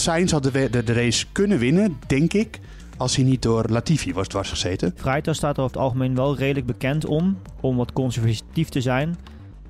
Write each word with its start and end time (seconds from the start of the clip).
Sainz 0.00 0.32
had 0.32 0.42
de, 0.42 0.70
de, 0.70 0.84
de 0.84 0.92
race 0.92 1.26
kunnen 1.32 1.58
winnen, 1.58 1.98
denk 2.06 2.32
ik 2.32 2.60
als 2.96 3.16
hij 3.16 3.24
niet 3.24 3.42
door 3.42 3.64
Latifi 3.68 4.12
was 4.12 4.28
dwarsgezeten. 4.28 4.92
Vrijtas 4.96 5.36
staat 5.36 5.56
er 5.56 5.62
over 5.62 5.76
het 5.76 5.84
algemeen 5.84 6.14
wel 6.14 6.36
redelijk 6.36 6.66
bekend 6.66 7.06
om, 7.06 7.38
om 7.60 7.76
wat 7.76 7.92
conservatief 7.92 8.68
te 8.68 8.80
zijn. 8.80 9.16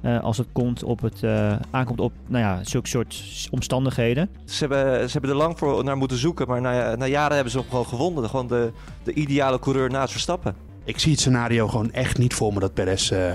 Uh, 0.03 0.23
als 0.23 0.39
het 0.39 0.47
komt 0.53 0.83
op 0.83 1.01
het, 1.01 1.23
uh, 1.23 1.57
aankomt 1.71 2.01
op 2.01 2.13
nou 2.27 2.45
ja, 2.45 2.61
zulke 2.65 2.89
soort 2.89 3.49
omstandigheden. 3.51 4.31
Ze 4.45 4.59
hebben, 4.59 5.07
ze 5.07 5.13
hebben 5.13 5.31
er 5.31 5.37
lang 5.37 5.59
voor 5.59 5.85
naar 5.85 5.97
moeten 5.97 6.19
zoeken, 6.19 6.49
maar 6.49 6.61
na, 6.61 6.97
na 6.97 7.07
jaren 7.07 7.35
hebben 7.35 7.53
ze 7.53 7.59
hem 7.59 7.69
gewoon 7.69 7.87
gevonden. 7.87 8.29
Gewoon 8.29 8.47
de, 8.47 8.73
de 9.03 9.13
ideale 9.13 9.59
coureur 9.59 9.91
naast 9.91 10.13
Verstappen. 10.13 10.55
Ik 10.85 10.99
zie 10.99 11.11
het 11.11 11.21
scenario 11.21 11.69
gewoon 11.69 11.93
echt 11.93 12.19
niet 12.19 12.35
voor 12.35 12.53
me 12.53 12.61
dat 12.61 12.75
Perez 12.75 13.11
uh, 13.11 13.33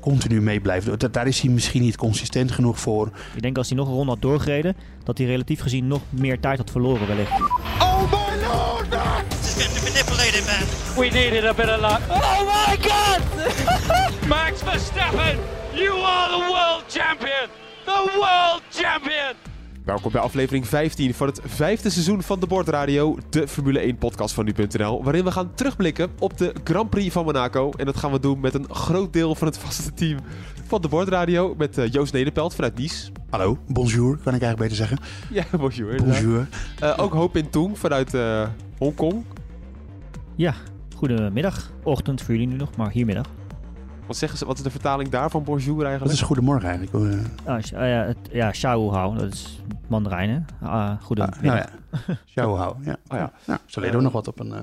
continu 0.00 0.40
mee 0.40 0.60
blijft. 0.60 1.12
Daar 1.12 1.26
is 1.26 1.40
hij 1.40 1.50
misschien 1.50 1.82
niet 1.82 1.96
consistent 1.96 2.50
genoeg 2.50 2.80
voor. 2.80 3.10
Ik 3.34 3.42
denk 3.42 3.56
als 3.56 3.68
hij 3.68 3.76
nog 3.76 3.88
een 3.88 3.94
ronde 3.94 4.10
had 4.10 4.22
doorgereden, 4.22 4.76
dat 5.04 5.18
hij 5.18 5.26
relatief 5.26 5.60
gezien 5.60 5.86
nog 5.86 6.00
meer 6.10 6.40
tijd 6.40 6.58
had 6.58 6.70
verloren 6.70 7.06
wellicht. 7.06 7.30
Oh 7.80 8.02
my 8.02 8.46
lord! 8.46 9.28
This 9.28 9.56
is 9.56 9.72
been 9.72 9.82
manipulated, 9.82 10.44
man. 10.46 11.04
We 11.04 11.10
needed 11.10 11.44
a 11.44 11.54
bit 11.54 11.68
of 11.68 11.80
luck. 11.80 12.00
Oh 12.08 12.40
my 12.40 12.76
god! 12.80 13.20
Max 14.28 14.62
Verstappen, 14.62 15.38
you 15.74 16.02
are 16.02 16.28
the 16.30 16.44
world 16.52 16.84
champion! 16.88 17.48
The 17.84 18.10
world 18.18 18.62
champion! 18.70 19.34
Welkom 19.88 20.12
bij 20.12 20.20
aflevering 20.20 20.66
15 20.66 21.14
van 21.14 21.26
het 21.26 21.40
vijfde 21.44 21.90
seizoen 21.90 22.22
van 22.22 22.40
de 22.40 22.46
Bordradio, 22.46 23.16
de 23.30 23.48
Formule 23.48 23.78
1 23.78 23.96
podcast 23.96 24.34
van 24.34 24.44
nu.nl, 24.44 25.04
waarin 25.04 25.24
we 25.24 25.30
gaan 25.30 25.54
terugblikken 25.54 26.10
op 26.18 26.38
de 26.38 26.52
Grand 26.64 26.90
Prix 26.90 27.12
van 27.12 27.24
Monaco. 27.24 27.70
En 27.76 27.86
dat 27.86 27.96
gaan 27.96 28.12
we 28.12 28.20
doen 28.20 28.40
met 28.40 28.54
een 28.54 28.74
groot 28.74 29.12
deel 29.12 29.34
van 29.34 29.46
het 29.46 29.58
vaste 29.58 29.94
team 29.94 30.18
van 30.66 30.82
de 30.82 30.88
Bordradio, 30.88 31.54
met 31.58 31.78
uh, 31.78 31.92
Joost 31.92 32.12
Nederpelt 32.12 32.54
vanuit 32.54 32.78
Nice. 32.78 33.10
Hallo, 33.30 33.58
bonjour, 33.66 34.16
kan 34.16 34.34
ik 34.34 34.42
eigenlijk 34.42 34.58
beter 34.58 34.76
zeggen. 34.76 34.98
Ja, 35.30 35.44
bonjour. 35.58 35.96
Bonjour. 35.96 36.48
Uh, 36.82 36.94
ook 36.96 37.12
Hoop 37.12 37.36
in 37.36 37.50
Toeng 37.50 37.78
vanuit 37.78 38.14
uh, 38.14 38.48
Hongkong. 38.78 39.24
Ja, 40.34 40.54
goedemiddag. 40.96 41.70
Ochtend 41.82 42.22
voor 42.22 42.34
jullie 42.34 42.48
nu 42.48 42.56
nog, 42.56 42.76
maar 42.76 42.90
hier 42.90 43.06
middag. 43.06 43.37
Wat, 44.08 44.16
zeggen 44.16 44.38
ze, 44.38 44.46
wat 44.46 44.56
is 44.56 44.62
de 44.62 44.70
vertaling 44.70 45.08
daarvan, 45.08 45.44
bonjour 45.44 45.84
eigenlijk? 45.84 46.04
Dat 46.04 46.12
is 46.12 46.20
goedemorgen 46.20 46.68
eigenlijk. 46.68 47.26
Ah, 47.44 47.62
ja, 47.62 48.04
het, 48.04 48.16
ja 48.30 48.50
Xiao 48.50 48.92
Hao, 48.92 49.14
dat 49.14 49.32
is 49.32 49.62
Mandarijn, 49.88 50.30
hè? 50.30 50.66
Uh, 50.66 50.92
goedemiddag. 51.02 51.38
Ah, 51.38 51.44
nou 51.44 51.56
ja, 51.56 52.18
Xiao 52.30 52.56
Hao, 52.56 52.76
ja. 52.80 52.96
Oh, 53.08 53.18
ja. 53.18 53.32
Nou, 53.44 53.60
zo 53.66 53.80
leren 53.80 53.96
we 53.96 54.02
nog 54.02 54.12
wat 54.12 54.28
op 54.28 54.40
een, 54.40 54.48
uh, 54.48 54.58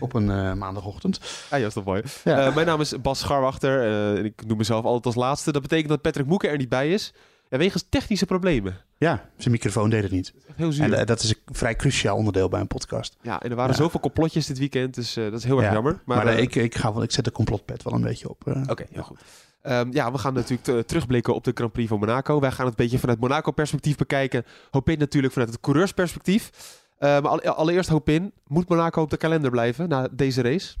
op 0.00 0.14
een 0.14 0.28
uh, 0.28 0.52
maandagochtend. 0.52 1.18
Ah, 1.20 1.50
ja, 1.50 1.58
dat 1.58 1.66
is 1.66 1.74
toch 1.74 1.84
mooi. 1.84 2.02
Ja. 2.24 2.50
mijn 2.54 2.66
naam 2.66 2.80
is 2.80 3.00
Bas 3.00 3.18
Scharwachter. 3.18 4.24
ik 4.24 4.46
noem 4.46 4.56
mezelf 4.56 4.84
altijd 4.84 5.06
als 5.06 5.14
laatste. 5.14 5.52
Dat 5.52 5.62
betekent 5.62 5.88
dat 5.88 6.00
Patrick 6.00 6.26
Moeken 6.26 6.50
er 6.50 6.56
niet 6.56 6.68
bij 6.68 6.90
is. 6.90 7.12
En 7.48 7.58
wegens 7.58 7.86
technische 7.88 8.26
problemen. 8.26 8.76
Ja, 8.98 9.28
zijn 9.36 9.50
microfoon 9.50 9.90
deed 9.90 10.02
het 10.02 10.12
niet. 10.12 10.34
Heel 10.54 10.72
zuur. 10.72 10.92
En 10.92 11.06
dat 11.06 11.22
is 11.22 11.30
een 11.30 11.54
vrij 11.54 11.76
cruciaal 11.76 12.16
onderdeel 12.16 12.48
bij 12.48 12.60
een 12.60 12.66
podcast. 12.66 13.16
Ja, 13.22 13.40
en 13.40 13.50
er 13.50 13.56
waren 13.56 13.74
zoveel 13.74 14.00
complotjes 14.00 14.46
dit 14.46 14.58
weekend, 14.58 14.94
dus 14.94 15.16
uh, 15.16 15.24
dat 15.24 15.38
is 15.38 15.44
heel 15.44 15.56
erg 15.56 15.66
ja, 15.66 15.72
jammer. 15.72 16.02
Maar, 16.04 16.24
maar 16.24 16.34
uh, 16.34 16.40
ik, 16.40 16.54
ik, 16.54 16.74
ga 16.74 16.92
wel, 16.92 17.02
ik 17.02 17.10
zet 17.10 17.24
de 17.24 17.32
complotpet 17.32 17.82
wel 17.82 17.92
een 17.92 18.02
beetje 18.02 18.28
op. 18.28 18.46
Uh, 18.46 18.56
Oké, 18.56 18.70
okay, 18.70 18.86
heel 18.90 19.02
goed. 19.02 19.20
Um, 19.62 19.92
ja, 19.92 20.12
we 20.12 20.18
gaan 20.18 20.34
natuurlijk 20.34 20.86
terugblikken 20.86 21.34
op 21.34 21.44
de 21.44 21.50
Grand 21.54 21.72
Prix 21.72 21.88
van 21.88 21.98
Monaco. 21.98 22.40
Wij 22.40 22.50
gaan 22.50 22.66
het 22.66 22.78
een 22.78 22.84
beetje 22.84 22.98
vanuit 22.98 23.20
Monaco-perspectief 23.20 23.96
bekijken. 23.96 24.44
Hopin 24.70 24.98
natuurlijk 24.98 25.32
vanuit 25.32 25.52
het 25.52 25.60
coureursperspectief. 25.60 26.50
maar 26.98 27.50
allereerst 27.50 27.88
Hopin, 27.88 28.32
moet 28.46 28.68
Monaco 28.68 29.02
op 29.02 29.10
de 29.10 29.16
kalender 29.16 29.50
blijven 29.50 29.88
na 29.88 30.08
deze 30.12 30.42
race? 30.42 30.76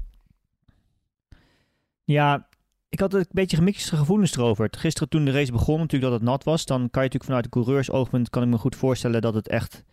Ja, 2.04 2.48
ik 2.96 3.02
had 3.02 3.14
een 3.14 3.26
beetje 3.30 3.56
gemixte 3.56 3.96
gevoelens 3.96 4.36
erover. 4.36 4.68
Gisteren 4.78 5.08
toen 5.08 5.24
de 5.24 5.30
race 5.30 5.52
begon, 5.52 5.78
natuurlijk 5.78 6.10
dat 6.10 6.20
het 6.20 6.30
nat 6.30 6.44
was, 6.44 6.64
dan 6.64 6.78
kan 6.78 7.02
je 7.02 7.08
natuurlijk 7.08 7.24
vanuit 7.24 7.44
de 7.44 7.50
coureursoogpunt 7.50 8.30
kan 8.30 8.42
ik 8.42 8.48
me 8.48 8.58
goed 8.58 8.76
voorstellen 8.76 9.20
dat 9.20 9.34
het 9.34 9.48
echt. 9.48 9.84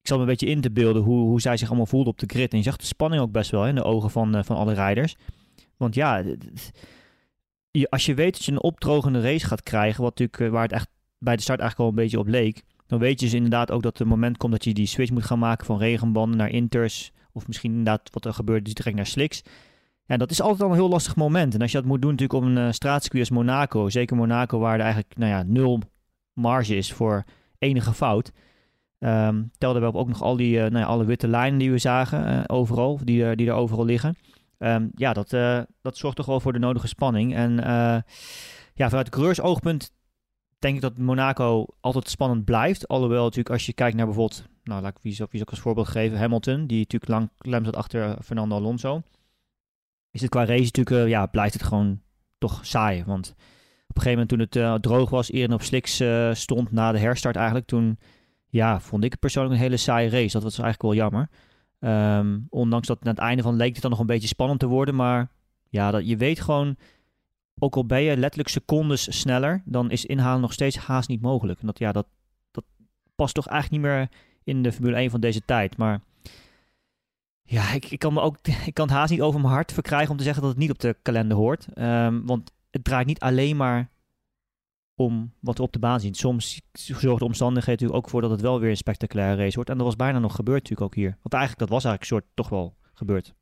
Ik 0.00 0.06
zal 0.08 0.16
me 0.16 0.22
een 0.22 0.28
beetje 0.28 0.46
in 0.46 0.60
te 0.60 0.70
beelden 0.70 1.02
hoe, 1.02 1.24
hoe 1.24 1.40
zij 1.40 1.56
zich 1.56 1.68
allemaal 1.68 1.86
voelden 1.86 2.12
op 2.12 2.18
de 2.18 2.26
grid. 2.26 2.52
En 2.52 2.58
je 2.58 2.64
zag 2.64 2.76
de 2.76 2.84
spanning 2.84 3.22
ook 3.22 3.32
best 3.32 3.50
wel 3.50 3.66
in 3.66 3.74
de 3.74 3.82
ogen 3.82 4.10
van, 4.10 4.36
uh, 4.36 4.42
van 4.42 4.56
alle 4.56 4.72
rijders. 4.72 5.16
Want 5.76 5.94
ja, 5.94 6.24
je, 7.70 7.90
als 7.90 8.06
je 8.06 8.14
weet 8.14 8.32
dat 8.32 8.44
je 8.44 8.52
een 8.52 8.62
opdrogende 8.62 9.20
race 9.20 9.46
gaat 9.46 9.62
krijgen, 9.62 10.02
wat 10.02 10.18
natuurlijk, 10.18 10.40
uh, 10.40 10.50
waar 10.50 10.62
het 10.62 10.72
echt 10.72 10.88
bij 11.18 11.36
de 11.36 11.42
start 11.42 11.60
eigenlijk 11.60 11.90
al 11.90 11.96
een 11.96 12.04
beetje 12.04 12.18
op 12.18 12.26
leek, 12.26 12.62
dan 12.86 12.98
weet 12.98 13.20
je 13.20 13.26
dus 13.26 13.34
inderdaad 13.34 13.70
ook 13.70 13.82
dat 13.82 13.98
het 13.98 14.08
moment 14.08 14.36
komt 14.36 14.52
dat 14.52 14.64
je 14.64 14.74
die 14.74 14.86
switch 14.86 15.10
moet 15.10 15.24
gaan 15.24 15.38
maken 15.38 15.66
van 15.66 15.78
regenbanden 15.78 16.38
naar 16.38 16.50
inters. 16.50 17.12
Of 17.32 17.46
misschien 17.46 17.70
inderdaad 17.70 18.08
wat 18.12 18.24
er 18.24 18.34
gebeurt, 18.34 18.64
dus 18.64 18.74
direct 18.74 18.96
naar 18.96 19.06
slicks. 19.06 19.42
Ja, 20.08 20.16
dat 20.16 20.30
is 20.30 20.40
altijd 20.40 20.62
al 20.62 20.68
een 20.68 20.74
heel 20.74 20.88
lastig 20.88 21.16
moment. 21.16 21.54
En 21.54 21.60
als 21.60 21.72
je 21.72 21.78
dat 21.78 21.86
moet 21.86 22.02
doen 22.02 22.10
natuurlijk 22.10 22.38
op 22.38 22.48
een 22.48 22.56
uh, 22.56 22.72
straatcircuit 22.72 23.28
als 23.28 23.38
Monaco, 23.38 23.88
zeker 23.88 24.16
Monaco 24.16 24.58
waar 24.58 24.74
er 24.74 24.80
eigenlijk 24.80 25.16
nou 25.16 25.30
ja, 25.30 25.42
nul 25.42 25.80
marge 26.32 26.76
is 26.76 26.92
voor 26.92 27.24
enige 27.58 27.92
fout, 27.92 28.32
um, 28.98 29.50
telde 29.58 29.80
we 29.80 29.86
op 29.86 29.94
ook 29.94 30.08
nog 30.08 30.22
al 30.22 30.36
die, 30.36 30.56
uh, 30.56 30.60
nou 30.60 30.78
ja, 30.78 30.84
alle 30.84 31.04
witte 31.04 31.28
lijnen 31.28 31.58
die 31.58 31.70
we 31.70 31.78
zagen 31.78 32.32
uh, 32.32 32.40
overal, 32.46 33.00
die, 33.04 33.36
die 33.36 33.48
er 33.48 33.54
overal 33.54 33.84
liggen. 33.84 34.16
Um, 34.58 34.90
ja, 34.94 35.12
dat, 35.12 35.30
dat 35.82 35.96
zorgt 35.96 36.16
toch 36.16 36.26
wel 36.26 36.40
voor 36.40 36.52
de 36.52 36.58
nodige 36.58 36.88
spanning. 36.88 37.34
En 37.34 37.54
ja, 38.74 38.88
vanuit 38.88 39.06
de 39.06 39.12
coureursoogpunt 39.12 39.92
denk 40.58 40.74
ik 40.74 40.80
dat 40.80 40.98
Monaco 40.98 41.66
altijd 41.80 42.08
spannend 42.08 42.44
blijft. 42.44 42.88
Alhoewel 42.88 43.22
natuurlijk 43.22 43.50
als 43.50 43.66
je 43.66 43.72
kijkt 43.72 43.96
naar 43.96 44.06
bijvoorbeeld, 44.06 44.44
nou 44.62 44.82
laat 44.82 44.96
ik 44.96 45.02
wie 45.02 45.42
ook 45.42 45.50
als 45.50 45.60
voorbeeld 45.60 45.88
geven, 45.88 46.18
Hamilton, 46.18 46.66
die 46.66 46.78
natuurlijk 46.78 47.10
lang 47.10 47.30
klem 47.38 47.64
zat 47.64 47.76
achter 47.76 48.16
Fernando 48.22 48.56
Alonso 48.56 49.02
is 50.10 50.20
het 50.20 50.30
qua 50.30 50.44
race 50.44 50.62
natuurlijk, 50.62 50.96
uh, 50.96 51.08
ja, 51.08 51.26
blijft 51.26 51.54
het 51.54 51.62
gewoon 51.62 52.00
toch 52.38 52.66
saai. 52.66 53.04
Want 53.04 53.30
op 53.88 53.96
een 53.96 54.02
gegeven 54.02 54.10
moment 54.10 54.28
toen 54.28 54.38
het 54.38 54.56
uh, 54.56 54.74
droog 54.74 55.10
was, 55.10 55.30
eerder 55.30 55.56
op 55.56 55.62
slicks 55.62 56.00
uh, 56.00 56.34
stond 56.34 56.72
na 56.72 56.92
de 56.92 56.98
herstart 56.98 57.36
eigenlijk, 57.36 57.66
toen 57.66 57.98
ja, 58.48 58.80
vond 58.80 59.04
ik 59.04 59.18
persoonlijk 59.18 59.54
een 59.54 59.60
hele 59.60 59.76
saaie 59.76 60.10
race. 60.10 60.32
Dat 60.32 60.42
was 60.42 60.58
eigenlijk 60.58 60.82
wel 60.82 60.94
jammer. 60.94 61.28
Um, 61.80 62.46
ondanks 62.48 62.86
dat 62.86 62.98
aan 63.02 63.08
het 63.08 63.18
einde 63.18 63.42
van 63.42 63.56
leek 63.56 63.72
het 63.72 63.82
dan 63.82 63.90
nog 63.90 64.00
een 64.00 64.06
beetje 64.06 64.28
spannend 64.28 64.60
te 64.60 64.66
worden, 64.66 64.94
maar 64.94 65.30
ja, 65.68 65.90
dat, 65.90 66.08
je 66.08 66.16
weet 66.16 66.40
gewoon, 66.40 66.76
ook 67.58 67.76
al 67.76 67.86
ben 67.86 68.02
je 68.02 68.16
letterlijk 68.16 68.48
secondes 68.48 69.20
sneller, 69.20 69.62
dan 69.64 69.90
is 69.90 70.06
inhalen 70.06 70.40
nog 70.40 70.52
steeds 70.52 70.76
haast 70.76 71.08
niet 71.08 71.20
mogelijk. 71.20 71.60
En 71.60 71.66
dat, 71.66 71.78
ja, 71.78 71.92
dat, 71.92 72.06
dat 72.50 72.64
past 73.14 73.34
toch 73.34 73.46
eigenlijk 73.46 73.82
niet 73.82 73.92
meer 73.92 74.08
in 74.44 74.62
de 74.62 74.72
Formule 74.72 74.96
1 74.96 75.10
van 75.10 75.20
deze 75.20 75.40
tijd. 75.44 75.76
Maar 75.76 76.00
ja, 77.50 77.72
ik, 77.72 77.84
ik, 77.90 77.98
kan 77.98 78.12
me 78.12 78.20
ook, 78.20 78.36
ik 78.66 78.74
kan 78.74 78.86
het 78.86 78.96
haast 78.96 79.10
niet 79.10 79.20
over 79.20 79.40
mijn 79.40 79.52
hart 79.52 79.72
verkrijgen 79.72 80.10
om 80.10 80.16
te 80.16 80.22
zeggen 80.22 80.42
dat 80.42 80.50
het 80.50 80.60
niet 80.60 80.70
op 80.70 80.78
de 80.78 80.96
kalender 81.02 81.36
hoort. 81.36 81.66
Um, 81.74 82.26
want 82.26 82.52
het 82.70 82.84
draait 82.84 83.06
niet 83.06 83.20
alleen 83.20 83.56
maar 83.56 83.90
om 84.94 85.32
wat 85.40 85.56
we 85.56 85.62
op 85.62 85.72
de 85.72 85.78
baan 85.78 86.00
zien. 86.00 86.14
Soms 86.14 86.60
zorgen 86.72 87.18
de 87.18 87.24
omstandigheden 87.24 87.82
natuurlijk 87.82 88.04
ook 88.06 88.10
voor 88.10 88.20
dat 88.20 88.30
het 88.30 88.40
wel 88.40 88.60
weer 88.60 88.70
een 88.70 88.76
spectaculaire 88.76 89.42
race 89.42 89.54
wordt. 89.54 89.70
En 89.70 89.76
dat 89.76 89.86
was 89.86 89.96
bijna 89.96 90.18
nog 90.18 90.34
gebeurd 90.34 90.62
natuurlijk 90.62 90.90
ook 90.90 90.94
hier. 90.94 91.16
Want 91.22 91.34
eigenlijk, 91.34 91.58
dat 91.58 91.68
was 91.68 91.84
eigenlijk 91.84 92.02
een 92.02 92.18
soort 92.18 92.36
toch 92.36 92.48
wel 92.48 92.76
gebeurd. 92.94 93.34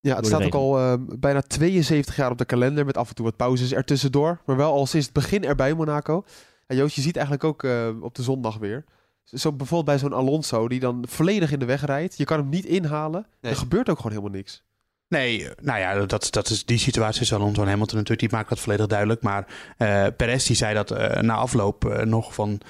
Ja, 0.00 0.16
het 0.16 0.26
staat 0.26 0.44
ook 0.44 0.54
al 0.54 0.78
uh, 0.78 0.94
bijna 1.18 1.40
72 1.40 2.16
jaar 2.16 2.30
op 2.30 2.38
de 2.38 2.44
kalender 2.44 2.84
met 2.84 2.96
af 2.96 3.08
en 3.08 3.14
toe 3.14 3.24
wat 3.24 3.36
pauzes 3.36 3.72
ertussendoor. 3.72 4.40
Maar 4.46 4.56
wel 4.56 4.72
al 4.72 4.86
sinds 4.86 5.06
het 5.06 5.14
begin 5.14 5.44
erbij 5.44 5.74
Monaco. 5.74 6.24
En 6.66 6.76
Joost, 6.76 6.94
je 6.94 7.00
ziet 7.00 7.16
eigenlijk 7.16 7.44
ook 7.44 7.62
uh, 7.62 8.02
op 8.02 8.14
de 8.14 8.22
zondag 8.22 8.56
weer 8.56 8.84
zo 9.32 9.52
bijvoorbeeld 9.52 9.98
bij 9.98 10.08
zo'n 10.08 10.18
Alonso 10.18 10.68
die 10.68 10.80
dan 10.80 11.04
volledig 11.08 11.52
in 11.52 11.58
de 11.58 11.64
weg 11.64 11.84
rijdt. 11.84 12.18
Je 12.18 12.24
kan 12.24 12.38
hem 12.38 12.48
niet 12.48 12.64
inhalen. 12.64 13.26
Nee. 13.40 13.52
Er 13.52 13.58
gebeurt 13.58 13.88
ook 13.88 13.96
gewoon 13.96 14.12
helemaal 14.12 14.36
niks. 14.36 14.66
Nee, 15.08 15.48
nou 15.60 15.78
ja, 15.78 16.06
dat, 16.06 16.26
dat 16.30 16.48
is 16.48 16.64
die 16.64 16.78
situatie 16.78 17.20
is 17.20 17.32
Alonso 17.32 17.62
en 17.62 17.68
Hamilton 17.68 17.96
natuurlijk. 17.96 18.28
Die 18.28 18.38
maakt 18.38 18.48
dat 18.48 18.60
volledig 18.60 18.86
duidelijk. 18.86 19.22
Maar 19.22 19.46
uh, 19.78 20.06
Perez 20.16 20.46
die 20.46 20.56
zei 20.56 20.74
dat 20.74 20.90
uh, 20.90 21.16
na 21.20 21.34
afloop 21.34 21.84
uh, 21.84 21.98
nog 21.98 22.34
van... 22.34 22.60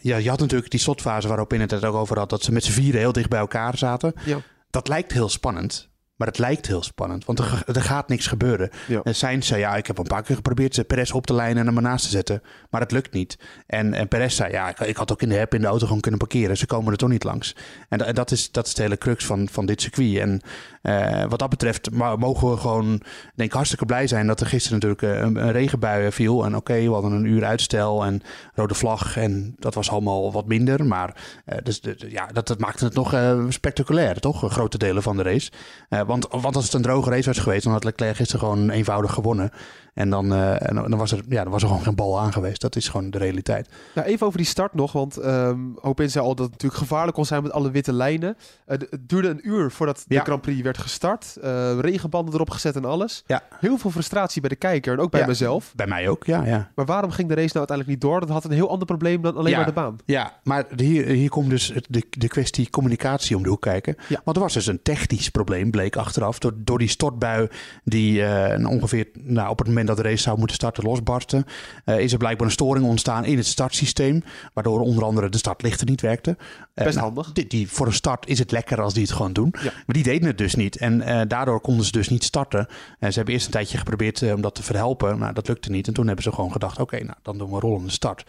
ja, 0.00 0.16
je 0.16 0.28
had 0.28 0.40
natuurlijk 0.40 0.70
die 0.70 0.80
slotfase 0.80 1.28
waarop 1.28 1.52
in 1.52 1.60
het 1.60 1.70
het 1.70 1.84
ook 1.84 1.94
over 1.94 2.18
had... 2.18 2.30
dat 2.30 2.42
ze 2.42 2.52
met 2.52 2.64
z'n 2.64 2.72
vieren 2.72 3.00
heel 3.00 3.12
dicht 3.12 3.28
bij 3.28 3.38
elkaar 3.38 3.78
zaten. 3.78 4.12
Ja. 4.24 4.38
Dat 4.70 4.88
lijkt 4.88 5.12
heel 5.12 5.28
spannend. 5.28 5.88
Maar 6.16 6.28
het 6.28 6.38
lijkt 6.38 6.66
heel 6.66 6.82
spannend, 6.82 7.24
want 7.24 7.38
er, 7.38 7.62
er 7.66 7.82
gaat 7.82 8.08
niks 8.08 8.26
gebeuren. 8.26 8.70
Ja. 8.86 9.00
En 9.02 9.14
Sainz 9.14 9.48
zei, 9.48 9.60
ja, 9.60 9.76
ik 9.76 9.86
heb 9.86 9.98
een 9.98 10.04
paar 10.04 10.22
keer 10.22 10.36
geprobeerd 10.36 10.86
Perez 10.86 11.10
op 11.10 11.26
te 11.26 11.34
lijnen 11.34 11.58
en 11.58 11.66
hem 11.66 11.76
ernaast 11.76 12.04
te 12.04 12.10
zetten. 12.10 12.42
Maar 12.70 12.80
het 12.80 12.92
lukt 12.92 13.12
niet. 13.12 13.38
En, 13.66 13.94
en 13.94 14.08
Perez 14.08 14.36
zei, 14.36 14.52
ja, 14.52 14.68
ik, 14.68 14.80
ik 14.80 14.96
had 14.96 15.12
ook 15.12 15.22
in 15.22 15.28
de 15.28 15.34
heb 15.34 15.54
in 15.54 15.60
de 15.60 15.66
auto 15.66 15.86
gewoon 15.86 16.00
kunnen 16.00 16.20
parkeren. 16.20 16.56
Ze 16.56 16.66
komen 16.66 16.92
er 16.92 16.98
toch 16.98 17.08
niet 17.08 17.24
langs. 17.24 17.56
En, 17.88 18.06
en 18.06 18.14
dat, 18.14 18.30
is, 18.30 18.50
dat 18.50 18.66
is 18.66 18.74
de 18.74 18.82
hele 18.82 18.98
crux 18.98 19.24
van, 19.24 19.48
van 19.48 19.66
dit 19.66 19.80
circuit. 19.82 20.18
En 20.18 20.40
uh, 20.88 21.24
wat 21.28 21.38
dat 21.38 21.48
betreft 21.48 21.90
mogen 21.90 22.50
we 22.50 22.56
gewoon, 22.56 22.88
denk 23.34 23.48
ik, 23.48 23.52
hartstikke 23.52 23.86
blij 23.86 24.06
zijn 24.06 24.26
dat 24.26 24.40
er 24.40 24.46
gisteren 24.46 24.78
natuurlijk 24.80 25.22
een, 25.22 25.36
een 25.36 25.52
regenbui 25.52 26.12
viel. 26.12 26.44
En 26.44 26.56
oké, 26.56 26.74
we 26.74 26.92
hadden 26.92 27.12
een 27.12 27.24
uur 27.24 27.44
uitstel 27.44 28.04
en 28.04 28.22
rode 28.54 28.74
vlag. 28.74 29.16
En 29.16 29.54
dat 29.58 29.74
was 29.74 29.90
allemaal 29.90 30.32
wat 30.32 30.46
minder. 30.46 30.86
Maar 30.86 31.16
uh, 31.46 31.58
dus, 31.62 31.80
ja, 31.96 32.26
dat, 32.26 32.46
dat 32.46 32.58
maakte 32.58 32.84
het 32.84 32.94
nog 32.94 33.14
uh, 33.14 33.44
spectaculair, 33.48 34.20
toch? 34.20 34.52
Grote 34.52 34.78
delen 34.78 35.02
van 35.02 35.16
de 35.16 35.22
race. 35.22 35.50
want, 35.88 36.26
want 36.30 36.56
als 36.56 36.64
het 36.64 36.74
een 36.74 36.82
droge 36.82 37.10
race 37.10 37.26
was 37.28 37.38
geweest, 37.38 37.64
dan 37.64 37.72
had 37.72 37.84
Leclerc 37.84 38.16
gisteren 38.16 38.40
gewoon 38.40 38.70
eenvoudig 38.70 39.12
gewonnen. 39.12 39.50
En 39.96 40.10
dan, 40.10 40.32
eh, 40.32 40.68
en 40.68 40.74
dan, 40.74 40.96
was 40.96 41.12
er, 41.12 41.20
ja, 41.28 41.42
dan 41.42 41.52
was 41.52 41.62
er 41.62 41.68
gewoon 41.68 41.82
geen 41.82 41.94
bal 41.94 42.20
aan 42.20 42.32
geweest. 42.32 42.60
Dat 42.60 42.76
is 42.76 42.88
gewoon 42.88 43.10
de 43.10 43.18
realiteit. 43.18 43.68
Nou, 43.94 44.06
even 44.06 44.26
over 44.26 44.38
die 44.38 44.46
start 44.46 44.74
nog, 44.74 44.92
want 44.92 45.24
um, 45.24 45.76
Hopin 45.80 46.10
zei 46.10 46.24
al 46.24 46.34
dat 46.34 46.44
het 46.44 46.52
natuurlijk 46.52 46.80
gevaarlijk 46.80 47.14
kon 47.14 47.24
zijn 47.24 47.42
met 47.42 47.52
alle 47.52 47.70
witte 47.70 47.92
lijnen. 47.92 48.36
Uh, 48.38 48.38
het 48.66 48.98
duurde 49.00 49.28
een 49.28 49.48
uur 49.48 49.70
voordat 49.70 50.04
de 50.08 50.20
Grand 50.20 50.40
Prix 50.40 50.60
werd 50.60 50.78
gestart. 50.78 51.36
Uh, 51.44 51.78
regenbanden 51.78 52.34
erop 52.34 52.50
gezet 52.50 52.76
en 52.76 52.84
alles. 52.84 53.22
Ja. 53.26 53.42
Heel 53.60 53.78
veel 53.78 53.90
frustratie 53.90 54.40
bij 54.40 54.48
de 54.48 54.56
kijker 54.56 54.92
en 54.92 54.98
ook 54.98 55.10
bij 55.10 55.20
ja, 55.20 55.26
mezelf. 55.26 55.72
Bij 55.76 55.86
mij 55.86 56.08
ook, 56.08 56.24
ja, 56.24 56.44
ja. 56.44 56.70
Maar 56.74 56.86
waarom 56.86 57.10
ging 57.10 57.28
de 57.28 57.34
race 57.34 57.46
nou 57.54 57.58
uiteindelijk 57.58 57.98
niet 57.98 58.10
door? 58.10 58.20
Dat 58.20 58.28
had 58.28 58.44
een 58.44 58.50
heel 58.50 58.70
ander 58.70 58.86
probleem 58.86 59.22
dan 59.22 59.36
alleen 59.36 59.50
ja, 59.50 59.56
maar 59.56 59.66
de 59.66 59.72
baan. 59.72 59.96
Ja, 60.04 60.38
maar 60.42 60.64
hier, 60.76 61.06
hier 61.06 61.28
komt 61.28 61.50
dus 61.50 61.72
de, 61.88 62.02
de 62.10 62.28
kwestie 62.28 62.70
communicatie 62.70 63.36
om 63.36 63.42
de 63.42 63.48
hoek 63.48 63.62
kijken. 63.62 63.96
Ja. 64.08 64.20
Want 64.24 64.36
er 64.36 64.42
was 64.42 64.54
dus 64.54 64.66
een 64.66 64.82
technisch 64.82 65.28
probleem, 65.28 65.70
bleek 65.70 65.96
achteraf. 65.96 66.38
Door, 66.38 66.52
door 66.56 66.78
die 66.78 66.88
stortbui 66.88 67.48
die 67.84 68.22
ongeveer 68.66 69.08
nou, 69.12 69.50
op 69.50 69.58
het 69.58 69.66
moment 69.66 69.85
dat 69.86 69.96
de 69.96 70.02
race 70.02 70.22
zou 70.22 70.38
moeten 70.38 70.56
starten 70.56 70.84
losbarsten, 70.84 71.44
uh, 71.84 71.98
is 71.98 72.12
er 72.12 72.18
blijkbaar 72.18 72.46
een 72.46 72.52
storing 72.52 72.86
ontstaan 72.86 73.24
in 73.24 73.36
het 73.36 73.46
startsysteem, 73.46 74.22
waardoor 74.52 74.80
onder 74.80 75.04
andere 75.04 75.28
de 75.28 75.38
startlichten 75.38 75.86
niet 75.86 76.00
werkten. 76.00 76.36
Uh, 76.38 76.84
Best 76.84 76.96
nou, 76.96 77.06
handig. 77.06 77.32
Die, 77.32 77.46
die, 77.46 77.68
voor 77.68 77.86
een 77.86 77.92
start 77.92 78.28
is 78.28 78.38
het 78.38 78.50
lekker 78.50 78.80
als 78.80 78.94
die 78.94 79.02
het 79.02 79.12
gewoon 79.12 79.32
doen. 79.32 79.54
Ja. 79.62 79.72
Maar 79.86 79.94
die 79.94 80.02
deden 80.02 80.26
het 80.26 80.38
dus 80.38 80.54
niet. 80.54 80.76
En 80.76 81.00
uh, 81.00 81.20
daardoor 81.28 81.60
konden 81.60 81.84
ze 81.84 81.92
dus 81.92 82.08
niet 82.08 82.24
starten. 82.24 82.66
ze 83.00 83.06
hebben 83.06 83.34
eerst 83.34 83.46
een 83.46 83.52
tijdje 83.52 83.78
geprobeerd 83.78 84.22
om 84.22 84.40
dat 84.40 84.54
te 84.54 84.62
verhelpen. 84.62 85.18
Nou, 85.18 85.32
dat 85.32 85.48
lukte 85.48 85.70
niet. 85.70 85.86
En 85.86 85.94
toen 85.94 86.06
hebben 86.06 86.24
ze 86.24 86.32
gewoon 86.32 86.52
gedacht, 86.52 86.80
oké, 86.80 86.94
okay, 86.94 87.06
nou, 87.06 87.18
dan 87.22 87.38
doen 87.38 87.48
we 87.48 87.54
een 87.54 87.60
rollende 87.60 87.90
start. 87.90 88.24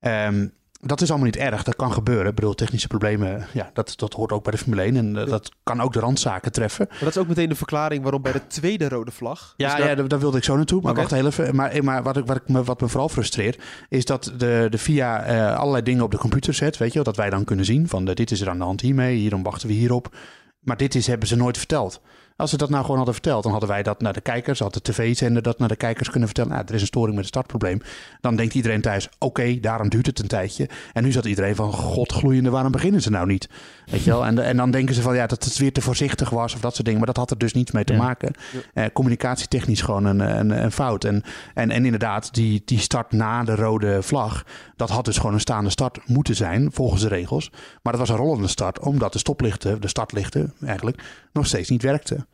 Um, 0.00 0.52
dat 0.86 1.00
is 1.00 1.08
allemaal 1.08 1.26
niet 1.26 1.36
erg. 1.36 1.62
Dat 1.62 1.76
kan 1.76 1.92
gebeuren. 1.92 2.26
Ik 2.26 2.34
bedoel, 2.34 2.54
technische 2.54 2.86
problemen, 2.86 3.46
ja, 3.52 3.70
dat, 3.72 3.92
dat 3.96 4.12
hoort 4.12 4.32
ook 4.32 4.42
bij 4.42 4.52
de 4.52 4.58
Formule 4.58 4.82
1. 4.82 4.96
En 4.96 5.16
uh, 5.16 5.26
dat 5.26 5.50
kan 5.62 5.80
ook 5.80 5.92
de 5.92 6.00
randzaken 6.00 6.52
treffen. 6.52 6.86
Maar 6.88 6.98
dat 6.98 7.08
is 7.08 7.18
ook 7.18 7.28
meteen 7.28 7.48
de 7.48 7.54
verklaring 7.54 8.02
waarom 8.02 8.22
bij 8.22 8.32
de 8.32 8.46
tweede 8.46 8.88
rode 8.88 9.10
vlag... 9.10 9.54
Ja, 9.56 9.68
dus 9.68 9.78
daar... 9.78 9.88
ja 9.88 9.94
daar, 9.94 10.08
daar, 10.08 10.18
wilde 10.18 10.36
ik 10.36 10.44
zo 10.44 10.56
naartoe. 10.56 10.80
Maar 10.80 10.90
okay. 10.90 11.02
wacht 11.02 11.14
heel 11.14 11.26
even. 11.26 11.56
Maar, 11.56 11.84
maar 11.84 12.02
wat, 12.02 12.16
ik, 12.16 12.26
wat, 12.26 12.36
ik 12.36 12.48
me, 12.48 12.64
wat 12.64 12.80
me 12.80 12.88
vooral 12.88 13.08
frustreert, 13.08 13.62
is 13.88 14.04
dat 14.04 14.32
de, 14.36 14.66
de 14.70 14.78
FIA 14.78 15.28
uh, 15.28 15.58
allerlei 15.58 15.82
dingen 15.82 16.04
op 16.04 16.10
de 16.10 16.18
computer 16.18 16.54
zet. 16.54 16.76
Weet 16.76 16.92
je, 16.92 17.02
dat 17.02 17.16
wij 17.16 17.30
dan 17.30 17.44
kunnen 17.44 17.64
zien 17.64 17.88
van 17.88 18.04
de, 18.04 18.14
dit 18.14 18.30
is 18.30 18.40
er 18.40 18.48
aan 18.48 18.58
de 18.58 18.64
hand 18.64 18.80
hiermee. 18.80 19.16
Hierom 19.16 19.42
wachten 19.42 19.68
we 19.68 19.74
hierop. 19.74 20.16
Maar 20.60 20.76
dit 20.76 20.94
is, 20.94 21.06
hebben 21.06 21.28
ze 21.28 21.36
nooit 21.36 21.58
verteld. 21.58 22.00
Als 22.36 22.50
ze 22.50 22.56
dat 22.56 22.70
nou 22.70 22.80
gewoon 22.82 22.96
hadden 22.96 23.14
verteld, 23.14 23.42
dan 23.42 23.52
hadden 23.52 23.70
wij 23.70 23.82
dat 23.82 24.00
naar 24.00 24.12
de 24.12 24.20
kijkers, 24.20 24.58
had 24.58 24.74
de 24.74 24.82
tv-zender 24.82 25.42
dat 25.42 25.58
naar 25.58 25.68
de 25.68 25.76
kijkers 25.76 26.08
kunnen 26.10 26.28
vertellen. 26.28 26.52
Nou, 26.52 26.64
er 26.68 26.74
is 26.74 26.80
een 26.80 26.86
storing 26.86 27.14
met 27.14 27.24
het 27.24 27.34
startprobleem. 27.34 27.80
Dan 28.20 28.36
denkt 28.36 28.54
iedereen 28.54 28.80
thuis, 28.80 29.06
oké, 29.06 29.14
okay, 29.24 29.60
daarom 29.60 29.88
duurt 29.88 30.06
het 30.06 30.18
een 30.18 30.28
tijdje. 30.28 30.68
En 30.92 31.02
nu 31.02 31.12
zat 31.12 31.24
iedereen 31.24 31.54
van, 31.54 31.72
god 31.72 32.12
gloeiende, 32.12 32.50
waarom 32.50 32.72
beginnen 32.72 33.02
ze 33.02 33.10
nou 33.10 33.26
niet? 33.26 33.48
Weet 33.86 34.04
je 34.04 34.10
wel? 34.10 34.26
En, 34.26 34.38
en 34.38 34.56
dan 34.56 34.70
denken 34.70 34.94
ze 34.94 35.02
van, 35.02 35.14
ja, 35.14 35.26
dat 35.26 35.44
het 35.44 35.58
weer 35.58 35.72
te 35.72 35.80
voorzichtig 35.80 36.30
was 36.30 36.54
of 36.54 36.60
dat 36.60 36.72
soort 36.72 36.84
dingen. 36.84 36.98
Maar 36.98 37.06
dat 37.06 37.16
had 37.16 37.30
er 37.30 37.38
dus 37.38 37.52
niets 37.52 37.70
mee 37.72 37.84
te 37.84 37.92
Ja. 37.92 37.98
maken. 37.98 38.32
Eh, 38.74 38.84
communicatietechnisch 38.92 39.80
gewoon 39.82 40.04
een, 40.04 40.20
een, 40.20 40.50
een 40.64 40.72
fout. 40.72 41.04
En, 41.04 41.22
en, 41.54 41.70
en 41.70 41.84
inderdaad, 41.84 42.34
die, 42.34 42.62
die 42.64 42.78
start 42.78 43.12
na 43.12 43.44
de 43.44 43.54
rode 43.54 44.02
vlag, 44.02 44.44
dat 44.76 44.90
had 44.90 45.04
dus 45.04 45.16
gewoon 45.16 45.34
een 45.34 45.40
staande 45.40 45.70
start 45.70 46.08
moeten 46.08 46.34
zijn, 46.34 46.72
volgens 46.72 47.02
de 47.02 47.08
regels. 47.08 47.50
Maar 47.82 47.92
dat 47.92 48.00
was 48.00 48.08
een 48.08 48.24
rollende 48.24 48.48
start, 48.48 48.78
omdat 48.78 49.12
de 49.12 49.18
stoplichten, 49.18 49.80
de 49.80 49.88
startlichten 49.88 50.54
eigenlijk, 50.66 51.02
nog 51.32 51.46
steeds 51.46 51.68
niet 51.70 51.82
werkten. 51.82 52.26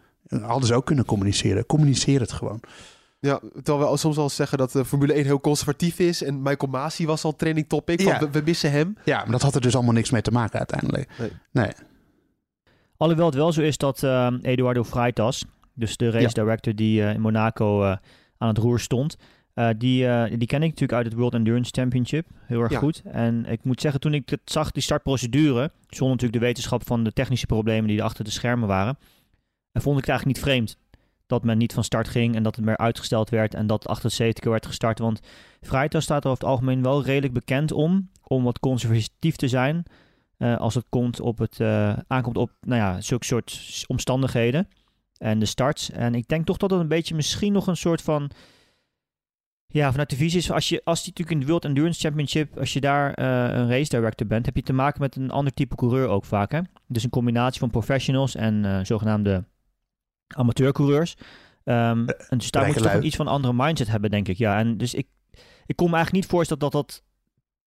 Hadden 0.42 0.66
ze 0.66 0.74
ook 0.74 0.86
kunnen 0.86 1.04
communiceren. 1.04 1.66
Communiceer 1.66 2.20
het 2.20 2.32
gewoon. 2.32 2.60
Ja, 3.20 3.40
terwijl 3.62 3.90
we 3.90 3.96
soms 3.96 4.16
wel 4.16 4.28
zeggen 4.28 4.58
dat 4.58 4.72
de 4.72 4.84
Formule 4.84 5.12
1 5.12 5.24
heel 5.24 5.40
conservatief 5.40 5.98
is. 5.98 6.22
En 6.22 6.42
Michael 6.42 6.72
Masi 6.72 7.06
was 7.06 7.24
al 7.24 7.36
training 7.36 7.68
topic. 7.68 8.00
Ja. 8.00 8.18
We, 8.18 8.30
we, 8.30 8.42
missen 8.44 8.70
hem. 8.70 8.96
Ja, 9.04 9.18
maar 9.18 9.30
dat 9.30 9.42
had 9.42 9.54
er 9.54 9.60
dus 9.60 9.74
allemaal 9.74 9.92
niks 9.94 10.10
mee 10.10 10.22
te 10.22 10.30
maken 10.30 10.58
uiteindelijk. 10.58 11.10
Nee. 11.18 11.30
nee. 11.52 11.70
Alhoewel 12.96 13.26
het 13.26 13.34
wel 13.34 13.52
zo 13.52 13.60
is 13.60 13.76
dat 13.76 14.02
uh, 14.02 14.28
Eduardo 14.42 14.84
Freitas, 14.84 15.44
dus 15.74 15.96
de 15.96 16.10
race 16.10 16.22
Ja. 16.22 16.42
director 16.44 16.74
die 16.74 17.00
uh, 17.00 17.14
in 17.14 17.20
Monaco 17.20 17.82
uh, 17.84 17.96
aan 18.38 18.48
het 18.48 18.58
roer 18.58 18.80
stond, 18.80 19.16
uh, 19.54 19.68
die, 19.78 20.04
uh, 20.04 20.24
die 20.24 20.46
ken 20.46 20.62
ik 20.62 20.68
natuurlijk 20.68 20.92
uit 20.92 21.04
het 21.06 21.14
World 21.14 21.34
Endurance 21.34 21.70
Championship. 21.74 22.26
Heel 22.46 22.60
erg 22.60 22.72
Ja. 22.72 22.78
goed. 22.78 23.02
En 23.04 23.46
ik 23.46 23.64
moet 23.64 23.80
zeggen, 23.80 24.00
toen 24.00 24.14
ik 24.14 24.28
het 24.28 24.40
zag, 24.44 24.70
die 24.70 24.82
startprocedure, 24.82 25.70
zonder 25.88 26.08
natuurlijk 26.16 26.40
de 26.40 26.46
wetenschap 26.46 26.86
van 26.86 27.04
de 27.04 27.12
technische 27.12 27.46
problemen 27.46 27.88
die 27.88 27.98
er 27.98 28.04
achter 28.04 28.24
de 28.24 28.30
schermen 28.30 28.68
waren, 28.68 28.98
en 29.72 29.82
vond 29.82 29.98
ik 29.98 30.04
het 30.04 30.10
eigenlijk 30.10 30.38
niet 30.38 30.46
vreemd 30.46 30.78
dat 31.30 31.44
men 31.44 31.58
niet 31.58 31.72
van 31.72 31.84
start 31.84 32.08
ging 32.08 32.34
en 32.34 32.42
dat 32.42 32.56
het 32.56 32.64
meer 32.64 32.76
uitgesteld 32.76 33.30
werd 33.30 33.54
en 33.54 33.66
dat 33.66 33.88
78 33.88 34.42
keer 34.42 34.52
werd 34.52 34.66
gestart. 34.66 34.98
Want 34.98 35.20
Freitas 35.60 36.04
staat 36.04 36.24
er 36.24 36.30
over 36.30 36.42
het 36.42 36.52
algemeen 36.52 36.82
wel 36.82 37.04
redelijk 37.04 37.32
bekend 37.32 37.72
om, 37.72 38.10
om 38.22 38.44
wat 38.44 38.58
conservatief 38.58 39.36
te 39.36 39.48
zijn. 39.48 39.84
Uh, 40.38 40.56
als 40.58 40.74
het 40.74 40.84
komt 40.88 41.20
op 41.20 41.38
het, 41.38 41.58
uh, 41.58 41.98
aankomt 42.06 42.36
op 42.36 42.50
nou 42.60 42.80
ja, 42.80 43.00
zulke 43.00 43.24
soort 43.24 43.84
omstandigheden 43.86 44.68
en 45.16 45.38
de 45.38 45.46
starts. 45.46 45.90
En 45.90 46.14
ik 46.14 46.28
denk 46.28 46.46
toch 46.46 46.56
dat 46.56 46.70
het 46.70 46.80
een 46.80 46.88
beetje 46.88 47.14
misschien 47.14 47.52
nog 47.52 47.66
een 47.66 47.76
soort 47.76 48.02
van... 48.02 48.30
Ja, 49.72 49.90
vanuit 49.90 50.10
de 50.10 50.16
visie 50.16 50.38
is, 50.38 50.50
als 50.50 50.68
je, 50.68 50.80
als 50.84 51.02
die 51.02 51.08
natuurlijk 51.08 51.36
in 51.36 51.40
de 51.40 51.46
World 51.46 51.64
Endurance 51.64 52.00
Championship, 52.00 52.58
als 52.58 52.72
je 52.72 52.80
daar 52.80 53.18
uh, 53.18 53.58
een 53.58 53.68
race 53.68 53.88
director 53.88 54.26
bent, 54.26 54.46
heb 54.46 54.56
je 54.56 54.62
te 54.62 54.72
maken 54.72 55.00
met 55.00 55.16
een 55.16 55.30
ander 55.30 55.54
type 55.54 55.74
coureur 55.74 56.08
ook 56.08 56.24
vaak. 56.24 56.52
Hè? 56.52 56.60
Dus 56.86 57.04
een 57.04 57.10
combinatie 57.10 57.60
van 57.60 57.70
professionals 57.70 58.34
en 58.34 58.86
zogenaamde 58.86 59.44
amateurcoureurs. 60.36 61.14
Um, 61.64 62.08
en 62.08 62.38
dus 62.38 62.50
daar 62.50 62.66
moet 62.66 62.74
je 62.74 62.80
toch 62.80 63.02
iets 63.02 63.16
van 63.16 63.26
een 63.26 63.32
andere 63.32 63.54
mindset 63.56 63.88
hebben, 63.88 64.10
denk 64.10 64.28
ik. 64.28 64.36
Ja, 64.36 64.58
en 64.58 64.76
dus 64.76 64.94
ik, 64.94 65.06
ik 65.66 65.76
kon 65.76 65.90
me 65.90 65.94
eigenlijk 65.94 66.24
niet 66.24 66.32
voorstellen 66.32 66.62
dat 66.62 66.72
dat 66.72 67.02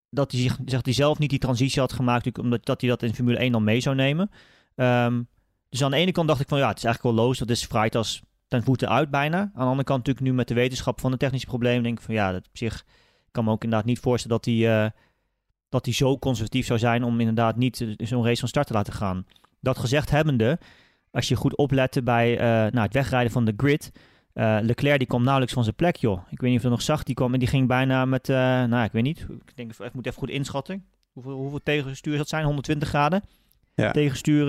dat 0.10 0.32
hij 0.32 0.42
zich, 0.42 0.58
zegt 0.66 0.86
hij 0.86 0.94
zelf 0.94 1.20
niet 1.20 1.30
die 1.30 1.40
transitie 1.40 1.82
had 1.82 1.94
gemaakt, 1.94 2.40
omdat 2.40 2.66
dat 2.66 2.82
hij 2.82 2.90
dat 2.90 3.04
in 3.04 3.14
Formule 3.14 3.38
1 3.38 3.52
dan 3.52 3.64
mee 3.64 3.80
zou 3.80 3.96
nemen. 3.96 4.30
Um, 4.76 5.28
dus 5.70 5.84
aan 5.84 5.92
de 5.92 5.98
ene 5.98 6.12
kant 6.12 6.28
dacht 6.28 6.40
ik 6.40 6.48
van 6.48 6.58
ja, 6.58 6.68
het 6.68 6.78
is 6.78 6.84
eigenlijk 6.84 7.16
wel 7.16 7.26
loos, 7.26 7.38
dat 7.38 7.50
is 7.50 7.66
Freitas 7.66 8.22
ten 8.48 8.64
voeten 8.64 8.90
uit 8.90 9.10
bijna. 9.10 9.38
Aan 9.38 9.52
de 9.54 9.60
andere 9.60 9.84
kant 9.84 9.98
natuurlijk 9.98 10.26
nu 10.26 10.34
met 10.34 10.48
de 10.48 10.54
wetenschap 10.54 11.00
van 11.00 11.12
de 11.12 11.18
technische 11.18 11.48
problemen, 11.48 11.84
denk 11.84 11.98
ik 11.98 12.04
van 12.04 12.14
ja, 12.14 12.32
dat 12.32 12.48
op 12.48 12.58
zich 12.58 12.86
kan 13.32 13.44
me 13.44 13.52
ook 13.52 13.64
inderdaad 13.64 13.88
niet 13.88 14.00
voorstellen 14.00 14.38
dat 14.38 14.46
hij, 14.46 14.84
uh, 14.86 14.90
dat 15.70 15.86
hij 15.86 15.94
zo 15.94 16.18
conservatief 16.20 16.66
zou 16.66 16.80
zijn 16.80 17.04
om 17.04 17.20
inderdaad 17.20 17.56
niet 17.56 17.96
zo'n 17.98 18.26
race 18.26 18.40
van 18.40 18.48
start 18.48 18.68
te 18.68 18.74
laten 18.74 18.94
gaan. 18.94 19.26
Dat 19.60 19.78
gezegd 19.78 20.10
hebbende, 20.10 20.60
als 21.14 21.28
je 21.28 21.36
goed 21.36 21.56
oplette 21.56 22.04
bij 22.04 22.32
uh, 22.32 22.72
nou, 22.72 22.80
het 22.80 22.94
wegrijden 22.94 23.32
van 23.32 23.46
de 23.46 23.54
grid, 23.58 23.92
uh, 24.34 24.58
Leclerc 24.62 24.98
die 24.98 25.08
kwam 25.08 25.22
nauwelijks 25.22 25.54
van 25.54 25.64
zijn 25.64 25.76
plek, 25.76 25.96
joh. 25.96 26.22
Ik 26.30 26.40
weet 26.40 26.50
niet 26.50 26.58
of 26.58 26.64
je 26.64 26.70
dat 26.70 26.78
nog 26.78 26.82
zag. 26.82 27.04
Die 27.04 27.16
kwam 27.16 27.34
en 27.34 27.40
die 27.40 27.48
ging 27.48 27.68
bijna 27.68 28.06
met, 28.06 28.30
uh, 28.30 28.36
nou 28.64 28.84
ik 28.84 28.92
weet 28.92 29.04
niet. 29.04 29.20
Ik 29.20 29.56
denk, 29.56 29.74
ik 29.74 29.94
moet 29.94 30.06
even 30.06 30.20
goed 30.20 30.30
inschatten. 30.30 30.86
Hoeveel, 31.12 31.34
hoeveel 31.34 31.60
tegenstuur 31.64 32.18
dat 32.18 32.30
zijn? 32.30 32.46
120 32.46 32.88
graden. 32.88 33.24
Ja. 33.76 33.92
Tegenstuur 33.92 34.48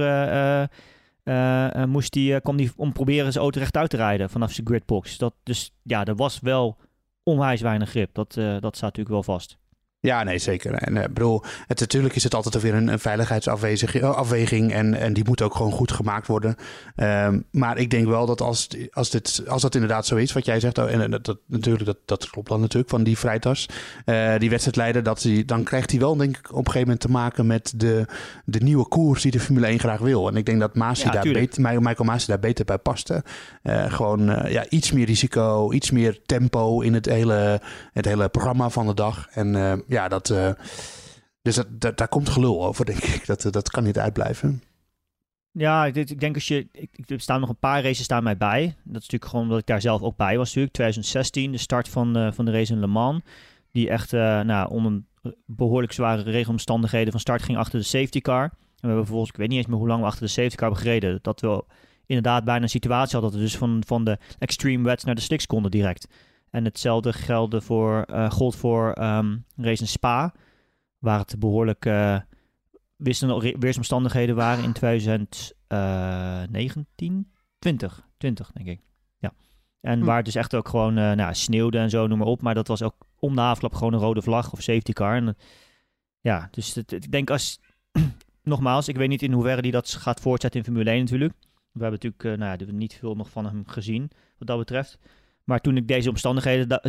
uh, 1.25 1.85
moest 1.85 2.13
die, 2.13 2.41
kwam 2.41 2.57
die 2.57 2.73
om 2.77 2.93
proberen 2.93 3.33
zijn 3.33 3.45
auto 3.45 3.59
rechtuit 3.59 3.91
te 3.91 3.97
rijden 3.97 4.31
vanaf 4.31 4.53
zijn 4.53 4.67
gridbox. 4.67 5.19
Dat, 5.19 5.35
dus 5.43 5.75
ja, 5.83 6.05
er 6.05 6.17
was 6.17 6.41
wel 6.41 6.77
onwijs 7.23 7.61
weinig 7.61 7.89
grip. 7.91 8.15
Dat, 8.15 8.35
dat 8.35 8.77
staat 8.77 8.97
natuurlijk 8.97 9.09
wel 9.09 9.23
vast. 9.23 9.59
Ja, 10.05 10.23
nee, 10.23 10.39
zeker. 10.39 10.73
En 10.73 10.97
uh, 10.97 11.03
bedoel, 11.03 11.43
het, 11.67 11.81
natuurlijk 11.81 12.15
is 12.15 12.25
het 12.25 12.35
altijd 12.35 12.63
weer 12.63 12.75
een, 12.75 12.89
een 12.89 12.99
veiligheidsafweging 12.99 14.73
en, 14.73 14.95
en 14.95 15.13
die 15.13 15.25
moet 15.27 15.43
ook 15.43 15.55
gewoon 15.55 15.73
goed 15.73 15.93
gemaakt 15.93 16.27
worden. 16.27 16.57
Um, 16.97 17.45
maar 17.51 17.79
ik 17.79 17.91
denk 17.91 18.07
wel 18.07 18.27
dat 18.27 18.41
als, 18.41 18.69
als, 18.93 19.11
dit, 19.11 19.43
als 19.47 19.63
dat 19.63 19.75
inderdaad 19.75 20.07
zo 20.07 20.17
is, 20.17 20.33
wat 20.33 20.45
jij 20.45 20.61
zegt, 20.61 20.79
en 20.79 21.11
dat, 21.11 21.25
dat, 21.25 21.39
natuurlijk, 21.47 21.85
dat, 21.85 21.97
dat 22.05 22.31
klopt 22.31 22.49
dan 22.49 22.61
natuurlijk 22.61 22.91
van 22.91 23.03
die 23.03 23.17
Freitas, 23.17 23.69
uh, 24.07 24.39
die 24.39 24.51
wedstrijdleider, 24.51 25.03
dat 25.03 25.23
hij, 25.23 25.45
dan 25.45 25.63
krijgt 25.63 25.91
hij 25.91 26.01
wel 26.01 26.17
denk 26.17 26.37
ik 26.37 26.51
op 26.51 26.59
een 26.59 26.73
gegeven 26.73 26.81
moment 26.81 27.01
te 27.01 27.11
maken 27.11 27.47
met 27.47 27.73
de, 27.77 28.07
de 28.45 28.61
nieuwe 28.61 28.89
koers 28.89 29.23
die 29.23 29.31
de 29.31 29.41
Formule 29.41 29.67
1 29.67 29.79
graag 29.79 30.01
wil. 30.01 30.29
En 30.29 30.37
ik 30.37 30.47
denk 30.47 30.61
dat 30.61 30.75
Masi 30.75 31.05
Ja, 31.05 31.11
daar 31.11 31.33
beter, 31.33 31.61
Michael 31.63 32.05
Masi 32.05 32.27
daar 32.27 32.41
beter 32.41 32.65
bij 32.65 32.79
paste. 32.79 33.25
Uh, 33.63 33.93
gewoon 33.93 34.25
ja, 34.49 34.69
iets 34.69 34.93
meer 34.93 35.07
risico, 35.07 35.73
iets 35.73 35.91
meer 35.91 36.21
tempo 36.27 36.81
in 36.81 36.95
het 36.95 37.07
hele, 37.07 37.61
het 37.93 38.05
hele 38.05 38.29
programma 38.29 38.69
van 38.69 38.87
de 38.87 38.95
dag. 38.95 39.29
En 39.31 39.83
ja, 39.95 40.09
dat. 40.09 40.31
Uh, 40.31 40.51
dus 41.43 41.61
dat, 41.69 41.97
daar 41.97 42.09
komt 42.09 42.29
gelul 42.29 42.65
over, 42.65 42.85
denk 42.85 43.03
ik. 43.03 43.27
Dat, 43.27 43.47
dat 43.51 43.71
kan 43.71 43.85
niet 43.85 43.99
uitblijven. 43.99 44.63
Ja, 45.51 45.85
ik, 45.85 45.97
ik 45.97 46.21
denk 46.21 46.35
als 46.35 46.49
je. 46.49 46.69
Ik, 46.73 47.11
er 47.11 47.21
staan 47.21 47.41
nog 47.41 47.49
een 47.49 47.59
paar 47.59 47.83
races 47.83 48.05
staan 48.05 48.23
mij 48.23 48.37
bij. 48.37 48.63
Dat 48.65 49.03
is 49.03 49.09
natuurlijk 49.09 49.31
gewoon 49.31 49.45
omdat 49.45 49.61
ik 49.61 49.67
daar 49.67 49.81
zelf 49.81 50.03
ook 50.03 50.17
bij 50.17 50.37
was. 50.37 50.47
Natuurlijk 50.47 50.75
2016, 50.75 51.53
de 51.53 51.59
start 51.59 51.89
van, 51.89 52.19
uh, 52.19 52.33
van 52.33 52.45
de 52.45 52.51
race 52.51 52.73
in 52.73 52.81
Le 52.81 52.87
Mans. 52.87 53.23
Die 53.73 53.89
echt 53.89 54.13
uh, 54.13 54.41
nou, 54.41 54.71
onder 54.71 55.03
behoorlijk 55.47 55.93
zware 55.93 56.23
regelomstandigheden 56.23 57.13
van 57.13 57.21
start 57.21 57.43
ging 57.43 57.59
achter 57.59 57.79
de 57.79 57.85
safety 57.85 58.21
car. 58.21 58.43
En 58.43 58.51
we 58.81 58.87
hebben 58.87 59.05
vervolgens, 59.05 59.31
ik 59.31 59.37
weet 59.37 59.49
niet 59.49 59.59
eens 59.59 59.67
meer 59.67 59.79
hoe 59.79 59.89
lang 59.89 60.01
we 60.01 60.07
achter 60.07 60.23
de 60.23 60.33
safety 60.33 60.57
car 60.57 60.69
hebben 60.69 60.87
gereden. 60.87 61.19
Dat 61.23 61.41
we 61.41 61.65
inderdaad 62.07 62.45
bijna 62.45 62.63
een 62.63 62.69
situatie 62.69 63.13
hadden 63.13 63.31
dat 63.31 63.41
we 63.41 63.47
dus 63.47 63.57
van, 63.57 63.83
van 63.87 64.05
de 64.05 64.19
extreme 64.39 64.85
wets 64.85 65.05
naar 65.05 65.15
de 65.15 65.21
slicks 65.21 65.47
konden 65.47 65.71
direct. 65.71 66.09
En 66.55 66.65
hetzelfde 66.65 67.13
geldde 67.13 67.61
voor, 67.61 68.05
uh, 68.11 68.31
gold 68.31 68.57
voor 68.57 68.99
um, 68.99 69.45
race 69.57 69.83
in 69.83 69.89
Spa, 69.89 70.35
waar 70.99 71.19
het 71.19 71.39
behoorlijk 71.39 71.85
uh, 71.85 72.19
weersomstandigheden 73.59 74.37
waren 74.37 74.65
in 74.65 74.73
2019, 74.73 77.31
20, 77.59 78.09
20 78.17 78.53
denk 78.53 78.69
ik. 78.69 78.81
Ja. 79.19 79.33
En 79.81 79.99
hm. 79.99 80.05
waar 80.05 80.17
het 80.17 80.25
dus 80.25 80.35
echt 80.35 80.55
ook 80.55 80.69
gewoon 80.69 80.99
uh, 80.99 81.13
nou, 81.13 81.35
sneeuwde 81.35 81.79
en 81.79 81.91
zo, 81.91 82.07
noem 82.07 82.19
maar 82.19 82.27
op. 82.27 82.43
Maar 82.43 82.55
dat 82.55 82.69
was 82.69 82.83
ook 82.83 82.97
om 83.19 83.35
de 83.35 83.41
afloop 83.41 83.75
gewoon 83.75 83.93
een 83.93 84.01
rode 84.01 84.23
vlag 84.23 84.53
of 84.53 84.63
safety 84.63 84.93
car. 84.93 85.17
En, 85.17 85.37
ja, 86.21 86.49
dus 86.51 86.75
het, 86.75 86.93
ik 86.93 87.11
denk 87.11 87.31
als, 87.31 87.61
nogmaals, 88.43 88.89
ik 88.89 88.97
weet 88.97 89.09
niet 89.09 89.23
in 89.23 89.33
hoeverre 89.33 89.63
die 89.63 89.73
dat 89.73 89.91
gaat 89.91 90.21
voortzetten 90.21 90.61
in 90.61 90.67
Formule 90.67 90.91
1 90.91 90.99
natuurlijk. 90.99 91.35
We 91.73 91.83
hebben 91.83 92.01
natuurlijk 92.03 92.41
nou 92.41 92.59
ja, 92.59 92.65
niet 92.73 92.95
veel 92.95 93.15
nog 93.15 93.31
van 93.31 93.45
hem 93.45 93.63
gezien, 93.67 94.11
wat 94.39 94.49
dat 94.49 94.59
betreft. 94.59 94.99
Maar 95.45 95.61
toen 95.61 95.77
ik 95.77 95.89
deze 95.89 96.09
omstandigheden, 96.09 96.81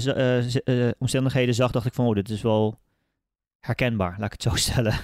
uh, 0.65 0.91
omstandigheden 0.97 1.55
zag, 1.55 1.71
dacht 1.71 1.85
ik 1.85 1.93
van, 1.93 2.05
oh, 2.05 2.15
dit 2.15 2.29
is 2.29 2.41
wel 2.41 2.79
herkenbaar, 3.59 4.15
laat 4.17 4.33
ik 4.33 4.41
het 4.41 4.51
zo 4.51 4.55
stellen. 4.71 4.95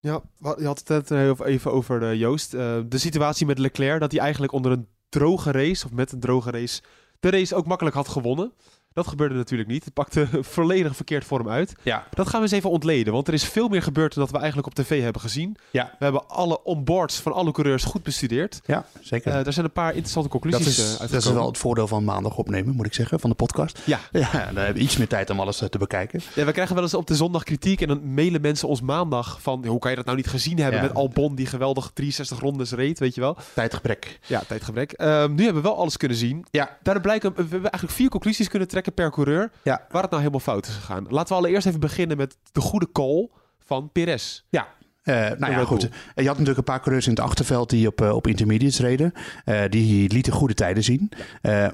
Ja, 0.00 0.22
je 0.38 0.66
had 0.66 0.78
het 0.78 0.88
net 1.08 1.40
even 1.40 1.72
over 1.72 2.14
Joost. 2.14 2.50
de 2.50 2.86
situatie 2.88 3.46
met 3.46 3.58
Leclerc, 3.58 4.00
dat 4.00 4.12
hij 4.12 4.20
eigenlijk 4.20 4.52
onder 4.52 4.72
een 4.72 4.88
droge 5.08 5.50
race, 5.50 5.84
of 5.84 5.92
met 5.92 6.12
een 6.12 6.20
droge 6.20 6.50
race, 6.50 6.82
de 7.20 7.30
race 7.30 7.54
ook 7.54 7.66
makkelijk 7.66 7.96
had 7.96 8.08
gewonnen. 8.08 8.52
Dat 8.98 9.06
gebeurde 9.06 9.34
natuurlijk 9.34 9.68
niet. 9.68 9.84
Het 9.84 9.94
pakte 9.94 10.28
volledig 10.56 10.96
verkeerd 10.96 11.24
voor 11.24 11.38
hem 11.38 11.48
uit. 11.48 11.74
Ja. 11.82 12.06
Dat 12.14 12.28
gaan 12.28 12.40
we 12.40 12.46
eens 12.46 12.56
even 12.56 12.70
ontleden. 12.70 13.12
Want 13.12 13.28
er 13.28 13.34
is 13.34 13.44
veel 13.44 13.68
meer 13.68 13.82
gebeurd 13.82 14.14
dan 14.14 14.22
dat 14.22 14.32
we 14.32 14.38
eigenlijk 14.38 14.66
op 14.66 14.74
tv 14.74 15.02
hebben 15.02 15.20
gezien. 15.22 15.56
Ja. 15.70 15.84
We 15.98 16.04
hebben 16.04 16.28
alle 16.28 16.62
onboards 16.62 17.20
van 17.20 17.32
alle 17.32 17.52
coureurs 17.52 17.84
goed 17.84 18.02
bestudeerd. 18.02 18.60
Ja, 18.64 18.86
zeker. 19.00 19.32
Uh, 19.32 19.46
er 19.46 19.52
zijn 19.52 19.66
een 19.66 19.72
paar 19.72 19.90
interessante 19.90 20.28
conclusies 20.28 20.76
dat 20.76 20.86
is, 20.86 20.92
uh, 20.92 21.00
dat 21.00 21.24
is 21.24 21.32
wel 21.32 21.46
het 21.46 21.58
voordeel 21.58 21.86
van 21.86 22.04
maandag 22.04 22.36
opnemen, 22.36 22.74
moet 22.74 22.86
ik 22.86 22.94
zeggen, 22.94 23.20
van 23.20 23.30
de 23.30 23.36
podcast. 23.36 23.80
Ja. 23.84 23.98
ja 24.12 24.30
dan 24.32 24.40
hebben 24.56 24.74
we 24.74 24.80
iets 24.80 24.96
meer 24.96 25.08
tijd 25.08 25.30
om 25.30 25.40
alles 25.40 25.60
eh, 25.60 25.68
te 25.68 25.78
bekijken. 25.78 26.20
Ja, 26.34 26.44
we 26.44 26.52
krijgen 26.52 26.74
wel 26.74 26.84
eens 26.84 26.94
op 26.94 27.06
de 27.06 27.14
zondag 27.14 27.42
kritiek 27.42 27.80
en 27.80 27.88
dan 27.88 28.14
mailen 28.14 28.40
mensen 28.40 28.68
ons 28.68 28.80
maandag 28.80 29.42
van... 29.42 29.66
hoe 29.66 29.78
kan 29.78 29.90
je 29.90 29.96
dat 29.96 30.04
nou 30.04 30.16
niet 30.16 30.26
gezien 30.26 30.58
hebben 30.58 30.80
met 30.80 30.94
Albon 30.94 31.34
die 31.34 31.46
geweldig 31.46 31.90
63 31.94 32.40
rondes 32.40 32.72
reed, 32.72 32.98
weet 32.98 33.14
je 33.14 33.20
wel? 33.20 33.36
Tijdgebrek. 33.54 34.18
Ja, 34.26 34.42
tijdgebrek. 34.46 34.92
Ehm, 34.92 35.34
nu 35.34 35.44
hebben 35.44 35.62
we 35.62 35.68
wel 35.68 35.78
alles 35.78 35.96
kunnen 35.96 36.16
zien. 36.16 36.46
Ja. 36.50 36.76
Daaruit 36.82 37.06
blijken, 37.06 37.34
we 37.34 37.40
hebben 37.40 37.70
eigenlijk 37.70 37.92
vier 37.92 38.08
conclusies 38.08 38.48
kunnen 38.48 38.68
trekken 38.68 38.87
per 38.90 39.10
coureur. 39.10 39.50
Ja. 39.62 39.86
Waar 39.90 40.02
het 40.02 40.10
nou 40.10 40.22
helemaal 40.22 40.40
fout 40.40 40.66
is 40.66 40.74
gegaan. 40.74 41.06
Laten 41.08 41.28
we 41.28 41.34
allereerst 41.34 41.66
even 41.66 41.80
beginnen 41.80 42.16
met 42.16 42.36
de 42.52 42.60
goede 42.60 42.92
call 42.92 43.28
van 43.58 43.92
Perez. 43.92 44.42
Ja, 44.48 44.66
uh, 45.08 45.14
nou 45.14 45.52
ja, 45.52 45.64
goed. 45.64 45.82
Je 46.14 46.26
had 46.26 46.26
natuurlijk 46.26 46.58
een 46.58 46.64
paar 46.64 46.80
coureurs 46.80 47.06
in 47.06 47.12
het 47.12 47.20
achterveld 47.20 47.70
die 47.70 47.86
op, 47.86 48.00
uh, 48.00 48.14
op 48.14 48.26
intermediates 48.26 48.80
reden. 48.80 49.12
Uh, 49.44 49.60
die 49.68 50.12
lieten 50.12 50.32
goede 50.32 50.54
tijden 50.54 50.84
zien. 50.84 51.10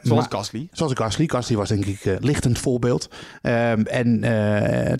zoals 0.02 0.26
Gasly. 0.28 0.68
Zoals 0.72 0.92
Gasly. 0.94 1.28
Gasly 1.28 1.56
was 1.56 1.68
denk 1.68 1.84
ik 1.84 2.16
lichtend 2.20 2.58
voorbeeld. 2.58 3.08
Ehm, 3.42 3.80
en 3.80 4.20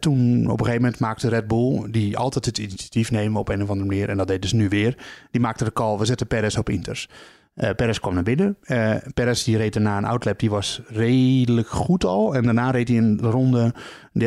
toen 0.01 0.45
op 0.45 0.59
een 0.59 0.65
gegeven 0.65 0.83
moment 0.83 1.01
maakte 1.01 1.29
Red 1.29 1.47
Bull, 1.47 1.91
die 1.91 2.17
altijd 2.17 2.45
het 2.45 2.59
initiatief 2.59 3.11
nemen 3.11 3.41
op 3.41 3.49
een 3.49 3.63
of 3.63 3.69
andere 3.69 3.89
manier, 3.89 4.09
en 4.09 4.17
dat 4.17 4.29
deden 4.29 4.49
ze 4.49 4.57
nu 4.57 4.69
weer, 4.69 4.97
die 5.31 5.41
maakte 5.41 5.65
de 5.65 5.73
call, 5.73 5.99
we 5.99 6.05
zetten 6.05 6.27
Perez 6.27 6.57
op 6.57 6.69
Inters. 6.69 7.09
Uh, 7.55 7.71
Perez 7.71 7.99
kwam 7.99 8.15
naar 8.15 8.23
binnen. 8.23 8.57
Uh, 8.63 8.97
Perez 9.15 9.45
die 9.45 9.57
reed 9.57 9.73
daarna 9.73 9.97
een 9.97 10.05
outlap, 10.05 10.39
die 10.39 10.51
was 10.51 10.81
redelijk 10.87 11.69
goed 11.69 12.05
al. 12.05 12.35
En 12.35 12.43
daarna 12.43 12.71
reed 12.71 12.89
hij 12.89 12.97
een 12.97 13.21
ronde 13.21 13.75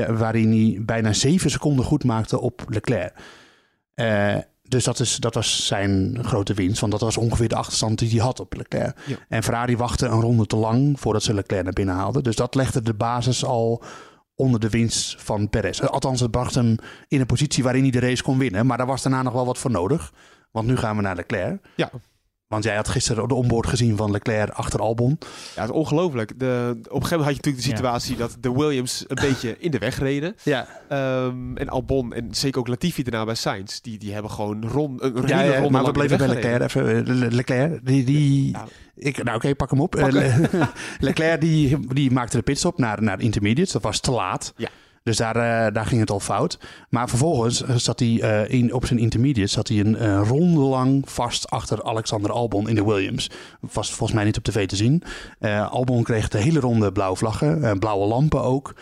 waarin 0.07 0.51
hij 0.51 0.85
bijna 0.85 1.13
zeven 1.13 1.51
seconden 1.51 1.85
goed 1.85 2.03
maakte 2.03 2.39
op 2.39 2.65
Leclerc. 2.69 3.13
Uh, 3.95 4.35
dus 4.63 4.83
dat, 4.83 4.99
is, 4.99 5.15
dat 5.15 5.33
was 5.33 5.65
zijn 5.65 6.19
grote 6.21 6.53
winst, 6.53 6.79
want 6.79 6.91
dat 6.91 7.01
was 7.01 7.17
ongeveer 7.17 7.47
de 7.47 7.55
achterstand 7.55 7.99
die 7.99 8.09
hij 8.09 8.19
had 8.19 8.39
op 8.39 8.53
Leclerc. 8.53 8.97
Ja. 9.05 9.15
En 9.29 9.43
Ferrari 9.43 9.77
wachtte 9.77 10.05
een 10.05 10.21
ronde 10.21 10.45
te 10.45 10.55
lang 10.55 10.99
voordat 10.99 11.23
ze 11.23 11.33
Leclerc 11.33 11.63
naar 11.63 11.73
binnen 11.73 11.95
haalden. 11.95 12.23
Dus 12.23 12.35
dat 12.35 12.55
legde 12.55 12.81
de 12.81 12.93
basis 12.93 13.45
al 13.45 13.83
onder 14.35 14.59
de 14.59 14.69
winst 14.69 15.21
van 15.21 15.49
Perez. 15.49 15.81
Althans, 15.81 16.19
het 16.19 16.31
bracht 16.31 16.55
hem 16.55 16.75
in 17.07 17.19
een 17.19 17.25
positie 17.25 17.63
waarin 17.63 17.81
hij 17.81 17.91
de 17.91 17.99
race 17.99 18.23
kon 18.23 18.37
winnen. 18.37 18.65
Maar 18.65 18.77
daar 18.77 18.87
was 18.87 19.01
daarna 19.01 19.21
nog 19.21 19.33
wel 19.33 19.45
wat 19.45 19.57
voor 19.57 19.71
nodig. 19.71 20.13
Want 20.51 20.67
nu 20.67 20.77
gaan 20.77 20.95
we 20.95 21.01
naar 21.01 21.15
Leclerc. 21.15 21.59
Ja. 21.75 21.91
Want 22.47 22.63
jij 22.63 22.75
had 22.75 22.87
gisteren 22.87 23.27
de 23.27 23.33
onboard 23.33 23.67
gezien 23.67 23.97
van 23.97 24.11
Leclerc 24.11 24.49
achter 24.49 24.79
Albon. 24.79 25.17
Ja, 25.55 25.61
het 25.61 25.69
is 25.69 25.75
ongelooflijk. 25.75 26.39
De, 26.39 26.69
op 26.69 26.77
een 26.77 26.83
gegeven 26.83 27.17
moment 27.17 27.25
had 27.25 27.29
je 27.29 27.35
natuurlijk 27.35 27.63
de 27.63 27.69
situatie 27.69 28.13
ja. 28.13 28.19
dat 28.19 28.37
de 28.39 28.51
Williams 28.51 29.05
een 29.07 29.17
beetje 29.21 29.55
in 29.59 29.71
de 29.71 29.77
weg 29.77 29.99
reden. 29.99 30.35
Ja. 30.43 30.67
Um, 31.25 31.57
en 31.57 31.69
Albon 31.69 32.13
en 32.13 32.27
zeker 32.31 32.59
ook 32.59 32.67
Latifi 32.67 33.03
daarna 33.03 33.25
bij 33.25 33.35
Sainz. 33.35 33.79
Die, 33.79 33.97
die 33.97 34.13
hebben 34.13 34.31
gewoon 34.31 34.67
rond, 34.67 35.01
een 35.03 35.27
ja, 35.27 35.55
ronde 35.55 35.69
Maar 35.69 35.83
we 35.83 35.91
bleven 35.91 36.17
bij 36.17 36.27
Leclerc. 36.27 36.61
Even, 36.61 37.35
Leclerc, 37.35 37.85
die... 37.85 38.03
die 38.03 38.51
ja. 38.51 38.65
Ik, 38.95 39.15
nou 39.15 39.27
oké, 39.27 39.35
okay, 39.35 39.55
pak 39.55 39.69
hem 39.69 39.81
op. 39.81 39.91
Pak 39.91 40.13
uh, 40.13 40.37
Leclerc 40.99 41.41
die, 41.41 41.93
die 41.93 42.11
maakte 42.11 42.37
de 42.37 42.43
pitstop 42.43 42.77
naar, 42.77 43.03
naar 43.03 43.21
intermediates. 43.21 43.73
Dat 43.73 43.81
was 43.81 43.99
te 43.99 44.11
laat. 44.11 44.53
Ja. 44.55 44.69
Dus 45.07 45.17
daar, 45.17 45.35
uh, 45.35 45.73
daar 45.73 45.85
ging 45.85 45.99
het 45.99 46.11
al 46.11 46.19
fout. 46.19 46.59
Maar 46.89 47.09
vervolgens 47.09 47.63
zat 47.75 47.99
hij 47.99 48.09
uh, 48.09 48.49
in, 48.49 48.73
op 48.73 48.85
zijn 48.85 48.99
intermediate 48.99 49.51
zat 49.51 49.67
hij 49.67 49.79
een 49.79 50.23
ronde 50.23 50.59
lang 50.59 51.09
vast 51.09 51.49
achter 51.49 51.83
Alexander 51.83 52.31
Albon 52.31 52.69
in 52.69 52.75
de 52.75 52.83
Williams. 52.83 53.29
Was 53.59 53.89
volgens 53.89 54.11
mij 54.11 54.23
niet 54.25 54.37
op 54.37 54.43
tv 54.43 54.67
te 54.67 54.75
zien. 54.75 55.03
Albon 55.69 56.03
kreeg 56.03 56.27
de 56.27 56.37
hele 56.37 56.59
ronde 56.59 56.91
blauwe 56.91 57.17
vlaggen, 57.17 57.79
blauwe 57.79 58.07
lampen 58.07 58.43
ook. 58.43 58.75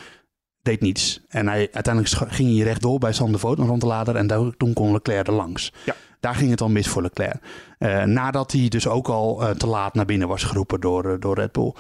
Deed 0.62 0.82
niets. 0.82 1.22
En 1.28 1.48
hij, 1.48 1.70
uiteindelijk 1.72 2.34
ging 2.34 2.56
hij 2.56 2.66
rechtdoor 2.66 3.00
bij 3.00 3.14
Sander 3.14 3.40
Voort, 3.40 3.60
een 3.60 3.68
rondlader. 3.68 4.16
En 4.16 4.28
daar, 4.28 4.58
toen 4.58 4.74
kon 4.74 4.92
Leclerc 4.92 5.28
er 5.28 5.34
langs. 5.34 5.74
Ja. 5.86 5.96
Daar 6.20 6.36
ging 6.36 6.50
het 6.50 6.62
al 6.62 6.70
mis 6.70 6.88
voor 6.88 7.02
Leclerc. 7.02 7.42
Uh, 7.80 8.04
nadat 8.04 8.52
hij 8.52 8.68
dus 8.68 8.88
ook 8.88 9.08
al 9.08 9.42
uh, 9.42 9.50
te 9.50 9.68
laat 9.68 9.94
naar 9.94 10.06
binnen 10.06 10.28
was 10.28 10.44
geroepen 10.44 10.80
door, 10.80 11.06
uh, 11.06 11.14
door 11.20 11.36
Red 11.36 11.52
Bull. 11.52 11.74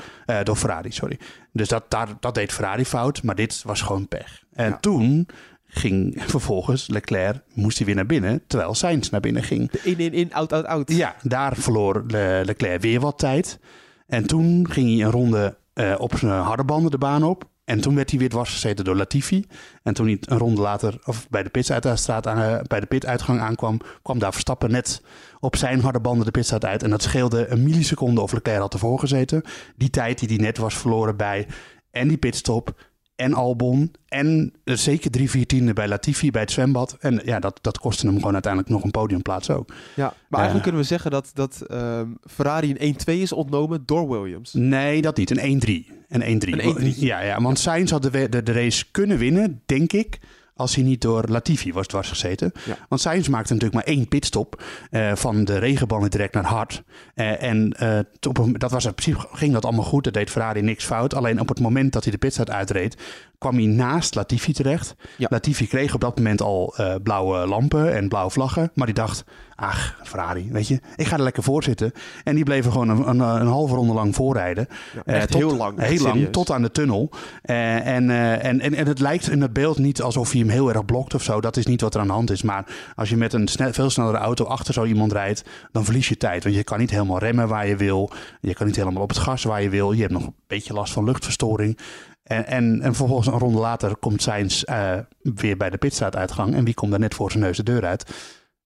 door 0.43 0.55
Ferrari, 0.55 0.91
sorry. 0.91 1.19
Dus 1.51 1.67
dat, 1.67 1.83
daar, 1.89 2.07
dat 2.19 2.35
deed 2.35 2.53
Ferrari 2.53 2.85
fout, 2.85 3.23
maar 3.23 3.35
dit 3.35 3.61
was 3.65 3.81
gewoon 3.81 4.07
pech. 4.07 4.43
En 4.53 4.69
ja. 4.69 4.77
toen 4.77 5.27
ging 5.65 6.15
vervolgens 6.31 6.87
Leclerc, 6.87 7.41
moest 7.53 7.77
hij 7.77 7.85
weer 7.85 7.95
naar 7.95 8.05
binnen, 8.05 8.43
terwijl 8.47 8.73
Sainz 8.73 9.09
naar 9.09 9.21
binnen 9.21 9.43
ging. 9.43 9.71
In, 9.71 9.99
in, 9.99 10.13
in, 10.13 10.33
out, 10.33 10.53
out, 10.53 10.65
out. 10.65 10.91
Ja, 10.91 11.15
daar 11.21 11.55
verloor 11.55 12.03
Le 12.07 12.41
Leclerc 12.45 12.81
weer 12.81 12.99
wat 12.99 13.17
tijd. 13.17 13.59
En 14.07 14.27
toen 14.27 14.69
ging 14.69 14.87
hij 14.95 15.05
een 15.05 15.11
ronde 15.11 15.57
op 15.97 16.17
zijn 16.17 16.31
harde 16.31 16.63
banden 16.63 16.91
de 16.91 16.97
baan 16.97 17.23
op. 17.23 17.49
En 17.65 17.81
toen 17.81 17.95
werd 17.95 18.09
hij 18.09 18.19
weer 18.19 18.29
dwars 18.29 18.51
gezeten 18.51 18.85
door 18.85 18.95
Latifi. 18.95 19.45
En 19.83 19.93
toen 19.93 20.05
hij 20.05 20.17
een 20.21 20.37
ronde 20.37 20.61
later, 20.61 20.99
of 21.03 21.29
bij 21.29 21.43
de, 21.43 21.49
pitstraat 21.49 22.27
aan, 22.27 22.61
bij 22.67 22.79
de 22.79 22.85
pituitgang 22.85 23.39
aankwam, 23.39 23.79
kwam 24.01 24.19
daar 24.19 24.31
Verstappen 24.31 24.71
net 24.71 25.01
op 25.39 25.55
zijn 25.55 25.81
harde 25.81 25.99
banden 25.99 26.25
de 26.25 26.31
pitstraat 26.31 26.65
uit. 26.65 26.83
En 26.83 26.89
dat 26.89 27.03
scheelde 27.03 27.47
een 27.47 27.63
milliseconde 27.63 28.21
of 28.21 28.31
Leclerc 28.33 28.59
had 28.59 28.73
ervoor 28.73 28.99
gezeten. 28.99 29.41
Die 29.75 29.89
tijd 29.89 30.19
die 30.19 30.27
hij 30.27 30.37
net 30.37 30.57
was 30.57 30.77
verloren 30.77 31.17
bij 31.17 31.47
en 31.91 32.07
die 32.07 32.17
pitstop 32.17 32.73
en 33.15 33.33
Albon 33.33 33.91
en 34.07 34.53
zeker 34.63 35.11
drie, 35.11 35.29
vier 35.29 35.45
tienden 35.45 35.75
bij 35.75 35.87
Latifi 35.87 36.31
bij 36.31 36.41
het 36.41 36.51
zwembad. 36.51 36.97
En 36.99 37.21
ja, 37.25 37.39
dat, 37.39 37.59
dat 37.61 37.79
kostte 37.79 38.05
hem 38.07 38.15
gewoon 38.15 38.33
uiteindelijk 38.33 38.71
nog 38.71 38.83
een 38.83 38.91
podiumplaats 38.91 39.49
ook. 39.49 39.73
Ja, 39.95 40.13
maar 40.27 40.39
eigenlijk 40.39 40.63
kunnen 40.63 40.81
we 40.81 40.87
zeggen 40.87 41.11
dat, 41.11 41.31
dat 41.33 41.65
um, 41.71 42.17
Ferrari 42.21 42.75
een 42.77 42.93
1-2 42.93 42.97
is 43.05 43.31
ontnomen 43.31 43.83
door 43.85 44.09
Williams. 44.09 44.53
Nee, 44.53 45.01
dat 45.01 45.17
niet. 45.17 45.37
Een 45.37 45.61
1-3. 45.89 45.93
Een 46.07 46.41
1-3. 46.41 46.95
Ja, 46.95 47.21
ja, 47.21 47.41
want 47.41 47.59
Sainz 47.59 47.91
had 47.91 48.01
de, 48.01 48.29
de, 48.29 48.43
de 48.43 48.51
race 48.51 48.85
kunnen 48.91 49.17
winnen, 49.17 49.61
denk 49.65 49.93
ik 49.93 50.19
als 50.55 50.75
hij 50.75 50.83
niet 50.83 51.01
door 51.01 51.23
Latifi 51.27 51.73
was 51.73 51.87
dwars 51.87 52.09
gezeten. 52.09 52.51
Ja. 52.65 52.77
Want 52.89 53.01
Sainz 53.01 53.27
maakte 53.27 53.53
natuurlijk 53.53 53.85
maar 53.85 53.95
één 53.95 54.07
pitstop 54.07 54.63
uh, 54.91 55.15
van 55.15 55.45
de 55.45 55.57
regenbanden 55.57 56.09
direct 56.09 56.33
naar 56.33 56.45
hard. 56.45 56.83
Uh, 57.15 57.43
en 57.43 57.75
uh, 57.79 57.99
op, 58.27 58.59
dat 58.59 58.71
was 58.71 58.85
in 58.85 58.93
principe 58.93 59.27
ging 59.31 59.53
dat 59.53 59.65
allemaal 59.65 59.83
goed. 59.83 60.03
Dat 60.03 60.13
deed 60.13 60.29
Ferrari 60.29 60.61
niks 60.61 60.85
fout. 60.85 61.13
Alleen 61.13 61.39
op 61.39 61.47
het 61.47 61.59
moment 61.59 61.93
dat 61.93 62.03
hij 62.03 62.11
de 62.11 62.17
pitstraat 62.17 62.49
uitreed, 62.49 63.01
kwam 63.37 63.55
hij 63.55 63.65
naast 63.65 64.15
Latifi 64.15 64.53
terecht. 64.53 64.95
Ja. 65.17 65.27
Latifi 65.29 65.67
kreeg 65.67 65.93
op 65.93 66.01
dat 66.01 66.17
moment 66.17 66.41
al 66.41 66.75
blauwe 67.03 67.47
lampen 67.47 67.93
en 67.93 68.07
blauwe 68.07 68.31
vlaggen. 68.31 68.71
Maar 68.73 68.85
die 68.85 68.95
dacht, 68.95 69.23
ach, 69.55 69.99
Ferrari, 70.03 70.51
weet 70.51 70.67
je, 70.67 70.79
ik 70.95 71.07
ga 71.07 71.15
er 71.15 71.23
lekker 71.23 71.43
voor 71.43 71.63
zitten. 71.63 71.91
En 72.23 72.35
die 72.35 72.43
bleven 72.43 72.71
gewoon 72.71 72.89
een, 72.89 73.09
een, 73.09 73.19
een 73.19 73.47
halve 73.47 73.75
ronde 73.75 73.93
lang 73.93 74.15
voorrijden. 74.15 74.67
Ja, 74.93 75.13
echt 75.13 75.31
tot, 75.31 75.41
heel 75.41 75.55
lang. 75.55 75.79
Heel 75.79 76.01
lang, 76.01 76.13
serieus. 76.13 76.31
tot 76.31 76.51
aan 76.51 76.61
de 76.61 76.71
tunnel. 76.71 77.09
en, 77.41 78.09
en, 78.09 78.59
en, 78.59 78.73
en 78.73 78.87
het 78.87 78.99
lijkt 78.99 79.29
in 79.29 79.41
het 79.41 79.53
beeld 79.53 79.77
niet 79.77 80.01
alsof 80.01 80.31
hij 80.31 80.39
hem 80.39 80.49
heel 80.49 80.69
erg 80.69 80.85
blokt 80.85 81.13
of 81.13 81.23
zo. 81.23 81.41
Dat 81.41 81.57
is 81.57 81.65
niet 81.65 81.81
wat 81.81 81.93
er 81.93 81.99
aan 81.99 82.07
de 82.07 82.13
hand 82.13 82.31
is. 82.31 82.41
Maar 82.41 82.65
als 82.95 83.09
je 83.09 83.17
met 83.17 83.33
een 83.33 83.49
veel 83.73 83.89
snellere 83.89 84.17
auto 84.17 84.45
achter 84.45 84.73
zo 84.73 84.85
iemand 84.85 85.11
rijdt, 85.11 85.43
dan 85.71 85.85
verlies 85.85 86.09
je 86.09 86.17
tijd. 86.17 86.43
Want 86.43 86.55
je 86.55 86.63
kan 86.63 86.79
niet 86.79 86.91
helemaal 86.91 87.19
remmen 87.19 87.47
waar 87.47 87.67
je 87.67 87.75
wil. 87.75 88.11
Je 88.41 88.53
kan 88.53 88.65
niet 88.65 88.75
helemaal 88.75 89.03
op 89.03 89.09
het 89.09 89.17
gas 89.17 89.43
waar 89.43 89.61
je 89.61 89.69
wil. 89.69 89.91
Je 89.91 90.01
hebt 90.01 90.13
nog 90.13 90.23
een 90.23 90.35
beetje 90.47 90.73
last 90.73 90.93
van 90.93 91.03
luchtverstoring. 91.03 91.79
En, 92.23 92.47
en, 92.47 92.81
en 92.81 92.95
vervolgens 92.95 93.27
een 93.27 93.39
ronde 93.39 93.59
later 93.59 93.95
komt 93.95 94.21
Sainz 94.21 94.63
uh, 94.63 94.91
weer 95.21 95.57
bij 95.57 95.69
de 95.69 95.77
pitstraatuitgang. 95.77 96.55
En 96.55 96.63
wie 96.63 96.73
komt 96.73 96.91
daar 96.91 96.99
net 96.99 97.15
voor 97.15 97.31
zijn 97.31 97.43
neus 97.43 97.57
de 97.57 97.63
deur 97.63 97.85
uit? 97.85 98.05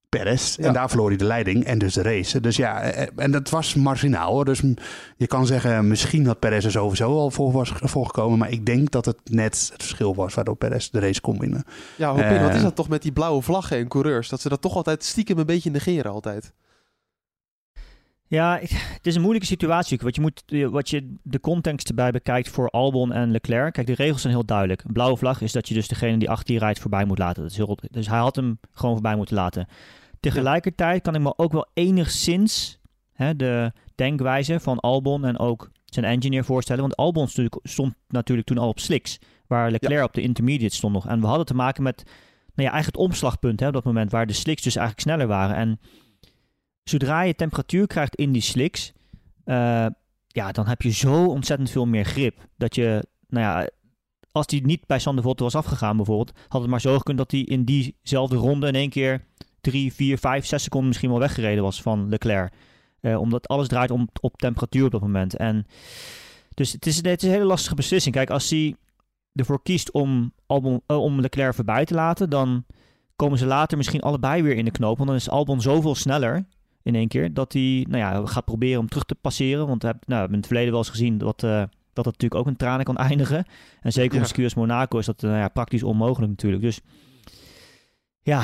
Perez. 0.10 0.56
Ja. 0.56 0.68
En 0.68 0.74
daar 0.74 0.90
verloor 0.90 1.08
hij 1.08 1.18
de 1.18 1.26
leiding 1.26 1.64
en 1.64 1.78
dus 1.78 1.94
de 1.94 2.02
race. 2.02 2.40
Dus 2.40 2.56
ja, 2.56 2.82
en 3.16 3.32
dat 3.32 3.50
was 3.50 3.76
marginaal. 3.76 4.32
Hoor. 4.32 4.46
Dus 4.46 4.62
je 5.18 5.28
kan 5.28 5.46
zeggen, 5.46 5.88
misschien 5.88 6.26
had 6.26 6.40
Perez 6.40 6.66
er 6.66 6.72
sowieso 6.72 7.18
al 7.18 7.32
voor 7.32 7.52
was 7.52 7.72
voorgekomen. 7.76 8.38
Maar 8.38 8.52
ik 8.52 8.66
denk 8.66 8.92
dat 8.92 9.06
het 9.06 9.18
net 9.24 9.70
het 9.74 9.84
verschil 9.84 10.16
was 10.16 10.34
waardoor 10.34 10.56
Perez 10.56 10.90
de 10.90 11.00
race 11.00 11.22
kon 11.22 11.40
winnen. 11.40 11.64
Ja, 11.96 12.10
Hopin, 12.10 12.34
uh, 12.34 12.42
wat 12.42 12.56
is 12.56 12.62
dat 12.62 12.76
toch 12.76 12.90
met 12.90 13.02
die 13.02 13.12
blauwe 13.12 13.42
vlaggen 13.42 13.78
en 13.78 13.88
coureurs? 13.88 14.30
Dat 14.30 14.42
ze 14.42 14.50
dat 14.50 14.62
toch 14.62 14.76
altijd 14.76 15.04
stiekem 15.04 15.38
een 15.38 15.46
beetje 15.46 15.72
negeren 15.72 16.12
altijd. 16.12 16.54
Ja, 18.28 18.60
het 18.62 19.06
is 19.06 19.16
een 19.16 19.22
moeilijke 19.22 19.48
situatie. 19.48 20.00
Wat 20.02 20.16
je, 20.16 20.22
moet, 20.22 20.44
wat 20.72 20.90
je 20.90 21.16
de 21.24 21.40
context 21.40 21.90
erbij 21.90 22.12
bekijkt 22.12 22.50
voor 22.50 22.70
Albon 22.70 23.12
en 23.12 23.32
Leclerc. 23.32 23.74
Kijk, 23.74 23.88
de 23.88 23.94
regels 23.94 24.22
zijn 24.22 24.34
heel 24.34 24.46
duidelijk. 24.46 24.84
Een 24.84 24.94
blauwe 24.94 25.18
vlag 25.18 25.42
is 25.42 25.52
dat 25.52 25.68
je 25.68 25.74
dus 25.74 25.88
degene 25.88 26.18
die 26.18 26.30
achter 26.30 26.54
je 26.54 26.60
rijdt 26.60 26.80
voorbij 26.80 27.06
moet 27.06 27.18
laten. 27.18 27.42
Dat 27.42 27.52
is 27.52 27.58
heel, 27.58 27.78
dus 27.92 28.08
hij 28.08 28.20
had 28.20 28.36
hem 28.36 28.60
gewoon 28.72 28.94
voorbij 28.94 29.16
moeten 29.16 29.36
laten. 29.36 29.68
Tegelijkertijd 30.20 31.02
kan 31.02 31.16
ik 31.16 31.22
me 31.22 31.38
ook 31.38 31.52
wel 31.52 31.68
enigszins 31.74 32.80
hè, 33.12 33.36
de 33.36 33.72
denkwijze 33.96 34.60
van 34.60 34.80
Albon 34.80 35.26
en 35.26 35.40
ook 35.40 35.70
zijn 35.86 36.06
engineer 36.06 36.46
voorstellen. 36.46 36.82
Want 36.82 36.96
Albon 36.96 37.28
stond, 37.28 37.60
stond 37.64 37.94
natuurlijk 38.08 38.48
toen 38.48 38.58
al 38.58 38.68
op 38.68 38.80
slicks, 38.80 39.20
waar 39.48 39.72
Leclerc 39.72 39.98
ja. 39.98 40.04
op 40.04 40.14
de 40.14 40.22
intermediate 40.22 40.76
stond 40.76 40.94
nog. 40.94 41.08
En 41.08 41.20
we 41.22 41.28
hadden 41.28 41.46
te 41.46 41.56
maken 41.56 41.84
met 41.84 42.04
nou 42.60 42.68
ja, 42.68 42.74
eigenlijk 42.74 42.96
het 42.96 43.06
omslagpunt 43.06 43.60
hè, 43.60 43.68
op 43.68 43.74
dat 43.74 43.84
moment, 43.84 44.12
waar 44.12 44.28
de 44.28 44.34
slicks 44.34 44.62
dus 44.62 44.76
eigenlijk 44.76 45.08
sneller 45.08 45.28
waren. 45.28 45.56
En 45.56 45.80
zodra 46.84 47.22
je 47.22 47.36
temperatuur 47.36 47.88
krijgt 47.88 48.16
in 48.16 48.32
die 48.32 48.42
slicks, 48.42 48.94
eh, 49.44 49.86
ja, 50.28 50.52
dan 50.52 50.68
heb 50.68 50.82
je 50.82 50.92
zo 50.92 51.26
ontzettend 51.26 51.70
veel 51.70 51.86
meer 51.86 52.06
grip. 52.06 52.48
Dat 52.58 52.76
je, 52.76 53.06
nou 53.28 53.46
ja, 53.46 53.70
als 54.32 54.48
die 54.48 54.66
niet 54.66 54.86
bij 54.88 55.00
Sander 55.00 55.24
Volte 55.24 55.44
was 55.44 55.56
afgegaan 55.56 55.96
bijvoorbeeld, 55.98 56.38
had 56.48 56.62
het 56.62 56.70
maar 56.70 56.82
zo 56.82 56.98
gekund 56.98 57.18
dat 57.18 57.32
hij 57.32 57.40
in 57.40 57.64
diezelfde 57.64 58.36
ronde 58.36 58.68
in 58.68 58.76
één 58.76 58.90
keer 58.90 59.26
drie, 59.62 59.94
vier, 59.94 60.18
vijf, 60.18 60.46
zes 60.46 60.64
seconden 60.64 60.88
misschien 60.88 61.10
wel 61.10 61.20
weggereden 61.20 61.64
was 61.64 61.82
van 61.82 62.10
Leclerc. 62.10 62.54
Eh, 63.02 63.20
omdat 63.20 63.48
alles 63.48 63.68
draait 63.68 63.92
om, 63.92 64.10
op 64.22 64.38
temperatuur 64.38 64.86
op 64.86 64.92
dat 64.92 65.02
moment. 65.02 65.36
En 65.36 65.66
dus 66.54 66.72
het 66.72 66.86
is, 66.86 66.96
het 66.96 67.06
is 67.06 67.24
een 67.24 67.30
hele 67.30 67.46
lastige 67.46 67.76
beslissing. 67.76 68.16
Kijk, 68.16 68.30
als 68.30 68.50
hij 68.50 68.76
ervoor 69.34 69.62
kiest 69.64 69.92
om, 69.92 70.34
Albon, 70.46 70.82
eh, 70.86 70.98
om 71.04 71.22
Leclerc 71.22 71.54
voorbij 71.54 71.86
te 71.86 71.94
laten, 71.94 72.30
dan 72.30 72.66
komen 73.16 73.38
ze 73.38 73.46
later 73.46 73.78
misschien 73.78 74.02
allebei 74.02 74.42
weer 74.44 74.56
in 74.56 74.66
de 74.66 74.72
knoop. 74.72 74.98
Want 74.98 75.10
dan 75.10 75.18
is 75.18 75.30
Albon 75.30 75.62
zoveel 75.62 75.96
sneller 75.96 76.46
in 76.84 76.96
één 76.96 77.08
keer 77.08 77.34
dat 77.34 77.54
hij 77.54 77.86
nou 77.90 77.98
ja, 77.98 78.26
gaat 78.26 78.46
proberen 78.46 78.80
om 78.80 78.88
terug 78.88 79.04
te 79.04 79.16
passeren. 79.16 79.68
Want 79.68 79.82
we 79.82 79.88
hebben, 79.88 80.06
nou, 80.08 80.22
we 80.22 80.28
hebben 80.28 80.34
in 80.34 80.38
het 80.40 80.48
verleden 80.48 80.70
wel 80.72 80.80
eens 80.80 80.90
gezien 80.90 81.18
dat, 81.18 81.44
eh, 81.44 81.64
dat 81.94 82.06
het 82.06 82.14
natuurlijk 82.14 82.36
ook 82.42 82.48
een 82.48 82.56
tranen 82.56 82.86
kan 82.86 82.98
eindigen. 82.98 83.46
En 83.82 83.92
zeker 83.92 84.28
Ja. 84.28 84.44
als 84.44 84.54
Monaco 84.54 84.98
is 84.98 85.06
dat 85.06 85.22
nou 85.22 85.36
ja, 85.36 85.48
praktisch 85.48 85.84
onmogelijk 85.84 86.32
natuurlijk. 86.32 86.62
Dus 86.62 86.82
ja, 88.22 88.44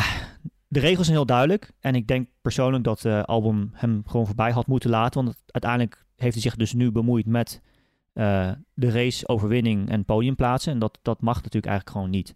de 0.75 0.81
regels 0.81 1.05
zijn 1.05 1.17
heel 1.17 1.25
duidelijk. 1.25 1.71
En 1.79 1.95
ik 1.95 2.07
denk 2.07 2.27
persoonlijk 2.41 2.83
dat 2.83 3.05
eh 3.05 3.23
Albon 3.23 3.71
hem 3.73 4.03
gewoon 4.05 4.25
voorbij 4.25 4.51
had 4.51 4.67
moeten 4.67 4.89
laten. 4.89 5.23
Want 5.23 5.37
uiteindelijk 5.47 6.05
heeft 6.15 6.33
hij 6.33 6.41
zich 6.41 6.55
dus 6.55 6.73
nu 6.73 6.91
bemoeid 6.91 7.25
met 7.25 7.61
eh, 8.13 8.51
de 8.73 8.91
race, 8.91 9.27
overwinning 9.27 9.89
en 9.89 10.05
podiumplaatsen. 10.05 10.73
En 10.73 10.79
dat, 10.79 10.99
dat 11.01 11.21
mag 11.21 11.35
natuurlijk 11.35 11.65
eigenlijk 11.65 11.97
gewoon 11.97 12.11
niet. 12.11 12.33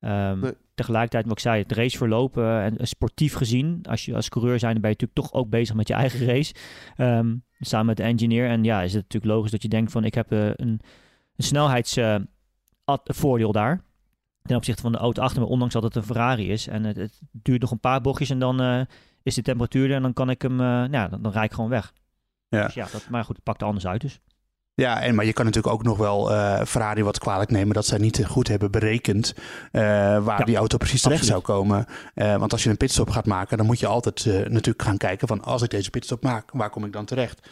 Nee. 0.00 0.52
Tegelijkertijd, 0.74 1.24
wat 1.24 1.32
ik 1.32 1.38
zei, 1.38 1.62
het 1.62 1.72
raceverloop 1.72 2.38
eh, 2.38 2.64
en 2.64 2.86
sportief 2.86 3.34
gezien, 3.34 3.80
als 3.82 4.04
je 4.04 4.14
als 4.14 4.28
coureur 4.28 4.58
zijn, 4.58 4.80
ben 4.80 4.90
je 4.90 4.96
natuurlijk 4.98 5.20
toch 5.20 5.32
ook 5.32 5.50
bezig 5.50 5.74
met 5.74 5.88
je 5.88 5.94
eigen 5.94 6.26
race. 6.26 6.54
Ehm, 6.96 7.36
samen 7.60 7.86
met 7.86 7.96
de 7.96 8.02
engineer. 8.02 8.48
En 8.48 8.64
ja, 8.64 8.82
is 8.82 8.92
het 8.92 9.02
natuurlijk 9.02 9.32
logisch 9.32 9.50
dat 9.50 9.62
je 9.62 9.68
denkt 9.68 9.92
van 9.92 10.04
ik 10.04 10.14
heb 10.14 10.32
eh, 10.32 10.46
een, 10.46 10.80
een 11.36 11.44
snelheidsvoordeel 11.44 13.52
daar. 13.52 13.84
Ten 14.48 14.56
opzichte 14.56 14.82
van 14.82 14.92
de 14.92 14.98
auto 14.98 15.22
achter 15.22 15.40
me, 15.40 15.46
ondanks 15.46 15.74
dat 15.74 15.82
het 15.82 15.96
een 15.96 16.04
Ferrari 16.04 16.50
is. 16.50 16.66
En 16.66 16.84
het, 16.84 16.96
het 16.96 17.20
duurt 17.32 17.60
nog 17.60 17.70
een 17.70 17.80
paar 17.80 18.00
bochtjes 18.00 18.30
en 18.30 18.38
dan 18.38 18.60
eh, 18.60 18.80
is 19.22 19.34
de 19.34 19.42
temperatuur 19.42 19.90
er 19.90 19.96
en 19.96 20.02
dan 20.02 20.12
kan 20.12 20.30
ik 20.30 20.42
hem, 20.42 20.60
eh, 20.60 20.66
nou, 20.66 21.10
dan, 21.10 21.22
dan 21.22 21.32
rijd 21.32 21.44
ik 21.44 21.54
gewoon 21.54 21.70
weg. 21.70 21.92
Ja. 22.48 22.64
Dus 22.64 22.74
ja, 22.74 22.86
dat, 22.92 23.06
maar 23.10 23.24
goed, 23.24 23.34
het 23.34 23.44
pakt 23.44 23.60
er 23.60 23.66
anders 23.66 23.86
uit 23.86 24.00
dus. 24.00 24.20
Ja, 24.74 25.00
en, 25.00 25.14
maar 25.14 25.24
je 25.24 25.32
kan 25.32 25.44
natuurlijk 25.44 25.74
ook 25.74 25.82
nog 25.82 25.96
wel 25.96 26.32
eh, 26.32 26.64
Ferrari 26.64 27.02
wat 27.02 27.18
kwalijk 27.18 27.50
nemen 27.50 27.74
dat 27.74 27.86
zij 27.86 27.98
niet 27.98 28.24
goed 28.24 28.48
hebben 28.48 28.70
berekend 28.70 29.34
waar 29.72 30.38
Ja, 30.38 30.44
die 30.44 30.56
auto 30.56 30.76
precies 30.76 31.02
terecht 31.02 31.20
absoluut. 31.20 31.44
zou 31.44 31.56
komen. 31.56 31.86
Want 32.38 32.52
als 32.52 32.62
je 32.62 32.70
een 32.70 32.76
pitstop 32.76 33.10
gaat 33.10 33.26
maken, 33.26 33.56
dan 33.56 33.66
moet 33.66 33.80
je 33.80 33.86
altijd 33.86 34.24
natuurlijk 34.24 34.82
gaan 34.82 34.96
kijken 34.96 35.28
van 35.28 35.42
als 35.42 35.62
ik 35.62 35.70
deze 35.70 35.90
pitstop 35.90 36.22
maak, 36.22 36.50
waar 36.52 36.70
kom 36.70 36.84
ik 36.84 36.92
dan 36.92 37.04
terecht? 37.04 37.48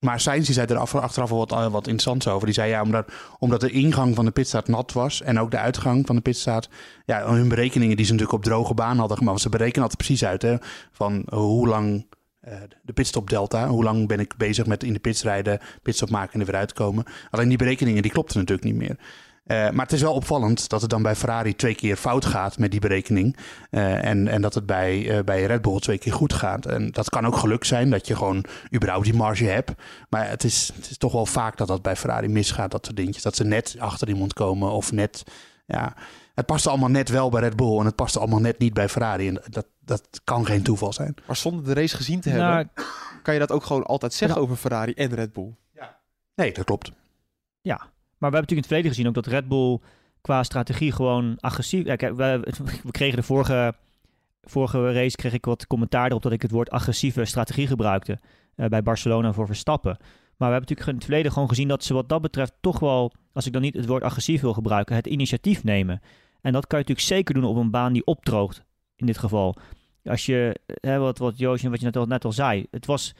Maar 0.00 0.20
Sainz 0.20 0.44
die 0.46 0.54
zei 0.54 0.66
er 0.66 0.78
af- 0.78 0.94
achteraf 0.94 1.28
wel 1.28 1.38
wat, 1.38 1.52
eh, 1.52 1.58
wat 1.62 1.86
interessants 1.86 2.28
over. 2.28 2.46
Die 2.46 2.54
zei 2.54 2.70
ja, 2.70 2.82
omdat, 2.82 3.12
omdat 3.38 3.60
de 3.60 3.70
ingang 3.70 4.14
van 4.14 4.24
de 4.24 4.30
pitstraat 4.30 4.68
nat 4.68 4.92
was 4.92 5.22
en 5.22 5.38
ook 5.38 5.50
de 5.50 5.58
uitgang 5.58 6.06
van 6.06 6.16
de 6.16 6.22
pitstraat. 6.22 6.68
Ja, 7.04 7.32
hun 7.32 7.48
berekeningen 7.48 7.96
die 7.96 8.04
ze 8.04 8.12
natuurlijk 8.12 8.38
op 8.38 8.44
droge 8.44 8.74
baan 8.74 8.98
hadden 8.98 9.16
gemaakt. 9.16 9.40
Ze 9.40 9.48
berekenen 9.48 9.82
altijd 9.82 9.98
precies 9.98 10.24
uit 10.24 10.42
hè, 10.42 10.56
van 10.92 11.22
hoe 11.28 11.68
lang 11.68 12.06
eh, 12.40 12.54
de 12.82 12.92
pitstop 12.92 13.30
delta. 13.30 13.68
Hoe 13.68 13.84
lang 13.84 14.08
ben 14.08 14.20
ik 14.20 14.34
bezig 14.36 14.66
met 14.66 14.82
in 14.82 14.92
de 14.92 14.98
pits 14.98 15.22
rijden, 15.22 15.60
pitstop 15.82 16.10
maken 16.10 16.32
en 16.34 16.40
er 16.40 16.46
weer 16.46 16.60
uitkomen. 16.60 17.04
Alleen 17.30 17.48
die 17.48 17.58
berekeningen 17.58 18.02
die 18.02 18.10
klopten 18.10 18.38
natuurlijk 18.38 18.68
niet 18.68 18.76
meer. 18.76 18.96
Eh, 19.50 19.70
maar 19.70 19.84
het 19.84 19.92
is 19.92 20.02
wel 20.02 20.14
opvallend 20.14 20.68
dat 20.68 20.80
het 20.80 20.90
dan 20.90 21.02
bij 21.02 21.16
Ferrari 21.16 21.56
twee 21.56 21.74
keer 21.74 21.96
fout 21.96 22.24
gaat 22.24 22.58
met 22.58 22.70
die 22.70 22.80
berekening. 22.80 23.36
Eh, 23.70 24.04
en, 24.04 24.28
en 24.28 24.42
dat 24.42 24.54
het 24.54 24.66
bij, 24.66 25.10
eh, 25.18 25.24
bij 25.24 25.44
Red 25.44 25.62
Bull 25.62 25.78
twee 25.78 25.98
keer 25.98 26.12
goed 26.12 26.32
gaat. 26.32 26.66
En 26.66 26.90
dat 26.90 27.08
kan 27.08 27.26
ook 27.26 27.36
geluk 27.36 27.64
zijn 27.64 27.90
dat 27.90 28.06
je 28.06 28.16
gewoon 28.16 28.44
überhaupt 28.74 29.04
die 29.04 29.14
marge 29.14 29.44
hebt. 29.44 29.72
Maar 30.08 30.28
het 30.28 30.44
is, 30.44 30.70
het 30.74 30.90
is 30.90 30.96
toch 30.98 31.12
wel 31.12 31.26
vaak 31.26 31.56
dat 31.56 31.68
dat 31.68 31.82
bij 31.82 31.96
Ferrari 31.96 32.28
misgaat, 32.28 32.70
dat 32.70 32.84
soort 32.84 32.96
dingetjes. 32.96 33.22
Dat 33.22 33.36
ze 33.36 33.44
net 33.44 33.76
achter 33.78 34.08
iemand 34.08 34.32
komen 34.32 34.70
of 34.70 34.92
net... 34.92 35.22
Ja, 35.66 35.94
het 36.34 36.46
past 36.46 36.66
allemaal 36.66 36.88
net 36.88 37.08
wel 37.08 37.28
bij 37.30 37.40
Red 37.40 37.56
Bull 37.56 37.78
en 37.78 37.84
het 37.84 37.94
past 37.96 38.16
allemaal 38.18 38.40
net 38.40 38.58
niet 38.58 38.74
bij 38.74 38.88
Ferrari. 38.88 39.28
En 39.28 39.42
dat, 39.48 39.66
dat 39.80 40.20
kan 40.24 40.46
geen 40.46 40.62
toeval 40.62 40.92
zijn. 40.92 41.14
Maar 41.26 41.36
zonder 41.36 41.64
de 41.64 41.74
race 41.80 41.96
gezien 41.96 42.20
te 42.20 42.28
hebben, 42.28 42.48
Nou, 42.48 42.66
kan 43.22 43.34
je 43.34 43.40
dat 43.40 43.52
ook 43.52 43.64
gewoon 43.64 43.84
altijd 43.84 44.12
zeggen 44.12 44.38
Ja. 44.38 44.44
over 44.44 44.56
Ferrari 44.56 44.92
en 44.92 45.14
Red 45.14 45.32
Bull. 45.32 45.54
Nee, 46.34 46.52
dat 46.52 46.64
klopt. 46.64 46.92
Ja, 47.60 47.90
maar 48.20 48.30
we 48.30 48.36
hebben 48.36 48.40
natuurlijk 48.40 48.50
in 48.50 48.56
het 48.56 48.66
verleden 48.66 48.90
gezien 48.90 49.08
ook 49.08 49.14
dat 49.14 49.26
Red 49.26 49.48
Bull 49.48 49.78
qua 50.20 50.42
strategie 50.42 50.92
gewoon 50.92 51.36
agressief... 51.38 51.84
We, 52.84 52.90
kregen 52.90 53.16
de 53.16 53.22
vorige, 53.22 53.74
vorige 54.42 54.92
race 54.92 55.16
kreeg 55.16 55.32
ik 55.32 55.44
wat 55.44 55.66
commentaar 55.66 56.08
erop 56.08 56.22
dat 56.22 56.32
ik 56.32 56.42
het 56.42 56.50
woord 56.50 56.70
agressieve 56.70 57.24
strategie 57.24 57.66
gebruikte 57.66 58.18
eh, 58.54 58.66
bij 58.66 58.82
Barcelona 58.82 59.32
voor 59.32 59.46
Verstappen. 59.46 59.96
Maar 60.36 60.48
we 60.48 60.54
hebben 60.54 60.60
natuurlijk 60.60 60.88
in 60.88 60.94
het 60.94 61.04
verleden 61.04 61.32
gewoon 61.32 61.48
gezien 61.48 61.68
dat 61.68 61.84
ze 61.84 61.94
wat 61.94 62.08
dat 62.08 62.22
betreft 62.22 62.52
toch 62.60 62.78
wel, 62.78 63.12
als 63.32 63.46
ik 63.46 63.52
dan 63.52 63.62
niet 63.62 63.74
het 63.74 63.86
woord 63.86 64.02
agressief 64.02 64.40
wil 64.40 64.52
gebruiken, 64.52 64.96
het 64.96 65.06
initiatief 65.06 65.64
nemen. 65.64 66.00
En 66.40 66.52
dat 66.52 66.66
kan 66.66 66.78
je 66.78 66.84
natuurlijk 66.84 67.14
zeker 67.14 67.34
doen 67.34 67.44
op 67.44 67.56
een 67.56 67.70
baan 67.70 67.92
die 67.92 68.04
opdroogt, 68.04 68.64
in 68.96 69.06
dit 69.06 69.18
geval. 69.18 69.56
Als 70.04 70.26
je, 70.26 70.60
hè, 70.66 70.98
wat, 70.98 71.18
wat 71.18 71.38
wat 71.38 71.60
je 71.60 71.68
net 71.68 72.06
net 72.06 72.24
al 72.24 72.32
zei, 72.32 72.66
het 72.70 72.86
was 72.86 73.14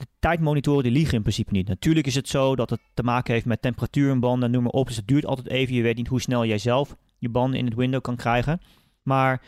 de 0.00 0.06
tijdmonitoren 0.18 0.82
die 0.82 0.92
liegen 0.92 1.14
in 1.14 1.22
principe 1.22 1.52
niet. 1.52 1.68
Natuurlijk 1.68 2.06
is 2.06 2.14
het 2.14 2.28
zo 2.28 2.56
dat 2.56 2.70
het 2.70 2.80
te 2.94 3.02
maken 3.02 3.32
heeft 3.32 3.46
met 3.46 3.62
temperatuur 3.62 4.10
en 4.10 4.20
banden, 4.20 4.50
noem 4.50 4.62
maar 4.62 4.72
op. 4.72 4.86
Dus 4.86 4.96
het 4.96 5.06
duurt 5.06 5.26
altijd 5.26 5.48
even. 5.48 5.74
Je 5.74 5.82
weet 5.82 5.96
niet 5.96 6.08
hoe 6.08 6.20
snel 6.20 6.44
jij 6.44 6.58
zelf 6.58 6.96
je 7.18 7.28
banden 7.28 7.58
in 7.58 7.64
het 7.64 7.74
window 7.74 8.00
kan 8.00 8.16
krijgen. 8.16 8.60
Maar 9.02 9.42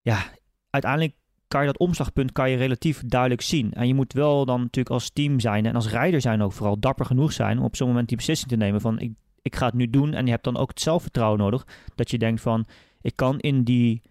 ja, 0.00 0.24
uiteindelijk 0.70 1.14
kan 1.48 1.60
je 1.60 1.66
dat 1.66 1.78
omslagpunt 1.78 2.32
kan 2.32 2.50
je 2.50 2.56
relatief 2.56 3.02
duidelijk 3.06 3.40
zien. 3.40 3.72
En 3.72 3.86
je 3.86 3.94
moet 3.94 4.12
wel 4.12 4.44
dan 4.44 4.60
natuurlijk 4.60 4.94
als 4.94 5.10
team 5.10 5.40
zijn 5.40 5.66
en 5.66 5.74
als 5.74 5.88
rijder 5.88 6.20
zijn 6.20 6.42
ook 6.42 6.52
vooral 6.52 6.78
dapper 6.78 7.06
genoeg 7.06 7.32
zijn 7.32 7.58
om 7.58 7.64
op 7.64 7.76
zo'n 7.76 7.88
moment 7.88 8.08
die 8.08 8.16
beslissing 8.16 8.50
te 8.50 8.56
nemen 8.56 8.80
van 8.80 8.98
ik, 8.98 9.12
ik 9.42 9.56
ga 9.56 9.66
het 9.66 9.74
nu 9.74 9.90
doen. 9.90 10.14
En 10.14 10.24
je 10.24 10.30
hebt 10.30 10.44
dan 10.44 10.56
ook 10.56 10.68
het 10.68 10.80
zelfvertrouwen 10.80 11.38
nodig 11.38 11.66
dat 11.94 12.10
je 12.10 12.18
denkt 12.18 12.40
van 12.40 12.66
ik 13.00 13.16
kan 13.16 13.38
in 13.38 13.62
die 13.64 14.02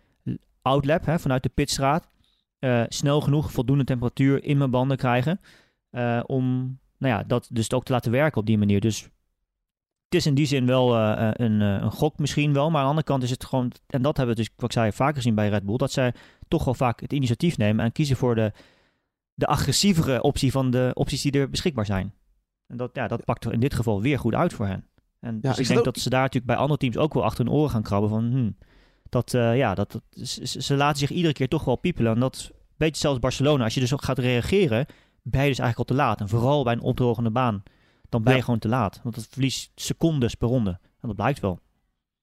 outlap 0.62 1.06
hè, 1.06 1.20
vanuit 1.20 1.44
de 1.44 1.50
pitstraat 1.50 2.08
eh, 2.62 2.84
snel 2.88 3.22
genoeg 3.22 3.52
voldoende 3.52 3.84
temperatuur 3.84 4.44
in 4.44 4.58
mijn 4.58 4.72
banden 4.72 4.98
krijgen. 4.98 5.40
eh, 5.90 6.24
om 6.26 6.78
nou 6.98 7.14
ja, 7.14 7.24
dat 7.24 7.48
dus 7.52 7.72
ook 7.72 7.84
te 7.84 7.92
laten 7.92 8.12
werken 8.12 8.40
op 8.42 8.46
die 8.46 8.58
manier. 8.58 8.80
Dus 8.80 9.02
het 10.06 10.16
is 10.16 10.26
in 10.26 10.34
die 10.34 10.46
zin 10.46 10.66
wel 10.66 10.96
eh, 10.98 11.30
een, 11.34 11.60
een 11.60 11.92
gok 11.92 12.20
misschien 12.20 12.54
wel. 12.54 12.70
Maar 12.70 12.78
aan 12.78 12.84
de 12.84 12.90
andere 12.90 13.08
kant 13.08 13.24
is 13.24 13.30
het 13.30 13.46
gewoon... 13.46 13.72
En 13.88 14.02
dat 14.02 14.18
hebben 14.18 14.36
we 14.36 14.42
dus, 14.42 14.52
wat 14.56 14.66
ik 14.66 14.72
zei, 14.72 14.92
vaker 14.92 15.16
gezien 15.16 15.36
bij 15.36 15.50
Red 15.50 15.66
Bull. 15.66 15.78
Dat 15.78 15.92
zij 15.92 16.14
toch 16.48 16.66
wel 16.66 16.74
vaak 16.74 17.02
het 17.02 17.14
initiatief 17.14 17.58
nemen 17.58 17.86
en 17.86 17.92
kiezen 17.92 18.16
voor 18.16 18.36
de, 18.36 18.52
de 19.34 19.46
agressievere 19.46 20.22
optie 20.22 20.52
van 20.52 20.72
de 20.72 20.92
opties 20.94 21.22
die 21.22 21.32
er 21.32 21.50
beschikbaar 21.50 21.86
zijn. 21.86 22.14
En 22.68 22.78
dat, 22.78 22.90
ja, 22.94 23.08
dat 23.08 23.26
pakt 23.26 23.46
er 23.46 23.54
in 23.54 23.60
dit 23.60 23.74
geval 23.74 24.02
weer 24.02 24.20
goed 24.20 24.34
uit 24.34 24.54
voor 24.54 24.66
hen. 24.68 24.86
En 25.20 25.40
dus 25.40 25.58
ik 25.58 25.68
denk 25.68 25.84
dat 25.84 26.00
ze 26.00 26.10
daar 26.10 26.22
natuurlijk 26.22 26.52
bij 26.52 26.62
andere 26.62 26.80
teams 26.80 26.98
ook 26.98 27.14
wel 27.14 27.24
achter 27.24 27.46
hun 27.46 27.54
oren 27.54 27.70
gaan 27.70 27.84
krabben 27.84 28.10
van... 28.10 28.32
Hmm, 28.32 28.58
dat, 29.12 29.34
eh, 29.34 29.58
ja, 29.58 29.76
dat, 29.76 29.92
dat, 29.92 30.28
ze, 30.44 30.76
laten 30.76 31.00
zich 31.00 31.10
iedere 31.10 31.34
keer 31.34 31.48
toch 31.48 31.64
wel 31.64 31.76
piepelen. 31.76 32.14
En 32.14 32.20
dat 32.20 32.36
is 32.36 32.46
een 32.46 32.56
beetje 32.78 33.02
zelfs 33.02 33.20
Barcelona. 33.20 33.64
Als 33.64 33.74
je 33.74 33.80
dus 33.80 33.94
ook 33.94 34.04
gaat 34.04 34.20
reageren, 34.20 34.86
ben 35.22 35.42
je 35.42 35.48
dus 35.48 35.60
eigenlijk 35.60 35.78
al 35.78 35.96
te 35.96 36.02
laat. 36.04 36.20
En 36.20 36.30
vooral 36.30 36.64
bij 36.64 36.74
een 36.74 36.82
opdrogende 36.82 37.32
baan, 37.32 37.64
dan 38.10 38.24
ben 38.24 38.32
je 38.32 38.38
Ja. 38.38 38.44
gewoon 38.44 38.60
te 38.60 38.68
laat. 38.68 39.00
Want 39.04 39.16
het 39.16 39.28
verliest 39.30 39.72
secondes 39.76 40.36
per 40.36 40.48
ronde. 40.48 40.70
En 40.72 41.08
dat 41.08 41.16
blijkt 41.16 41.40
wel. 41.40 41.60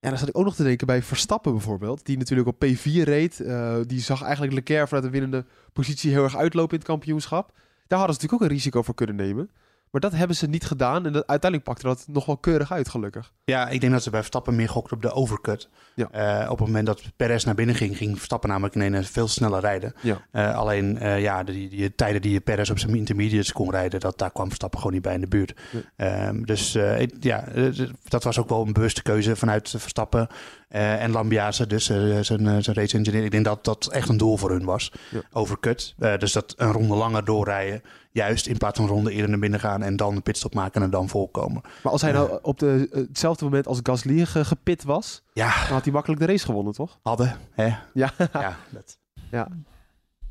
Ja, 0.01 0.09
dan 0.09 0.19
zat 0.19 0.29
ik 0.29 0.39
ook 0.39 0.45
nog 0.45 0.55
te 0.55 0.63
denken 0.63 0.87
bij 0.87 1.03
Verstappen 1.03 1.53
bijvoorbeeld. 1.53 2.07
Die 2.07 2.19
natuurlijk 2.19 2.49
op 2.49 2.65
P4 2.65 3.03
reed. 3.03 3.41
Eh, 3.41 3.77
die 3.87 4.01
zag 4.01 4.23
eigenlijk 4.23 4.53
Leclerc 4.53 4.89
vanuit 4.89 5.05
de 5.05 5.11
winnende 5.11 5.45
positie 5.73 6.11
heel 6.11 6.23
erg 6.25 6.37
uitlopen 6.37 6.73
in 6.73 6.79
het 6.79 6.89
kampioenschap. 6.89 7.53
Daar 7.87 7.99
hadden 7.99 8.17
ze 8.17 8.23
natuurlijk 8.23 8.33
ook 8.33 8.41
een 8.41 8.57
risico 8.57 8.83
voor 8.83 8.95
kunnen 8.95 9.17
nemen. 9.17 9.51
Maar 9.91 10.01
dat 10.01 10.13
hebben 10.13 10.37
ze 10.37 10.47
niet 10.47 10.65
gedaan. 10.67 11.07
En 11.07 11.13
dat, 11.13 11.27
uiteindelijk 11.27 11.71
pakte 11.71 11.87
dat 11.87 12.05
nog 12.09 12.27
wel 12.27 12.37
keurig 12.37 12.73
uit, 12.73 12.89
gelukkig. 12.89 13.33
Ja, 13.45 13.69
ik 13.69 13.81
denk 13.81 13.93
dat 13.93 14.03
ze 14.03 14.11
bij 14.11 14.19
Verstappen 14.21 14.57
meer 14.57 14.69
gokten 14.69 14.97
op 14.97 15.03
de 15.03 15.13
overcut. 15.13 15.69
Ja. 15.95 16.11
Eh, 16.11 16.51
op 16.51 16.59
het 16.59 16.67
moment 16.67 16.87
dat 16.87 17.03
Perez 17.17 17.45
naar 17.45 17.55
binnen 17.55 17.75
ging, 17.75 17.97
ging 17.97 18.17
Verstappen 18.17 18.49
namelijk 18.49 18.75
ineens 18.75 19.09
veel 19.09 19.29
sneller 19.29 19.61
rijden. 19.61 19.95
Ja. 20.01 20.21
Eh, 20.31 20.57
alleen 20.57 20.99
eh, 20.99 21.21
ja, 21.21 21.43
de, 21.45 21.53
die, 21.53 21.69
die 21.69 21.95
tijden 21.95 22.23
die 22.23 22.41
Perez 22.41 22.71
op 22.71 22.79
zijn 22.79 22.95
intermediates 22.95 23.53
kon 23.53 23.71
rijden, 23.71 24.01
dat, 24.01 24.19
daar 24.19 24.31
kwam 24.33 24.47
Verstappen 24.47 24.79
gewoon 24.79 24.95
niet 24.95 25.03
bij 25.03 25.15
in 25.15 25.21
de 25.21 25.27
buurt. 25.29 25.55
Nee. 25.71 25.83
Ehm, 25.97 26.43
dus 26.43 26.75
eh, 26.75 27.01
ik- 27.01 27.15
ja, 27.21 27.47
eh, 27.49 27.65
dat 28.09 28.25
was 28.25 28.39
ook 28.39 28.49
wel 28.49 28.67
een 28.67 28.73
bewuste 28.73 29.03
keuze 29.03 29.37
vanuit 29.37 29.75
Verstappen 29.77 30.29
eh, 30.69 31.03
en 31.03 31.11
Lambiase, 31.11 31.67
dus 31.67 31.89
eh, 31.89 32.19
zijn, 32.21 32.47
eh, 32.47 32.57
zijn 32.59 32.77
race 32.77 32.97
engineer. 32.99 33.25
Ik 33.25 33.31
denk 33.31 33.45
dat 33.45 33.65
dat 33.65 33.89
echt 33.93 34.09
een 34.09 34.17
doel 34.17 34.37
voor 34.37 34.51
hun 34.51 34.65
was. 34.65 34.93
Ja. 35.11 35.21
Overcut. 35.33 35.95
Eh, 35.99 36.17
dus 36.19 36.33
dat 36.33 36.55
een 36.57 36.73
ronde 36.73 36.95
langer 36.95 37.25
doorrijden, 37.25 37.83
juist 38.19 38.47
in 38.47 38.57
plaats 38.57 38.79
van 38.79 38.89
ronde 38.89 39.13
eerder 39.13 39.31
naar 39.31 39.39
binnen 39.39 39.61
gaan 39.61 39.83
en 39.83 39.97
dan 39.97 40.17
een 40.17 40.23
pitstop 40.23 40.55
maken 40.55 40.83
en 40.83 40.91
dan 40.91 41.09
volkomen. 41.09 41.63
Maar 41.83 41.93
als 41.93 42.03
hij 42.03 42.13
nou 42.13 42.39
op 42.43 42.59
de, 42.59 42.89
hetzelfde 43.09 43.45
moment 43.45 43.67
als 43.67 43.81
Gasly 43.83 44.25
ge- 44.27 44.45
gepit 44.45 44.85
was, 44.85 45.23
Ja, 45.33 45.49
dan 45.63 45.73
had 45.73 45.85
hij 45.85 45.93
makkelijk 45.93 46.21
de 46.21 46.27
race 46.27 46.45
gewonnen, 46.45 46.73
toch? 46.73 46.99
hadden. 47.03 47.37
Hè? 47.51 47.75
Ja. 47.95 48.13
Ja, 48.33 48.57
dat, 48.71 48.99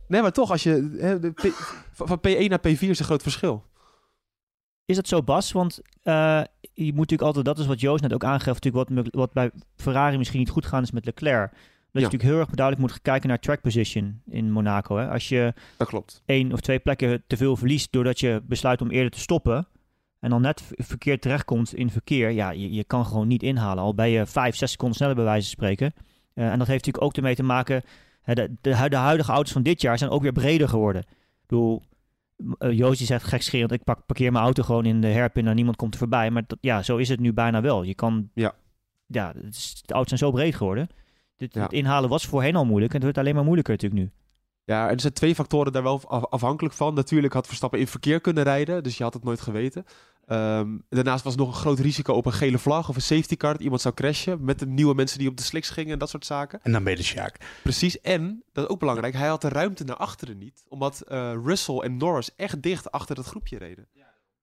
Nee, 0.08 0.22
maar 0.22 0.32
toch, 0.32 0.52
als 0.52 0.64
je 0.64 0.96
hè, 1.00 1.20
de 1.20 1.32
P- 1.32 1.86
van 1.92 2.08
van 2.08 2.18
P1 2.18 2.48
naar 2.48 2.60
P4 2.60 2.80
is 2.80 3.00
een 3.00 3.06
groot 3.06 3.22
verschil. 3.22 3.64
Is 4.86 4.96
dat 4.96 5.08
zo, 5.08 5.24
Bas? 5.24 5.52
Want 5.52 5.80
eh, 6.04 6.42
je 6.74 6.84
moet 6.86 6.96
natuurlijk 6.96 7.22
altijd, 7.22 7.46
dat 7.46 7.60
is 7.60 7.66
wat 7.66 7.80
Joost 7.80 8.02
net 8.02 8.14
ook 8.14 8.24
aangeeft, 8.24 8.64
natuurlijk 8.64 8.90
wat, 8.90 9.08
wat 9.12 9.34
bij 9.34 9.52
Ferrari 9.76 10.18
misschien 10.18 10.40
niet 10.40 10.50
goed 10.50 10.66
gaan 10.66 10.82
is 10.84 10.92
met 10.92 11.06
Leclerc. 11.06 11.54
Dat 11.92 12.02
je 12.02 12.10
natuurlijk 12.12 12.30
heel 12.30 12.40
erg 12.40 12.50
duidelijk 12.56 12.88
moet 12.88 13.02
kijken 13.02 13.30
naar 13.30 13.40
track 13.40 13.62
position 13.62 14.22
in 14.26 14.52
Monaco. 14.52 14.98
Hè. 14.98 15.10
Als 15.10 15.30
je 15.30 15.54
Dat 15.78 15.88
klopt. 15.88 16.22
één 16.26 16.52
of 16.54 16.60
twee 16.60 16.80
plekken 16.80 17.24
te 17.28 17.38
veel 17.38 17.56
verliest 17.56 17.92
doordat 17.92 18.20
je 18.20 18.42
besluit 18.46 18.82
om 18.82 18.90
eerder 18.92 19.12
te 19.12 19.20
stoppen. 19.20 19.68
En 20.20 20.30
dan 20.30 20.42
net 20.42 20.64
verkeerd 20.76 21.22
terechtkomt 21.22 21.74
in 21.74 21.90
verkeer. 21.92 22.30
Ja, 22.30 22.50
je, 22.50 22.72
je 22.74 22.84
kan 22.84 23.06
gewoon 23.06 23.28
niet 23.28 23.44
inhalen. 23.44 23.84
Al 23.84 23.94
ben 23.96 24.10
je 24.10 24.26
vijf, 24.26 24.56
zes 24.56 24.72
seconden 24.72 24.96
sneller 24.98 25.16
bij 25.16 25.24
wijze 25.24 25.42
van 25.42 25.52
spreken. 25.52 25.94
Eh, 26.34 26.52
en 26.52 26.58
dat 26.58 26.68
heeft 26.68 26.86
natuurlijk 26.86 27.04
ook 27.04 27.16
ermee 27.16 27.36
te 27.36 27.44
maken. 27.44 27.82
hè, 28.22 28.34
de, 28.34 28.52
de, 28.62 28.90
de 28.90 28.96
huidige 28.96 29.32
auto's 29.32 29.52
van 29.52 29.64
dit 29.64 29.82
jaar 29.82 29.98
zijn 29.98 30.10
ook 30.10 30.22
weer 30.22 30.32
breder 30.32 30.70
geworden. 30.70 31.02
Ik 31.02 31.48
bedoel, 31.48 31.82
uh, 32.60 32.72
Joost 32.78 32.98
die 32.98 33.08
zegt 33.08 33.24
gekscherend, 33.26 33.72
ik 33.72 33.84
pak, 33.84 34.06
parkeer 34.06 34.32
mijn 34.32 34.44
auto 34.44 34.64
gewoon 34.64 34.86
in 34.86 35.02
de 35.02 35.08
herpin 35.08 35.48
en 35.48 35.56
niemand 35.56 35.76
komt 35.78 35.94
er 35.94 36.00
voorbij. 36.00 36.32
Maar 36.32 36.44
dat, 36.48 36.58
ja, 36.62 36.84
zo 36.84 36.98
is 36.98 37.10
het 37.10 37.20
nu 37.20 37.34
bijna 37.34 37.62
wel. 37.62 37.84
Je 37.84 37.96
kan, 37.96 38.30
Ja. 38.34 38.54
ja, 39.06 39.34
de 39.34 39.94
auto's 39.94 40.08
zijn 40.08 40.20
zo 40.20 40.32
breed 40.32 40.56
geworden. 40.56 40.88
Dit, 41.38 41.54
Ja. 41.54 41.62
Het 41.62 41.74
inhalen 41.74 42.10
was 42.10 42.26
voorheen 42.26 42.56
al 42.56 42.66
moeilijk 42.66 42.90
en 42.94 42.96
het 42.96 43.04
wordt 43.04 43.18
alleen 43.18 43.36
maar 43.36 43.44
moeilijker 43.44 43.74
natuurlijk 43.74 44.02
nu. 44.02 44.12
Ja, 44.64 44.90
er 44.90 45.00
zijn 45.00 45.14
twee 45.14 45.36
factoren 45.36 45.72
daar 45.72 45.84
wel 45.84 46.02
af- 46.08 46.26
afhankelijk 46.26 46.76
van. 46.76 46.94
Natuurlijk 46.94 47.34
had 47.34 47.48
Verstappen 47.48 47.80
in 47.80 47.88
verkeer 47.88 48.22
kunnen 48.22 48.44
rijden, 48.44 48.84
dus 48.84 48.98
je 48.98 49.04
had 49.04 49.14
het 49.14 49.24
nooit 49.24 49.42
geweten. 49.42 49.86
Ehm, 50.26 50.78
daarnaast 50.90 51.24
was 51.24 51.34
er 51.34 51.40
nog 51.40 51.48
een 51.48 51.54
groot 51.54 51.80
risico 51.80 52.14
op 52.14 52.26
een 52.26 52.34
gele 52.34 52.58
vlag 52.58 52.90
of 52.90 52.96
een 52.96 53.02
safety 53.02 53.36
car 53.38 53.52
dat 53.54 53.62
iemand 53.62 53.82
zou 53.82 53.94
crashen 53.94 54.44
met 54.44 54.60
de 54.60 54.66
nieuwe 54.66 54.94
mensen 54.94 55.20
die 55.20 55.28
op 55.30 55.38
de 55.38 55.44
slicks 55.44 55.70
gingen 55.70 55.94
en 55.94 56.00
dat 56.00 56.10
soort 56.10 56.26
zaken. 56.26 56.60
En 56.64 56.72
dan 56.72 56.84
ben 56.84 56.92
je 56.92 56.98
de 56.98 57.04
Sjaak. 57.06 57.38
Precies, 57.64 58.02
en, 58.02 58.44
dat 58.54 58.64
is 58.64 58.70
ook 58.70 58.80
belangrijk, 58.80 59.14
hij 59.14 59.28
had 59.28 59.42
de 59.42 59.50
ruimte 59.50 59.84
naar 59.84 59.96
achteren 59.96 60.38
niet, 60.38 60.66
omdat 60.70 61.02
eh, 61.02 61.34
Russell 61.44 61.78
en 61.78 61.98
Norris 61.98 62.36
echt 62.36 62.62
dicht 62.62 62.92
achter 62.92 63.16
dat 63.16 63.26
groepje 63.26 63.58
reden. 63.58 63.88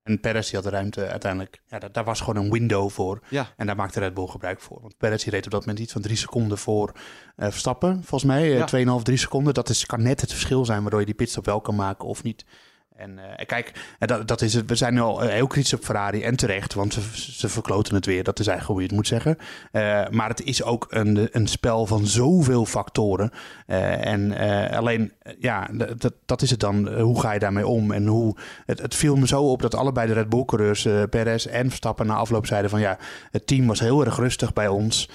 En 0.04 0.20
Perez 0.20 0.46
die 0.46 0.54
had 0.54 0.64
de 0.64 0.70
ruimte 0.70 1.06
uiteindelijk. 1.06 1.62
Ja, 1.66 1.78
daar, 1.78 1.92
daar 1.92 2.04
was 2.04 2.20
gewoon 2.20 2.44
een 2.44 2.50
window 2.50 2.90
voor. 2.90 3.20
Ja. 3.28 3.46
En 3.56 3.66
daar 3.66 3.76
maakte 3.76 4.00
Red 4.00 4.14
Bull 4.14 4.26
gebruik 4.26 4.60
voor. 4.60 4.80
Want 4.80 4.96
Perez 4.96 5.22
die 5.22 5.32
reed 5.32 5.44
op 5.44 5.50
dat 5.50 5.60
moment 5.60 5.78
iets 5.78 5.92
van 5.92 6.02
drie 6.02 6.16
seconden 6.16 6.58
voor 6.58 6.92
eh, 7.36 7.50
Verstappen. 7.50 7.94
Volgens 7.94 8.24
mij 8.24 8.42
eh, 8.42 8.84
Ja. 8.84 8.98
2,5, 8.98 9.02
3 9.02 9.16
seconden. 9.16 9.54
Dat 9.54 9.68
is, 9.68 9.86
kan 9.86 10.02
net 10.02 10.20
het 10.20 10.30
verschil 10.30 10.64
zijn 10.64 10.80
waardoor 10.80 11.00
je 11.00 11.06
die 11.06 11.14
pitstop 11.14 11.44
wel 11.44 11.60
kan 11.60 11.74
maken 11.74 12.08
of 12.08 12.22
niet. 12.22 12.44
En 12.94 13.18
eh, 13.18 13.46
kijk, 13.46 13.72
eh, 13.98 14.08
dat, 14.08 14.28
dat 14.28 14.40
is 14.40 14.54
het. 14.54 14.68
we 14.68 14.74
zijn 14.74 14.94
nu 14.94 15.00
al 15.00 15.22
eh, 15.22 15.28
heel 15.28 15.46
kritisch 15.46 15.74
op 15.74 15.84
Ferrari 15.84 16.22
en 16.22 16.36
terecht, 16.36 16.74
want 16.74 16.92
ze, 16.92 17.00
ze 17.12 17.48
verkloten 17.48 17.94
het 17.94 18.06
weer. 18.06 18.24
Dat 18.24 18.38
is 18.38 18.46
eigenlijk 18.46 18.78
hoe 18.78 18.80
je 18.80 18.86
het 18.86 18.96
moet 18.96 19.06
zeggen. 19.06 19.38
Maar 20.16 20.28
het 20.28 20.42
is 20.42 20.62
ook 20.62 20.86
een, 20.88 21.28
een 21.30 21.46
spel 21.46 21.86
van 21.86 22.06
zoveel 22.06 22.66
factoren. 22.66 23.30
En 23.66 24.36
alleen, 24.70 25.12
ja, 25.38 25.68
dat, 25.96 26.12
dat 26.24 26.42
is 26.42 26.50
het 26.50 26.60
dan. 26.60 27.00
Hoe 27.00 27.20
ga 27.20 27.32
je 27.32 27.38
daarmee 27.38 27.66
om? 27.66 27.92
En 27.92 28.06
hoe, 28.06 28.36
het, 28.66 28.94
viel 28.94 29.16
me 29.16 29.26
zo 29.26 29.42
op 29.42 29.62
dat 29.62 29.74
allebei 29.74 30.06
de 30.06 30.12
Red 30.12 30.28
Bull-coureurs, 30.28 30.82
Perez 31.10 31.46
en 31.46 31.66
Verstappen, 31.68 32.06
na 32.06 32.14
afloop 32.14 32.46
zeiden 32.46 32.70
van 32.70 32.80
ja, 32.80 32.98
het 33.30 33.46
team 33.46 33.66
was 33.66 33.80
heel 33.80 34.04
erg 34.04 34.16
rustig 34.16 34.52
bij 34.52 34.68
ons. 34.68 35.10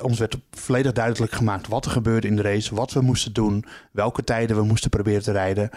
Ons 0.00 0.18
werd 0.18 0.36
volledig 0.50 0.92
duidelijk 0.92 1.32
gemaakt 1.32 1.68
wat 1.68 1.84
er 1.84 1.90
gebeurde 1.90 2.26
in 2.26 2.36
de 2.36 2.42
race, 2.42 2.74
wat 2.74 2.92
we 2.92 3.00
moesten 3.00 3.32
doen, 3.32 3.64
welke 3.90 4.24
tijden 4.24 4.56
we 4.56 4.62
moesten 4.62 4.90
proberen 4.90 5.22
te 5.22 5.32
rijden. 5.32 5.70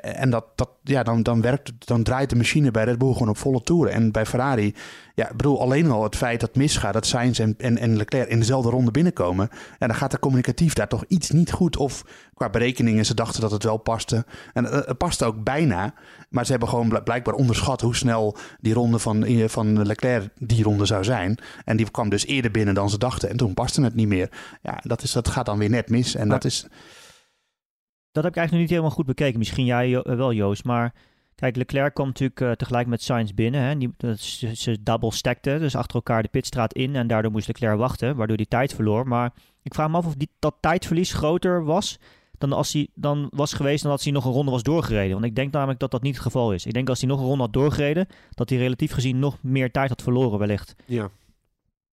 En 0.00 0.30
dat, 0.30 0.44
dat, 0.58 0.70
ja, 0.82 1.02
dan, 1.02 1.22
dan, 1.22 1.40
werkt, 1.40 1.72
dan 1.86 2.02
draait 2.02 2.30
de 2.30 2.36
machine 2.36 2.70
bij 2.70 2.84
Red 2.84 2.98
Bull 2.98 3.12
gewoon 3.12 3.28
op 3.28 3.38
volle 3.38 3.62
toeren. 3.62 3.92
En 3.92 4.12
bij 4.12 4.26
Ferrari, 4.26 4.74
ja, 5.14 5.28
ik 5.30 5.36
bedoel, 5.36 5.60
alleen 5.60 5.90
al 5.90 6.02
het 6.02 6.16
feit 6.16 6.40
dat 6.40 6.54
misgaat, 6.56 6.92
dat 6.92 7.06
Sainz 7.06 7.40
en, 7.40 7.54
en, 7.58 7.78
en 7.78 7.96
Leclerc 7.96 8.28
in 8.28 8.38
dezelfde 8.38 8.70
ronde 8.70 8.90
binnenkomen. 8.90 9.48
En 9.78 9.88
dan 9.88 9.96
gaat 9.96 10.12
er 10.12 10.18
communicatief 10.18 10.72
daar 10.72 10.88
toch 10.88 11.04
iets 11.08 11.30
niet 11.30 11.52
goed. 11.52 11.76
Of 11.76 12.04
qua 12.34 12.50
berekeningen, 12.50 13.06
ze 13.06 13.14
dachten 13.14 13.40
dat 13.40 13.50
het 13.50 13.62
wel 13.64 13.76
paste. 13.76 14.24
En 14.52 14.70
eh, 14.70 14.86
het 14.86 14.98
paste 14.98 15.24
ook 15.24 15.44
bijna. 15.44 15.94
Maar 16.28 16.44
ze 16.44 16.50
hebben 16.50 16.68
gewoon 16.68 16.88
bl- 16.88 17.02
blijkbaar 17.04 17.34
onderschat 17.34 17.80
hoe 17.80 17.96
snel 17.96 18.36
die 18.60 18.74
ronde 18.74 18.98
van, 18.98 19.24
eh, 19.24 19.48
van 19.48 19.86
Leclerc 19.86 20.28
die 20.38 20.62
ronde 20.64 20.84
zou 20.86 21.04
zijn. 21.04 21.38
En 21.64 21.76
die 21.76 21.90
kwam 21.90 22.08
dus 22.08 22.26
eerder 22.26 22.50
binnen 22.50 22.74
dan 22.74 22.90
ze 22.90 22.98
dachten. 22.98 23.28
En 23.30 23.36
toen 23.36 23.54
paste 23.54 23.82
het 23.82 23.94
niet 23.94 24.08
meer. 24.08 24.30
Ja, 24.62 24.78
dat, 24.82 25.02
is, 25.02 25.12
dat 25.12 25.28
gaat 25.28 25.46
dan 25.46 25.58
weer 25.58 25.70
net 25.70 25.88
mis. 25.90 26.14
En 26.14 26.26
Maar- 26.28 26.36
dat 26.40 26.44
is. 26.50 26.66
Dat 28.18 28.26
heb 28.26 28.36
ik 28.36 28.38
eigenlijk 28.38 28.68
niet 28.68 28.78
helemaal 28.78 28.96
goed 28.96 29.06
bekeken. 29.06 29.38
Misschien 29.38 29.64
jij 29.64 29.94
eh, 29.94 30.16
wel, 30.16 30.32
Joost. 30.32 30.64
Maar 30.64 30.94
kijk, 31.34 31.56
Leclerc 31.56 31.94
kwam 31.94 32.06
natuurlijk 32.06 32.40
eh, 32.40 32.50
tegelijk 32.50 32.86
met 32.86 33.02
Sainz 33.02 33.32
binnen. 33.32 33.60
Hè. 33.60 33.78
Die, 33.78 33.94
dat 33.96 34.18
ze, 34.18 34.56
ze 34.56 34.82
double 34.82 35.12
stackten, 35.12 35.60
dus 35.60 35.76
achter 35.76 35.94
elkaar 35.94 36.22
de 36.22 36.28
pitstraat 36.28 36.74
in. 36.74 36.96
En 36.96 37.06
daardoor 37.06 37.30
moest 37.32 37.46
Leclerc 37.46 37.78
wachten, 37.78 38.16
waardoor 38.16 38.36
hij 38.36 38.46
tijd 38.46 38.74
verloor. 38.74 39.08
Maar 39.08 39.32
ik 39.62 39.74
vraag 39.74 39.88
me 39.88 39.96
af 39.96 40.06
of 40.06 40.14
die, 40.14 40.30
dat 40.38 40.54
tijdverlies 40.60 41.12
groter 41.12 41.64
was 41.64 41.98
dan 42.38 42.52
als 42.52 42.72
hij 42.72 42.88
dan 42.94 43.28
was 43.30 43.52
geweest 43.52 43.82
dan 43.82 43.92
als 43.92 44.04
hij 44.04 44.12
nog 44.12 44.24
een 44.24 44.32
ronde 44.32 44.50
was 44.50 44.62
doorgereden. 44.62 45.12
Want 45.12 45.24
ik 45.24 45.34
denk 45.34 45.52
namelijk 45.52 45.78
dat 45.78 45.90
dat 45.90 46.02
niet 46.02 46.14
het 46.14 46.22
geval 46.22 46.52
is. 46.52 46.66
Ik 46.66 46.72
denk 46.72 46.88
als 46.88 47.00
hij 47.00 47.08
nog 47.08 47.20
een 47.20 47.26
ronde 47.26 47.42
had 47.42 47.52
doorgereden, 47.52 48.06
dat 48.30 48.48
hij 48.48 48.58
relatief 48.58 48.92
gezien 48.92 49.18
nog 49.18 49.36
meer 49.42 49.70
tijd 49.70 49.88
had 49.88 50.02
verloren 50.02 50.38
wellicht. 50.38 50.74
Ja. 50.84 51.10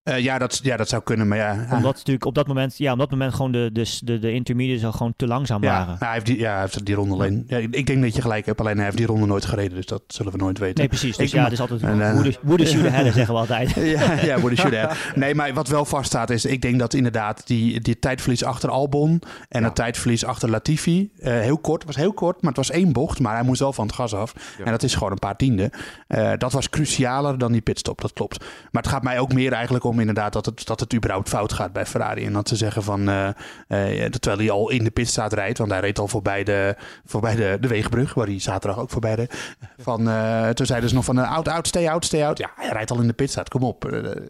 Eh, 0.05 0.19
ja, 0.19 0.37
dat, 0.37 0.59
ja, 0.63 0.77
dat 0.77 0.89
zou 0.89 1.03
kunnen. 1.03 1.27
Maar 1.27 1.37
ja, 1.37 1.51
Omdat 1.71 1.93
natuurlijk 1.95 2.25
op 2.25 2.35
dat 2.35 2.47
moment, 2.47 2.77
ja, 2.77 2.91
op 2.91 2.97
dat 2.99 3.09
moment 3.11 3.33
gewoon 3.33 3.51
de, 3.51 3.69
de, 3.73 3.97
de, 4.03 4.19
de 4.19 4.31
intermediates 4.31 4.85
al 4.85 4.91
gewoon 4.91 5.13
te 5.17 5.27
langzaam 5.27 5.63
Ja, 5.63 5.69
waren. 5.77 5.95
hij 5.99 6.13
heeft 6.13 6.25
die, 6.25 6.39
ja, 6.39 6.51
hij 6.51 6.61
heeft 6.61 6.85
die 6.85 6.95
ronde 6.95 7.13
alleen. 7.13 7.43
Ja, 7.47 7.57
ik 7.57 7.85
denk 7.85 8.01
dat 8.01 8.15
je 8.15 8.21
gelijk 8.21 8.45
hebt, 8.45 8.59
alleen 8.59 8.75
hij 8.75 8.85
heeft 8.85 8.97
die 8.97 9.05
ronde 9.05 9.25
nooit 9.25 9.45
gereden, 9.45 9.75
dus 9.75 9.85
dat 9.85 10.01
zullen 10.07 10.31
we 10.31 10.37
nooit 10.37 10.57
weten. 10.59 10.77
Nee, 10.79 10.87
precies. 10.87 11.17
Dus 11.17 11.27
Ik- 11.27 11.33
ja, 11.33 11.43
het 11.43 11.51
is 11.51 11.59
altijd 11.59 11.81
En, 11.81 12.01
eh, 12.01 12.13
woede, 12.13 12.35
woede 12.41 12.65
shoot 12.65 12.91
zeggen 12.91 13.27
we 13.33 13.39
altijd. 13.39 13.71
ja, 13.95 14.11
ja, 14.21 14.39
have. 14.39 14.95
Nee, 15.19 15.35
maar 15.35 15.53
wat 15.53 15.67
wel 15.67 15.85
vaststaat 15.85 16.29
is, 16.29 16.45
ik 16.45 16.61
denk 16.61 16.79
dat 16.79 16.93
inderdaad 16.93 17.47
die, 17.47 17.79
die 17.81 17.99
tijdverlies 17.99 18.43
achter 18.43 18.69
Albon 18.69 19.21
en 19.49 19.59
Ja. 19.61 19.65
het 19.65 19.75
tijdverlies 19.75 20.25
achter 20.25 20.49
Latifi 20.49 21.09
eh, 21.19 21.39
heel 21.39 21.57
kort, 21.57 21.83
was 21.85 21.95
heel 21.95 22.13
kort, 22.13 22.41
maar 22.41 22.53
het 22.53 22.67
was 22.67 22.71
één 22.71 22.93
bocht, 22.93 23.19
maar 23.19 23.33
hij 23.35 23.43
moest 23.43 23.59
wel 23.59 23.73
van 23.73 23.85
het 23.85 23.95
gas 23.95 24.13
af. 24.13 24.33
Ja. 24.57 24.65
En 24.65 24.71
dat 24.71 24.83
is 24.83 24.93
gewoon 24.93 25.11
een 25.11 25.19
paar 25.19 25.35
tienden. 25.35 25.69
Eh, 26.07 26.31
dat 26.37 26.51
was 26.51 26.69
crucialer 26.69 27.37
dan 27.37 27.51
die 27.51 27.61
pitstop, 27.61 28.01
dat 28.01 28.13
klopt. 28.13 28.39
Maar 28.71 28.81
het 28.81 28.91
gaat 28.91 29.03
mij 29.03 29.19
ook 29.19 29.33
meer 29.33 29.51
eigenlijk 29.51 29.83
om 29.85 29.94
inderdaad 29.99 30.34
dat 30.34 30.45
het, 30.45 30.65
dat 30.65 30.79
het 30.79 30.93
überhaupt 30.93 31.29
fout 31.29 31.53
gaat 31.53 31.73
bij 31.73 31.86
Ferrari. 31.86 32.25
En 32.25 32.34
dat 32.34 32.47
ze 32.47 32.55
zeggen 32.55 32.84
van, 32.84 33.10
eh, 33.10 33.27
eh, 33.67 34.12
terwijl 34.12 34.38
hij 34.38 34.51
al 34.51 34.69
in 34.69 34.84
de 34.84 34.91
pitstraat 34.91 35.34
rijdt, 35.34 35.58
want 35.58 35.71
hij 35.71 35.79
reed 35.79 35.99
al 35.99 36.08
voorbij 36.08 36.43
de, 36.43 36.75
voorbij 37.05 37.36
de, 37.36 37.58
de 37.60 37.67
Wegenbrug, 37.67 38.13
waar 38.13 38.27
hij 38.27 38.39
zaterdag 38.39 38.79
ook 38.79 38.89
voorbij 38.89 39.15
reed. 39.15 39.55
Van, 39.77 40.10
eh, 40.10 40.49
toen 40.49 40.65
zeiden 40.65 40.89
ze 40.89 40.95
nog 40.95 41.05
van, 41.05 41.19
uh, 41.19 41.31
out, 41.31 41.47
out, 41.47 41.67
stay 41.67 41.88
out, 41.88 42.05
stay 42.05 42.23
out. 42.23 42.38
Ja, 42.38 42.51
hij 42.55 42.69
rijdt 42.69 42.91
al 42.91 43.01
in 43.01 43.08
de 43.08 43.13
pitstraat, 43.13 43.49
kom 43.49 43.63
op. 43.63 43.81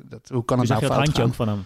Dat, 0.03 0.29
hoe 0.29 0.45
kan 0.45 0.59
het 0.59 0.67
nou 0.67 0.81
je 0.81 0.87
dat 0.87 0.95
fout 0.95 1.05
handje 1.05 1.21
gaan? 1.21 1.29
ook 1.29 1.33
van 1.33 1.47
hem. 1.47 1.65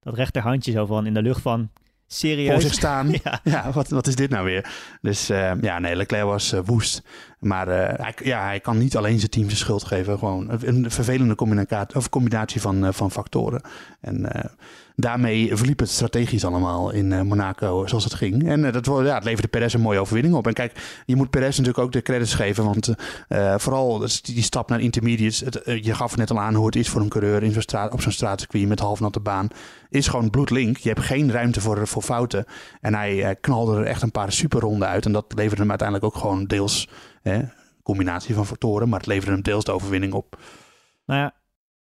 Dat 0.00 0.14
rechterhandje 0.14 0.72
zo 0.72 0.86
van 0.86 1.06
in 1.06 1.14
de 1.14 1.22
lucht 1.22 1.40
van, 1.40 1.70
Voor 2.10 2.18
serieus? 2.18 2.62
zich 2.62 2.72
staan. 2.72 3.10
Ja. 3.24 3.40
Ja, 3.44 3.70
wat, 3.72 3.88
wat 3.88 4.06
is 4.06 4.14
dit 4.14 4.30
nou 4.30 4.44
weer? 4.44 4.70
Dus 5.02 5.28
eh, 5.28 5.52
ja, 5.60 5.78
nee, 5.78 5.96
Leclerc 5.96 6.24
was 6.24 6.52
eh, 6.52 6.60
woest. 6.64 7.02
Maar 7.38 7.68
eh, 7.68 8.04
hij, 8.04 8.14
ja, 8.24 8.44
hij 8.44 8.60
kan 8.60 8.78
niet 8.78 8.96
alleen 8.96 9.18
zijn 9.18 9.30
team 9.30 9.44
zijn 9.46 9.58
schuld 9.58 9.84
geven. 9.84 10.18
Gewoon 10.18 10.50
een, 10.62 10.90
vervelende 10.90 11.34
combinatie, 11.34 11.96
of 11.96 12.08
combinatie 12.08 12.60
van, 12.60 12.94
van 12.94 13.10
factoren. 13.10 13.62
En 14.00 14.30
daarmee 15.00 15.56
verliep 15.56 15.78
het 15.78 15.90
strategisch 15.90 16.44
allemaal 16.44 16.90
in 16.90 17.12
eh, 17.12 17.20
Monaco 17.20 17.86
zoals 17.86 18.04
het 18.04 18.14
ging. 18.14 18.48
En 18.48 18.64
eh, 18.64 18.72
dat, 18.72 18.86
ja, 18.86 19.14
het 19.14 19.24
leverde 19.24 19.48
Perez 19.48 19.74
een 19.74 19.80
mooie 19.80 19.98
overwinning 19.98 20.34
op. 20.34 20.46
En 20.46 20.52
kijk, 20.52 21.02
je 21.06 21.16
moet 21.16 21.30
Perez 21.30 21.58
natuurlijk 21.58 21.84
ook 21.84 21.92
de 21.92 22.02
credits 22.02 22.34
geven. 22.34 22.64
Want 22.64 22.94
eh, 23.28 23.54
vooral 23.58 23.98
dus 23.98 24.22
die, 24.22 24.42
stap 24.42 24.68
naar 24.68 24.80
intermediates. 24.80 25.42
Je 25.64 25.94
gaf 25.94 26.16
net 26.16 26.30
al 26.30 26.40
aan 26.40 26.54
hoe 26.54 26.66
het 26.66 26.76
is 26.76 26.88
voor 26.88 27.00
een 27.00 27.08
coureur 27.08 27.42
in 27.42 27.52
zo'n 27.52 27.62
straat, 27.62 27.92
op 27.92 28.00
zo'n 28.00 28.12
straatcircuit 28.12 28.68
met 28.68 28.80
halfnatte 28.80 29.20
baan. 29.20 29.48
Is 29.88 30.08
gewoon 30.08 30.30
bloedlink. 30.30 30.76
Je 30.76 30.88
hebt 30.88 31.00
geen 31.00 31.30
ruimte 31.30 31.60
voor, 31.60 31.86
voor 31.86 32.02
fouten. 32.02 32.44
En 32.80 32.94
hij 32.94 33.36
knalde 33.40 33.76
er 33.76 33.84
echt 33.84 34.02
een 34.02 34.10
paar 34.10 34.32
superronden 34.32 34.88
uit. 34.88 35.06
En 35.06 35.12
dat 35.12 35.32
leverde 35.34 35.60
hem 35.60 35.70
uiteindelijk 35.70 36.14
ook 36.14 36.20
gewoon 36.20 36.44
deels 36.44 36.88
hè, 37.22 37.40
combinatie 37.82 38.34
van 38.34 38.46
factoren. 38.46 38.88
Maar 38.88 38.98
het 38.98 39.08
leverde 39.08 39.32
hem 39.32 39.42
deels 39.42 39.64
de 39.64 39.72
overwinning 39.72 40.12
op. 40.12 40.38
Nou 41.06 41.20
ja, 41.20 41.34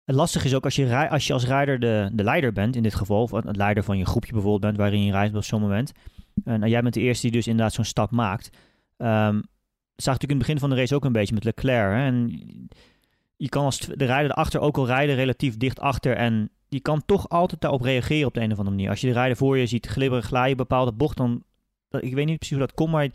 het 0.07 0.15
lastige 0.15 0.45
is 0.45 0.55
ook 0.55 0.63
als 0.63 0.75
je, 0.75 1.09
als, 1.09 1.27
je 1.27 1.33
als 1.33 1.45
rijder 1.45 1.79
de, 1.79 2.09
de 2.13 2.23
leider 2.23 2.53
bent, 2.53 2.75
in 2.75 2.83
dit 2.83 2.95
geval, 2.95 3.21
of 3.21 3.31
het 3.31 3.55
leider 3.55 3.83
van 3.83 3.97
je 3.97 4.05
groepje 4.05 4.31
bijvoorbeeld 4.31 4.61
bent, 4.61 4.77
waarin 4.77 5.03
je 5.03 5.11
reist 5.11 5.35
op 5.35 5.43
zo'n 5.43 5.61
moment. 5.61 5.91
En 6.43 6.59
nou, 6.59 6.71
jij 6.71 6.81
bent 6.81 6.93
de 6.93 6.99
eerste 6.99 7.21
die 7.21 7.35
dus 7.35 7.47
inderdaad 7.47 7.73
zo'n 7.73 7.83
stap 7.83 8.11
maakt. 8.11 8.49
Dat 8.97 9.07
zag 9.95 10.13
natuurlijk 10.13 10.21
in 10.21 10.37
het 10.37 10.37
begin 10.37 10.59
van 10.59 10.69
de 10.69 10.75
race 10.75 10.95
ook 10.95 11.05
een 11.05 11.11
beetje 11.11 11.33
met 11.33 11.43
Leclerc. 11.43 11.91
Hè? 11.91 12.05
En 12.05 12.29
je 13.37 13.49
kan 13.49 13.63
als 13.63 13.79
de 13.79 14.05
rijder 14.05 14.31
erachter 14.31 14.59
ook 14.59 14.77
al 14.77 14.85
rijden 14.85 15.15
relatief 15.15 15.57
dicht 15.57 15.79
achter. 15.79 16.15
En 16.15 16.49
je 16.67 16.79
kan 16.79 17.05
toch 17.05 17.29
altijd 17.29 17.61
daarop 17.61 17.81
reageren 17.81 18.27
op 18.27 18.33
de 18.33 18.39
een 18.41 18.51
of 18.51 18.57
andere 18.57 18.75
manier. 18.75 18.89
Als 18.89 19.01
je 19.01 19.07
de 19.07 19.13
rijder 19.13 19.37
voor 19.37 19.57
je 19.57 19.65
ziet 19.65 19.87
glibberen, 19.87 20.23
glijden, 20.23 20.57
bepaalde 20.57 20.91
bocht, 20.91 21.17
dan... 21.17 21.43
Ik 21.89 22.13
weet 22.13 22.25
niet 22.25 22.37
precies 22.37 22.57
hoe 22.57 22.65
dat 22.65 22.75
komt, 22.75 22.91
maar 22.91 23.09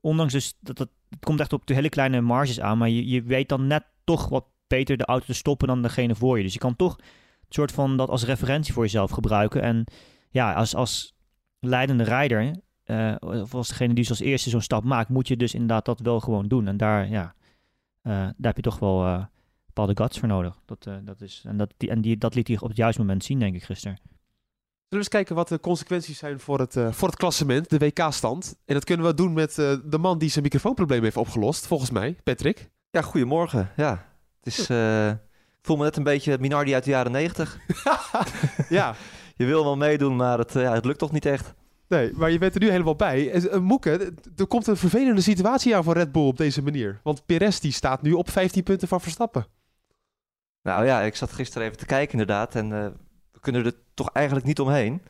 ondanks 0.00 0.32
dus 0.32 0.54
dat, 0.60 0.76
dat 0.76 0.88
het 1.08 1.24
komt 1.24 1.40
echt 1.40 1.52
op 1.52 1.66
de 1.66 1.74
hele 1.74 1.88
kleine 1.88 2.20
marges 2.20 2.60
aan. 2.60 2.78
Maar 2.78 2.88
je, 2.88 3.08
je 3.08 3.22
weet 3.22 3.48
dan 3.48 3.66
net 3.66 3.84
toch 4.04 4.28
wat 4.28 4.44
beter 4.68 4.96
de 4.96 5.04
auto 5.04 5.26
te 5.26 5.34
stoppen 5.34 5.68
dan 5.68 5.82
degene 5.82 6.14
voor 6.14 6.36
je. 6.36 6.42
Dus 6.42 6.52
je 6.52 6.58
kan 6.58 6.76
toch 6.76 6.96
een 6.98 7.04
soort 7.48 7.72
van 7.72 7.96
dat 7.96 8.08
als 8.08 8.24
referentie 8.24 8.72
voor 8.72 8.82
jezelf 8.82 9.10
gebruiken. 9.10 9.62
En 9.62 9.84
ja, 10.30 10.52
als, 10.54 10.74
als 10.74 11.14
leidende 11.58 12.04
rijder, 12.04 12.60
eh, 12.84 13.14
of 13.18 13.54
als 13.54 13.68
degene 13.68 13.94
die 13.94 13.96
dus 13.96 14.10
als 14.10 14.20
eerste 14.20 14.50
zo'n 14.50 14.60
stap 14.60 14.84
maakt, 14.84 15.08
moet 15.08 15.28
je 15.28 15.36
dus 15.36 15.54
inderdaad 15.54 15.84
dat 15.84 16.00
wel 16.00 16.20
gewoon 16.20 16.48
doen. 16.48 16.66
En 16.66 16.76
daar, 16.76 17.08
ja, 17.08 17.34
eh, 18.02 18.12
daar 18.12 18.34
heb 18.38 18.56
je 18.56 18.62
toch 18.62 18.78
wel 18.78 19.04
eh, 19.04 19.24
bepaalde 19.78 20.02
guts 20.02 20.18
voor 20.18 20.28
nodig. 20.28 20.60
Dat, 20.64 20.86
eh, 20.86 20.94
dat 21.02 21.20
is, 21.20 21.42
en 21.46 21.56
dat, 21.56 21.74
die, 21.76 21.90
en 21.90 22.00
die, 22.00 22.16
dat 22.16 22.34
liet 22.34 22.48
hij 22.48 22.58
op 22.60 22.68
het 22.68 22.76
juiste 22.76 23.00
moment 23.00 23.24
zien, 23.24 23.38
denk 23.38 23.54
ik, 23.54 23.62
gisteren. 23.62 23.96
Zullen 23.96 24.88
we 24.88 24.96
eens 24.96 25.08
kijken 25.08 25.34
wat 25.34 25.48
de 25.48 25.60
consequenties 25.60 26.18
zijn 26.18 26.40
voor 26.40 26.58
het, 26.58 26.76
voor 26.90 27.08
het 27.08 27.16
klassement, 27.16 27.70
de 27.70 27.78
WK-stand. 27.78 28.56
En 28.64 28.74
dat 28.74 28.84
kunnen 28.84 29.06
we 29.06 29.14
doen 29.14 29.32
met 29.32 29.58
eh, 29.58 29.76
de 29.84 29.98
man 29.98 30.18
die 30.18 30.30
zijn 30.30 30.44
microfoonprobleem 30.44 31.02
heeft 31.02 31.16
opgelost, 31.16 31.66
volgens 31.66 31.90
mij, 31.90 32.16
Patrick. 32.24 32.70
Ja, 32.90 33.02
goedemorgen. 33.02 33.70
Ja, 33.76 34.07
is... 34.48 34.68
eh, 34.68 35.08
ik 35.58 35.64
voel 35.74 35.76
me 35.76 35.84
net 35.84 35.96
een 35.96 36.02
beetje 36.02 36.38
Minardi 36.40 36.74
uit 36.74 36.84
de 36.84 36.90
jaren 36.90 37.12
negentig. 37.12 37.58
ja, 38.68 38.94
je 39.36 39.44
wil 39.44 39.64
wel 39.64 39.76
meedoen, 39.76 40.16
maar 40.16 40.38
het, 40.38 40.52
ja, 40.52 40.72
het 40.72 40.84
lukt 40.84 40.98
toch 40.98 41.12
niet 41.12 41.26
echt. 41.26 41.54
Nee, 41.88 42.12
maar 42.14 42.30
je 42.30 42.38
bent 42.38 42.54
er 42.54 42.60
nu 42.60 42.70
helemaal 42.70 42.96
bij. 42.96 43.30
En, 43.30 43.62
Moeke, 43.62 44.14
er 44.36 44.46
komt 44.46 44.66
een 44.66 44.76
vervelende 44.76 45.20
situatie 45.20 45.76
aan 45.76 45.84
voor 45.84 45.94
Red 45.94 46.12
Bull 46.12 46.26
op 46.26 46.36
deze 46.36 46.62
manier. 46.62 47.00
Want 47.02 47.26
Perez 47.26 47.58
die 47.58 47.72
staat 47.72 48.02
nu 48.02 48.12
op 48.12 48.30
15 48.30 48.62
punten 48.62 48.88
van 48.88 49.00
Verstappen. 49.00 49.46
Nou 50.62 50.84
ja, 50.84 51.00
ik 51.00 51.16
zat 51.16 51.32
gisteren 51.32 51.66
even 51.66 51.78
te 51.78 51.86
kijken 51.86 52.12
inderdaad. 52.12 52.54
En 52.54 52.70
uh, 52.70 52.86
we 53.32 53.40
kunnen 53.40 53.64
er 53.64 53.74
toch 53.94 54.10
eigenlijk 54.12 54.46
niet 54.46 54.60
omheen. 54.60 55.02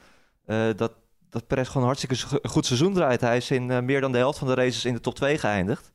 Uh, 0.47 0.67
dat, 0.77 0.93
dat 1.31 1.47
Perez 1.47 1.67
gewoon 1.67 1.83
een 1.83 1.95
hartstikke 1.95 2.49
goed 2.49 2.67
seizoen 2.67 2.95
draait. 2.95 3.21
Hij 3.21 3.37
is 3.37 3.51
in 3.51 3.85
meer 3.85 4.01
dan 4.01 4.13
de 4.13 4.19
helft 4.19 4.39
van 4.39 4.49
de 4.49 4.55
races 4.55 4.85
in 4.85 4.95
de 4.95 5.01
top 5.01 5.15
2 5.15 5.39
geëindigd. 5.39 5.93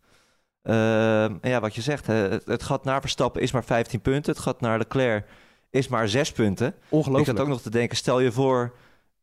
En 0.63 1.39
ja, 1.41 1.60
wat 1.60 1.76
je 1.76 1.82
zegt, 1.82 2.08
het, 2.08 2.45
het 2.45 2.63
gat 2.63 2.84
naar 2.84 3.02
Verstappen 3.02 3.41
is 3.41 3.52
maar 3.52 3.63
15 3.63 4.02
punten. 4.02 4.34
Het 4.34 4.41
gat 4.41 4.62
naar 4.62 4.78
Leclerc 4.78 5.26
is 5.69 5.88
maar 5.88 6.10
6 6.10 6.32
punten. 6.32 6.76
Ongelooflijk. 6.89 7.28
Ik 7.28 7.36
zat 7.36 7.45
ook 7.45 7.52
nog 7.52 7.62
te 7.62 7.69
denken, 7.69 7.97
stel 7.97 8.19
je 8.19 8.32
voor 8.32 8.73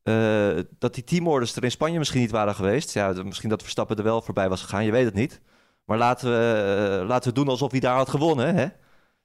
uh, 0.05 0.59
dat 0.79 0.95
die 0.95 1.05
teamorders 1.05 1.57
er 1.57 1.65
in 1.65 1.71
Spanje 1.71 1.99
misschien 1.99 2.21
niet 2.21 2.31
waren 2.31 2.55
geweest. 2.55 2.93
Ja, 2.93 3.13
misschien 3.25 3.49
dat 3.49 3.63
Verstappen 3.63 3.97
er 3.97 4.03
wel 4.03 4.23
voorbij 4.23 4.49
was 4.49 4.63
gegaan, 4.63 4.85
je 4.85 4.91
weet 4.91 5.05
het 5.05 5.15
niet. 5.15 5.41
Maar 5.85 5.99
laten 5.99 6.31
we, 6.31 7.01
uh, 7.01 7.09
laten 7.09 7.29
we 7.29 7.35
doen 7.35 7.49
alsof 7.49 7.71
hij 7.71 7.81
daar 7.81 7.97
had 7.97 8.09
gewonnen. 8.09 8.55
Hè? 8.55 8.67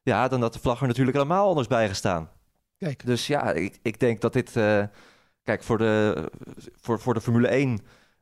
Ja, 0.01 0.28
dan 0.28 0.41
had 0.41 0.54
de 0.54 0.60
vlag 0.60 0.82
er 0.82 0.88
natuurlijk 0.88 1.17
helemaal 1.17 1.47
anders 1.47 1.67
bij 1.67 1.88
gestaan. 1.88 2.30
Kijk. 2.78 3.06
Dus 3.06 3.28
ja, 3.28 3.51
ik, 3.51 3.80
ik 3.82 3.99
denk 3.99 4.21
dat 4.21 4.34
dit... 4.34 4.56
Uh, 4.56 4.84
kijk, 5.43 5.63
voor 5.63 5.78
de, 5.78 6.23
voor, 6.82 6.99
voor 6.99 7.13
de 7.13 7.21
Formule 7.21 7.47
1 7.47 7.80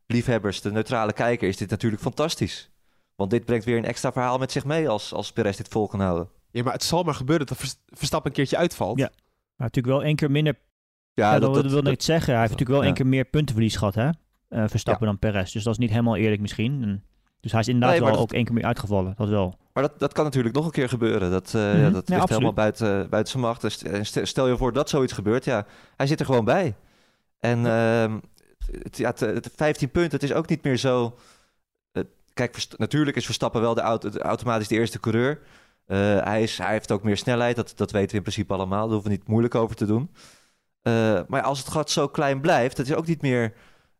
liefhebbers, 0.08 0.62
de 0.62 0.72
neutrale 0.72 1.14
kijker, 1.14 1.48
is 1.48 1.58
dit 1.58 1.70
natuurlijk 1.70 2.02
fantastisch. 2.02 2.72
Want 3.16 3.30
dit 3.30 3.46
brengt 3.46 3.66
weer 3.66 3.78
een 3.78 3.86
extra 3.86 4.12
verhaal 4.12 4.38
met 4.38 4.52
zich 4.52 4.66
mee 4.66 4.90
als, 4.90 5.14
als 5.14 5.32
Perez 5.32 5.58
dit 5.58 5.68
vol 5.68 5.88
kan 5.88 6.00
houden. 6.00 6.30
Ja, 6.52 6.64
maar 6.64 6.74
het 6.74 6.84
zal 6.84 7.04
maar 7.04 7.14
gebeuren 7.14 7.48
dat 7.48 7.78
Verstappen 7.88 8.30
een 8.30 8.36
keertje 8.36 8.58
uitvalt. 8.58 9.00
Ja, 9.00 9.10
maar 9.56 9.68
natuurlijk 9.68 9.96
wel 9.96 10.04
één 10.04 10.16
keer 10.16 10.32
minder 10.32 10.56
ja, 11.14 11.40
dat, 11.40 11.54
dat, 11.54 11.66
wil 11.66 11.78
ik 11.78 11.84
niet 11.84 12.04
zeggen. 12.04 12.32
Hij 12.32 12.42
heeft 12.42 12.52
natuurlijk 12.52 12.80
wel 12.80 12.88
één 12.88 12.98
keer 12.98 13.08
meer 13.08 13.26
puntenverlies 13.26 13.76
gehad, 13.76 13.96
hè? 13.96 14.10
Uh, 14.50 14.64
Verstappen 14.68 15.06
dan 15.06 15.20
Perez. 15.20 15.52
Dus 15.52 15.64
dat 15.64 15.74
is 15.74 15.80
niet 15.80 15.90
helemaal 15.90 16.16
eerlijk 16.16 16.42
misschien. 16.42 16.84
En, 16.84 17.04
dus 17.40 17.52
hij 17.52 17.62
is 17.62 17.68
inderdaad 17.68 18.00
nee, 18.00 18.10
wel 18.10 18.20
ook 18.20 18.34
één 18.34 18.46
keer 18.46 18.54
meer 18.54 18.66
uitgevallen. 18.66 19.14
Dat 19.18 19.30
wel. 19.30 19.58
Maar 19.74 19.84
dat, 19.84 20.00
dat 20.00 20.14
kan 20.14 20.24
natuurlijk 20.24 20.56
nog 20.56 20.66
een 20.66 20.72
keer 20.72 20.90
gebeuren. 20.90 21.32
Dat, 21.32 21.54
uh, 21.56 21.72
-hmm. 21.72 21.82
ja, 21.82 21.90
dat 21.90 22.10
ligt 22.10 22.30
helemaal 22.30 22.54
buiten, 22.54 23.10
buiten 23.10 23.32
zijn 23.32 23.44
macht. 23.44 23.62
Dus 23.62 24.20
stel 24.30 24.48
je 24.48 24.58
voor 24.58 24.74
dat 24.74 24.90
zoiets 24.90 25.14
gebeurt. 25.14 25.46
Ja, 25.46 25.66
hij 25.96 26.08
zit 26.08 26.20
er 26.20 26.26
gewoon 26.26 26.46
bij. 26.46 26.76
En 27.40 27.60
uh, 27.60 28.16
het, 28.84 28.98
ja, 28.98 29.14
het, 29.16 29.50
15 29.56 29.90
punten, 29.90 30.12
het 30.12 30.24
is 30.30 30.34
ook 30.34 30.50
niet 30.50 30.64
meer 30.64 30.78
zo... 30.78 31.16
Kijk, 32.34 32.66
natuurlijk 32.78 33.18
is 33.18 33.26
Verstappen 33.26 33.62
wel 33.62 33.74
de 33.74 33.82
auto, 33.82 34.10
automatisch 34.10 34.68
de 34.68 34.76
eerste 34.76 35.00
coureur. 35.00 35.40
hij, 35.86 36.44
is, 36.44 36.58
hij 36.58 36.72
heeft 36.72 36.92
ook 36.92 37.04
meer 37.04 37.18
snelheid. 37.18 37.56
Dat, 37.56 37.74
dat 37.76 37.92
weten 37.92 38.10
we 38.10 38.16
in 38.16 38.22
principe 38.22 38.54
allemaal. 38.54 38.82
Daar 38.82 38.94
hoeven 38.94 39.12
we 39.12 39.18
niet 39.18 39.28
moeilijk 39.28 39.56
over 39.56 39.76
te 39.76 39.86
doen. 39.86 40.10
Uh, 40.84 41.20
maar 41.28 41.42
als 41.42 41.60
het 41.60 41.70
gat 41.70 41.92
zo 41.92 42.08
klein 42.08 42.42
blijft, 42.42 42.78
dat 42.78 42.86
is 42.86 42.94
ook 42.94 43.08
niet 43.08 43.22
meer 43.22 43.54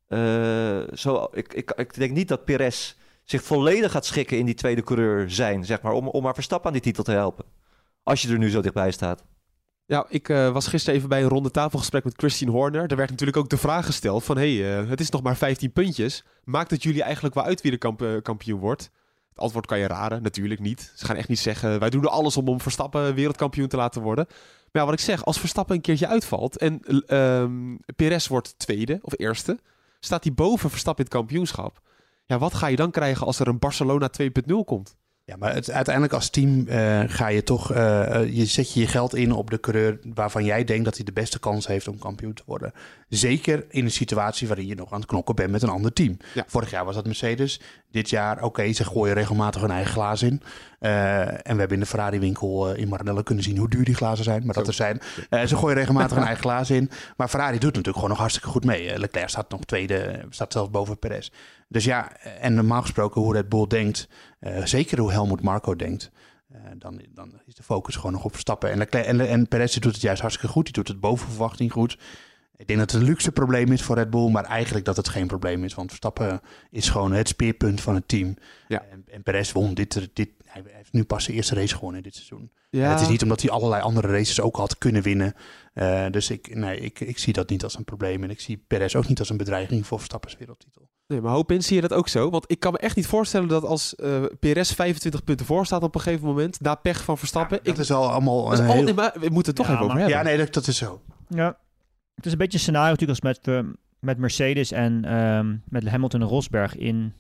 uh, 0.08 0.88
zo. 0.94 1.28
Ik, 1.32 1.54
ik, 1.54 1.72
ik 1.72 1.94
denk 1.94 2.12
niet 2.12 2.28
dat 2.28 2.46
Perez 2.46 2.96
zich 3.24 3.44
volledig 3.44 3.92
gaat 3.92 4.06
schikken 4.06 4.38
in 4.38 4.46
die 4.46 4.56
tweede 4.56 4.84
coureur 4.84 5.32
zijn, 5.32 5.66
zeg 5.66 5.82
maar, 5.82 5.94
om, 5.94 6.08
om 6.08 6.24
maar 6.24 6.34
Verstappen 6.34 6.68
aan 6.68 6.74
die 6.74 6.82
titel 6.82 7.04
te 7.04 7.12
helpen. 7.12 7.46
Als 8.04 8.22
je 8.22 8.32
er 8.32 8.38
nu 8.38 8.50
zo 8.50 8.62
dichtbij 8.62 8.92
staat. 8.92 9.24
Ja, 9.86 10.06
ik 10.10 10.30
uh, 10.30 10.52
was 10.52 10.68
gisteren 10.68 10.98
even 10.98 11.10
bij 11.10 11.22
een 11.24 11.30
ronde 11.30 11.52
tafelgesprek 11.52 12.04
met 12.04 12.14
Christine 12.18 12.52
Horner. 12.52 12.92
Er 12.92 12.96
werd 12.96 13.10
natuurlijk 13.10 13.38
ook 13.38 13.50
de 13.50 13.58
vraag 13.58 13.86
gesteld 13.86 14.24
van... 14.24 14.38
hé, 14.38 14.58
hey, 14.58 14.86
het 14.86 15.00
is 15.00 15.10
nog 15.10 15.22
maar 15.22 15.38
15 15.38 15.72
puntjes. 15.72 16.24
Maakt 16.44 16.72
het 16.72 16.84
jullie 16.84 17.04
eigenlijk 17.04 17.36
wel 17.36 17.44
uit 17.44 17.62
wie 17.62 17.72
de 17.72 17.78
kamp 17.78 18.20
kampioen 18.22 18.60
wordt? 18.60 18.92
Het 19.30 19.40
antwoord 19.40 19.66
kan 19.66 19.80
je 19.80 19.88
raden, 19.88 20.22
natuurlijk 20.22 20.60
niet. 20.60 20.92
Ze 20.96 21.06
gaan 21.06 21.16
echt 21.16 21.28
niet 21.28 21.40
zeggen... 21.40 21.80
wij 21.80 21.90
doen 21.90 22.04
er 22.04 22.10
alles 22.10 22.38
om 22.38 22.48
om 22.48 22.62
Verstappen 22.62 23.16
wereldkampioen 23.16 23.68
te 23.68 23.78
laten 23.78 24.02
worden. 24.02 24.26
Maar 24.28 24.82
ja, 24.82 24.86
wat 24.86 25.00
ik 25.00 25.06
zeg, 25.06 25.26
als 25.26 25.40
Verstappen 25.40 25.76
een 25.76 25.82
keertje 25.82 26.08
uitvalt 26.08 26.58
en 26.58 26.80
um, 27.16 27.80
Perez 27.96 28.28
wordt 28.28 28.60
tweede 28.60 29.00
of 29.02 29.14
eerste, 29.18 29.60
staat 30.00 30.24
hij 30.24 30.34
boven 30.34 30.70
Verstappen 30.70 31.06
in 31.06 31.12
het 31.12 31.20
kampioenschap. 31.20 31.82
Ja, 32.26 32.38
wat 32.38 32.54
ga 32.54 32.68
je 32.68 32.76
dan 32.76 32.92
krijgen 32.92 33.26
als 33.26 33.40
er 33.40 33.48
een 33.48 33.60
Barcelona 33.60 34.10
2.0 34.22 34.30
komt? 34.66 34.96
Ja, 35.26 35.36
maar 35.38 35.54
het, 35.54 35.72
uiteindelijk 35.72 36.14
als 36.14 36.30
team 36.30 36.66
uh, 36.68 37.04
ga 37.08 37.28
je 37.28 37.44
toch, 37.44 37.72
uh, 37.72 37.78
je 38.34 38.46
zet 38.46 38.74
je 38.74 38.80
je 38.80 38.88
geld 38.88 39.16
in 39.16 39.32
op 39.32 39.50
de 39.50 39.60
coureur 39.60 40.00
waarvan 40.14 40.44
jij 40.44 40.64
denkt 40.64 40.86
dat 40.86 40.96
hij 40.96 41.06
de 41.06 41.12
beste 41.14 41.40
kans 41.40 41.68
heeft 41.68 41.88
om 41.88 41.98
kampioen 41.98 42.34
te 42.34 42.44
worden. 42.46 42.74
Zeker 43.10 43.66
in 43.70 43.86
een 43.86 43.92
situatie 43.92 44.48
waarin 44.48 44.68
je 44.68 44.76
nog 44.76 44.94
aan 44.94 45.00
het 45.00 45.10
knokken 45.10 45.36
bent 45.36 45.52
met 45.52 45.62
een 45.62 45.70
ander 45.70 45.94
team. 45.94 46.18
Ja. 46.34 46.44
Vorig 46.48 46.70
jaar 46.70 46.86
was 46.86 46.96
dat 46.96 47.06
Mercedes. 47.06 47.62
Dit 47.92 48.10
jaar, 48.10 48.36
oké, 48.36 48.46
okay, 48.46 48.74
ze 48.74 48.84
gooien 48.84 49.14
regelmatig 49.14 49.62
hun 49.62 49.72
eigen 49.72 49.92
glazen 49.92 50.28
in. 50.28 50.42
Uh, 50.80 51.28
en 51.28 51.54
we 51.54 51.60
hebben 51.60 51.72
in 51.72 51.80
de 51.80 51.86
Ferrari-winkel 51.86 52.74
in 52.74 52.88
Maranello 52.88 53.22
kunnen 53.22 53.44
zien 53.44 53.58
hoe 53.58 53.70
duur 53.70 53.86
die 53.86 53.96
glazen 53.96 54.24
zijn. 54.24 54.46
Maar 54.46 54.54
Zo. 54.54 54.60
dat 54.60 54.70
er 54.70 54.74
zijn. 54.74 55.02
ze 55.48 55.56
gooien 55.56 55.78
regelmatig 55.78 56.16
hun 56.16 56.26
eigen 56.26 56.44
glazen 56.44 56.76
in. 56.76 56.90
Maar 57.18 57.28
Ferrari 57.28 57.54
doet 57.54 57.64
natuurlijk 57.64 57.96
gewoon 57.96 58.10
nog 58.10 58.20
hartstikke 58.20 58.50
goed 58.50 58.66
mee. 58.66 59.00
Leclerc 59.00 59.30
staat 59.30 59.50
nog 59.50 59.66
tweede, 59.66 60.26
staat 60.30 60.52
zelfs 60.52 60.70
boven 60.70 61.00
Perez. 61.00 61.30
Dus 61.74 61.84
ja, 61.84 62.18
en 62.18 62.54
normaal 62.54 62.82
gesproken 62.82 63.22
hoe 63.22 63.34
Red 63.34 63.50
Bull 63.50 63.68
denkt, 63.68 64.08
uh, 64.40 64.66
zeker 64.66 65.00
hoe 65.00 65.12
Helmut 65.12 65.42
Marco 65.42 65.76
denkt, 65.76 66.12
uh, 66.52 66.60
dan, 66.78 67.02
dan 67.10 67.42
is 67.46 67.56
de 67.56 67.64
focus 67.64 67.96
gewoon 67.96 68.12
nog 68.12 68.24
op 68.24 68.32
Verstappen. 68.32 68.72
En, 68.72 68.90
en, 68.90 69.28
en 69.28 69.48
Perez 69.48 69.78
doet 69.78 69.94
het 69.94 70.02
juist 70.02 70.22
hartstikke 70.22 70.52
goed, 70.54 70.64
die 70.64 70.74
doet 70.74 70.88
het 70.88 71.00
boven 71.00 71.28
verwachting 71.28 71.72
goed. 71.72 71.98
Ik 72.58 72.68
denk 72.68 72.80
dat 72.80 72.92
het 72.92 73.02
een 73.02 73.08
luxe 73.08 73.32
probleem 73.32 73.72
is 73.72 73.82
voor 73.82 73.96
Red 73.96 74.10
Bull, 74.10 74.32
maar 74.32 74.44
eigenlijk 74.44 74.86
dat 74.86 74.98
het 74.98 75.10
geen 75.10 75.28
probleem 75.28 75.64
is. 75.64 75.74
Want 75.74 75.88
Verstappen 75.88 76.42
is 76.70 76.90
gewoon 76.90 77.12
het 77.12 77.28
speerpunt 77.28 77.82
van 77.82 77.96
het 77.96 78.08
team. 78.08 78.36
Ja. 78.68 78.86
En, 78.92 79.04
en 79.12 79.24
Perez 79.24 79.52
won 79.52 79.74
dit, 79.74 80.10
dit, 80.14 80.30
hij 80.46 80.64
heeft 80.66 80.94
nu 80.94 81.04
pas 81.04 81.26
de 81.26 81.34
eerste 81.34 81.56
race 81.56 81.76
gewonnen 81.76 82.04
dit 82.04 82.16
seizoen. 82.16 82.52
Ja. 82.70 82.90
het 82.90 83.02
is 83.02 83.08
niet 83.08 83.24
omdat 83.24 83.42
hij 83.42 83.50
allerlei 83.50 83.82
andere 83.82 84.08
races 84.08 84.42
ook 84.42 84.56
had 84.56 84.78
kunnen 84.78 85.02
winnen. 85.02 85.34
Uh, 85.74 86.10
dus 86.10 86.30
ik, 86.30 86.56
nee, 86.56 86.80
ik, 86.80 87.00
ik 87.00 87.18
zie 87.18 87.34
dat 87.34 87.50
niet 87.50 87.64
als 87.64 87.78
een 87.78 87.84
probleem. 87.84 88.24
En 88.24 88.30
ik 88.30 88.40
zie 88.40 88.64
Perez 88.68 88.96
ook 88.96 89.08
niet 89.08 89.20
als 89.20 89.30
een 89.30 89.38
bedreiging 89.38 89.88
voor 89.88 89.98
Verstappen's 89.98 90.38
wereldtitel. 90.38 90.90
Nee, 91.14 91.22
maar 91.22 91.32
hoop 91.32 91.52
in 91.52 91.64
zie 91.64 91.76
je 91.76 91.82
dat 91.82 91.94
ook 91.94 92.08
zo? 92.08 92.30
Want 92.30 92.52
ik 92.52 92.60
kan 92.60 92.72
me 92.72 92.78
echt 92.78 92.96
niet 92.96 93.08
voorstellen 93.08 93.48
dat 93.48 93.64
als 93.64 93.96
uh, 93.98 94.24
Perez 94.40 94.74
25 94.74 95.24
punten 95.24 95.46
voor 95.46 95.66
staat 95.66 95.84
op 95.84 95.96
een 95.96 96.02
gegeven 96.02 96.26
moment, 96.26 96.62
na 96.62 96.76
pech 96.76 97.04
van 97.04 97.18
Verstappen. 97.18 97.58
Ja, 97.58 97.64
dat 97.64 97.74
ik, 97.74 97.80
is 97.80 97.92
al 97.92 98.10
allemaal. 98.10 98.50
Dat 98.50 98.60
is 98.60 98.68
al, 98.68 98.84
nee, 98.84 98.94
maar 98.94 99.14
we 99.20 99.30
moeten 99.30 99.46
het 99.46 99.56
toch 99.56 99.66
ja, 99.66 99.72
even 99.72 99.84
over 99.84 99.96
maar, 99.96 99.98
hebben. 99.98 100.18
Ja, 100.18 100.24
nee, 100.24 100.38
dat, 100.38 100.54
dat 100.54 100.68
is 100.68 100.78
zo. 100.78 101.02
Ja, 101.28 101.58
het 102.16 102.26
is 102.26 102.32
een 102.32 102.38
beetje 102.38 102.54
een 102.54 102.64
scenario 102.64 102.90
natuurlijk 102.90 103.24
als 103.24 103.34
met, 103.44 103.48
uh, 103.48 103.72
met 104.00 104.18
Mercedes 104.18 104.72
en 104.72 105.14
um, 105.16 105.64
met 105.66 105.88
Hamilton 105.88 106.22
en 106.22 106.28
Rosberg 106.28 106.76
in 106.76 107.14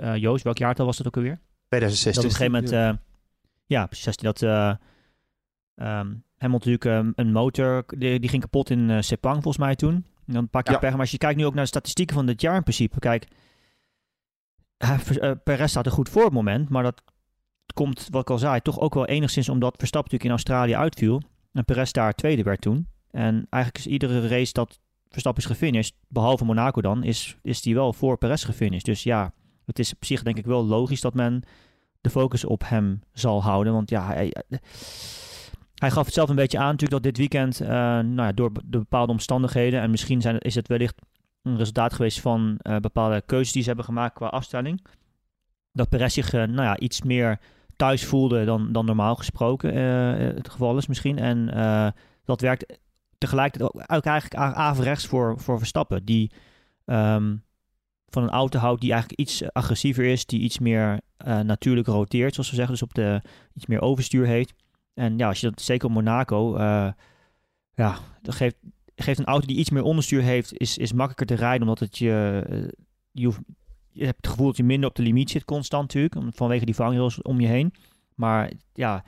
uh, 0.00 0.16
Joost. 0.16 0.44
Welk 0.44 0.58
jaartal 0.58 0.86
was 0.86 0.96
dat 0.96 1.06
ook 1.06 1.16
alweer? 1.16 1.38
2016. 1.68 2.22
Dat 2.22 2.24
op 2.24 2.30
een 2.30 2.36
gegeven 2.36 2.52
moment, 2.52 3.00
ja, 3.66 3.78
ja 3.78 3.86
precies. 3.86 4.16
Dat 4.16 4.42
um, 4.42 6.22
Hamilton 6.36 6.70
natuurlijk 6.70 7.14
een 7.16 7.32
motor, 7.32 7.84
die, 7.86 8.20
die 8.20 8.30
ging 8.30 8.42
kapot 8.42 8.70
in 8.70 9.04
Sepang 9.04 9.42
volgens 9.42 9.64
mij 9.64 9.76
toen. 9.76 10.04
En 10.26 10.32
dan 10.32 10.48
pak 10.48 10.66
je 10.66 10.72
ja. 10.80 10.90
Maar 10.90 11.00
als 11.00 11.10
je 11.10 11.18
kijkt 11.18 11.38
nu 11.38 11.46
ook 11.46 11.54
naar 11.54 11.62
de 11.62 11.68
statistieken 11.68 12.14
van 12.14 12.26
dit 12.26 12.40
jaar 12.40 12.56
in 12.56 12.62
principe. 12.62 12.98
Kijk, 12.98 13.26
uh, 14.78 15.30
Perez 15.44 15.70
staat 15.70 15.86
er 15.86 15.92
goed 15.92 16.08
voor 16.08 16.22
op 16.22 16.28
het 16.28 16.36
moment. 16.36 16.68
Maar 16.68 16.82
dat 16.82 17.02
komt, 17.74 18.08
wat 18.10 18.22
ik 18.22 18.30
al 18.30 18.38
zei, 18.38 18.60
toch 18.60 18.80
ook 18.80 18.94
wel 18.94 19.06
enigszins 19.06 19.48
omdat 19.48 19.74
Verstappen 19.78 20.12
natuurlijk 20.12 20.42
in 20.42 20.50
Australië 20.50 20.82
uitviel. 20.82 21.22
En 21.52 21.64
Perez 21.64 21.90
daar 21.90 22.14
tweede 22.14 22.42
werd 22.42 22.60
toen. 22.60 22.88
En 23.10 23.46
eigenlijk 23.50 23.84
is 23.84 23.92
iedere 23.92 24.28
race 24.28 24.52
dat 24.52 24.80
Verstappen 25.08 25.42
is 25.42 25.48
gefinished, 25.48 25.94
behalve 26.08 26.44
Monaco 26.44 26.80
dan, 26.80 27.02
is, 27.02 27.36
is 27.42 27.62
die 27.62 27.74
wel 27.74 27.92
voor 27.92 28.18
Perez 28.18 28.44
gefinished. 28.44 28.84
Dus 28.84 29.02
ja, 29.02 29.32
het 29.64 29.78
is 29.78 29.94
op 29.94 30.04
zich 30.04 30.22
denk 30.22 30.36
ik 30.36 30.46
wel 30.46 30.64
logisch 30.64 31.00
dat 31.00 31.14
men 31.14 31.42
de 32.00 32.10
focus 32.10 32.44
op 32.44 32.62
hem 32.66 33.02
zal 33.12 33.42
houden. 33.42 33.72
Want 33.72 33.90
ja, 33.90 34.06
hij, 34.06 34.32
hij 35.76 35.90
gaf 35.90 36.04
het 36.04 36.14
zelf 36.14 36.28
een 36.28 36.36
beetje 36.36 36.58
aan 36.58 36.70
natuurlijk 36.70 37.02
dat 37.02 37.02
dit 37.02 37.16
weekend, 37.16 37.62
uh, 37.62 37.68
nou 37.68 38.22
ja, 38.22 38.32
door 38.32 38.52
de 38.52 38.78
bepaalde 38.78 39.12
omstandigheden, 39.12 39.80
en 39.80 39.90
misschien 39.90 40.20
zijn, 40.20 40.38
is 40.38 40.54
het 40.54 40.68
wellicht 40.68 40.94
een 41.42 41.56
resultaat 41.56 41.92
geweest 41.92 42.20
van 42.20 42.58
uh, 42.62 42.76
bepaalde 42.76 43.22
keuzes 43.26 43.52
die 43.52 43.62
ze 43.62 43.68
hebben 43.68 43.86
gemaakt 43.86 44.14
qua 44.14 44.26
afstelling, 44.26 44.84
dat 45.72 45.88
Perez 45.88 46.14
zich 46.14 46.32
uh, 46.32 46.42
nou 46.42 46.62
ja, 46.62 46.78
iets 46.78 47.02
meer 47.02 47.40
thuis 47.76 48.04
voelde 48.04 48.44
dan, 48.44 48.72
dan 48.72 48.84
normaal 48.84 49.14
gesproken 49.14 49.74
het 50.34 50.50
geval 50.50 50.76
is 50.76 50.86
misschien. 50.86 51.18
En 51.18 51.46
dat 52.24 52.40
werkt 52.40 52.78
tegelijkertijd 53.18 53.90
ook 53.90 54.04
eigenlijk 54.04 54.34
averechts 54.56 55.06
voor, 55.06 55.40
voor 55.40 55.58
Verstappen, 55.58 56.04
die 56.04 56.30
um, 56.84 57.44
van 58.08 58.22
een 58.22 58.30
auto 58.30 58.58
houdt 58.58 58.80
die 58.80 58.92
eigenlijk 58.92 59.20
iets 59.20 59.52
agressiever 59.52 60.04
is, 60.04 60.26
die 60.26 60.40
iets 60.40 60.58
meer 60.58 61.00
natuurlijk 61.42 61.86
roteert, 61.86 62.34
zoals 62.34 62.50
we 62.50 62.56
zeggen, 62.56 62.74
dus 62.74 62.82
op 62.82 62.94
de 62.94 63.22
iets 63.54 63.66
meer 63.66 63.80
overstuur 63.80 64.26
heeft. 64.26 64.54
En 64.96 65.18
ja, 65.18 65.28
als 65.28 65.40
je 65.40 65.50
dat 65.50 65.60
zeker 65.60 65.88
op 65.88 65.94
Monaco, 65.94 66.54
uh, 66.54 66.92
ja, 67.74 67.98
dat 68.22 68.34
geeft, 68.34 68.56
geeft 68.94 69.18
een 69.18 69.24
auto 69.24 69.46
die 69.46 69.56
iets 69.56 69.70
meer 69.70 69.82
onderstuur 69.82 70.22
heeft, 70.22 70.58
is, 70.58 70.78
is 70.78 70.92
makkelijker 70.92 71.36
te 71.36 71.42
rijden, 71.42 71.60
omdat 71.60 71.78
het 71.78 71.98
je, 71.98 72.44
uh, 72.50 73.32
je, 73.92 74.04
hebt 74.04 74.16
het 74.16 74.26
gevoel 74.26 74.46
dat 74.46 74.56
je 74.56 74.64
minder 74.64 74.88
op 74.88 74.94
de 74.94 75.02
limiet 75.02 75.30
zit 75.30 75.44
constant 75.44 75.94
natuurlijk, 75.94 76.36
vanwege 76.36 76.64
die 76.64 76.74
vangrails 76.74 77.22
om 77.22 77.40
je 77.40 77.46
heen. 77.46 77.74
Maar 78.14 78.52
ja, 78.72 79.04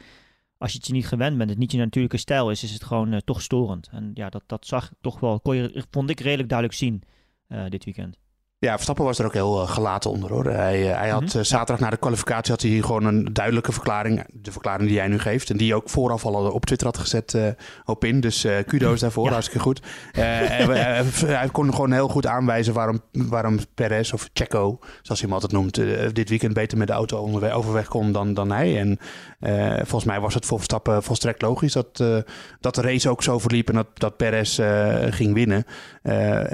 als 0.59 0.72
je 0.72 0.79
het 0.79 0.87
je 0.87 0.92
niet 0.92 1.07
gewend 1.07 1.38
bent, 1.38 1.51
het 1.51 1.59
niet 1.59 1.72
je 1.72 1.79
natuurlijke 1.79 2.16
stijl 2.16 2.51
is, 2.51 2.62
is 2.62 2.72
het 2.72 2.85
gewoon 2.85 3.12
uh, 3.12 3.18
toch 3.18 3.42
storend. 3.42 3.88
En 3.92 4.11
ja, 4.14 4.29
dat, 4.29 4.42
dat 4.46 4.66
zag 4.66 4.90
toch 5.01 5.20
wel, 5.20 5.40
kon 5.40 5.57
je, 5.57 5.85
vond 5.90 6.11
ik 6.11 6.20
redelijk 6.20 6.48
duidelijk 6.48 6.79
zien 6.79 7.03
dit 7.68 7.85
weekend. 7.85 8.18
Ja, 8.61 8.73
Verstappen 8.75 9.05
was 9.05 9.18
er 9.18 9.25
ook 9.25 9.33
heel 9.33 9.62
uh, 9.62 9.68
gelaten 9.68 10.11
onder 10.11 10.31
hoor. 10.31 10.44
Hij, 10.44 10.88
uh, 10.88 10.97
hij 10.97 11.09
had 11.09 11.35
uh, 11.35 11.42
zaterdag 11.42 11.79
na 11.79 11.90
de 11.90 11.97
kwalificatie 11.97 12.53
had 12.53 12.62
hij 12.62 12.71
gewoon 12.71 13.05
een 13.05 13.33
duidelijke 13.33 13.73
verklaring. 13.73 14.25
De 14.33 14.53
verklaring 14.53 14.88
die 14.88 14.97
jij 14.97 15.09
nu 15.09 15.18
geeft. 15.18 15.51
En 15.51 15.57
die 15.57 15.75
ook 15.75 15.88
vooraf 15.88 16.27
al 16.27 16.51
op 16.51 16.66
Twitter 16.66 16.87
had 16.87 16.99
gezet 16.99 17.57
op 17.85 18.05
in. 18.05 18.21
Dus 18.21 18.47
kudo's 18.66 19.01
daarvoor, 19.01 19.25
ja. 19.25 19.31
hartstikke 19.31 19.62
goed. 19.62 19.83
hij, 20.12 21.05
hij, 21.27 21.49
kon 21.53 21.71
gewoon 21.71 21.92
heel 21.92 22.09
goed 22.09 22.27
aanwijzen 22.27 22.75
waarom, 22.75 23.01
waarom 23.12 23.59
Perez 23.75 24.12
of 24.12 24.29
Checo, 24.33 24.79
zoals 25.03 25.21
hij 25.21 25.31
hem 25.31 25.33
altijd 25.33 25.53
noemt, 25.53 25.75
dit 26.14 26.29
weekend 26.29 26.55
beter 26.55 26.79
met 26.79 26.87
de 26.87 26.92
auto 26.92 27.18
onderweg, 27.18 27.53
overweg 27.53 27.88
kon 27.88 28.12
dan, 28.12 28.35
dan 28.35 28.51
hij. 28.51 28.79
En 28.79 28.99
volgens 29.77 30.05
mij 30.05 30.21
was 30.21 30.35
het 30.35 30.47
voor 30.47 30.57
Verstappen 30.59 31.03
volstrekt 31.03 31.42
logisch 31.42 31.73
dat, 31.73 31.97
dat 32.61 32.75
de 32.75 32.81
race 32.81 33.09
ook 33.09 33.23
zo 33.23 33.38
verliep 33.38 33.68
en 33.68 33.75
dat, 33.75 33.88
dat 33.94 34.16
Perez 34.16 34.61
ging 35.11 35.35
winnen. 35.35 35.64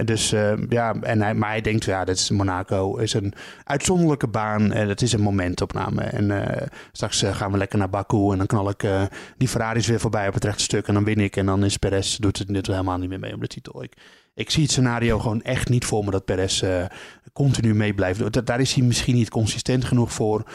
dus 0.04 0.30
ja, 0.68 0.94
en 1.00 1.22
hij, 1.22 1.34
maar 1.34 1.50
hij 1.50 1.60
denkt 1.60 1.84
ja, 1.94 2.04
dat 2.04 2.16
is 2.16 2.30
Monaco 2.30 2.96
is 2.96 3.12
een 3.12 3.34
uitzonderlijke 3.64 4.28
baan 4.28 4.72
en 4.72 4.88
het 4.88 5.02
is 5.02 5.12
een 5.12 5.20
momentopname. 5.20 6.02
En 6.02 6.30
uh, 6.30 6.66
straks 6.92 7.22
uh, 7.22 7.36
gaan 7.36 7.52
we 7.52 7.58
lekker 7.58 7.78
naar 7.78 7.90
Baku 7.90 8.30
en 8.30 8.38
dan 8.38 8.46
knal 8.46 8.68
ik 8.68 8.86
die 9.36 9.48
Ferraris 9.48 9.86
weer 9.86 10.00
voorbij 10.00 10.28
op 10.28 10.34
het 10.34 10.44
rechte 10.44 10.62
stuk 10.62 10.86
en 10.86 10.94
dan 10.94 11.04
win 11.04 11.20
ik. 11.20 11.36
En 11.36 11.46
dan 11.46 11.64
is 11.64 11.76
Perez, 11.76 12.16
doet 12.16 12.38
het 12.38 12.48
dit 12.48 12.66
helemaal 12.66 12.98
niet 12.98 13.08
meer 13.08 13.18
mee 13.18 13.34
om 13.34 13.40
de 13.40 13.46
titel. 13.46 13.82
Ik, 13.82 13.96
ik 14.34 14.50
zie 14.50 14.62
het 14.62 14.72
scenario 14.72 15.18
gewoon 15.18 15.42
echt 15.42 15.68
niet 15.68 15.84
voor 15.84 16.04
me 16.04 16.10
dat 16.10 16.24
Perez 16.24 16.64
continu 17.32 17.74
mee 17.74 17.94
blijft. 17.94 18.46
Daar 18.46 18.60
is 18.60 18.74
hij 18.74 18.84
misschien 18.84 19.14
niet 19.14 19.30
consistent 19.30 19.84
genoeg 19.84 20.12
voor. 20.12 20.50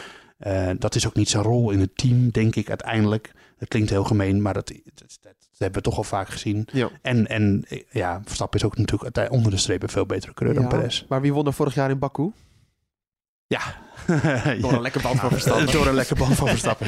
dat 0.78 0.94
is 0.94 1.06
ook 1.06 1.14
niet 1.14 1.28
zijn 1.28 1.42
rol 1.42 1.70
in 1.70 1.80
het 1.80 1.96
team, 1.96 2.30
denk 2.30 2.56
ik 2.56 2.68
uiteindelijk. 2.68 3.32
Dat 3.58 3.68
klinkt 3.68 3.90
heel 3.90 4.04
gemeen, 4.04 4.42
maar 4.42 4.54
dat, 4.54 4.72
dat 5.20 5.39
hebben 5.64 5.82
we 5.82 5.88
toch 5.88 5.96
al 5.96 6.04
vaak 6.04 6.28
gezien. 6.28 6.68
Ja. 6.72 6.90
En, 7.02 7.26
en 7.26 7.64
ja, 7.90 8.20
Verstappen 8.24 8.60
is 8.60 8.66
ook 8.66 8.76
natuurlijk 8.76 9.32
onder 9.32 9.50
de 9.50 9.56
streep 9.56 9.82
een 9.82 9.88
veel 9.88 10.06
betere 10.06 10.34
coureur 10.34 10.60
dan 10.60 10.68
Perez. 10.68 11.04
Maar 11.08 11.20
wie 11.20 11.32
won 11.32 11.46
er 11.46 11.52
vorig 11.52 11.74
jaar 11.74 11.90
in 11.90 11.98
Baku? 11.98 12.32
Ja, 13.46 13.60
Door 14.60 14.72
een 14.72 14.82
lekker 14.82 15.02
band 15.02 15.20
van 15.20 15.30
Verstappen. 15.30 15.72
Door 15.72 15.86
een 15.86 15.94
lekker 15.94 16.16
band 16.16 16.34
van 16.34 16.48
Verstappen. 16.48 16.86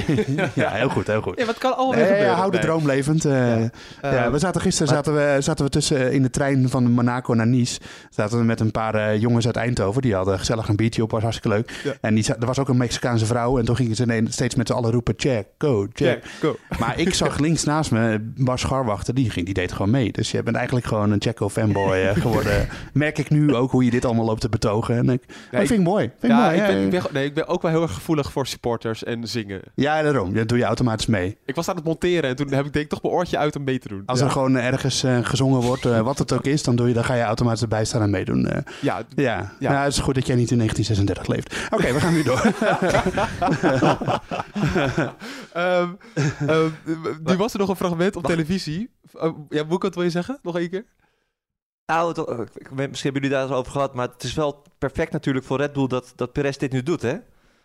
ja, 0.55 0.71
heel 0.71 0.89
goed, 0.89 1.07
heel 1.07 1.21
goed. 1.21 1.39
Ja, 1.39 1.47
wat 1.47 1.59
kan 1.59 1.77
alweer 1.77 1.99
nee, 1.99 2.09
gebeuren? 2.09 2.37
hou 2.37 2.51
de 2.51 2.59
droom 2.59 2.87
levend. 2.87 3.25
Uh, 3.25 3.61
ja. 3.61 3.71
Uh, 4.05 4.27
we 4.29 4.39
zaten 4.39 4.61
gisteren 4.61 4.89
zaten 4.89 5.15
we, 5.15 5.37
zaten 5.39 5.65
we 5.65 5.71
tussen 5.71 6.13
in 6.13 6.23
de 6.23 6.31
trein 6.31 6.69
van 6.69 6.91
Monaco 6.91 7.35
naar 7.35 7.47
Nice. 7.47 7.81
Zaten 8.11 8.39
we 8.39 8.45
met 8.45 8.61
een 8.61 8.71
paar 8.71 8.95
uh, 8.95 9.21
jongens 9.21 9.47
uit 9.47 9.57
Eindhoven. 9.57 10.03
Die 10.03 10.15
hadden 10.15 10.39
gezellig 10.39 10.69
een 10.69 10.77
biertje 10.77 11.03
op, 11.03 11.11
was 11.11 11.23
hartstikke 11.23 11.57
leuk. 11.57 11.97
En 12.01 12.15
die, 12.15 12.35
er 12.35 12.47
was 12.47 12.59
ook 12.59 12.69
een 12.69 12.77
Mexicaanse 12.77 13.27
vrouw. 13.27 13.59
En 13.59 13.65
toen 13.65 13.77
gingen 13.77 13.97
ze 13.97 14.25
steeds 14.29 14.55
met 14.55 14.67
z'n 14.67 14.73
allen 14.73 14.91
roepen, 14.91 15.15
check, 15.17 15.47
go, 15.59 15.87
check. 15.93 16.25
go. 16.41 16.57
Maar 16.79 16.99
ik 16.99 17.15
zag 17.15 17.39
links 17.39 17.65
naast 17.65 17.91
me 17.91 18.33
Bas 18.37 18.61
Scharwachter, 18.61 19.15
die, 19.15 19.31
ging, 19.31 19.45
die 19.45 19.55
deed 19.55 19.73
gewoon 19.73 19.91
mee. 19.91 20.13
Dus 20.13 20.31
je 20.31 20.43
bent 20.43 20.57
eigenlijk 20.57 20.87
gewoon 20.87 21.11
een 21.11 21.21
Checo 21.23 21.49
fanboy 21.49 22.15
geworden. 22.15 22.69
Merk 22.93 23.19
ik 23.19 23.31
nu 23.31 23.55
ook 23.55 23.71
hoe 23.71 23.85
je 23.85 23.91
dit 23.91 24.05
allemaal 24.05 24.25
loopt 24.25 24.41
te 24.41 24.49
betogen. 24.49 24.97
En 24.97 25.11
ik, 25.11 25.23
dat 25.51 25.67
vind 25.67 25.71
ik 25.71 25.87
mooi. 25.87 26.11
Vind 26.19 26.33
ja, 26.33 26.45
mooi. 26.45 26.61
Ik 26.61 26.67
ben, 26.67 26.93
ik 26.93 27.02
ben, 27.03 27.13
nee, 27.13 27.25
ik 27.25 27.35
ben 27.35 27.47
ook 27.47 27.63
wel 27.63 27.71
heel 27.71 27.83
erg 27.83 27.95
gevoelig 27.95 28.33
voor 28.33 28.47
supporters 28.47 29.05
en 29.05 29.29
zingen. 29.29 29.63
Ja, 29.75 30.03
daarom. 30.03 30.35
Dat 30.35 30.49
doe 30.49 30.59
je 30.59 30.65
automatisch 30.65 31.07
mee. 31.07 31.39
Ik 31.45 31.55
was 31.55 31.69
aan 31.69 31.77
het 31.77 31.85
monteren 31.85 32.31
en 32.31 32.37
toen 32.37 32.53
heb 32.53 32.67
ik 32.67 32.73
denk 32.73 32.85
ik 32.85 32.91
toch 32.91 33.03
mijn 33.03 33.15
oortje 33.15 33.39
uit 33.39 33.57
om 33.57 33.65
mee 33.65 33.79
te 33.79 33.89
doen. 33.89 34.03
Als 34.07 34.21
er 34.21 34.31
gewoon 34.31 34.57
ergens 34.57 35.05
uh, 35.05 35.19
gezongen 35.23 35.61
wordt, 35.61 35.85
uh, 35.85 36.01
wat 36.01 36.19
het 36.19 36.33
ook 36.33 36.45
is, 36.45 36.63
dan, 36.63 36.77
doe 36.77 36.89
je, 36.89 36.95
dan 36.95 37.05
ga 37.05 37.15
je 37.15 37.23
automatisch 37.23 37.63
erbij 37.63 37.85
staan 37.85 38.03
en 38.03 38.11
meedoen. 38.11 38.47
Uh, 38.47 38.57
ja. 38.81 39.03
Ja. 39.15 39.53
ja. 39.59 39.71
Nou, 39.71 39.85
het 39.85 39.93
is 39.93 39.99
goed 39.99 40.15
dat 40.15 40.27
jij 40.27 40.37
niet 40.37 40.51
in 40.51 40.59
1936 40.59 41.27
leeft. 41.27 41.67
Oké, 41.67 41.75
okay, 41.75 41.95
we 41.95 42.01
gaan 42.01 42.13
nu 42.13 42.23
door. 42.23 42.53
um, 45.57 45.99
um, 46.55 46.75
nu 47.25 47.37
was 47.37 47.53
er 47.53 47.59
nog 47.59 47.69
een 47.69 47.77
fragment 47.77 48.17
op 48.17 48.25
televisie. 48.25 48.91
Oh, 49.13 49.39
ja, 49.49 49.67
wat 49.67 49.95
wil 49.95 50.05
je 50.05 50.11
zeggen? 50.11 50.39
Nog 50.43 50.59
één 50.59 50.71
keer? 50.71 50.85
Nou, 51.87 52.15
misschien 52.15 52.87
hebben 53.03 53.13
jullie 53.13 53.31
daar 53.31 53.43
eens 53.43 53.53
over 53.53 53.73
gehad, 53.73 53.95
maar 53.95 54.09
het 54.09 54.23
is 54.23 54.35
wel 54.35 54.63
perfect 54.79 55.13
natuurlijk 55.13 55.45
voor 55.45 55.59
Red 55.59 55.73
Bull 55.73 55.87
dat, 55.87 56.13
dat 56.17 56.33
Perez 56.33 56.57
dit 56.57 56.73
nu 56.73 56.83
doet, 56.83 57.03
hè? 57.03 57.17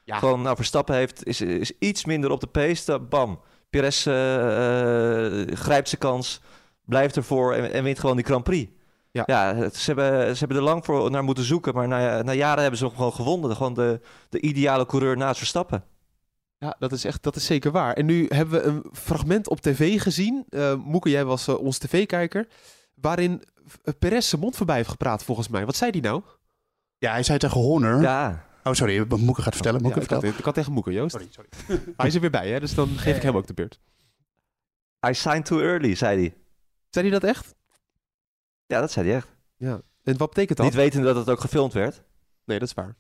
Ja. 0.04 0.18
Gewoon, 0.18 0.42
nou, 0.42 0.56
Verstappen 0.56 0.96
heeft, 0.96 1.26
is, 1.26 1.42
is 1.42 1.72
iets 1.80 2.06
minder 2.06 2.32
op 2.32 2.40
de 2.40 2.48
pace. 2.48 3.00
Bam. 3.00 3.40
Perez 3.70 4.08
uh, 4.08 4.14
uh, 4.14 5.56
grijpt 5.56 5.90
zijn 5.90 6.02
kans, 6.02 6.42
blijft 6.86 7.16
ervoor 7.16 7.54
en, 7.54 7.72
en, 7.72 7.84
wint 7.84 8.00
gewoon 8.00 8.16
die 8.16 8.26
Grand 8.26 8.44
Prix. 8.44 8.72
Ja, 9.12 9.24
ja 9.26 9.70
ze, 9.70 9.86
hebben, 9.86 10.34
ze 10.34 10.40
hebben 10.40 10.58
er 10.58 10.64
lang 10.64 10.86
voor 10.86 11.12
naar 11.12 11.24
moeten 11.24 11.44
zoeken, 11.44 11.74
maar 11.74 11.88
na, 11.88 12.22
na 12.22 12.32
jaren 12.32 12.62
hebben 12.62 12.80
ze 12.80 12.86
hem 12.86 12.96
gewoon 12.96 13.14
gewonnen. 13.14 13.56
Gewoon 13.56 13.74
de, 13.74 14.00
de 14.30 14.42
ideale 14.42 14.86
coureur 14.86 15.18
naast 15.18 15.38
Verstappen. 15.38 15.84
Ja, 16.58 16.76
dat 16.80 16.92
is 16.92 17.06
echt, 17.06 17.24
dat 17.24 17.36
is 17.36 17.46
zeker 17.46 17.72
waar. 17.72 17.94
En 17.94 18.06
nu 18.06 18.26
hebben 18.30 18.62
we 18.62 18.68
een 18.68 18.86
fragment 18.92 19.50
op 19.50 19.62
tv 19.62 20.02
gezien. 20.02 20.46
Uh, 20.50 20.74
Moeke, 20.74 21.10
jij 21.10 21.26
was 21.26 21.48
uh, 21.48 21.60
ons 21.60 21.78
tv-kijker. 21.78 22.48
Waarin 22.96 23.44
Perez 24.00 24.30
zijn 24.30 24.42
mond 24.42 24.56
voorbij 24.56 24.76
heeft 24.76 24.90
gepraat, 24.90 25.24
volgens 25.24 25.48
mij. 25.48 25.66
Wat 25.66 25.76
zei 25.76 25.92
hij 25.92 26.00
nou? 26.00 26.22
Ja, 26.98 27.12
hij 27.12 27.24
zei 27.24 27.38
tegen 27.38 27.62
Horner. 27.62 28.02
Ja. 28.02 28.46
Oh, 28.64 28.74
sorry, 28.74 29.06
Moeke 29.08 29.42
gaat 29.42 29.54
vertellen. 29.54 29.82
Moeke, 29.82 30.00
ja, 30.00 30.22
ik, 30.22 30.44
had, 30.44 30.54
tegen 30.54 30.72
Moeke, 30.72 30.92
Joost. 30.92 31.12
Sorry, 31.12 31.28
sorry. 31.30 31.50
hij 31.98 32.08
is 32.08 32.16
er 32.16 32.22
weer 32.22 32.30
bij, 32.30 32.50
hè? 32.50 32.60
dus 32.60 32.74
dan 32.74 32.88
geef 32.88 33.16
ik 33.16 33.22
hem 33.22 33.36
ook 33.36 33.48
de 33.48 33.54
beurt. 33.54 33.80
I 35.08 35.14
signed 35.14 35.46
too 35.46 35.60
early, 35.60 35.96
zei 35.96 36.20
hij. 36.20 36.36
Zei 36.90 37.10
hij 37.10 37.20
dat 37.20 37.30
echt? 37.30 37.56
Ja, 38.66 38.80
dat 38.80 38.92
zei 38.92 39.08
hij 39.08 39.16
echt. 39.16 39.36
Ja. 39.58 39.82
En 40.04 40.18
wat 40.18 40.30
betekent 40.30 40.58
dat? 40.58 40.66
Niet 40.66 40.76
weten 40.76 41.02
dat 41.02 41.16
het 41.16 41.30
ook 41.30 41.40
gefilmd 41.40 41.74
werd. 41.74 42.04
Nee, 42.46 42.60
dat 42.60 42.68
is 42.68 42.74
waar. 42.74 42.96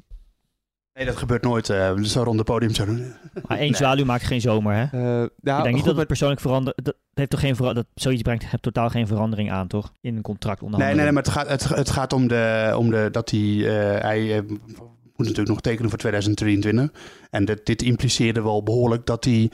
Nee, 0.97 1.05
dat 1.05 1.17
gebeurt 1.17 1.43
nooit. 1.43 1.69
Uh, 1.69 1.97
zo 1.97 2.23
rond 2.23 2.37
het 2.37 2.47
podium 2.47 2.73
zo 2.73 2.85
doen. 2.85 3.13
Maar 3.47 3.57
één 3.57 3.71
nee. 3.71 3.75
zwaluw 3.75 4.05
maakt 4.05 4.23
geen 4.23 4.41
zomer, 4.41 4.73
hè? 4.73 4.83
Uh, 4.83 5.27
ja, 5.41 5.57
ik 5.57 5.63
denk 5.63 5.75
niet 5.75 5.85
dat 5.85 5.97
het 5.97 6.07
persoonlijk 6.07 6.41
verandert. 6.41 6.79
Dat 6.83 6.95
heeft 7.13 7.29
toch 7.29 7.39
geen 7.39 7.55
dat 7.55 7.85
zoiets 7.93 8.21
brengt 8.21 8.45
heeft 8.45 8.63
totaal 8.63 8.89
geen 8.89 9.07
verandering 9.07 9.51
aan, 9.51 9.67
toch? 9.67 9.93
In 10.01 10.15
een 10.15 10.21
contract 10.21 10.61
Nee, 10.61 10.71
nee, 10.71 10.95
nee, 10.95 11.11
maar 11.11 11.23
het 11.23 11.31
gaat, 11.31 11.47
het, 11.47 11.69
het 11.69 11.89
gaat 11.89 12.13
om, 12.13 12.27
de, 12.27 12.73
om 12.77 12.89
de, 12.89 13.09
dat 13.11 13.29
hij, 13.29 13.39
uh, 13.39 13.67
hij 14.01 14.21
uh, 14.21 14.41
moet 14.47 15.17
natuurlijk 15.17 15.47
nog 15.47 15.61
tekenen 15.61 15.89
voor 15.89 15.99
2023. 15.99 16.91
En 17.29 17.45
dit, 17.45 17.65
dit 17.65 17.81
impliceerde 17.81 18.41
wel 18.41 18.63
behoorlijk 18.63 19.05
dat 19.05 19.23
hij 19.23 19.51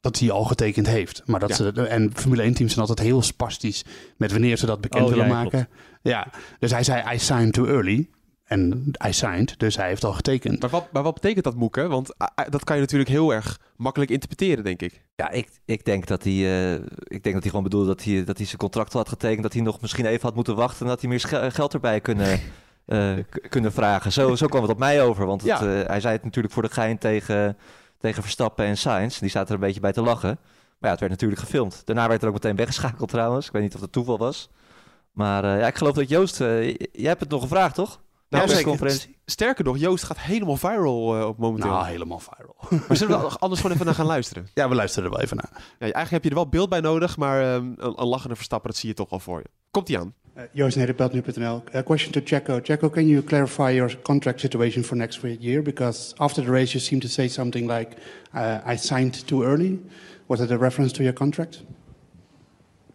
dat 0.00 0.18
hij 0.18 0.30
al 0.30 0.44
getekend 0.44 0.86
heeft. 0.86 1.22
Maar 1.26 1.40
dat 1.40 1.48
ja. 1.48 1.54
ze, 1.54 1.86
en 1.86 2.10
Formule 2.14 2.42
1 2.42 2.54
teams 2.54 2.72
zijn 2.72 2.86
altijd 2.86 3.06
heel 3.06 3.22
spastisch 3.22 3.84
met 4.16 4.32
wanneer 4.32 4.56
ze 4.56 4.66
dat 4.66 4.80
bekend 4.80 5.04
oh, 5.04 5.10
willen 5.10 5.26
ja, 5.26 5.32
maken. 5.32 5.50
Klopt. 5.50 5.68
Ja, 6.02 6.26
dus 6.58 6.70
hij 6.70 6.82
zei 6.82 7.14
I 7.14 7.18
signed 7.18 7.52
too 7.52 7.66
early. 7.66 8.08
En 8.44 8.90
hij 8.92 9.12
signed, 9.12 9.58
dus 9.58 9.76
hij 9.76 9.88
heeft 9.88 10.04
al 10.04 10.12
getekend. 10.12 10.60
Maar 10.60 10.70
wat, 10.70 10.86
maar 10.92 11.02
wat 11.02 11.14
betekent 11.14 11.44
dat, 11.44 11.54
Moeke? 11.54 11.88
Want 11.88 12.14
uh, 12.18 12.44
dat 12.50 12.64
kan 12.64 12.76
je 12.76 12.82
natuurlijk 12.82 13.10
heel 13.10 13.34
erg 13.34 13.60
makkelijk 13.76 14.10
interpreteren, 14.10 14.64
denk 14.64 14.82
ik. 14.82 15.02
Ja, 15.16 15.30
ik, 15.30 15.48
ik, 15.64 15.84
denk, 15.84 16.06
dat 16.06 16.22
hij, 16.22 16.32
uh, 16.32 16.72
ik 17.04 17.22
denk 17.22 17.22
dat 17.22 17.42
hij 17.42 17.48
gewoon 17.48 17.62
bedoelde 17.62 17.86
dat 17.86 18.04
hij, 18.04 18.24
dat 18.24 18.36
hij 18.36 18.46
zijn 18.46 18.58
contract 18.58 18.92
had 18.92 19.08
getekend. 19.08 19.42
Dat 19.42 19.52
hij 19.52 19.62
nog 19.62 19.80
misschien 19.80 20.06
even 20.06 20.22
had 20.22 20.34
moeten 20.34 20.56
wachten 20.56 20.80
en 20.80 20.86
dat 20.86 21.00
hij 21.00 21.10
meer 21.10 21.50
geld 21.52 21.74
erbij 21.74 22.00
kunnen, 22.00 22.40
uh, 22.86 23.12
kunnen 23.48 23.72
vragen. 23.72 24.12
Zo, 24.12 24.34
zo 24.34 24.46
kwam 24.46 24.62
het 24.62 24.70
op 24.70 24.78
mij 24.78 25.02
over. 25.02 25.26
Want 25.26 25.40
het, 25.40 25.50
ja. 25.50 25.66
hij 25.66 26.00
zei 26.00 26.14
het 26.14 26.24
natuurlijk 26.24 26.54
voor 26.54 26.62
de 26.62 26.72
gein 26.72 26.98
tegen, 26.98 27.56
tegen 27.98 28.22
Verstappen 28.22 28.64
en 28.64 28.76
Sainz. 28.76 29.18
Die 29.18 29.30
zaten 29.30 29.48
er 29.48 29.54
een 29.54 29.66
beetje 29.66 29.80
bij 29.80 29.92
te 29.92 30.02
lachen. 30.02 30.38
Maar 30.78 30.78
ja, 30.78 30.90
het 30.90 31.00
werd 31.00 31.12
natuurlijk 31.12 31.40
gefilmd. 31.40 31.82
Daarna 31.84 32.08
werd 32.08 32.22
er 32.22 32.28
ook 32.28 32.34
meteen 32.34 32.56
weggeschakeld 32.56 33.08
trouwens. 33.08 33.46
Ik 33.46 33.52
weet 33.52 33.62
niet 33.62 33.74
of 33.74 33.80
dat 33.80 33.92
toeval 33.92 34.18
was. 34.18 34.50
Maar 35.12 35.44
ja, 35.44 35.66
ik 35.66 35.76
geloof 35.76 35.94
dat 35.94 36.08
Joost... 36.08 36.38
jij 36.38 36.76
hebt 36.92 37.20
het 37.20 37.30
nog 37.30 37.42
gevraagd, 37.42 37.74
toch? 37.74 38.02
Nou, 38.34 38.88
ja, 38.88 38.96
sterker 39.24 39.64
nog, 39.64 39.78
Joost 39.78 40.04
gaat 40.04 40.18
helemaal 40.18 40.56
viral 40.56 41.18
uh, 41.18 41.26
op 41.26 41.38
momenteel. 41.38 41.70
Nou, 41.70 41.86
helemaal 41.86 42.18
viral. 42.20 42.56
Maar 42.88 42.96
zullen 42.96 43.20
we 43.20 43.38
anders 43.38 43.60
gewoon 43.60 43.74
even 43.74 43.86
naar 43.86 43.94
gaan 43.94 44.06
luisteren? 44.06 44.48
Ja, 44.54 44.68
we 44.68 44.74
luisteren 44.74 45.04
er 45.04 45.14
wel 45.14 45.24
even 45.24 45.36
naar. 45.36 45.50
Ja, 45.52 45.62
eigenlijk 45.78 46.10
heb 46.10 46.22
je 46.22 46.28
er 46.28 46.34
wel 46.34 46.48
beeld 46.48 46.68
bij 46.68 46.80
nodig, 46.80 47.16
maar 47.16 47.54
um, 47.54 47.74
een, 47.76 48.00
een 48.00 48.06
lachende 48.06 48.36
verstapper, 48.36 48.70
dat 48.70 48.78
zie 48.78 48.88
je 48.88 48.94
toch 48.94 49.10
wel 49.10 49.20
voor 49.20 49.38
je. 49.38 49.46
Komt 49.70 49.88
ie 49.88 49.98
aan. 49.98 50.14
Uh, 50.36 50.42
Joost 50.52 50.76
Nederpelt.nl. 50.76 51.62
A 51.74 51.82
question 51.82 52.12
to 52.12 52.20
Checo. 52.24 52.60
Checo, 52.62 52.90
can 52.90 53.06
you 53.06 53.22
clarify 53.22 53.70
your 53.74 53.98
contract 54.02 54.40
situation 54.40 54.84
for 54.84 54.96
next 54.96 55.20
year? 55.38 55.62
Because 55.62 56.14
after 56.16 56.44
the 56.44 56.50
race 56.50 56.72
you 56.72 56.84
seem 56.84 57.00
to 57.00 57.08
say 57.08 57.28
something 57.28 57.70
like, 57.70 57.96
uh, 58.34 58.72
I 58.72 58.76
signed 58.76 59.26
too 59.26 59.44
early. 59.44 59.80
Was 60.26 60.40
it 60.40 60.50
a 60.50 60.56
reference 60.56 60.92
to 60.94 61.02
your 61.02 61.14
contract? 61.14 61.62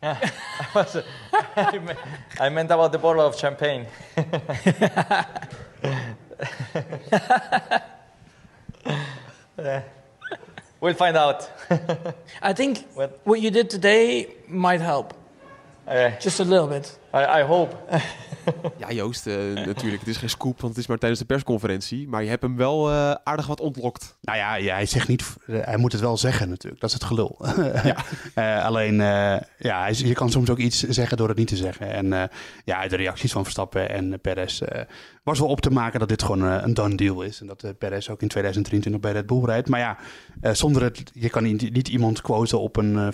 Yeah, 0.01 0.17
I, 0.59 0.67
was, 0.73 0.95
I, 1.33 1.95
I 2.39 2.49
meant 2.49 2.71
about 2.71 2.91
the 2.91 2.97
bottle 2.97 3.21
of 3.25 3.38
champagne. 3.38 3.85
we'll 10.79 10.93
find 10.93 11.17
out. 11.17 11.49
I 12.41 12.53
think 12.53 12.88
what? 12.93 13.19
what 13.25 13.41
you 13.41 13.51
did 13.51 13.69
today 13.69 14.33
might 14.47 14.79
help. 14.79 15.13
Uh, 15.89 16.19
Just 16.19 16.39
a 16.39 16.43
little 16.43 16.67
bit. 16.67 16.99
I, 17.13 17.39
I 17.39 17.43
hope. 17.43 17.75
ja, 18.78 18.91
Joost, 18.91 19.28
uh, 19.28 19.36
natuurlijk. 19.65 19.99
Het 19.99 20.08
is 20.08 20.17
geen 20.17 20.30
scoop, 20.30 20.62
want 20.62 20.73
het 20.73 20.82
is 20.82 20.88
maar 20.88 20.97
tijdens 20.97 21.21
de 21.21 21.28
persconferentie. 21.28 22.08
Maar 22.08 22.23
je 22.23 22.30
hebt 22.30 22.41
hem 22.41 22.56
wel 22.56 22.89
uh, 22.89 23.12
aardig 23.23 23.47
wat 23.47 23.60
ontlokt. 23.60 24.17
Nou 24.21 24.38
ja, 24.38 24.56
ja, 24.56 24.73
hij 24.73 24.86
zegt 24.86 25.08
niet... 25.08 25.36
hij 25.45 25.78
moet 25.78 25.91
het 25.91 26.02
wel 26.02 26.17
zeggen 26.17 26.49
natuurlijk. 26.49 26.82
Dat 26.82 26.89
is 26.89 26.95
het 26.95 27.06
gelul. 27.06 27.45
ja. 28.36 28.62
alleen, 28.62 28.95
ja, 29.58 29.88
je 29.88 30.13
kan 30.13 30.30
soms 30.30 30.49
ook 30.49 30.58
iets 30.58 30.80
zeggen 30.80 31.17
door 31.17 31.28
het 31.28 31.38
niet 31.38 31.47
te 31.47 31.56
zeggen. 31.56 31.91
En 31.91 32.30
ja, 32.65 32.88
de 32.88 32.95
reacties 32.95 33.32
van 33.32 33.43
Verstappen 33.43 33.89
en 33.89 34.21
Perez... 34.21 34.62
was 35.23 35.39
wel 35.39 35.47
op 35.47 35.62
te 35.62 35.71
maken 35.71 35.99
dat 35.99 36.10
dit 36.10 36.23
gewoon 36.23 36.41
een 36.41 36.73
done 36.73 36.95
deal 36.95 37.21
is. 37.21 37.41
En 37.41 37.47
dat 37.47 37.78
Perez 37.78 38.10
ook 38.10 38.21
in 38.21 38.28
2023 38.28 39.02
bij 39.02 39.12
Red 39.12 39.25
Bull 39.25 39.43
rijdt. 39.43 39.69
Maar 39.69 39.80
ja, 39.80 39.97
zonder 40.54 40.84
het... 40.84 41.12
Je 41.13 41.30
kan 41.30 41.43
niet, 41.43 41.73
niet 41.73 41.88
iemand 41.88 42.21
quoten 42.21 42.60
op 42.60 42.78
een 42.78 43.13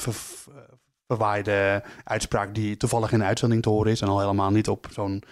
verwaaide 1.07 1.83
uitspraak 2.03 2.55
die 2.55 2.77
toevallig 2.77 3.11
in 3.11 3.19
de 3.19 3.25
uitzending 3.25 3.61
te 3.61 3.69
horen 3.69 3.91
is. 3.91 4.01
En 4.01 4.07
al 4.07 4.19
helemaal 4.19 4.51
niet 4.51 4.67
op 4.67 4.87
zo'n 4.91 5.23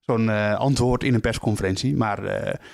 zo'n 0.00 0.28
antwoord 0.56 1.04
in 1.04 1.14
een 1.14 1.20
persconferentie. 1.20 1.96
Maar 1.96 2.22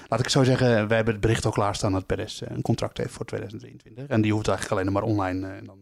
laat 0.08 0.20
ik 0.20 0.28
zo 0.28 0.44
zeggen, 0.44 0.66
wij 0.66 0.96
hebben 0.96 1.14
het 1.14 1.22
bericht 1.22 1.44
al 1.44 1.50
klaarstaan 1.50 1.92
dat 1.92 2.06
Perez 2.06 2.40
een 2.40 2.62
contract 2.62 2.98
heeft 2.98 3.12
voor 3.12 3.24
2023. 3.24 4.06
En 4.06 4.20
die 4.20 4.32
hoeft 4.32 4.48
eigenlijk 4.48 4.80
alleen 4.80 4.92
maar 4.92 5.02
online 5.02 5.48
en 5.48 5.66
dan 5.66 5.78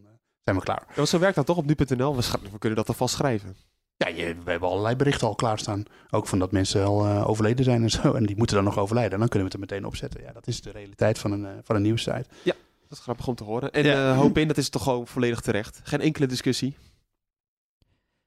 zijn 0.46 0.56
we 0.56 0.62
klaar. 0.62 0.86
Ja, 0.94 1.04
zo 1.04 1.18
werkt 1.18 1.36
dat 1.36 1.46
toch 1.46 1.56
op 1.56 1.66
nu.nl? 1.66 2.16
We, 2.16 2.22
we 2.52 2.58
kunnen 2.58 2.78
dat 2.78 2.88
alvast 2.88 3.14
schrijven. 3.14 3.56
Ja, 3.96 4.08
je, 4.08 4.34
we 4.44 4.50
hebben 4.50 4.68
allerlei 4.68 4.96
berichten 4.96 5.26
al 5.26 5.34
klaarstaan. 5.34 5.82
Ook 6.10 6.26
van 6.26 6.38
dat 6.38 6.52
mensen 6.52 6.84
al 6.84 7.24
overleden 7.24 7.64
zijn 7.64 7.82
en 7.82 7.90
zo. 7.90 8.12
En 8.12 8.26
die 8.26 8.36
moeten 8.36 8.56
dan 8.56 8.64
nog 8.64 8.78
overlijden. 8.78 9.18
Dan 9.18 9.28
kunnen 9.28 9.48
we 9.48 9.54
het 9.54 9.62
er 9.64 9.74
meteen 9.74 9.88
opzetten. 9.88 10.22
Ja, 10.22 10.32
dat 10.32 10.46
is 10.46 10.60
de 10.60 10.70
realiteit 10.70 11.18
van 11.18 11.32
een, 11.32 11.46
van 11.62 11.76
een 11.76 11.82
nieuwssite. 11.82 12.24
Ja, 12.42 12.54
dat 12.88 12.98
is 12.98 13.04
grappig 13.04 13.28
om 13.28 13.34
te 13.34 13.44
horen. 13.44 13.72
En 13.72 13.84
ja. 13.84 14.10
uh, 14.10 14.18
hoop 14.18 14.38
in, 14.38 14.48
dat 14.48 14.56
is 14.56 14.68
toch 14.68 14.82
gewoon 14.82 15.06
volledig 15.06 15.40
terecht. 15.40 15.80
Geen 15.84 16.00
enkele 16.00 16.26
discussie. 16.26 16.76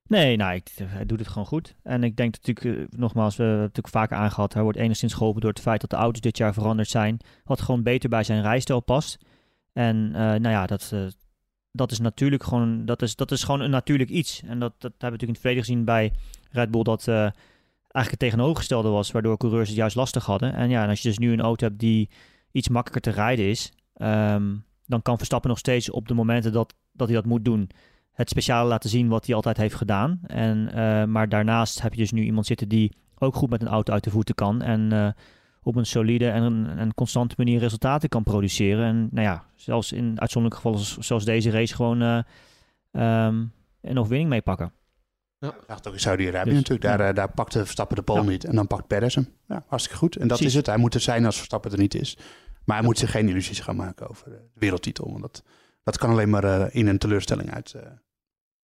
Nee, 0.03 0.36
nou, 0.36 0.53
ik, 0.53 0.70
hij 0.84 1.05
doet 1.05 1.20
het 1.20 1.28
gewoon 1.28 1.47
goed. 1.47 1.76
En 1.84 2.03
ik 2.03 2.16
denk 2.16 2.36
natuurlijk, 2.41 2.97
nogmaals, 2.97 3.36
we 3.36 3.43
hebben 3.43 3.62
het 3.62 3.76
natuurlijk 3.76 3.95
vaker 3.95 4.18
aangehad. 4.18 4.53
Hij 4.53 4.64
wordt 4.64 4.78
enigszins 4.78 5.14
geholpen 5.14 5.41
door 5.41 5.49
het 5.49 5.62
feit 5.62 5.82
dat 5.82 5.89
de 5.89 5.95
auto's 5.95 6.22
dit 6.22 6.38
jaar 6.38 6.53
veranderd 6.53 6.89
zijn. 6.89 7.20
Wat 7.43 7.62
gewoon 7.62 7.84
beter 7.84 8.10
bij 8.10 8.24
zijn 8.24 8.41
rijstijl 8.41 8.80
past. 8.80 9.18
En 9.74 10.12
nou 10.12 10.49
ja, 10.49 10.66
dat, 10.66 10.93
dat 11.72 11.91
is 11.91 11.99
natuurlijk 11.99 12.43
gewoon, 12.43 12.86
dat 12.86 13.01
is, 13.01 13.16
dat 13.16 13.32
is 13.32 13.43
gewoon 13.43 13.62
een 13.62 13.70
natuurlijk 13.70 14.10
iets. 14.10 14.41
En 14.45 14.60
dat, 14.60 14.74
dat 14.78 14.91
hebben 14.97 14.99
we 14.99 15.05
natuurlijk 15.10 15.22
in 15.22 15.30
het 15.30 15.39
verleden 15.39 15.64
gezien 15.64 15.86
bij 15.86 16.14
Red 16.51 16.72
Bull, 16.72 16.84
dat 16.84 17.07
uh, 17.07 17.16
eigenlijk 17.16 18.10
het 18.10 18.20
tegenovergestelde 18.20 18.89
was, 18.89 19.12
waardoor 19.12 19.38
coureurs 19.38 19.68
het 19.68 19.78
juist 19.78 19.95
lastig 19.95 20.26
hadden. 20.26 20.53
En 20.53 20.70
ja, 20.70 20.84
en 20.84 20.89
als 20.89 21.01
je 21.01 21.07
dus 21.07 21.18
nu 21.18 21.32
een 21.32 21.41
auto 21.41 21.68
hebt 21.68 21.80
die 21.80 22.10
iets 22.51 22.70
makkelijker 22.70 23.14
te 23.14 23.20
rijden 23.20 23.45
is, 23.45 23.72
um, 24.01 24.63
dan 24.85 25.01
kan 25.01 25.17
Verstappen 25.17 25.49
nog 25.49 25.59
steeds 25.59 25.89
op 25.89 26.07
de 26.07 26.13
momenten 26.13 26.53
dat, 26.53 26.75
dat 26.91 27.07
hij 27.07 27.15
dat 27.15 27.25
moet 27.25 27.45
doen, 27.45 27.69
het 28.11 28.29
speciale 28.29 28.69
laten 28.69 28.89
zien 28.89 29.07
wat 29.07 29.25
hij 29.25 29.35
altijd 29.35 29.57
heeft 29.57 29.75
gedaan. 29.75 30.19
En, 30.25 30.69
uh, 30.75 31.03
maar 31.03 31.29
daarnaast 31.29 31.81
heb 31.81 31.93
je 31.93 31.99
dus 31.99 32.11
nu 32.11 32.23
iemand 32.23 32.45
zitten 32.45 32.67
die 32.67 32.95
ook 33.17 33.35
goed 33.35 33.49
met 33.49 33.61
een 33.61 33.67
auto 33.67 33.93
uit 33.93 34.03
de 34.03 34.09
voeten 34.09 34.35
kan. 34.35 34.61
En 34.61 34.93
uh, 34.93 35.09
op 35.63 35.75
een 35.75 35.85
solide 35.85 36.29
en 36.29 36.43
een, 36.43 36.79
een, 36.79 36.93
constante 36.93 37.35
manier 37.37 37.59
resultaten 37.59 38.09
kan 38.09 38.23
produceren. 38.23 38.85
En 38.85 39.07
nou 39.11 39.27
ja, 39.27 39.45
zelfs 39.55 39.91
in 39.91 40.19
uitzonderlijke 40.19 40.67
gevallen 40.67 41.03
zoals 41.03 41.25
deze 41.25 41.49
race 41.49 41.75
gewoon 41.75 42.01
uh, 42.01 42.21
um, 43.25 43.51
een 43.81 43.97
overwinning 43.97 44.29
meepakken. 44.29 44.71
Ja, 45.39 45.55
dacht 45.67 45.87
ook 45.87 45.93
in 45.93 45.99
Saudi-Arabië 45.99 46.49
dus, 46.49 46.59
natuurlijk. 46.59 46.81
Daar, 46.81 47.07
ja. 47.07 47.13
daar 47.13 47.31
pakte 47.31 47.59
Verstappen 47.59 47.95
de 47.95 48.01
pol 48.01 48.23
niet 48.23 48.43
en 48.45 48.55
dan 48.55 48.67
pakt 48.67 48.87
Perez 48.87 49.15
hem. 49.15 49.27
Ja, 49.47 49.63
hartstikke 49.67 49.99
goed. 49.99 50.15
En 50.15 50.27
dat 50.27 50.37
Precies. 50.37 50.45
is 50.45 50.53
het. 50.53 50.65
Hij 50.65 50.77
moet 50.77 50.93
er 50.93 51.01
zijn 51.01 51.25
als 51.25 51.35
Verstappen 51.35 51.71
er 51.71 51.77
niet 51.77 51.95
is. 51.95 52.17
Maar 52.66 52.78
hij 52.78 52.86
moet 52.86 52.97
zich 52.97 53.12
geen 53.12 53.30
illusies 53.30 53.60
gaan 53.60 53.76
maken 53.76 54.10
over 54.10 54.30
de 54.30 54.41
wereldtitel. 54.53 55.10
Want 55.10 55.22
dat, 55.22 55.43
dat 55.84 55.97
kan 55.97 56.10
alleen 56.10 56.30
maar 56.30 56.43
uh, 56.43 56.66
in 56.70 56.88
een 56.88 56.97
teleurstelling 56.97 57.53
uit, 57.53 57.74
uh, 57.76 57.82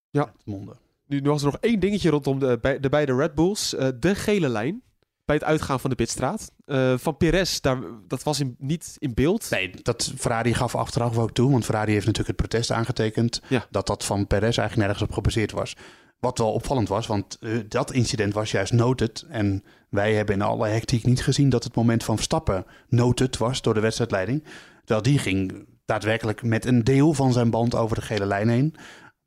ja. 0.09 0.33
monden. 0.43 0.77
Nu, 1.07 1.19
nu 1.19 1.29
was 1.29 1.43
er 1.43 1.51
nog 1.51 1.57
één 1.59 1.79
dingetje 1.79 2.09
rondom 2.09 2.39
de, 2.39 2.77
de 2.81 2.89
beide 2.89 3.15
Red 3.15 3.35
Bulls. 3.35 3.69
de 3.99 4.15
gele 4.15 4.49
lijn 4.49 4.83
bij 5.25 5.35
het 5.35 5.43
uitgaan 5.43 5.79
van 5.79 5.89
de 5.89 5.95
pitstraat. 5.95 6.51
Uh, 6.65 6.97
van 6.97 7.17
Perez, 7.17 7.59
daar, 7.59 7.77
dat 8.07 8.23
was 8.23 8.39
in, 8.39 8.55
niet 8.59 8.95
in 8.99 9.13
beeld. 9.13 9.49
Nee, 9.49 9.71
dat 9.81 10.13
Ferrari 10.17 10.53
gaf 10.53 10.75
achteraf 10.75 11.17
ook 11.17 11.31
toe. 11.31 11.51
Want 11.51 11.65
Ferrari 11.65 11.91
heeft 11.91 12.05
natuurlijk 12.05 12.39
het 12.39 12.49
protest 12.49 12.71
aangetekend. 12.71 13.41
Ja. 13.47 13.65
Dat 13.69 13.87
dat 13.87 14.05
van 14.05 14.27
Perez 14.27 14.57
eigenlijk 14.57 14.75
nergens 14.75 15.01
op 15.01 15.11
gebaseerd 15.11 15.51
was. 15.51 15.75
Wat 16.19 16.37
wel 16.37 16.53
opvallend 16.53 16.87
was, 16.87 17.07
want 17.07 17.37
uh, 17.39 17.59
dat 17.67 17.91
incident 17.91 18.33
was 18.33 18.51
juist 18.51 18.73
noted. 18.73 19.25
En 19.29 19.63
wij 19.95 20.13
hebben 20.13 20.35
in 20.35 20.41
alle 20.41 20.67
hectiek 20.67 21.05
niet 21.05 21.23
gezien 21.23 21.49
dat 21.49 21.63
het 21.63 21.75
moment 21.75 22.03
van 22.03 22.15
Verstappen 22.15 22.65
noted 22.89 23.37
was 23.37 23.61
door 23.61 23.73
de 23.73 23.79
wedstrijdleiding. 23.79 24.43
Terwijl 24.77 25.01
die 25.01 25.19
ging 25.19 25.65
daadwerkelijk 25.85 26.43
met 26.43 26.65
een 26.65 26.83
deel 26.83 27.13
van 27.13 27.33
zijn 27.33 27.49
band 27.49 27.75
over 27.75 27.95
de 27.95 28.01
gele 28.01 28.25
lijn 28.25 28.49
heen. 28.49 28.75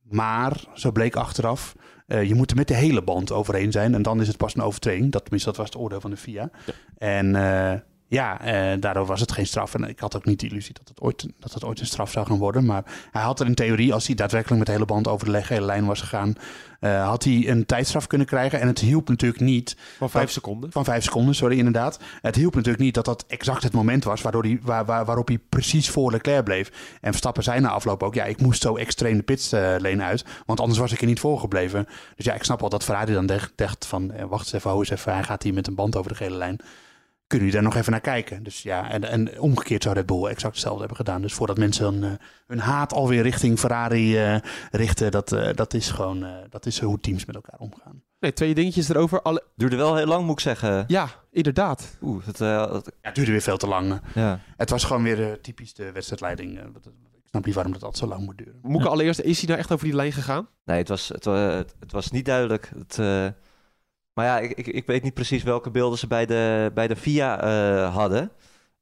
Maar, 0.03 0.64
zo 0.75 0.93
bleek 0.93 1.16
achteraf, 1.16 1.75
uh, 2.07 2.23
je 2.23 2.35
moet 2.35 2.51
er 2.51 2.57
met 2.57 2.69
de 2.69 2.75
hele 2.75 3.03
band 3.03 3.33
overheen 3.33 3.73
zijn. 3.73 3.95
En 3.95 4.03
dan 4.03 4.21
is 4.21 4.29
het 4.29 4.37
pas 4.37 4.55
een 4.55 4.62
overtreding. 4.62 5.12
Dat, 5.12 5.23
tenminste, 5.23 5.49
dat 5.49 5.59
was 5.59 5.69
het 5.69 5.77
oordeel 5.77 6.01
van 6.01 6.11
de 6.11 6.16
FIA. 6.16 6.51
Ja. 6.66 6.73
En 6.97 7.27
uh, 7.35 7.73
ja, 8.09 8.46
uh, 8.46 8.80
daardoor 8.80 9.06
was 9.06 9.20
het 9.20 9.32
geen 9.32 9.46
straf. 9.46 9.74
En 9.74 9.84
ik 9.84 10.00
had 10.00 10.16
ook 10.16 10.24
niet 10.24 10.40
de 10.40 10.48
illusie 10.48 10.74
dat 10.74 10.88
het, 10.88 11.00
ooit, 11.00 11.26
dat 11.38 11.52
het 11.52 11.64
ooit 11.64 11.80
een 11.80 11.86
straf 11.86 12.11
zou 12.11 12.26
gaan 12.26 12.38
worden. 12.38 12.64
Maar 12.64 12.84
hij 13.11 13.22
had 13.22 13.40
er 13.40 13.46
in 13.46 13.54
theorie, 13.54 13.92
als 13.94 14.06
hij 14.06 14.14
daadwerkelijk 14.14 14.59
met 14.59 14.66
de 14.66 14.72
hele 14.72 14.84
band 14.84 15.09
over 15.09 15.32
de 15.32 15.42
hele 15.44 15.64
lijn 15.64 15.86
was 15.86 16.00
gegaan, 16.00 16.34
uh, 16.80 17.09
had 17.09 17.24
hij 17.24 17.48
een 17.48 17.66
tijdstraf 17.66 18.06
kunnen 18.06 18.26
krijgen. 18.26 18.61
En 18.61 18.66
het 18.66 18.78
hielp 18.78 19.09
natuurlijk 19.09 19.42
niet. 19.42 19.76
Van 19.98 20.11
vijf 20.11 20.30
seconden? 20.30 20.72
Van 20.72 20.84
vijf 20.84 21.04
seconden, 21.04 21.34
sorry, 21.34 21.59
inderdaad. 21.59 21.98
Het 22.20 22.36
hielp 22.36 22.54
natuurlijk 22.54 22.82
niet 22.82 22.94
dat 22.94 23.04
dat 23.04 23.24
exact 23.26 23.62
het 23.62 23.72
moment 23.72 24.04
was 24.04 24.22
waardoor 24.22 24.42
hij, 24.42 24.59
waar, 24.62 24.84
waar, 24.84 25.04
waarop 25.04 25.28
hij 25.28 25.38
precies 25.48 25.90
voor 25.90 26.11
Leclerc 26.11 26.44
bleef. 26.44 26.68
En 27.00 27.11
Verstappen 27.11 27.42
zei 27.42 27.61
na 27.61 27.68
afloop 27.68 28.02
ook, 28.02 28.14
ja, 28.14 28.24
ik 28.24 28.40
moest 28.40 28.62
zo 28.62 28.76
extreem 28.76 29.16
de 29.16 29.22
pitslane 29.22 30.02
uit, 30.02 30.24
want 30.46 30.61
anders 30.61 30.78
was 30.78 30.92
ik 30.92 31.00
er 31.00 31.06
niet 31.06 31.20
voor 31.20 31.40
gebleven. 31.40 31.86
Dus 32.16 32.24
ja, 32.24 32.34
ik 32.34 32.44
snap 32.44 32.61
wel 32.61 32.68
dat 32.68 32.84
Ferrari 32.84 33.12
dan 33.12 33.30
dacht 33.54 33.86
van, 33.86 34.12
eh, 34.12 34.24
wacht 34.24 34.44
eens 34.44 34.52
even, 34.52 34.68
hou 34.68 34.82
eens 34.82 34.90
even, 34.90 35.12
hij 35.12 35.24
gaat 35.24 35.42
hier 35.42 35.54
met 35.54 35.66
een 35.66 35.74
band 35.74 35.96
over 35.96 36.11
de 36.11 36.16
gele 36.16 36.36
lijn 36.36 36.61
kunnen 37.29 37.47
jullie 37.47 37.62
daar 37.62 37.72
nog 37.72 37.81
even 37.81 37.93
naar 37.93 38.01
kijken. 38.01 38.43
Dus 38.43 38.62
ja, 38.62 38.91
en, 38.91 39.05
en 39.05 39.41
omgekeerd 39.41 39.83
zou 39.83 39.95
Red 39.95 40.07
Bull 40.07 40.24
exact 40.24 40.53
hetzelfde 40.53 40.79
hebben 40.79 40.97
gedaan. 40.97 41.22
Dus 41.22 41.33
voordat 41.33 41.59
mensen 41.59 41.85
hun, 41.85 42.03
uh, 42.03 42.18
hun 42.47 42.59
haat 42.59 42.93
alweer 42.93 43.22
richting 43.22 43.59
Ferrari 43.59 44.35
uh, 44.35 44.39
richten, 44.70 45.11
dat, 45.11 45.33
uh, 45.33 45.49
dat 45.55 45.74
is 45.74 45.91
gewoon 45.91 46.26
dat 46.49 46.66
is 46.66 46.81
hoe 46.81 47.01
teams 47.01 47.24
met 47.24 47.35
elkaar 47.35 47.59
omgaan. 47.59 48.03
Nee, 48.20 48.33
twee 48.33 48.55
dingetjes 48.55 48.89
erover. 48.89 49.22
Alle... 49.22 49.43
Duurde 49.55 49.76
wel 49.76 49.97
heel 49.97 50.07
lang, 50.07 50.24
moet 50.24 50.33
ik 50.33 50.41
zeggen. 50.41 50.85
Ja, 50.87 51.09
inderdaad. 51.31 51.97
Oeh, 52.03 52.26
het, 52.26 52.37
dat... 52.37 52.85
ja, 52.85 52.93
het 53.03 53.14
duurde 53.14 53.31
weer 53.31 53.41
veel 53.41 53.57
te 53.57 53.66
lang. 53.66 54.01
Ja. 54.14 54.41
Het 54.57 54.70
was 54.70 54.85
gewoon 54.85 55.03
weer 55.03 55.41
typisch 55.41 55.74
de 55.74 55.93
wedstrijdleiding. 55.93 56.59
ik 56.59 57.29
snap 57.29 57.45
niet 57.45 57.55
waarom 57.55 57.72
dat 57.72 57.83
altijd 57.83 58.03
zo 58.03 58.09
lang 58.09 58.24
moet 58.24 58.39
duren. 58.39 58.59
Moet 58.62 58.81
ik 58.81 58.87
allereerst, 58.87 59.20
is 59.20 59.39
hij 59.39 59.49
nou 59.49 59.59
echt 59.59 59.72
over 59.72 59.85
die 59.85 59.95
lijn 59.95 60.12
gegaan? 60.12 60.49
Nee, 60.64 60.79
het 60.79 60.89
was, 60.89 61.09
het, 61.09 61.24
het, 61.24 61.74
het 61.81 61.93
was 61.93 62.11
niet 62.11 62.24
duidelijk. 62.24 62.70
Het, 62.76 62.99
maar 64.19 64.27
ja, 64.27 64.39
ik, 64.39 64.51
ik, 64.51 64.66
ik, 64.66 64.87
weet 64.87 65.03
niet 65.03 65.14
precies 65.14 65.43
welke 65.43 65.71
beelden 65.71 65.99
ze 65.99 66.07
bij 66.07 66.27
de, 66.27 66.71
bij 66.75 66.89
de 66.89 66.97
VIA 66.97 67.45
uh, 67.45 67.95
hadden. 67.95 68.31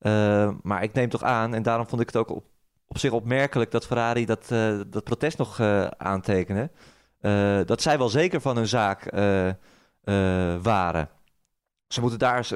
Uh, 0.00 0.50
maar 0.62 0.82
ik 0.82 0.92
neem 0.92 1.08
toch 1.08 1.22
aan, 1.22 1.54
en 1.54 1.62
daarom 1.62 1.86
vond 1.86 2.00
ik 2.00 2.06
het 2.06 2.16
ook 2.16 2.30
op, 2.30 2.98
zich 2.98 3.12
opmerkelijk 3.12 3.70
dat 3.70 3.86
Ferrari 3.86 4.26
dat, 4.26 4.48
uh, 4.52 4.80
dat 4.86 5.04
protest 5.04 5.38
nog 5.38 5.60
aantekende. 5.96 6.70
dat 7.66 7.82
zij 7.82 7.98
wel 7.98 8.08
zeker 8.08 8.40
van 8.40 8.56
hun 8.56 8.66
zaak 8.66 9.10
waren. 10.62 11.08
Ze 11.88 12.00
moeten 12.00 12.18
daar. 12.18 12.48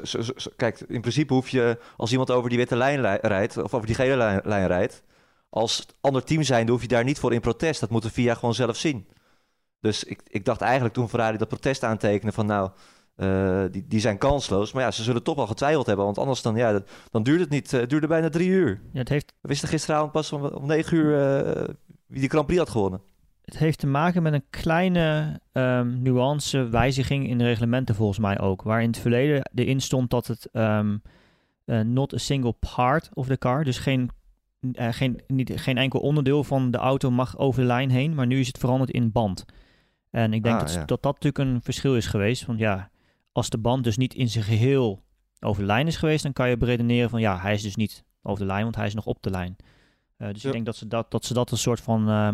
Kijk, 0.55 0.79
in 0.79 1.01
principe 1.01 1.33
hoef 1.33 1.49
je 1.49 1.79
als 1.97 2.11
iemand 2.11 2.31
over 2.31 2.49
die 2.49 2.57
witte 2.57 2.75
lijn 2.75 3.19
rijdt, 3.21 3.57
of 3.57 3.73
over 3.73 3.87
die 3.87 3.95
gele 3.95 4.41
lijn, 4.43 4.67
rijdt. 4.67 5.03
Als 5.49 5.85
ander 6.01 6.23
team 6.23 6.43
zijn, 6.43 6.69
hoef 6.69 6.81
je 6.81 6.87
daar 6.87 7.03
niet 7.03 7.19
voor 7.19 7.33
in 7.33 7.41
protest. 7.41 7.79
Dat 7.79 7.89
moet 7.89 8.03
de 8.03 8.11
VIA 8.11 8.33
gewoon 8.33 8.53
zelf 8.53 8.77
zien. 8.77 9.07
Dus 9.81 10.03
ik, 10.03 10.21
ik 10.27 10.45
dacht 10.45 10.61
eigenlijk 10.61 10.93
toen 10.93 11.09
Ferrari 11.09 11.37
dat 11.37 11.47
protest 11.47 11.83
aantekende 11.83 12.31
van 12.31 12.45
nou, 12.45 12.69
uh, 13.17 13.63
die, 13.71 13.85
die 13.87 13.99
zijn 13.99 14.17
kansloos. 14.17 14.71
Maar 14.71 14.83
ja, 14.83 14.91
ze 14.91 15.03
zullen 15.03 15.23
toch 15.23 15.35
wel 15.35 15.47
getwijfeld 15.47 15.85
hebben. 15.85 16.05
Want 16.05 16.17
anders 16.17 16.41
dan, 16.41 16.55
ja, 16.55 16.81
dan 17.11 17.23
duurt 17.23 17.39
het 17.39 17.49
niet. 17.49 17.71
Het 17.71 17.81
uh, 17.81 17.87
duurde 17.87 18.07
bijna 18.07 18.29
drie 18.29 18.49
uur. 18.49 18.81
Ja, 18.91 18.99
het 18.99 19.09
heeft... 19.09 19.33
We 19.41 19.47
wisten 19.47 19.69
gisteravond 19.69 20.11
pas 20.11 20.31
om, 20.31 20.45
om 20.45 20.65
negen 20.65 20.97
uur 20.97 21.37
uh, 21.57 21.63
wie 22.07 22.19
die 22.19 22.29
Grand 22.29 22.45
Prix 22.45 22.59
had 22.61 22.69
gewonnen. 22.69 23.01
Het 23.41 23.57
heeft 23.57 23.79
te 23.79 23.87
maken 23.87 24.23
met 24.23 24.33
een 24.33 24.45
kleine 24.49 25.39
um, 25.51 26.01
nuance 26.01 26.69
wijziging 26.69 27.27
in 27.27 27.37
de 27.37 27.43
reglementen 27.43 27.95
volgens 27.95 28.19
mij 28.19 28.39
ook. 28.39 28.61
Waar 28.61 28.81
in 28.81 28.87
het 28.87 28.97
verleden 28.97 29.49
erin 29.55 29.81
stond 29.81 30.09
dat 30.09 30.27
het 30.27 30.49
um, 30.53 31.01
not 31.65 32.13
a 32.13 32.17
single 32.17 32.55
part 32.75 33.09
of 33.13 33.27
the 33.27 33.37
car, 33.37 33.63
dus 33.63 33.77
geen 33.77 34.09
geen, 34.73 35.21
niet, 35.27 35.51
geen 35.55 35.77
enkel 35.77 35.99
onderdeel 35.99 36.43
van 36.43 36.71
de 36.71 36.77
auto 36.77 37.11
mag 37.11 37.37
over 37.37 37.61
de 37.61 37.67
lijn 37.67 37.89
heen, 37.89 38.15
maar 38.15 38.27
nu 38.27 38.39
is 38.39 38.47
het 38.47 38.57
veranderd 38.57 38.91
in 38.91 39.11
band. 39.11 39.45
En 40.11 40.33
ik 40.33 40.43
denk 40.43 40.61
ah, 40.61 40.65
dat, 40.65 40.87
dat 40.87 41.01
dat 41.01 41.13
natuurlijk 41.13 41.37
een 41.37 41.61
verschil 41.61 41.95
is 41.95 42.07
geweest. 42.07 42.45
Want 42.45 42.59
ja, 42.59 42.89
als 43.31 43.49
de 43.49 43.57
band 43.57 43.83
dus 43.83 43.97
niet 43.97 44.13
in 44.13 44.29
zijn 44.29 44.43
geheel 44.43 45.03
over 45.39 45.61
de 45.61 45.67
lijn 45.67 45.87
is 45.87 45.97
geweest, 45.97 46.23
dan 46.23 46.33
kan 46.33 46.49
je 46.49 46.57
beredeneren 46.57 47.09
van 47.09 47.21
ja, 47.21 47.39
hij 47.39 47.53
is 47.53 47.61
dus 47.61 47.75
niet 47.75 48.05
over 48.21 48.39
de 48.39 48.51
lijn, 48.51 48.63
want 48.63 48.75
hij 48.75 48.85
is 48.85 48.93
nog 48.93 49.05
op 49.05 49.23
de 49.23 49.29
lijn. 49.29 49.55
Uh, 50.17 50.27
dus 50.27 50.45
ik 50.45 50.51
denk 50.51 50.65
dat 50.65 50.75
ze 50.75 50.87
dat, 50.87 51.11
dat 51.11 51.25
ze 51.25 51.33
dat 51.33 51.51
een 51.51 51.57
soort 51.57 51.81
van, 51.81 52.09
uh, 52.09 52.29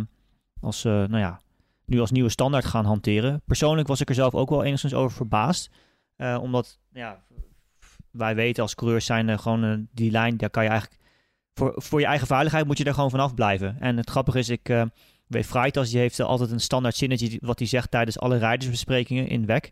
als, 0.61 0.86
uh, 0.86 0.91
nou 0.93 1.17
ja, 1.17 1.41
nu 1.86 1.99
als 1.99 2.11
nieuwe 2.11 2.30
standaard 2.30 2.65
gaan 2.65 2.86
hanteren. 2.86 3.41
Persoonlijk 3.45 3.88
was 3.88 4.01
ik 4.01 4.09
er 4.09 4.15
zelf 4.15 4.36
ook 4.36 4.49
wel 4.49 4.63
enigszins 4.63 4.93
over 4.93 5.17
verbaasd. 5.17 5.71
omdat, 6.17 6.80
ja, 6.91 7.23
wij 8.11 8.36
weten 8.36 8.63
als 8.63 8.75
coureurs 8.75 9.05
zijn 9.05 9.39
gewoon 9.39 9.88
die 9.91 10.11
lijn, 10.11 10.38
daar 10.38 10.49
kan 10.49 10.63
je 10.63 10.69
eigenlijk, 10.69 11.01
voor, 11.53 11.73
voor 11.75 11.99
je 11.99 12.05
eigen 12.05 12.28
veiligheid 12.28 12.65
moet 12.65 12.78
je 12.78 12.84
daar 12.84 12.93
gewoon 12.93 13.09
vanaf 13.09 13.34
blijven. 13.34 13.80
En 13.80 13.97
het 13.97 14.09
grappige 14.09 14.39
is, 14.39 14.49
ik 14.49 14.88
Freitas 15.30 15.89
die 15.89 15.99
heeft 15.99 16.19
altijd 16.19 16.51
een 16.51 16.59
standaard 16.59 16.95
zinnetje 16.95 17.38
wat 17.41 17.59
hij 17.59 17.67
zegt 17.67 17.91
tijdens 17.91 18.19
alle 18.19 18.38
rijdersbesprekingen 18.38 19.28
in 19.28 19.45
WEC. 19.45 19.63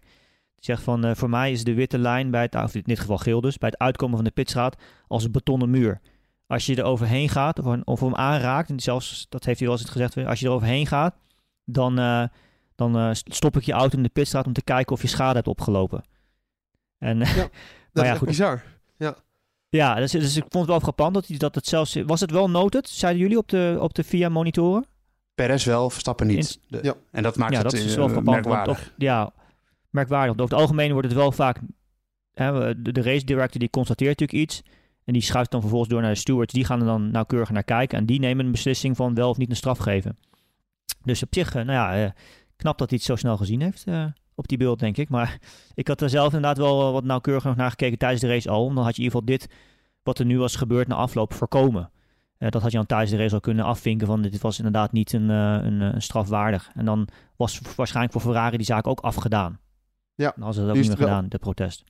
Die 0.56 0.74
zegt 0.74 0.84
van, 0.84 1.06
uh, 1.06 1.16
voor 1.16 1.30
mij 1.30 1.52
is 1.52 1.64
de 1.64 1.74
witte 1.74 1.98
lijn, 1.98 2.32
bij 2.32 2.42
het, 2.42 2.56
of 2.56 2.76
in 2.76 2.82
dit 2.86 3.00
geval 3.00 3.18
geel 3.18 3.42
dus, 3.42 3.58
bij 3.58 3.70
het 3.70 3.80
uitkomen 3.80 4.16
van 4.16 4.26
de 4.26 4.32
pitstraat 4.32 4.76
als 5.08 5.24
een 5.24 5.32
betonnen 5.32 5.70
muur. 5.70 6.02
Als 6.48 6.66
je 6.66 6.76
er 6.76 6.84
overheen 6.84 7.30
gaat 7.30 7.60
of, 7.60 7.78
of 7.84 8.00
hem 8.00 8.16
aanraakt, 8.16 8.70
en 8.70 8.80
zelfs, 8.80 9.26
dat 9.30 9.46
heeft 9.46 9.60
hij 9.60 9.68
wel 9.68 9.78
eens 9.78 9.90
gezegd, 9.90 10.18
als 10.18 10.40
je 10.40 10.46
er 10.46 10.52
overheen 10.52 10.88
gaat, 10.88 11.16
dan, 11.66 12.00
uh, 12.00 12.24
dan 12.76 12.98
uh, 12.98 13.10
stop 13.14 13.58
ik 13.58 13.64
je 13.64 13.72
auto 13.72 13.98
in 13.98 14.04
de 14.04 14.10
pitstraat 14.10 14.46
om 14.46 14.54
te 14.54 14.64
kijken 14.64 14.96
of 14.96 15.02
je 15.02 15.08
schade 15.08 15.36
hebt 15.36 15.48
opgelopen. 15.48 16.04
En, 16.98 17.18
ja, 17.20 17.26
dat 17.36 17.50
maar 17.94 18.06
ja, 18.06 18.12
is 18.12 18.18
goed. 18.18 18.28
bizar. 18.28 18.64
Ja. 18.98 19.16
Ja, 19.70 19.96
dus, 19.96 20.12
dus 20.12 20.36
ik 20.36 20.46
vond 20.50 20.54
het 20.54 20.66
wel 20.66 20.80
frappant 20.80 21.14
dat, 21.14 21.28
hij, 21.28 21.38
dat 21.38 21.56
het 21.56 21.68
zelfs... 21.68 21.96
Was 22.06 22.20
het 22.20 22.32
wel 22.32 22.50
noted, 22.50 22.90
zeiden 22.90 23.22
jullie 23.22 23.38
op 23.38 23.50
de, 23.50 23.78
op 23.80 23.94
de 23.94 24.04
VIA 24.04 24.30
monitoren? 24.30 24.86
Perez 25.36 25.66
wel, 25.66 25.90
Verstappen 25.90 26.28
niet. 26.28 26.60
ja. 26.68 26.94
En 27.12 27.24
dat 27.24 27.38
maakt 27.38 27.52
ja, 27.52 27.62
het 27.62 27.72
dat 27.72 27.80
is 27.80 27.96
wel 27.96 28.10
uh, 28.10 28.18
merkwaardig. 28.18 28.88
Op, 28.88 28.94
ja, 28.98 29.32
merkwaardig. 29.90 30.32
Over 30.32 30.44
het 30.44 30.54
algemeen 30.54 30.92
wordt 30.92 31.08
het 31.08 31.18
wel 31.18 31.32
vaak 31.32 31.60
de, 32.34 32.76
de 32.92 33.02
race 33.02 33.26
director 33.26 33.60
die 33.60 33.70
constateert 33.70 34.20
natuurlijk 34.20 34.50
iets. 34.50 34.62
En 35.04 35.14
die 35.14 35.22
schuift 35.22 35.52
dan 35.52 35.60
vervolgens 35.62 35.92
door 35.92 36.02
naar 36.02 36.14
de 36.14 36.18
stewards. 36.18 36.54
Die 36.54 36.66
gaan 36.66 36.80
er 36.80 36.86
dan 36.86 37.12
nauwkeurig 37.12 37.50
naar 37.50 37.64
kijken. 37.64 37.98
En 37.98 38.06
die 38.06 38.20
nemen 38.20 38.46
een 38.46 38.52
beslissing 38.52 38.96
van 38.96 39.14
wel 39.14 39.30
of 39.30 39.38
niet 39.38 39.50
een 39.50 39.56
straf 39.56 39.78
geven. 39.78 40.18
Dus 41.04 41.24
op 41.24 41.34
zich, 41.34 41.54
nou 41.54 41.72
ja, 41.72 42.14
knap 42.56 42.78
dat 42.78 42.90
hij 42.90 42.98
het 42.98 43.08
zo 43.08 43.16
snel 43.16 43.38
gezien 43.38 43.62
heeft 43.62 43.86
op 44.36 44.48
die 44.48 44.58
beeld, 44.58 44.80
denk 44.80 44.98
ik. 44.98 45.10
Maar 45.10 45.40
ik 45.74 45.88
had 45.88 46.02
er 46.02 46.10
zelf 46.10 46.26
inderdaad 46.26 46.58
wel 46.58 46.92
wat 46.92 47.04
nauwkeuriger 47.04 47.56
naar 47.56 47.70
gekeken 47.70 47.98
tijdens 47.98 48.22
de 48.22 48.28
race 48.28 48.50
al. 48.50 48.74
Dan 48.74 48.84
had 48.84 48.96
je 48.96 49.02
in 49.02 49.08
ieder 49.08 49.20
geval 49.20 49.38
dit, 49.38 49.54
wat 50.04 50.20
er 50.20 50.26
nu 50.26 50.38
was 50.40 50.56
gebeurd 50.56 50.88
na 50.88 50.96
afloop, 50.96 51.34
voorkomen. 51.34 51.90
Uh, 52.40 52.50
dat 52.50 52.62
had 52.62 52.72
je 52.72 52.78
dan 52.78 52.86
tijdens 52.86 53.12
de 53.12 53.18
race 53.18 53.34
al 53.34 53.40
kunnen 53.40 53.66
afvinken 53.66 54.08
van 54.08 54.22
dit 54.22 54.42
was 54.42 54.58
inderdaad 54.58 54.92
niet 54.92 55.14
een, 55.14 55.30
uh, 55.30 55.58
een, 55.62 55.82
een, 55.82 56.02
strafwaardig. 56.02 56.70
En 56.74 56.86
dan 56.86 57.08
was 57.36 57.62
waarschijnlijk 57.76 58.14
voor 58.14 58.22
Ferrari 58.22 58.58
die 58.58 58.66
zaak 58.66 58.88
ook 58.88 59.00
afgedaan. 59.00 59.60
Ja. 60.16 60.34
Dan 60.36 60.44
hadden 60.44 60.54
ze 60.54 60.60
dat 60.60 60.70
ook 60.70 60.76
niet 60.76 60.88
meer 60.88 60.98
gedaan, 60.98 61.30
de 61.30 61.38
protest. 61.38 61.84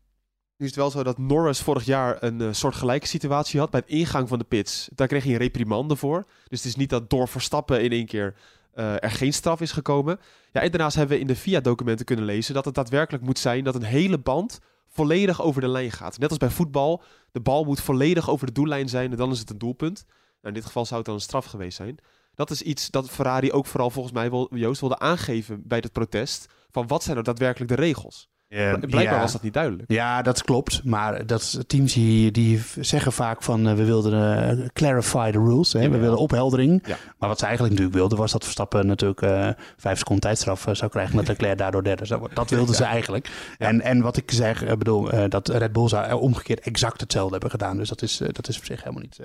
Nu 0.57 0.65
is 0.65 0.71
het 0.71 0.75
wel 0.75 0.91
zo 0.91 1.03
dat 1.03 1.17
Norris 1.17 1.61
vorig 1.61 1.85
jaar 1.85 2.23
een 2.23 2.41
uh, 2.41 2.47
soort 2.51 2.75
gelijke 2.75 3.07
situatie 3.07 3.59
had 3.59 3.69
bij 3.69 3.79
het 3.79 3.89
ingang 3.89 4.27
van 4.27 4.39
de 4.39 4.45
pits. 4.45 4.89
Daar 4.95 5.07
kreeg 5.07 5.23
hij 5.23 5.31
een 5.31 5.37
reprimande 5.37 5.95
voor. 5.95 6.25
Dus 6.47 6.59
het 6.59 6.67
is 6.67 6.75
niet 6.75 6.89
dat 6.89 7.09
door 7.09 7.27
Verstappen 7.27 7.83
in 7.83 7.91
één 7.91 8.05
keer 8.05 8.35
uh, 8.75 9.03
er 9.03 9.11
geen 9.11 9.33
straf 9.33 9.61
is 9.61 9.71
gekomen. 9.71 10.19
Ja, 10.51 10.61
en 10.61 10.71
daarnaast 10.71 10.95
hebben 10.95 11.15
we 11.15 11.21
in 11.21 11.27
de 11.27 11.35
VIA-documenten 11.35 12.05
kunnen 12.05 12.25
lezen 12.25 12.53
dat 12.53 12.65
het 12.65 12.75
daadwerkelijk 12.75 13.23
moet 13.23 13.39
zijn 13.39 13.63
dat 13.63 13.75
een 13.75 13.83
hele 13.83 14.17
band 14.17 14.59
volledig 14.87 15.41
over 15.41 15.61
de 15.61 15.67
lijn 15.67 15.91
gaat. 15.91 16.17
Net 16.17 16.29
als 16.29 16.37
bij 16.37 16.49
voetbal, 16.49 17.03
de 17.31 17.39
bal 17.39 17.63
moet 17.63 17.81
volledig 17.81 18.29
over 18.29 18.45
de 18.45 18.53
doellijn 18.53 18.89
zijn 18.89 19.11
en 19.11 19.17
dan 19.17 19.31
is 19.31 19.39
het 19.39 19.49
een 19.49 19.57
doelpunt. 19.57 20.05
Nou, 20.45 20.57
in 20.57 20.63
dit 20.63 20.65
geval 20.65 20.85
zou 20.85 20.97
het 20.97 21.05
dan 21.05 21.15
een 21.15 21.21
straf 21.21 21.45
geweest 21.45 21.77
zijn. 21.77 21.97
Dat 22.33 22.49
is 22.49 22.61
iets 22.61 22.89
dat 22.89 23.09
Ferrari 23.09 23.51
ook 23.51 23.65
vooral 23.65 23.89
volgens 23.89 24.13
mij, 24.13 24.29
wil, 24.29 24.47
Joost, 24.55 24.79
wilde 24.79 24.99
aangeven 24.99 25.61
bij 25.67 25.77
het 25.77 25.91
protest. 25.91 26.47
Van 26.71 26.87
wat 26.87 27.01
zijn 27.01 27.13
nou 27.13 27.25
daadwerkelijk 27.25 27.75
de 27.75 27.81
regels? 27.81 28.29
Uh, 28.49 28.73
Blijkbaar 28.79 29.19
was 29.19 29.31
dat 29.31 29.41
niet 29.41 29.53
duidelijk. 29.53 29.91
Ja, 29.91 30.21
dat 30.21 30.43
klopt. 30.43 30.83
Maar 30.83 31.25
dat 31.25 31.63
teams 31.67 31.93
die, 31.93 32.31
die 32.31 32.61
zeggen 32.79 33.11
vaak 33.11 33.43
van 33.43 33.67
uh, 33.67 33.73
we 33.73 33.85
wilden 33.85 34.13
uh, 34.59 34.67
clarify 34.73 35.31
the 35.31 35.37
rules. 35.37 35.73
Hè? 35.73 35.89
we 35.89 35.97
willen 35.97 36.17
opheldering. 36.17 36.83
Maar 37.17 37.29
wat 37.29 37.39
ze 37.39 37.45
eigenlijk 37.45 37.73
natuurlijk 37.73 37.99
wilden 37.99 38.17
was 38.17 38.31
dat 38.31 38.43
Verstappen 38.43 38.87
natuurlijk 38.87 39.55
vijf 39.77 39.97
seconden 39.97 40.23
tijdstraf 40.23 40.67
zou 40.71 40.91
krijgen. 40.91 41.15
Dat 41.15 41.27
Leclerc 41.37 41.57
daardoor 41.57 41.83
derde 41.83 42.05
zou 42.05 42.29
Dat 42.33 42.49
wilden 42.49 42.75
ze 42.75 42.83
eigenlijk. 42.83 43.29
En, 43.57 43.81
en 43.81 44.01
wat 44.01 44.17
ik 44.17 44.31
zeg, 44.31 44.77
bedoel, 44.77 45.29
dat 45.29 45.47
Red 45.47 45.71
Bull 45.71 45.87
zou 45.87 46.13
omgekeerd 46.13 46.59
exact 46.59 47.01
hetzelfde 47.01 47.31
hebben 47.31 47.51
gedaan. 47.51 47.77
Dus 47.77 47.89
dat 47.89 48.01
is, 48.01 48.17
dat 48.17 48.47
is 48.47 48.57
op 48.57 48.65
zich 48.65 48.83
helemaal 48.83 49.01
niet... 49.01 49.19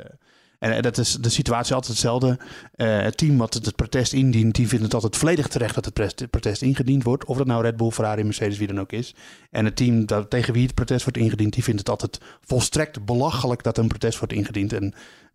En 0.60 0.72
eh, 0.72 0.82
dat 0.82 0.98
is 0.98 1.12
de 1.12 1.28
situatie 1.28 1.74
altijd 1.74 1.92
hetzelfde. 1.92 2.38
Uh, 2.76 3.00
het 3.00 3.16
team 3.16 3.38
wat 3.38 3.54
het, 3.54 3.76
protest 3.76 4.12
indient, 4.12 4.54
die 4.54 4.68
vindt 4.68 4.84
het 4.84 4.94
altijd 4.94 5.16
volledig 5.16 5.48
terecht 5.48 5.74
dat 5.74 5.84
het 5.84 6.30
protest 6.30 6.62
ingediend 6.62 7.02
wordt. 7.02 7.24
Of 7.24 7.36
dat 7.36 7.46
nou 7.46 7.62
Red 7.62 7.76
Bull, 7.76 7.90
Ferrari, 7.90 8.24
Mercedes, 8.24 8.58
wie 8.58 8.66
dan 8.66 8.80
ook 8.80 8.92
is. 8.92 9.14
En 9.50 9.64
het 9.64 9.76
team 9.76 10.06
dat, 10.06 10.30
tegen 10.30 10.52
wie 10.52 10.66
het 10.66 10.74
protest 10.74 11.02
wordt 11.02 11.18
ingediend, 11.18 11.52
die 11.52 11.62
vindt 11.62 11.78
het 11.78 11.88
altijd 11.88 12.20
volstrekt 12.40 13.04
belachelijk 13.04 13.62
dat 13.62 13.78
een 13.78 13.88
protest 13.88 14.18
wordt 14.18 14.34
ingediend. 14.34 14.72
En 14.72 14.94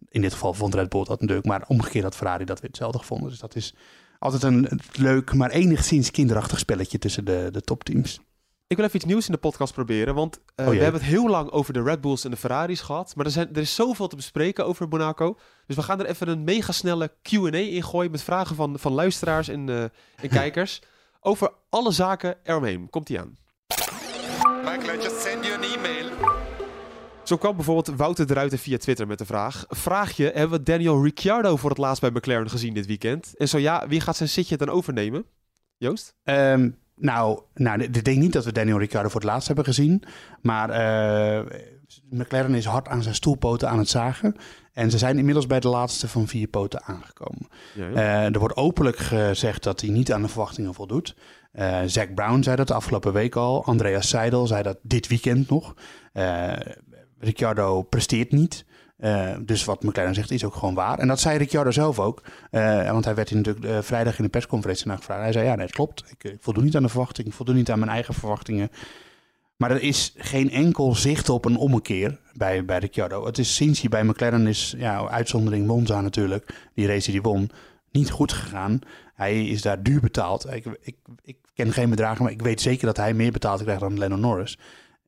in 0.10 0.22
dit 0.22 0.34
geval 0.34 0.54
vond 0.54 0.76
Red 0.76 0.90
Bull 0.90 1.04
dat 1.04 1.20
natuurlijk, 1.20 1.48
maar 1.48 1.64
omgekeerd 1.68 2.04
had 2.04 2.16
Ferrari 2.16 2.46
dat 2.46 2.60
weer 2.60 2.70
hetzelfde 2.70 3.00
gevonden. 3.00 3.30
Dus 3.30 3.40
dat 3.40 3.56
is 3.56 3.76
altijd 4.20 4.44
een 4.44 4.80
leuk, 4.92 5.34
maar 5.34 5.50
enigszins 5.50 6.12
kinderachtig 6.12 6.60
spelletje 6.60 6.98
tussen 6.98 7.26
de, 7.26 7.50
de 7.52 7.62
topteams. 7.62 8.20
Ik 8.68 8.76
wil 8.76 8.86
even 8.86 8.98
iets 8.98 9.06
nieuws 9.06 9.26
in 9.26 9.32
de 9.32 9.38
podcast 9.38 9.74
proberen, 9.74 10.16
want 10.16 10.40
uh, 10.56 10.68
we 10.68 10.76
hebben 10.76 11.02
het 11.02 11.10
heel 11.10 11.30
lang 11.30 11.52
over 11.52 11.74
de 11.74 11.84
Red 11.84 12.02
Bulls 12.02 12.24
en 12.24 12.32
de 12.32 12.38
Ferraris 12.38 12.82
gehad. 12.82 13.16
Maar 13.16 13.26
er, 13.26 13.32
zijn, 13.32 13.50
er 13.50 13.62
is 13.62 13.76
zoveel 13.76 14.08
te 14.08 14.16
bespreken 14.16 14.66
over 14.66 14.88
Monaco. 14.88 15.38
Dus 15.66 15.76
we 15.76 15.82
gaan 15.82 16.00
er 16.00 16.06
even 16.06 16.28
een 16.28 16.44
mega 16.44 16.72
snelle 16.72 17.12
Q&A 17.22 17.58
in 17.58 17.84
gooien 17.84 18.12
met 18.12 18.22
vragen 18.24 18.56
van, 18.56 18.80
van 18.80 18.92
luisteraars 18.92 19.48
en, 19.48 19.68
uh, 19.68 19.84
en 19.84 20.30
kijkers. 20.40 20.82
over 21.20 21.52
alle 21.70 21.92
zaken 21.92 22.36
eromheen. 22.44 22.90
Komt 22.90 23.10
ie 23.10 23.20
aan. 23.20 23.38
Michael, 24.64 25.00
I 25.00 25.02
just 25.02 25.22
send 25.22 25.46
you 25.46 25.58
an 25.58 25.64
email. 25.64 26.10
Zo 27.24 27.38
kwam 27.38 27.56
bijvoorbeeld 27.56 27.98
Wouter 27.98 28.28
de 28.28 28.34
Ruiter 28.34 28.58
via 28.58 28.78
Twitter 28.78 29.08
met 29.08 29.18
de 29.18 29.26
vraag. 29.26 29.66
Vraag 29.68 30.12
je, 30.12 30.32
hebben 30.34 30.58
we 30.58 30.64
Daniel 30.64 31.04
Ricciardo 31.04 31.56
voor 31.56 31.70
het 31.70 31.80
laatst 31.80 32.02
bij 32.02 32.10
McLaren 32.10 32.50
gezien 32.50 32.74
dit 32.74 32.86
weekend? 32.86 33.34
En 33.38 33.48
zo 33.48 33.58
ja, 33.58 33.88
wie 33.88 34.02
gaat 34.02 34.16
zijn 34.16 34.30
zitje 34.30 34.58
dan 34.58 34.70
overnemen? 34.70 35.26
Joost? 35.78 36.16
Um, 36.24 36.84
nou, 36.96 37.42
nou, 37.54 37.82
ik 37.82 38.04
denk 38.04 38.18
niet 38.18 38.34
dat 38.34 38.46
we 38.46 38.52
Daniel 38.52 38.80
Ricciardo 38.80 39.10
voor 39.10 39.22
het 39.22 39.30
laatst 39.30 39.48
hebben 39.48 39.66
gezien. 39.66 40.04
Maar 40.42 40.70
uh, 40.70 41.46
McLaren 42.10 42.56
is 42.56 42.66
hard 42.66 42.88
aan 42.88 43.04
zijn 43.04 43.16
stoelpoten 43.16 43.70
aan 43.70 43.78
het 43.78 43.90
zagen. 43.90 44.36
En 44.74 44.92
ze 44.92 44.98
zijn 44.98 45.18
inmiddels 45.18 45.48
bij 45.48 45.60
de 45.60 45.68
laatste 45.68 46.08
van 46.08 46.28
vier 46.28 46.48
poten 46.48 46.84
aangekomen. 46.84 47.48
Ja, 47.74 47.88
ja. 47.88 47.94
Uh, 47.94 48.34
er 48.34 48.40
wordt 48.40 48.56
openlijk 48.56 48.98
gezegd 48.98 49.64
dat 49.64 49.82
hij 49.82 49.90
niet 49.90 50.12
aan 50.12 50.22
de 50.22 50.28
verwachtingen 50.28 50.74
voldoet. 50.74 51.16
Uh, 51.54 51.80
Zack 51.86 52.14
Brown 52.14 52.42
zei 52.42 52.56
dat 52.56 52.68
de 52.68 52.74
afgelopen 52.74 53.14
week 53.14 53.36
al. 53.36 53.66
Andreas 53.66 54.10
Seidel 54.10 54.48
zei 54.48 54.64
dat 54.64 54.78
dit 54.82 55.08
weekend 55.08 55.50
nog. 55.50 55.74
Ricciardo 57.20 57.82
presteert 57.82 58.32
niet. 58.32 58.66
Uh, 59.00 59.36
dus 59.42 59.64
wat 59.66 59.84
McLaren 59.84 60.14
zegt 60.14 60.32
is 60.32 60.44
ook 60.44 60.56
gewoon 60.56 60.74
waar. 60.74 61.00
En 61.00 61.08
dat 61.08 61.20
zei 61.20 61.38
Ricciardo 61.38 61.72
zelf 61.72 62.00
ook. 62.00 62.22
Uh, 62.52 62.92
want 62.92 63.06
hij 63.06 63.16
werd 63.16 63.32
natuurlijk 63.32 63.66
uh, 63.66 63.78
vrijdag 63.82 64.18
in 64.18 64.24
de 64.24 64.30
persconferentie 64.30 64.88
naar 64.88 64.98
gevraagd. 64.98 65.22
Hij 65.22 65.32
zei, 65.32 65.46
ja, 65.46 65.56
nee, 65.56 65.66
het 65.66 65.76
klopt. 65.76 66.04
Ik, 66.08 66.32
ik 66.32 66.38
voldoe 66.40 66.64
niet 66.64 66.76
aan 66.76 66.84
de 66.84 66.90
verwachtingen. 66.90 67.30
Ik 67.30 67.36
voldoe 67.36 67.56
niet 67.56 67.72
aan 67.72 67.80
mijn 67.80 67.92
eigen 67.92 68.14
verwachtingen. 68.14 68.70
Maar 69.56 69.72
er 69.72 69.82
is 69.82 70.14
geen 70.18 70.52
enkel 70.52 70.96
zicht 70.96 71.30
op 71.30 71.46
een 71.46 71.58
ommekeer 71.58 72.20
bij, 72.34 72.66
bij 72.66 72.80
Ricciardo. 72.80 73.26
Het 73.26 73.38
is 73.38 73.56
sinds 73.56 73.80
hij 73.82 73.90
bij 73.90 74.04
McLaren 74.04 74.48
is, 74.48 74.76
ja, 74.78 75.08
uitzondering 75.08 75.68
Monza 75.68 76.02
natuurlijk, 76.02 76.70
die 76.74 76.88
race 76.88 77.12
die 77.12 77.22
won, 77.22 77.50
niet 77.92 78.12
goed 78.12 78.34
gegaan. 78.34 78.80
Hij 79.14 79.46
is 79.46 79.62
daar 79.62 79.84
duur 79.84 80.00
betaald. 80.02 80.54
Ik, 80.54 80.66
ik, 80.82 80.96
ik 81.24 81.38
ken 81.54 81.74
geen 81.74 81.90
bedragen, 81.90 82.24
maar 82.24 82.32
ik 82.32 82.42
weet 82.42 82.62
zeker 82.62 82.86
dat 82.86 82.98
hij 82.98 83.14
meer 83.14 83.32
betaald 83.32 83.62
krijgt 83.62 83.82
dan 83.82 83.98
Lennon 83.98 84.20
Norris. 84.20 84.58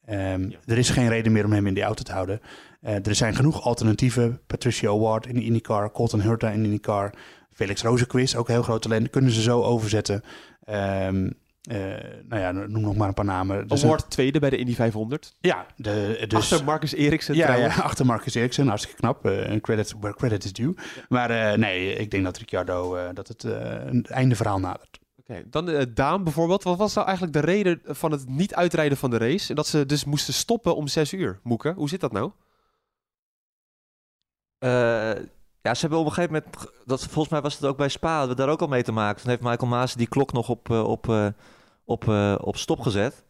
Um, 0.09 0.49
ja. 0.49 0.57
Er 0.65 0.77
is 0.77 0.89
geen 0.89 1.09
reden 1.09 1.31
meer 1.31 1.45
om 1.45 1.51
hem 1.51 1.67
in 1.67 1.73
die 1.73 1.83
auto 1.83 2.03
te 2.03 2.11
houden. 2.11 2.41
Uh, 2.81 3.05
er 3.07 3.15
zijn 3.15 3.35
genoeg 3.35 3.61
alternatieven. 3.61 4.41
Patricia 4.47 4.89
Award 4.89 5.27
in 5.27 5.35
de 5.35 5.43
IndyCar, 5.43 5.91
Colton 5.91 6.21
Hurta 6.21 6.49
in 6.49 6.59
de 6.59 6.65
IndyCar, 6.65 7.13
Felix 7.53 7.81
Rozenquist, 7.81 8.35
ook 8.35 8.47
een 8.47 8.53
heel 8.53 8.63
groot 8.63 8.81
talent. 8.81 9.09
Kunnen 9.09 9.31
ze 9.31 9.41
zo 9.41 9.61
overzetten. 9.61 10.23
Um, 10.69 11.33
uh, 11.71 11.77
nou 12.27 12.41
ja, 12.41 12.51
noem 12.51 12.81
nog 12.81 12.95
maar 12.95 13.07
een 13.07 13.13
paar 13.13 13.25
namen. 13.25 13.67
Dus 13.67 13.83
Award 13.83 14.09
tweede 14.09 14.39
bij 14.39 14.49
de 14.49 14.57
Indy 14.57 14.75
500. 14.75 15.35
Ja, 15.39 15.65
de, 15.75 16.25
dus, 16.27 16.39
achter 16.51 16.63
Marcus 16.63 16.93
Eriksen. 16.93 17.35
Ja, 17.35 17.53
ja, 17.53 17.67
achter 17.67 18.05
Marcus 18.05 18.33
Eriksen. 18.33 18.67
Hartstikke 18.67 18.99
knap. 18.99 19.25
Uh, 19.25 19.61
credit 19.61 19.93
where 19.99 20.15
credit 20.15 20.43
is 20.43 20.53
due. 20.53 20.73
Ja. 20.75 21.01
Maar 21.09 21.31
uh, 21.31 21.53
nee, 21.53 21.93
ik 21.93 22.11
denk 22.11 22.23
dat 22.23 22.37
Ricciardo 22.37 22.97
dat 23.13 23.27
het 23.27 23.43
een 23.43 24.05
einde 24.05 24.35
verhaal 24.35 24.59
nadert. 24.59 24.99
Oké, 25.19 25.31
okay, 25.31 25.45
dan 25.49 25.87
Daan 25.93 26.23
bijvoorbeeld. 26.23 26.63
Wat 26.63 26.77
was 26.77 26.93
nou 26.93 27.07
eigenlijk 27.07 27.37
de 27.37 27.45
reden 27.45 27.79
van 27.85 28.11
het 28.11 28.29
niet 28.29 28.55
uitrijden 28.55 28.97
van 28.97 29.09
de 29.09 29.17
race? 29.17 29.49
En 29.49 29.55
dat 29.55 29.67
ze 29.67 29.85
dus 29.85 30.05
moesten 30.05 30.33
stoppen 30.33 30.75
om 30.75 30.87
zes 30.87 31.13
uur. 31.13 31.39
Moeke, 31.43 31.73
hoe 31.75 31.89
zit 31.89 31.99
dat 31.99 32.11
nou? 32.11 32.31
Uh, 34.59 34.69
ja, 35.61 35.73
ze 35.73 35.81
hebben 35.81 35.99
op 35.99 36.05
een 36.05 36.13
gegeven 36.13 36.33
moment, 36.33 36.71
dat, 36.85 37.03
volgens 37.03 37.29
mij 37.29 37.41
was 37.41 37.53
het 37.53 37.65
ook 37.65 37.77
bij 37.77 37.89
Spa, 37.89 38.17
hadden 38.17 38.35
we 38.35 38.41
daar 38.41 38.51
ook 38.51 38.61
al 38.61 38.67
mee 38.67 38.83
te 38.83 38.91
maken. 38.91 39.21
Toen 39.21 39.29
heeft 39.29 39.41
Michael 39.41 39.67
Maas 39.67 39.93
die 39.93 40.07
klok 40.07 40.33
nog 40.33 40.49
op, 40.49 40.69
uh, 40.69 40.83
op, 40.83 41.07
uh, 41.07 41.27
op, 41.85 42.07
op 42.41 42.57
stop 42.57 42.79
gezet. 42.79 43.23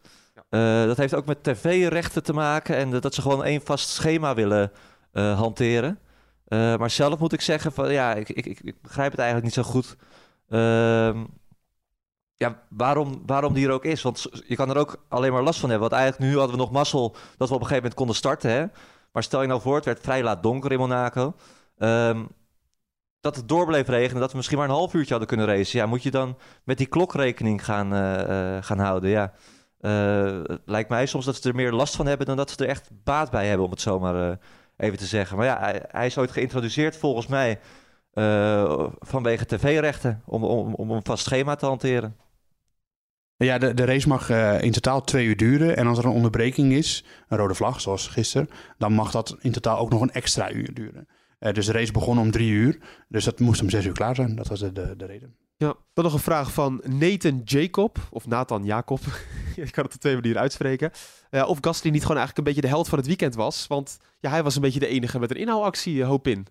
Ja. 0.50 0.86
dat 0.86 0.96
heeft 0.96 1.14
ook 1.14 1.26
met 1.26 1.44
tv-rechten 1.44 2.22
te 2.22 2.32
maken 2.32 2.76
en 2.76 2.90
dat 2.90 3.14
ze 3.14 3.22
gewoon 3.22 3.44
één 3.44 3.60
vast 3.64 3.88
schema 3.88 4.34
willen 4.34 4.72
hanteren. 5.12 5.98
maar 6.48 6.90
zelf 6.90 7.18
moet 7.18 7.32
ik 7.32 7.40
zeggen, 7.40 7.72
van, 7.72 7.92
ja, 7.92 8.14
ik, 8.14 8.28
ik, 8.28 8.46
ik 8.46 8.82
begrijp 8.82 9.10
het 9.10 9.20
eigenlijk 9.20 9.56
niet 9.56 9.64
zo 9.64 9.70
goed. 9.70 9.96
Ehm, 10.48 11.24
ja, 12.38 12.62
waarom, 12.68 13.22
waarom 13.26 13.54
die 13.54 13.66
er 13.66 13.72
ook 13.72 13.84
is. 13.84 14.02
Want 14.02 14.26
je 14.46 14.56
kan 14.56 14.70
er 14.70 14.76
ook 14.76 15.04
alleen 15.08 15.32
maar 15.32 15.42
last 15.42 15.60
van 15.60 15.70
hebben. 15.70 15.88
Want 15.88 16.02
eigenlijk 16.02 16.32
nu 16.32 16.38
hadden 16.38 16.56
we 16.56 16.62
nog 16.62 16.70
mazzel 16.70 17.16
dat 17.36 17.48
we 17.48 17.54
op 17.54 17.60
een 17.60 17.66
gegeven 17.66 17.76
moment 17.76 17.94
konden 17.94 18.16
starten. 18.16 18.50
Hè? 18.50 18.66
Maar 19.12 19.22
stel 19.22 19.40
je 19.40 19.48
nou 19.48 19.60
voor, 19.60 19.74
het 19.74 19.84
werd 19.84 20.00
vrij 20.00 20.22
laat 20.22 20.42
donker 20.42 20.72
in 20.72 20.78
Monaco. 20.78 21.34
Um, 21.78 22.28
dat 23.20 23.36
het 23.36 23.48
door 23.48 23.66
bleef 23.66 23.88
regenen, 23.88 24.20
dat 24.20 24.30
we 24.30 24.36
misschien 24.36 24.58
maar 24.58 24.68
een 24.68 24.74
half 24.74 24.94
uurtje 24.94 25.10
hadden 25.10 25.28
kunnen 25.28 25.46
racen. 25.46 25.78
Ja, 25.78 25.86
moet 25.86 26.02
je 26.02 26.10
dan 26.10 26.36
met 26.64 26.78
die 26.78 26.86
klok 26.86 27.14
rekening 27.14 27.64
gaan, 27.64 27.94
uh, 27.94 28.28
uh, 28.28 28.62
gaan 28.62 28.78
houden? 28.78 29.10
Ja. 29.10 29.32
Uh, 29.80 30.40
lijkt 30.64 30.88
mij 30.88 31.06
soms 31.06 31.24
dat 31.24 31.36
ze 31.36 31.48
er 31.48 31.54
meer 31.54 31.72
last 31.72 31.96
van 31.96 32.06
hebben 32.06 32.26
dan 32.26 32.36
dat 32.36 32.50
ze 32.50 32.56
er 32.56 32.68
echt 32.68 32.90
baat 33.04 33.30
bij 33.30 33.46
hebben, 33.46 33.64
om 33.64 33.70
het 33.70 33.80
zomaar 33.80 34.38
even 34.76 34.98
te 34.98 35.06
zeggen. 35.06 35.36
Maar 35.36 35.46
ja, 35.46 35.58
hij, 35.58 35.82
hij 35.88 36.06
is 36.06 36.18
ooit 36.18 36.30
geïntroduceerd 36.30 36.96
volgens 36.96 37.26
mij 37.26 37.60
vanwege 38.98 39.46
tv-rechten, 39.46 40.22
om, 40.26 40.44
om, 40.44 40.74
om 40.74 40.90
een 40.90 41.04
vast 41.04 41.24
schema 41.24 41.54
te 41.54 41.66
hanteren. 41.66 42.16
Ja, 43.44 43.58
de, 43.58 43.74
de 43.74 43.84
race 43.84 44.08
mag 44.08 44.30
uh, 44.30 44.62
in 44.62 44.72
totaal 44.72 45.04
twee 45.04 45.26
uur 45.26 45.36
duren. 45.36 45.76
En 45.76 45.86
als 45.86 45.98
er 45.98 46.04
een 46.04 46.10
onderbreking 46.10 46.72
is, 46.72 47.04
een 47.28 47.38
rode 47.38 47.54
vlag 47.54 47.80
zoals 47.80 48.06
gisteren, 48.06 48.48
dan 48.78 48.92
mag 48.92 49.10
dat 49.10 49.36
in 49.40 49.52
totaal 49.52 49.78
ook 49.78 49.90
nog 49.90 50.00
een 50.00 50.12
extra 50.12 50.52
uur 50.52 50.74
duren. 50.74 51.08
Uh, 51.40 51.52
dus 51.52 51.66
de 51.66 51.72
race 51.72 51.92
begon 51.92 52.18
om 52.18 52.30
drie 52.30 52.50
uur, 52.50 52.78
dus 53.08 53.24
dat 53.24 53.40
moest 53.40 53.62
om 53.62 53.70
zes 53.70 53.84
uur 53.84 53.92
klaar 53.92 54.14
zijn. 54.14 54.36
Dat 54.36 54.48
was 54.48 54.60
de, 54.60 54.72
de, 54.72 54.94
de 54.96 55.06
reden. 55.06 55.36
Ja, 55.56 55.74
dan 55.92 56.04
nog 56.04 56.12
een 56.12 56.18
vraag 56.18 56.52
van 56.52 56.82
Nathan 56.84 57.40
Jacob, 57.44 57.98
of 58.10 58.26
Nathan 58.26 58.64
Jacob. 58.64 59.00
Ik 59.56 59.72
kan 59.72 59.84
het 59.84 59.94
op 59.94 60.00
twee 60.00 60.14
manieren 60.14 60.40
uitspreken. 60.40 60.90
Uh, 61.30 61.48
of 61.48 61.58
Gasly 61.60 61.90
niet 61.90 62.02
gewoon 62.02 62.16
eigenlijk 62.16 62.38
een 62.38 62.54
beetje 62.54 62.68
de 62.68 62.74
held 62.74 62.88
van 62.88 62.98
het 62.98 63.06
weekend 63.06 63.34
was. 63.34 63.66
Want 63.66 63.98
ja, 64.20 64.30
hij 64.30 64.42
was 64.42 64.54
een 64.54 64.60
beetje 64.60 64.80
de 64.80 64.86
enige 64.86 65.18
met 65.18 65.30
een 65.30 65.36
inhoudactie, 65.36 66.04
hoop 66.04 66.26
in. 66.26 66.46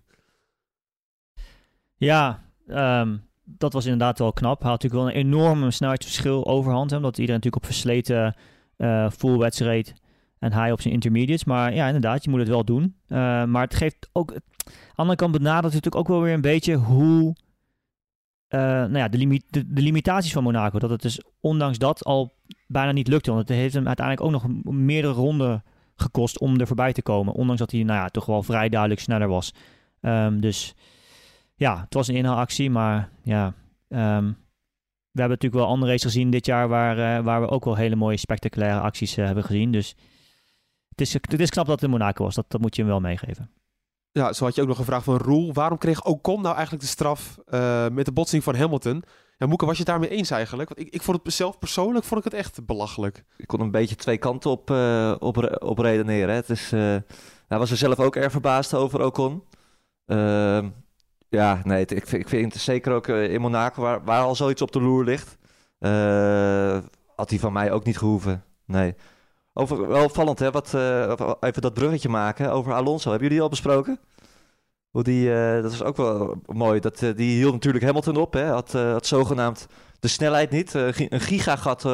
Ja, 1.96 2.44
um, 2.66 3.27
dat 3.58 3.72
was 3.72 3.84
inderdaad 3.84 4.18
wel 4.18 4.32
knap. 4.32 4.60
Hij 4.60 4.70
had 4.70 4.82
natuurlijk 4.82 5.12
wel 5.12 5.20
een 5.20 5.26
enorme 5.26 5.70
snelheidsverschil 5.70 6.46
overhand. 6.46 6.92
Omdat 6.92 7.18
iedereen 7.18 7.40
natuurlijk 7.40 7.64
op 7.64 7.70
versleten 7.70 8.36
uh, 8.76 9.10
full 9.10 9.38
wedstrijd 9.38 9.94
En 10.38 10.52
hij 10.52 10.72
op 10.72 10.80
zijn 10.80 10.94
intermediates. 10.94 11.44
Maar 11.44 11.74
ja, 11.74 11.86
inderdaad, 11.86 12.24
je 12.24 12.30
moet 12.30 12.38
het 12.38 12.48
wel 12.48 12.64
doen. 12.64 12.96
maar 13.50 13.62
het 13.62 13.74
geeft 13.74 14.08
ook... 14.12 14.32
Aan 14.32 15.04
de 15.04 15.14
andere 15.14 15.16
kant 15.16 15.32
benadert 15.32 15.74
het 15.74 15.84
natuurlijk 15.84 15.96
ook 15.96 16.16
wel 16.16 16.22
weer 16.22 16.34
een 16.34 16.40
beetje 16.40 16.74
hoe... 16.74 17.36
nou 18.48 18.96
ja, 18.96 19.08
de, 19.08 19.40
de, 19.50 19.82
limitaties 19.82 20.32
van 20.32 20.42
Monaco. 20.42 20.78
Dat 20.78 20.90
het 20.90 21.02
dus 21.02 21.22
ondanks 21.40 21.78
dat 21.78 22.04
al 22.04 22.34
bijna 22.66 22.92
niet 22.92 23.08
lukte. 23.08 23.32
Want 23.32 23.48
het 23.48 23.58
heeft 23.58 23.74
hem 23.74 23.86
uiteindelijk 23.86 24.26
ook 24.26 24.32
nog 24.42 24.72
meerdere 24.74 25.14
ronden 25.14 25.64
gekost 25.96 26.38
om 26.38 26.60
er 26.60 26.66
voorbij 26.66 26.92
te 26.92 27.02
komen. 27.02 27.34
Ondanks 27.34 27.60
dat 27.60 27.70
hij 27.70 27.82
nou 27.82 27.98
ja, 27.98 28.08
toch 28.08 28.26
wel 28.26 28.42
vrij 28.42 28.68
duidelijk 28.68 29.00
sneller 29.00 29.28
was. 29.28 29.54
Um, 30.00 30.40
dus 30.40 30.74
ja, 31.58 31.80
het 31.80 31.94
was 31.94 32.08
een 32.08 32.14
inhaalactie, 32.14 32.70
maar 32.70 33.10
ja, 33.22 33.46
um, 33.88 34.36
we 35.10 35.20
hebben 35.20 35.38
natuurlijk 35.38 35.54
wel 35.54 35.66
andere 35.66 35.90
races 35.90 36.12
gezien 36.12 36.30
dit 36.30 36.46
jaar 36.46 36.68
waar, 36.68 36.98
uh, 36.98 37.24
waar 37.24 37.40
we 37.40 37.48
ook 37.48 37.64
wel 37.64 37.76
hele 37.76 37.96
mooie 37.96 38.16
spectaculaire 38.16 38.80
acties 38.80 39.18
uh, 39.18 39.24
hebben 39.24 39.44
gezien. 39.44 39.72
Dus 39.72 39.94
het 40.88 41.00
is, 41.00 41.12
het 41.12 41.40
is 41.40 41.50
knap 41.50 41.66
dat 41.66 41.74
het 41.74 41.84
in 41.84 41.90
Monaco 41.90 42.24
was, 42.24 42.34
dat, 42.34 42.44
dat 42.48 42.60
moet 42.60 42.76
je 42.76 42.82
hem 42.82 42.90
wel 42.90 43.00
meegeven. 43.00 43.50
Ja, 44.10 44.32
zo 44.32 44.44
had 44.44 44.54
je 44.54 44.62
ook 44.62 44.68
nog 44.68 44.78
een 44.78 44.84
vraag 44.84 45.04
van 45.04 45.16
Roel. 45.16 45.52
Waarom 45.52 45.78
kreeg 45.78 46.04
Ocon 46.04 46.42
nou 46.42 46.54
eigenlijk 46.54 46.84
de 46.84 46.90
straf 46.90 47.38
uh, 47.48 47.88
met 47.88 48.04
de 48.04 48.12
botsing 48.12 48.42
van 48.42 48.56
Hamilton? 48.56 49.04
Ja, 49.36 49.46
Moeke, 49.46 49.66
was 49.66 49.76
je 49.76 49.82
het 49.82 49.90
daarmee 49.90 50.08
eens 50.08 50.30
eigenlijk? 50.30 50.68
Want 50.68 50.80
ik, 50.80 50.94
ik 50.94 51.02
vond 51.02 51.20
het 51.22 51.32
zelf 51.32 51.58
persoonlijk 51.58 52.04
vond 52.04 52.24
ik 52.24 52.32
het 52.32 52.40
echt 52.40 52.66
belachelijk. 52.66 53.24
Ik 53.36 53.46
kon 53.46 53.60
een 53.60 53.70
beetje 53.70 53.94
twee 53.94 54.18
kanten 54.18 54.50
op, 54.50 54.70
op, 55.18 55.62
op 55.62 55.78
redeneren. 55.78 56.28
Hè. 56.28 56.34
Het 56.34 56.50
is, 56.50 56.70
hij 56.70 57.58
was 57.58 57.70
er 57.70 57.76
zelf 57.76 57.98
ook 57.98 58.16
erg 58.16 58.32
verbaasd 58.32 58.74
over 58.74 59.04
Ocon. 59.04 59.42
Ja, 61.28 61.60
nee, 61.64 61.84
ik, 61.84 62.06
vind, 62.06 62.32
ik 62.32 62.52
het 62.52 62.60
zeker 62.60 62.92
ook 62.92 63.08
eh, 63.08 63.32
in 63.32 63.40
Monaco, 63.40 63.82
waar, 63.82 64.04
waar 64.04 64.22
al 64.22 64.34
zoiets 64.34 64.62
op 64.62 64.72
de 64.72 64.80
loer 64.80 65.04
ligt, 65.04 65.36
uh, 65.80 66.78
had 67.16 67.30
hij 67.30 67.38
van 67.38 67.52
mij 67.52 67.72
ook 67.72 67.84
niet 67.84 67.98
gehoeven. 67.98 68.44
Nee. 68.64 68.94
Over, 69.52 69.88
wel 69.88 70.04
opvallend, 70.04 70.38
hè? 70.38 70.50
Wat, 70.50 70.72
uh, 70.74 71.12
even 71.40 71.62
dat 71.62 71.74
bruggetje 71.74 72.08
maken 72.08 72.52
over 72.52 72.72
Alonso. 72.72 73.10
Hebben 73.10 73.28
jullie 73.28 73.42
al 73.42 73.48
besproken? 73.48 74.00
Hoe 74.90 75.02
die, 75.02 75.30
dat 75.62 75.72
is 75.72 75.82
ook 75.82 75.96
wel 75.96 76.40
mooi. 76.46 76.80
Dat, 76.80 76.98
die 76.98 77.36
hield 77.36 77.52
natuurlijk 77.52 77.84
Hamilton 77.84 78.16
op. 78.16 78.32
Hè? 78.32 78.46
Had, 78.46 78.72
had 78.72 79.06
zogenaamd 79.06 79.66
de 80.00 80.08
snelheid 80.08 80.50
niet. 80.50 80.74
een 80.74 81.20
gigagat 81.20 81.84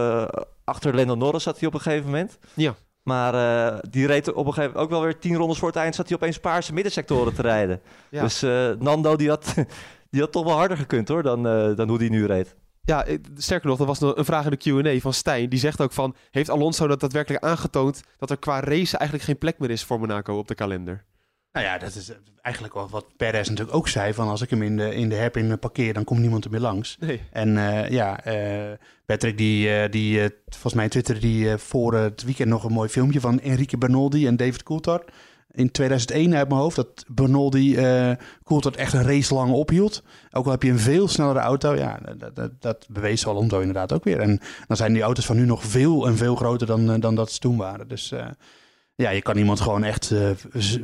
achter 0.65 0.95
Lando 0.95 1.15
Norris 1.15 1.45
had 1.45 1.59
hij 1.59 1.69
op 1.69 1.75
een 1.75 1.81
gegeven 1.81 2.05
moment. 2.05 2.39
Ja. 2.55 2.75
Maar 3.05 3.35
uh, 3.35 3.79
die 3.91 4.07
reed 4.07 4.33
op 4.33 4.47
een 4.47 4.53
gegeven 4.53 4.63
moment 4.63 4.85
ook 4.85 4.91
wel 4.91 5.03
weer 5.03 5.19
tien 5.19 5.37
rondes 5.37 5.59
voor 5.59 5.69
het 5.69 5.77
eind... 5.77 5.95
zat 5.95 6.09
hij 6.09 6.17
opeens 6.17 6.39
paarse 6.39 6.73
middensectoren 6.73 7.35
te 7.35 7.43
rijden. 7.43 7.81
Dus 8.11 8.43
uh, 8.43 8.71
Nando 8.79 9.17
die 9.17 9.29
had, 9.29 9.55
die 10.11 10.21
had 10.21 10.33
toch 10.33 10.45
wel 10.45 10.57
harder 10.57 10.77
gekund 10.77 11.09
hoor 11.09 11.23
dan, 11.23 11.47
uh, 11.47 11.77
dan 11.77 11.89
hoe 11.89 11.99
die 11.99 12.11
nu 12.11 12.27
reed. 12.27 12.55
Ja, 12.83 13.07
sterker 13.37 13.69
nog, 13.69 13.81
er 13.81 13.87
was 13.87 14.01
een 14.01 14.25
vraag 14.25 14.45
in 14.45 14.51
de 14.51 14.57
Q&A 14.57 15.01
van 15.01 15.13
Stijn. 15.13 15.49
Die 15.49 15.59
zegt 15.59 15.81
ook 15.81 15.93
van, 15.93 16.15
heeft 16.31 16.51
Alonso 16.51 16.87
dat 16.87 17.01
daadwerkelijk 17.01 17.45
aangetoond... 17.45 18.03
dat 18.19 18.31
er 18.31 18.39
qua 18.39 18.61
race 18.61 18.97
eigenlijk 18.97 19.29
geen 19.29 19.39
plek 19.39 19.59
meer 19.59 19.71
is 19.71 19.85
voor 19.85 20.01
Monaco 20.01 20.39
op 20.39 20.49
de 20.49 20.55
kalender? 20.55 21.05
Nou 21.55 21.67
ja, 21.67 21.79
dat 21.79 21.95
is 21.95 22.11
eigenlijk 22.43 22.75
wel 22.75 22.89
wat 22.89 23.07
Perez 23.17 23.49
natuurlijk 23.49 23.77
ook 23.77 23.89
zei. 23.89 24.15
Van 24.15 24.29
als 24.29 24.43
ik 24.43 24.51
hem 24.51 24.63
in 24.63 24.77
de, 24.77 24.95
in 24.95 25.09
de 25.09 25.17
hairpin 25.17 25.59
parkeer, 25.59 25.95
dan 25.95 26.05
komt 26.05 26.21
niemand 26.21 26.45
er 26.45 26.51
meer 26.51 26.61
langs. 26.61 26.97
Nee. 27.01 27.21
En 27.33 27.49
uh, 27.49 27.89
ja, 27.89 28.27
uh, 28.27 28.73
Patrick 29.07 29.39
die, 29.39 29.69
uh, 29.69 29.85
die 29.91 30.31
volgens 30.49 30.75
mij 30.75 30.89
twitterde 30.89 31.21
die 31.21 31.57
voor 31.57 31.95
het 31.95 32.25
weekend 32.25 32.49
nog 32.49 32.65
een 32.65 32.73
mooi 32.73 32.89
filmpje 32.89 33.21
van 33.21 33.41
Enrique 33.41 33.79
Bernoldi 33.79 34.27
en 34.27 34.37
David 34.37 34.63
Coulthard. 34.63 35.11
In 35.51 35.71
2001 35.71 36.35
uit 36.35 36.49
mijn 36.49 36.61
hoofd 36.61 36.77
dat 36.77 37.05
Bernoldi 37.09 37.75
Coulthard 38.45 38.77
echt 38.77 38.93
een 38.93 39.07
race 39.07 39.35
lang 39.35 39.53
ophield. 39.53 40.03
Ook 40.31 40.45
al 40.45 40.51
heb 40.51 40.63
je 40.63 40.71
een 40.71 40.79
veel 40.79 41.09
snellere 41.09 41.39
auto. 41.39 41.75
Ja, 41.75 42.01
dat, 42.17 42.37
dat, 42.37 42.51
dat 42.61 42.87
bewees 42.89 43.27
Alonso 43.27 43.59
inderdaad 43.59 43.93
ook 43.93 44.05
weer. 44.05 44.21
En 44.21 44.41
dan 44.67 44.77
zijn 44.77 44.93
die 44.93 45.03
auto's 45.03 45.27
van 45.27 45.37
nu 45.37 45.45
nog 45.45 45.65
veel 45.65 46.07
en 46.07 46.17
veel 46.17 46.37
groter 46.37 46.67
dan, 46.67 47.01
dan 47.01 47.15
dat 47.15 47.33
ze 47.33 47.39
toen 47.39 47.57
waren. 47.57 47.89
Dus 47.89 48.13
ja, 48.97 49.11
je 49.11 49.23
kan 49.23 49.37
iemand 49.37 49.61
gewoon 49.61 49.85
echt 49.85 50.11
uh, 50.11 50.31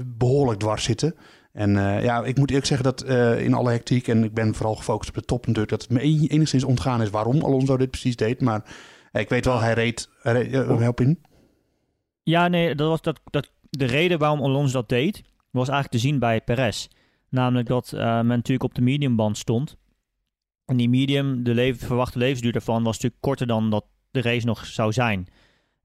behoorlijk 0.07 0.59
dwars 0.59 0.85
zitten. 0.85 1.15
En 1.53 1.71
uh, 1.71 2.03
ja, 2.03 2.25
ik 2.25 2.39
moet 2.39 2.49
eerlijk 2.49 2.67
zeggen 2.67 2.87
dat 2.87 3.05
uh, 3.05 3.45
in 3.45 3.55
alle 3.55 3.71
hectiek, 3.71 4.09
en 4.09 4.25
ik 4.25 4.35
ben 4.35 4.55
vooral 4.55 4.75
gefocust 4.75 5.09
op 5.09 5.15
de 5.15 5.25
top 5.25 5.47
natuurlijk, 5.47 5.71
dat 5.71 5.83
het 5.83 5.91
me 5.91 6.01
enigszins 6.29 6.65
ontgaan 6.65 7.03
is 7.03 7.11
waarom 7.11 7.43
Alonso 7.43 7.77
dit 7.77 7.91
precies 7.91 8.17
deed. 8.17 8.41
Maar 8.41 8.63
ik 9.13 9.29
weet 9.29 9.45
wel, 9.45 9.61
hij 9.61 9.73
reed, 9.73 10.09
hij 10.23 10.33
reed 10.33 10.53
help 10.53 11.01
in. 11.01 11.23
Ja, 12.23 12.49
nee, 12.49 12.75
dat 12.75 12.89
was 12.89 13.03
dat, 13.03 13.21
dat, 13.25 13.51
de 13.71 13.85
reden 13.85 14.19
waarom 14.19 14.43
Alonso 14.43 14.73
dat 14.73 14.89
deed, 14.89 15.23
was 15.51 15.69
eigenlijk 15.69 15.91
te 15.91 16.09
zien 16.09 16.19
bij 16.19 16.41
Perez. 16.41 16.89
Namelijk 17.29 17.69
dat 17.69 17.93
men 17.93 18.27
natuurlijk 18.27 18.63
op 18.63 18.75
de 18.75 18.83
mediumband 18.83 19.39
stond. 19.39 19.77
En 20.67 20.77
die 20.77 20.89
medium, 20.89 21.43
de 21.43 21.55
leven, 21.55 21.87
verwachte 21.87 22.19
levensduur 22.19 22.53
daarvan, 22.53 22.83
was 22.83 22.95
natuurlijk 22.95 23.23
korter 23.23 23.47
dan 23.47 23.71
dat 23.71 23.85
de 24.11 24.21
race 24.21 24.47
nog 24.47 24.67
zou 24.67 24.93
zijn. 24.93 25.29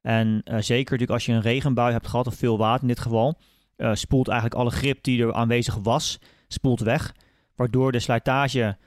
En 0.06 0.28
uh, 0.28 0.56
zeker 0.60 0.91
natuurlijk 0.91 1.12
als 1.12 1.26
je 1.26 1.32
een 1.32 1.41
regenbui 1.41 1.91
hebt 1.91 2.08
gehad 2.08 2.28
of 2.28 2.36
veel 2.36 2.58
water 2.58 2.82
in 2.82 2.88
dit 2.88 2.99
geval, 2.99 3.38
uh, 3.78 3.93
spoelt 3.93 4.28
eigenlijk 4.28 4.60
alle 4.60 4.70
grip 4.70 5.03
die 5.03 5.24
er 5.24 5.34
aanwezig 5.34 5.76
was, 5.76 6.20
spoelt 6.47 6.80
weg. 6.80 7.16
Waardoor 7.56 7.91
de 7.91 7.99
slijtage 7.99 8.78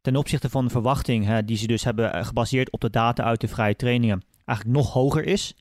ten 0.00 0.16
opzichte 0.16 0.48
van 0.48 0.64
de 0.64 0.70
verwachting, 0.70 1.24
hè, 1.24 1.44
die 1.44 1.56
ze 1.56 1.66
dus 1.66 1.84
hebben 1.84 2.12
eh, 2.12 2.24
gebaseerd 2.24 2.70
op 2.70 2.80
de 2.80 2.90
data 2.90 3.22
uit 3.22 3.40
de 3.40 3.48
vrije 3.48 3.76
trainingen, 3.76 4.22
eigenlijk 4.44 4.78
nog 4.78 4.92
hoger 4.92 5.24
is. 5.24 5.56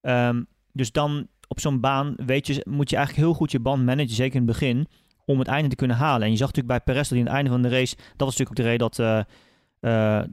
Um, 0.00 0.46
dus 0.72 0.92
dan 0.92 1.26
op 1.48 1.60
zo'n 1.60 1.80
baan 1.80 2.14
weet 2.16 2.46
je, 2.46 2.66
moet 2.68 2.90
je 2.90 2.96
eigenlijk 2.96 3.26
heel 3.26 3.36
goed 3.36 3.50
je 3.50 3.60
band 3.60 3.84
managen, 3.84 4.14
zeker 4.14 4.40
in 4.40 4.46
het 4.46 4.58
begin, 4.58 4.86
om 5.24 5.38
het 5.38 5.48
einde 5.48 5.68
te 5.68 5.76
kunnen 5.76 5.96
halen. 5.96 6.22
En 6.22 6.30
je 6.30 6.36
zag 6.36 6.46
natuurlijk 6.46 6.84
bij 6.84 6.94
Perez 6.94 7.08
dat 7.08 7.18
hij 7.18 7.26
het 7.26 7.36
einde 7.36 7.50
van 7.50 7.62
de 7.62 7.68
race, 7.68 7.96
dat 7.96 8.26
was 8.26 8.36
natuurlijk 8.36 8.50
ook 8.50 8.56
de 8.56 8.62
reden 8.62 8.90
dat 8.90 9.26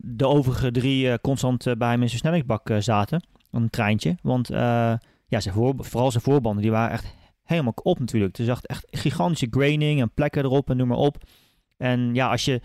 de 0.02 0.28
overige 0.28 0.72
drie 0.72 1.20
constant 1.22 1.78
bij 1.78 1.90
hem 1.90 2.02
in 2.02 2.08
zijn 2.08 2.20
snelheidsbak 2.20 2.70
zaten 2.80 3.22
een 3.52 3.70
treintje. 3.70 4.16
Want 4.22 4.52
uh, 4.52 4.58
ja, 5.28 5.40
zijn 5.40 5.54
voor, 5.54 5.74
vooral 5.78 6.12
zijn 6.12 6.24
voorbanden, 6.24 6.62
die 6.62 6.72
waren 6.72 6.92
echt 6.92 7.16
helemaal 7.44 7.74
op 7.84 8.00
natuurlijk. 8.00 8.38
Er 8.38 8.46
zag 8.46 8.62
echt 8.62 8.88
gigantische 8.90 9.48
graining 9.50 10.02
en 10.02 10.14
plekken 10.14 10.44
erop 10.44 10.70
en 10.70 10.78
noem 10.78 10.88
maar 10.88 10.98
op. 10.98 11.24
En 11.78 12.14
ja, 12.14 12.30
als 12.30 12.46
je 12.46 12.62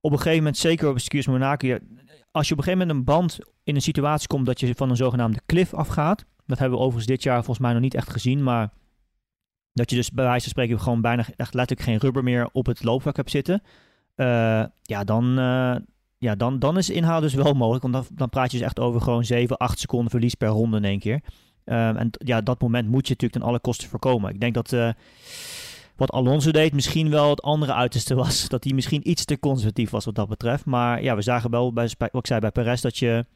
op 0.00 0.10
een 0.10 0.18
gegeven 0.18 0.38
moment, 0.38 0.56
zeker 0.56 0.88
op 0.88 0.98
Skiers 0.98 1.26
Monaco, 1.26 1.78
als 2.30 2.48
je 2.48 2.52
op 2.52 2.58
een 2.58 2.64
gegeven 2.64 2.86
moment 2.86 2.90
een 2.90 3.04
band 3.04 3.38
in 3.62 3.74
een 3.74 3.82
situatie 3.82 4.28
komt 4.28 4.46
dat 4.46 4.60
je 4.60 4.74
van 4.74 4.90
een 4.90 4.96
zogenaamde 4.96 5.40
cliff 5.46 5.74
afgaat. 5.74 6.24
Dat 6.46 6.58
hebben 6.58 6.78
we 6.78 6.84
overigens 6.84 7.12
dit 7.12 7.22
jaar 7.22 7.36
volgens 7.36 7.58
mij 7.58 7.72
nog 7.72 7.82
niet 7.82 7.94
echt 7.94 8.10
gezien, 8.10 8.42
maar 8.42 8.72
dat 9.72 9.90
je 9.90 9.96
dus 9.96 10.10
bij 10.10 10.24
wijze 10.24 10.40
van 10.40 10.50
spreken 10.50 10.80
gewoon 10.80 11.00
bijna 11.00 11.24
echt 11.36 11.54
letterlijk 11.54 11.88
geen 11.88 11.98
rubber 11.98 12.22
meer 12.22 12.48
op 12.52 12.66
het 12.66 12.84
loopvlak 12.84 13.16
hebt 13.16 13.30
zitten. 13.30 13.62
Uh, 14.16 14.64
ja, 14.82 15.04
dan, 15.04 15.38
uh, 15.38 15.76
ja, 16.24 16.34
dan, 16.34 16.58
dan 16.58 16.78
is 16.78 16.90
inhaal 16.90 17.20
dus 17.20 17.34
wel 17.34 17.54
mogelijk. 17.54 17.82
Want 17.82 17.94
dan, 17.94 18.04
dan 18.14 18.28
praat 18.28 18.50
je 18.50 18.58
dus 18.58 18.66
echt 18.66 18.80
over 18.80 19.00
gewoon 19.00 19.24
7, 19.24 19.56
8 19.56 19.78
seconden 19.78 20.10
verlies 20.10 20.34
per 20.34 20.48
ronde 20.48 20.76
in 20.76 20.84
één 20.84 20.98
keer. 20.98 21.20
Um, 21.64 21.96
en 21.96 22.10
ja, 22.10 22.40
dat 22.40 22.60
moment 22.60 22.88
moet 22.88 23.06
je 23.06 23.12
natuurlijk 23.12 23.40
ten 23.40 23.50
alle 23.50 23.60
kosten 23.60 23.88
voorkomen. 23.88 24.30
Ik 24.30 24.40
denk 24.40 24.54
dat 24.54 24.72
uh, 24.72 24.88
wat 25.96 26.10
Alonso 26.10 26.50
deed 26.50 26.72
misschien 26.72 27.10
wel 27.10 27.30
het 27.30 27.42
andere 27.42 27.72
uiterste 27.72 28.14
was. 28.14 28.48
Dat 28.48 28.64
hij 28.64 28.72
misschien 28.72 29.10
iets 29.10 29.24
te 29.24 29.38
conservatief 29.38 29.90
was 29.90 30.04
wat 30.04 30.14
dat 30.14 30.28
betreft. 30.28 30.64
Maar 30.64 31.02
ja, 31.02 31.16
we 31.16 31.22
zagen 31.22 31.50
wel, 31.50 31.72
bij, 31.72 31.90
wat 31.98 32.14
ik 32.14 32.26
zei 32.26 32.40
bij 32.40 32.50
Perez, 32.50 32.80
dat 32.80 32.98
je... 32.98 33.26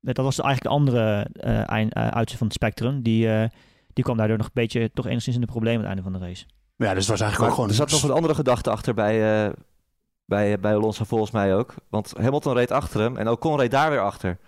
Dat 0.00 0.16
was 0.16 0.40
eigenlijk 0.40 0.62
de 0.62 0.80
andere 0.80 1.26
uh, 1.44 1.60
uiterste 1.88 2.36
van 2.36 2.46
het 2.46 2.56
spectrum. 2.56 3.02
Die, 3.02 3.26
uh, 3.26 3.44
die 3.92 4.04
kwam 4.04 4.16
daardoor 4.16 4.36
nog 4.36 4.46
een 4.46 4.52
beetje 4.54 4.90
toch 4.92 5.06
enigszins 5.06 5.34
in 5.34 5.40
de 5.40 5.46
problemen 5.46 5.86
aan 5.86 5.96
het 5.96 5.96
einde 5.96 6.10
van 6.10 6.20
de 6.20 6.26
race. 6.26 6.44
Ja, 6.76 6.94
dus 6.94 7.02
het 7.02 7.10
was 7.10 7.20
eigenlijk 7.20 7.50
ook 7.50 7.54
gewoon... 7.54 7.70
Er 7.70 7.76
zat 7.76 7.90
nog 7.90 8.02
een 8.02 8.10
andere 8.10 8.34
gedachte 8.34 8.70
achter 8.70 8.94
bij, 8.94 9.52
bij, 10.24 10.60
bij 10.60 10.74
Alonso 10.74 11.04
volgens 11.04 11.30
mij 11.30 11.54
ook. 11.54 11.74
Want 11.88 12.12
Hamilton 12.20 12.54
reed 12.54 12.70
achter 12.70 13.00
hem 13.00 13.16
en 13.16 13.28
Ocon 13.28 13.58
reed 13.58 13.70
daar 13.70 13.90
weer 13.90 14.00
achter. 14.00 14.38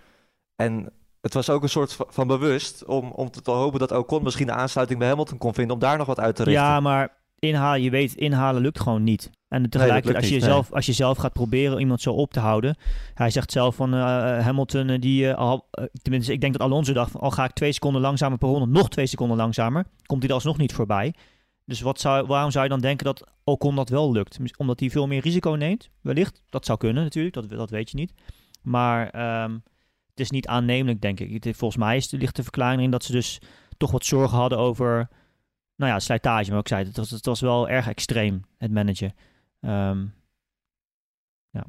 En 0.55 0.89
het 1.21 1.33
was 1.33 1.49
ook 1.49 1.63
een 1.63 1.69
soort 1.69 1.97
van 2.09 2.27
bewust 2.27 2.85
om, 2.85 3.11
om 3.11 3.31
te 3.31 3.51
hopen 3.51 3.79
dat 3.79 3.91
Ocon 3.91 4.23
misschien 4.23 4.47
de 4.47 4.53
aansluiting 4.53 4.99
bij 4.99 5.07
Hamilton 5.07 5.37
kon 5.37 5.53
vinden 5.53 5.73
om 5.73 5.81
daar 5.81 5.97
nog 5.97 6.07
wat 6.07 6.19
uit 6.19 6.35
te 6.35 6.43
richten. 6.43 6.63
Ja, 6.63 6.79
maar 6.79 7.15
inhalen, 7.39 7.81
je 7.81 7.89
weet, 7.89 8.15
inhalen 8.15 8.61
lukt 8.61 8.79
gewoon 8.79 9.03
niet. 9.03 9.29
En 9.47 9.69
tegelijkertijd, 9.69 10.15
als, 10.15 10.29
je 10.29 10.39
zelf, 10.39 10.71
als 10.71 10.85
je 10.85 10.93
zelf 10.93 11.17
gaat 11.17 11.33
proberen 11.33 11.79
iemand 11.79 12.01
zo 12.01 12.13
op 12.13 12.31
te 12.33 12.39
houden. 12.39 12.77
Hij 13.13 13.29
zegt 13.29 13.51
zelf 13.51 13.75
van 13.75 13.93
uh, 13.93 13.99
Hamilton, 14.39 14.87
uh, 14.87 14.99
die 14.99 15.33
al, 15.33 15.69
tenminste, 16.01 16.33
ik 16.33 16.41
denk 16.41 16.53
dat 16.53 16.61
Alonso 16.61 16.93
dacht 16.93 17.11
van, 17.11 17.21
al 17.21 17.31
ga 17.31 17.43
ik 17.43 17.51
twee 17.51 17.71
seconden 17.71 18.01
langzamer 18.01 18.37
per 18.37 18.47
ronde, 18.47 18.65
nog 18.65 18.89
twee 18.89 19.05
seconden 19.05 19.37
langzamer, 19.37 19.85
komt 20.05 20.19
hij 20.19 20.29
er 20.29 20.35
alsnog 20.35 20.57
niet 20.57 20.73
voorbij. 20.73 21.13
Dus 21.67 21.81
wat 21.81 21.99
zou, 21.99 22.27
waarom 22.27 22.51
zou 22.51 22.63
je 22.63 22.69
dan 22.69 22.79
denken 22.79 23.05
dat 23.05 23.27
Ocon 23.43 23.75
dat 23.75 23.89
wel 23.89 24.11
lukt? 24.11 24.39
Omdat 24.57 24.79
hij 24.79 24.89
veel 24.89 25.07
meer 25.07 25.21
risico 25.21 25.51
neemt? 25.51 25.89
Wellicht. 26.01 26.41
Dat 26.49 26.65
zou 26.65 26.77
kunnen 26.77 27.03
natuurlijk, 27.03 27.35
dat, 27.35 27.49
dat 27.49 27.69
weet 27.69 27.89
je 27.89 27.97
niet. 27.97 28.13
Maar 28.61 29.01
um, 29.43 29.63
het 30.09 30.19
is 30.19 30.29
niet 30.29 30.47
aannemelijk, 30.47 31.01
denk 31.01 31.19
ik. 31.19 31.55
Volgens 31.55 31.83
mij 31.83 31.95
is, 31.95 32.07
de 32.07 32.43
verklaring 32.43 32.81
in 32.81 32.91
dat 32.91 33.03
ze 33.03 33.11
dus 33.11 33.41
toch 33.77 33.91
wat 33.91 34.05
zorgen 34.05 34.37
hadden 34.37 34.57
over 34.57 35.09
nou 35.75 35.91
ja, 35.91 35.99
slijtage. 35.99 36.49
Maar 36.49 36.59
ik 36.59 36.67
zei, 36.67 36.85
het 36.85 36.97
was, 36.97 37.09
het 37.09 37.25
was 37.25 37.41
wel 37.41 37.69
erg 37.69 37.87
extreem, 37.87 38.45
het 38.57 38.71
managen. 38.71 39.13
Um, 39.59 40.13
ja. 41.49 41.65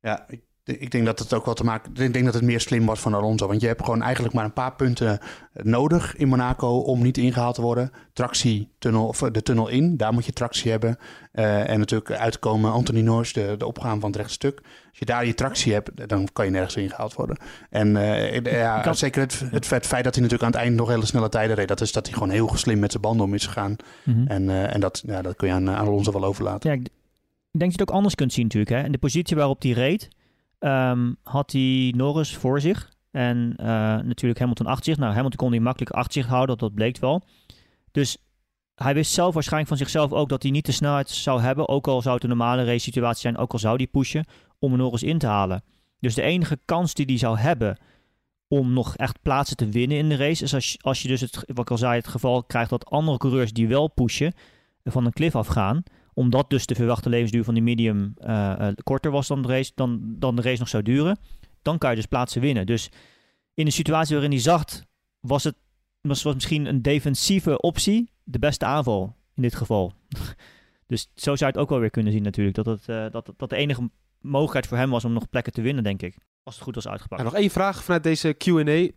Ja, 0.00 0.28
ik, 0.28 0.42
ik 0.64 0.90
denk 0.90 1.06
dat 1.06 1.18
het 1.18 1.34
ook 1.34 1.44
wel 1.44 1.54
te 1.54 1.64
maken... 1.64 1.92
Ik 1.94 2.12
denk 2.12 2.24
dat 2.24 2.34
het 2.34 2.42
meer 2.42 2.60
slim 2.60 2.86
was 2.86 3.00
van 3.00 3.14
Alonso. 3.14 3.46
Want 3.46 3.60
je 3.60 3.66
hebt 3.66 3.84
gewoon 3.84 4.02
eigenlijk 4.02 4.34
maar 4.34 4.44
een 4.44 4.52
paar 4.52 4.74
punten 4.74 5.18
nodig 5.52 6.16
in 6.16 6.28
Monaco 6.28 6.78
om 6.78 7.02
niet 7.02 7.18
ingehaald 7.18 7.54
te 7.54 7.62
worden. 7.62 7.90
Tractie, 8.12 8.72
tunnel, 8.78 9.06
of 9.06 9.18
de 9.18 9.42
tunnel 9.42 9.68
in, 9.68 9.96
daar 9.96 10.12
moet 10.12 10.24
je 10.24 10.32
tractie 10.32 10.70
hebben. 10.70 10.96
Uh, 11.32 11.68
en 11.68 11.78
natuurlijk 11.78 12.10
uitkomen 12.10 12.72
Anthony 12.72 13.00
Noors, 13.00 13.32
de, 13.32 13.54
de 13.58 13.66
opgaan 13.66 14.00
van 14.00 14.10
het 14.10 14.20
rechtstuk. 14.20 14.60
Als 14.88 14.98
je 14.98 15.04
daar 15.04 15.26
je 15.26 15.34
tractie 15.34 15.72
hebt, 15.72 16.08
dan 16.08 16.28
kan 16.32 16.44
je 16.44 16.50
nergens 16.50 16.76
ingehaald 16.76 17.14
worden. 17.14 17.36
En 17.70 17.94
uh, 17.94 18.40
ja, 18.40 18.92
zeker 18.92 19.20
het, 19.20 19.40
het, 19.50 19.70
het, 19.70 19.86
feit 19.86 20.04
dat 20.04 20.14
hij 20.14 20.22
natuurlijk 20.22 20.42
aan 20.42 20.60
het 20.60 20.60
eind 20.60 20.76
nog 20.76 20.88
hele 20.88 21.06
snelle 21.06 21.28
tijden 21.28 21.56
reed... 21.56 21.68
dat 21.68 21.80
is 21.80 21.92
dat 21.92 22.06
hij 22.06 22.14
gewoon 22.14 22.30
heel 22.30 22.56
slim 22.56 22.78
met 22.78 22.90
zijn 22.90 23.02
banden 23.02 23.26
om 23.26 23.34
is 23.34 23.46
gegaan. 23.46 23.76
Mm 24.04 24.14
-hmm. 24.14 24.26
En, 24.26 24.42
uh, 24.42 24.74
en 24.74 24.80
dat, 24.80 25.02
ja, 25.06 25.22
dat 25.22 25.36
kun 25.36 25.48
je 25.48 25.54
aan, 25.54 25.70
aan 25.70 25.86
Alonso 25.86 26.12
wel 26.12 26.24
overlaten. 26.24 26.70
Ja, 26.70 26.76
ik 26.76 26.82
denk 27.58 27.70
dat 27.70 27.72
je 27.72 27.80
het 27.80 27.90
ook 27.90 27.96
anders 27.96 28.14
kunt 28.14 28.32
zien 28.32 28.44
natuurlijk. 28.44 28.72
Hè? 28.72 28.82
En 28.82 28.92
de 28.92 28.98
positie 28.98 29.36
waarop 29.36 29.62
hij 29.62 29.70
reed 29.70 30.08
um, 30.64 31.16
had 31.22 31.52
hij 31.52 31.92
Norris 31.96 32.36
voor 32.36 32.60
zich. 32.60 32.90
En 33.10 33.54
uh, 33.60 33.66
natuurlijk 34.00 34.38
Hamilton 34.38 34.66
achter 34.66 34.84
zich. 34.84 34.96
Nou, 34.96 35.12
Hamilton 35.12 35.38
kon 35.38 35.50
hij 35.50 35.60
makkelijk 35.60 35.90
achter 35.90 36.12
zich 36.12 36.26
houden, 36.26 36.58
dat, 36.58 36.74
bleek 36.74 36.98
wel. 36.98 37.22
Dus 37.90 38.16
hij 38.74 38.94
wist 38.94 39.12
zelf 39.12 39.34
waarschijnlijk 39.34 39.68
van 39.68 39.78
zichzelf 39.78 40.12
ook 40.12 40.28
dat 40.28 40.42
hij 40.42 40.50
niet 40.52 40.66
de 40.66 40.72
snelheid 40.72 41.10
zou 41.10 41.40
hebben. 41.40 41.68
Ook 41.68 41.86
al 41.86 42.02
zou 42.02 42.14
het 42.14 42.22
een 42.22 42.28
normale 42.28 42.64
race 42.64 42.78
situatie 42.78 43.20
zijn, 43.20 43.36
ook 43.36 43.52
al 43.52 43.58
zou 43.58 43.76
hij 43.76 43.86
pushen 43.86 44.24
om 44.58 44.76
Norris 44.76 45.02
in 45.02 45.18
te 45.18 45.26
halen. 45.26 45.62
Dus 46.00 46.14
de 46.14 46.22
enige 46.22 46.58
kans 46.64 46.94
die 46.94 47.06
hij 47.06 47.18
zou 47.18 47.38
hebben 47.38 47.78
om 48.48 48.72
nog 48.72 48.96
echt 48.96 49.22
plaatsen 49.22 49.56
te 49.56 49.68
winnen 49.68 49.96
in 49.96 50.08
de 50.08 50.16
race, 50.16 50.44
is 50.44 50.54
als, 50.54 50.76
als 50.80 51.02
je 51.02 51.08
dus 51.08 51.20
het, 51.20 51.34
wat 51.46 51.58
ik 51.58 51.70
al 51.70 51.78
zei, 51.78 51.94
het 51.94 52.08
geval 52.08 52.44
krijgt 52.44 52.70
dat 52.70 52.90
andere 52.90 53.18
coureurs 53.18 53.52
die 53.52 53.68
wel 53.68 53.88
pushen, 53.88 54.34
van 54.84 55.04
een 55.04 55.12
cliff 55.12 55.36
afgaan 55.36 55.82
omdat 56.14 56.50
dus 56.50 56.66
de 56.66 56.74
verwachte 56.74 57.08
levensduur 57.08 57.44
van 57.44 57.54
die 57.54 57.62
medium 57.62 58.14
uh, 58.18 58.54
uh, 58.60 58.68
korter 58.82 59.10
was 59.10 59.26
dan 59.26 59.42
de, 59.42 59.48
race, 59.48 59.72
dan, 59.74 60.00
dan 60.02 60.36
de 60.36 60.42
race 60.42 60.58
nog 60.58 60.68
zou 60.68 60.82
duren, 60.82 61.18
dan 61.62 61.78
kan 61.78 61.90
je 61.90 61.96
dus 61.96 62.06
plaatsen 62.06 62.40
winnen. 62.40 62.66
Dus 62.66 62.90
in 63.54 63.64
de 63.64 63.70
situatie 63.70 64.12
waarin 64.12 64.32
hij 64.32 64.40
zag, 64.40 64.64
was 65.20 65.44
het 65.44 65.54
was, 66.02 66.22
was 66.22 66.34
misschien 66.34 66.66
een 66.66 66.82
defensieve 66.82 67.60
optie 67.60 68.10
de 68.24 68.38
beste 68.38 68.64
aanval 68.64 69.16
in 69.34 69.42
dit 69.42 69.54
geval. 69.54 69.92
dus 70.86 71.10
zo 71.14 71.36
zou 71.36 71.50
het 71.50 71.60
ook 71.60 71.68
wel 71.68 71.78
weer 71.78 71.90
kunnen 71.90 72.12
zien 72.12 72.22
natuurlijk. 72.22 72.56
Dat, 72.56 72.66
het, 72.66 72.88
uh, 72.88 73.10
dat, 73.10 73.32
dat 73.36 73.50
de 73.50 73.56
enige 73.56 73.90
mogelijkheid 74.20 74.66
voor 74.66 74.76
hem 74.76 74.90
was 74.90 75.04
om 75.04 75.12
nog 75.12 75.28
plekken 75.28 75.52
te 75.52 75.62
winnen, 75.62 75.84
denk 75.84 76.02
ik. 76.02 76.16
Als 76.42 76.54
het 76.54 76.64
goed 76.64 76.74
was 76.74 76.88
uitgepakt. 76.88 77.22
Nog 77.22 77.34
één 77.34 77.50
vraag 77.50 77.84
vanuit 77.84 78.02
deze 78.02 78.32
Q&A. 78.32 78.90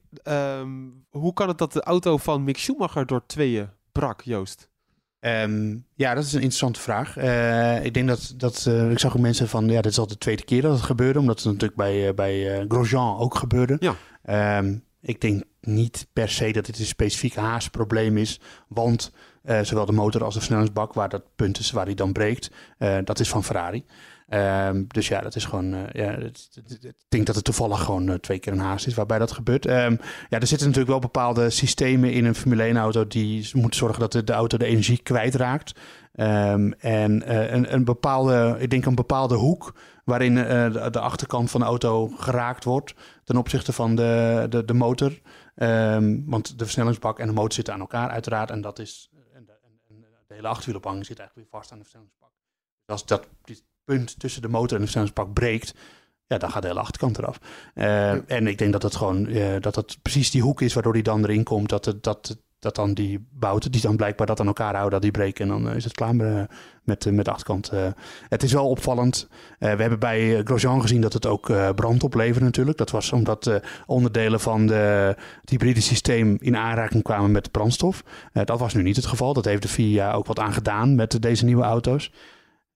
Um, 0.59 1.05
hoe 1.09 1.33
kan 1.33 1.47
het 1.47 1.57
dat 1.57 1.73
de 1.73 1.83
auto 1.83 2.17
van 2.17 2.43
Mick 2.43 2.57
Schumacher 2.57 3.05
door 3.05 3.25
tweeën 3.25 3.69
brak, 3.91 4.21
Joost? 4.21 4.69
Um, 5.25 5.85
ja, 5.95 6.13
dat 6.13 6.23
is 6.23 6.33
een 6.33 6.39
interessante 6.39 6.79
vraag. 6.79 7.17
Uh, 7.17 7.85
ik 7.85 7.93
denk 7.93 8.07
dat, 8.07 8.33
dat 8.37 8.65
uh, 8.67 8.91
ik 8.91 8.99
zag 8.99 9.15
ook 9.15 9.21
mensen 9.21 9.47
van, 9.47 9.67
ja, 9.67 9.81
dit 9.81 9.91
is 9.91 9.97
al 9.97 10.07
de 10.07 10.17
tweede 10.17 10.43
keer 10.43 10.61
dat 10.61 10.71
het 10.71 10.81
gebeurde, 10.81 11.19
omdat 11.19 11.35
het 11.35 11.45
natuurlijk 11.45 11.75
bij, 11.75 12.07
uh, 12.07 12.13
bij 12.13 12.65
Grosjean 12.67 13.17
ook 13.17 13.35
gebeurde. 13.35 13.77
Ja. 13.79 14.57
Um, 14.57 14.83
ik 15.01 15.21
denk 15.21 15.43
niet 15.61 16.07
per 16.13 16.29
se 16.29 16.51
dat 16.51 16.65
dit 16.65 16.79
een 16.79 16.85
specifiek 16.85 17.35
haasprobleem 17.35 18.17
is, 18.17 18.39
want 18.67 19.11
zowel 19.61 19.85
de 19.85 19.91
motor 19.91 20.23
als 20.23 20.33
de 20.33 20.39
versnellingsbak, 20.39 20.93
waar 20.93 21.09
dat 21.09 21.23
punt 21.35 21.59
is 21.59 21.71
waar 21.71 21.85
hij 21.85 21.93
dan 21.93 22.11
breekt, 22.11 22.51
dat 23.03 23.19
is 23.19 23.29
van 23.29 23.43
Ferrari. 23.43 23.85
Um, 24.29 24.85
dus 24.87 25.07
ja, 25.07 25.21
dat 25.21 25.35
is 25.35 25.45
gewoon. 25.45 25.73
Uh, 25.73 25.81
ja, 25.91 26.11
het, 26.11 26.49
het, 26.53 26.83
ik 26.83 26.93
denk 27.07 27.25
dat 27.25 27.35
het 27.35 27.43
toevallig 27.43 27.83
gewoon 27.83 28.09
uh, 28.09 28.15
twee 28.15 28.39
keer 28.39 28.53
een 28.53 28.59
haast 28.59 28.87
is 28.87 28.93
waarbij 28.93 29.19
dat 29.19 29.31
gebeurt. 29.31 29.65
Um, 29.65 29.99
ja, 30.29 30.39
er 30.39 30.47
zitten 30.47 30.67
natuurlijk 30.67 30.87
wel 30.87 30.99
bepaalde 30.99 31.49
systemen 31.49 32.11
in 32.11 32.25
een 32.25 32.35
Formule 32.35 32.73
1-auto 32.73 33.07
die 33.07 33.49
moeten 33.53 33.79
zorgen 33.79 33.99
dat 33.99 34.27
de, 34.27 34.33
auto 34.33 34.57
de 34.57 34.65
energie 34.65 35.01
kwijtraakt. 35.01 35.79
Um, 36.13 36.73
en 36.73 37.31
uh, 37.31 37.51
een, 37.51 37.73
een, 37.73 37.83
bepaalde, 37.83 38.55
ik 38.59 38.69
denk 38.69 38.85
een 38.85 38.95
bepaalde 38.95 39.35
hoek 39.35 39.75
waarin 40.03 40.35
de, 40.35 40.87
de, 40.91 40.99
achterkant 40.99 41.51
van 41.51 41.59
de 41.59 41.65
auto 41.65 42.07
geraakt 42.07 42.63
wordt 42.63 42.93
ten 43.23 43.37
opzichte 43.37 43.73
van 43.73 43.95
de, 43.95 44.45
de, 44.49 44.65
de 44.65 44.73
motor. 44.73 45.19
want 46.25 46.59
de 46.59 46.63
versnellingsbak 46.63 47.19
en 47.19 47.27
de 47.27 47.33
motor 47.33 47.53
zitten 47.53 47.73
aan 47.73 47.79
elkaar, 47.79 48.09
uiteraard. 48.09 48.51
En 48.51 48.61
dat 48.61 48.79
is. 48.79 49.09
En 49.33 49.45
de, 49.45 49.51
en 49.87 50.35
hele 50.35 50.47
achterwielophanging 50.47 51.05
zit 51.05 51.19
eigenlijk 51.19 51.49
weer 51.49 51.59
vast 51.59 51.71
aan 51.71 51.77
de 51.77 51.83
versnellingsbak. 51.83 52.31
Dus 52.85 52.95
als 52.95 53.05
dat 53.05 53.27
punt 53.85 54.19
tussen 54.19 54.41
de 54.41 54.47
motor 54.47 54.71
en 54.71 54.77
de 54.77 54.81
versnellingsbak 54.81 55.33
breekt, 55.33 55.73
ja, 56.27 56.37
dan 56.37 56.51
gaat 56.51 56.61
de 56.61 56.67
hele 56.67 56.79
achterkant 56.79 57.17
eraf. 57.17 57.39
Uh, 57.75 58.31
en 58.31 58.47
ik 58.47 58.57
denk 58.57 58.71
dat 58.71 58.83
het 58.83 58.95
gewoon, 58.95 59.29
uh, 59.29 59.55
dat 59.59 59.75
het 59.75 59.97
precies 60.01 60.31
die 60.31 60.41
hoek 60.41 60.61
is 60.61 60.73
waardoor 60.73 60.93
die 60.93 61.03
dan 61.03 61.23
erin 61.23 61.43
komt, 61.43 61.69
dat, 61.69 61.85
het, 61.85 62.03
dat, 62.03 62.37
dat 62.59 62.75
dan 62.75 62.93
die 62.93 63.27
bouten, 63.31 63.71
die 63.71 63.81
dan 63.81 63.95
blijkbaar 63.95 64.27
dat 64.27 64.39
aan 64.39 64.47
elkaar 64.47 64.71
houden, 64.71 64.91
dat 64.91 65.01
die 65.01 65.11
breken 65.11 65.43
en 65.43 65.63
dan 65.63 65.75
is 65.75 65.83
het 65.83 65.93
klaar 65.93 66.15
met, 66.15 66.49
met, 66.83 67.25
de 67.25 67.31
achterkant. 67.31 67.73
Uh, 67.73 67.87
het 68.29 68.43
is 68.43 68.53
wel 68.53 68.69
opvallend. 68.69 69.27
we 69.59 69.65
hebben 69.65 69.99
bij 69.99 70.41
Grosjean 70.43 70.81
gezien 70.81 71.01
dat 71.01 71.13
het 71.13 71.25
ook 71.25 71.75
brand 71.75 72.03
opleverde 72.03 72.45
natuurlijk. 72.45 72.77
Dat 72.77 72.91
was 72.91 73.11
omdat 73.11 73.61
onderdelen 73.85 74.39
van 74.39 74.67
de, 74.67 75.15
het 75.41 75.49
hybride 75.49 75.81
systeem 75.81 76.37
in 76.39 76.57
aanraking 76.57 77.03
kwamen 77.03 77.31
met 77.31 77.51
brandstof. 77.51 78.03
dat 78.31 78.59
was 78.59 78.73
nu 78.73 78.81
niet 78.81 78.95
het 78.95 79.05
geval. 79.05 79.33
Dat 79.33 79.45
heeft 79.45 79.61
de 79.61 79.67
FIA 79.67 80.13
ook 80.13 80.25
wat 80.25 80.39
aan 80.39 80.53
gedaan 80.53 80.95
met 80.95 81.21
deze 81.21 81.45
nieuwe 81.45 81.63
auto's. 81.63 82.11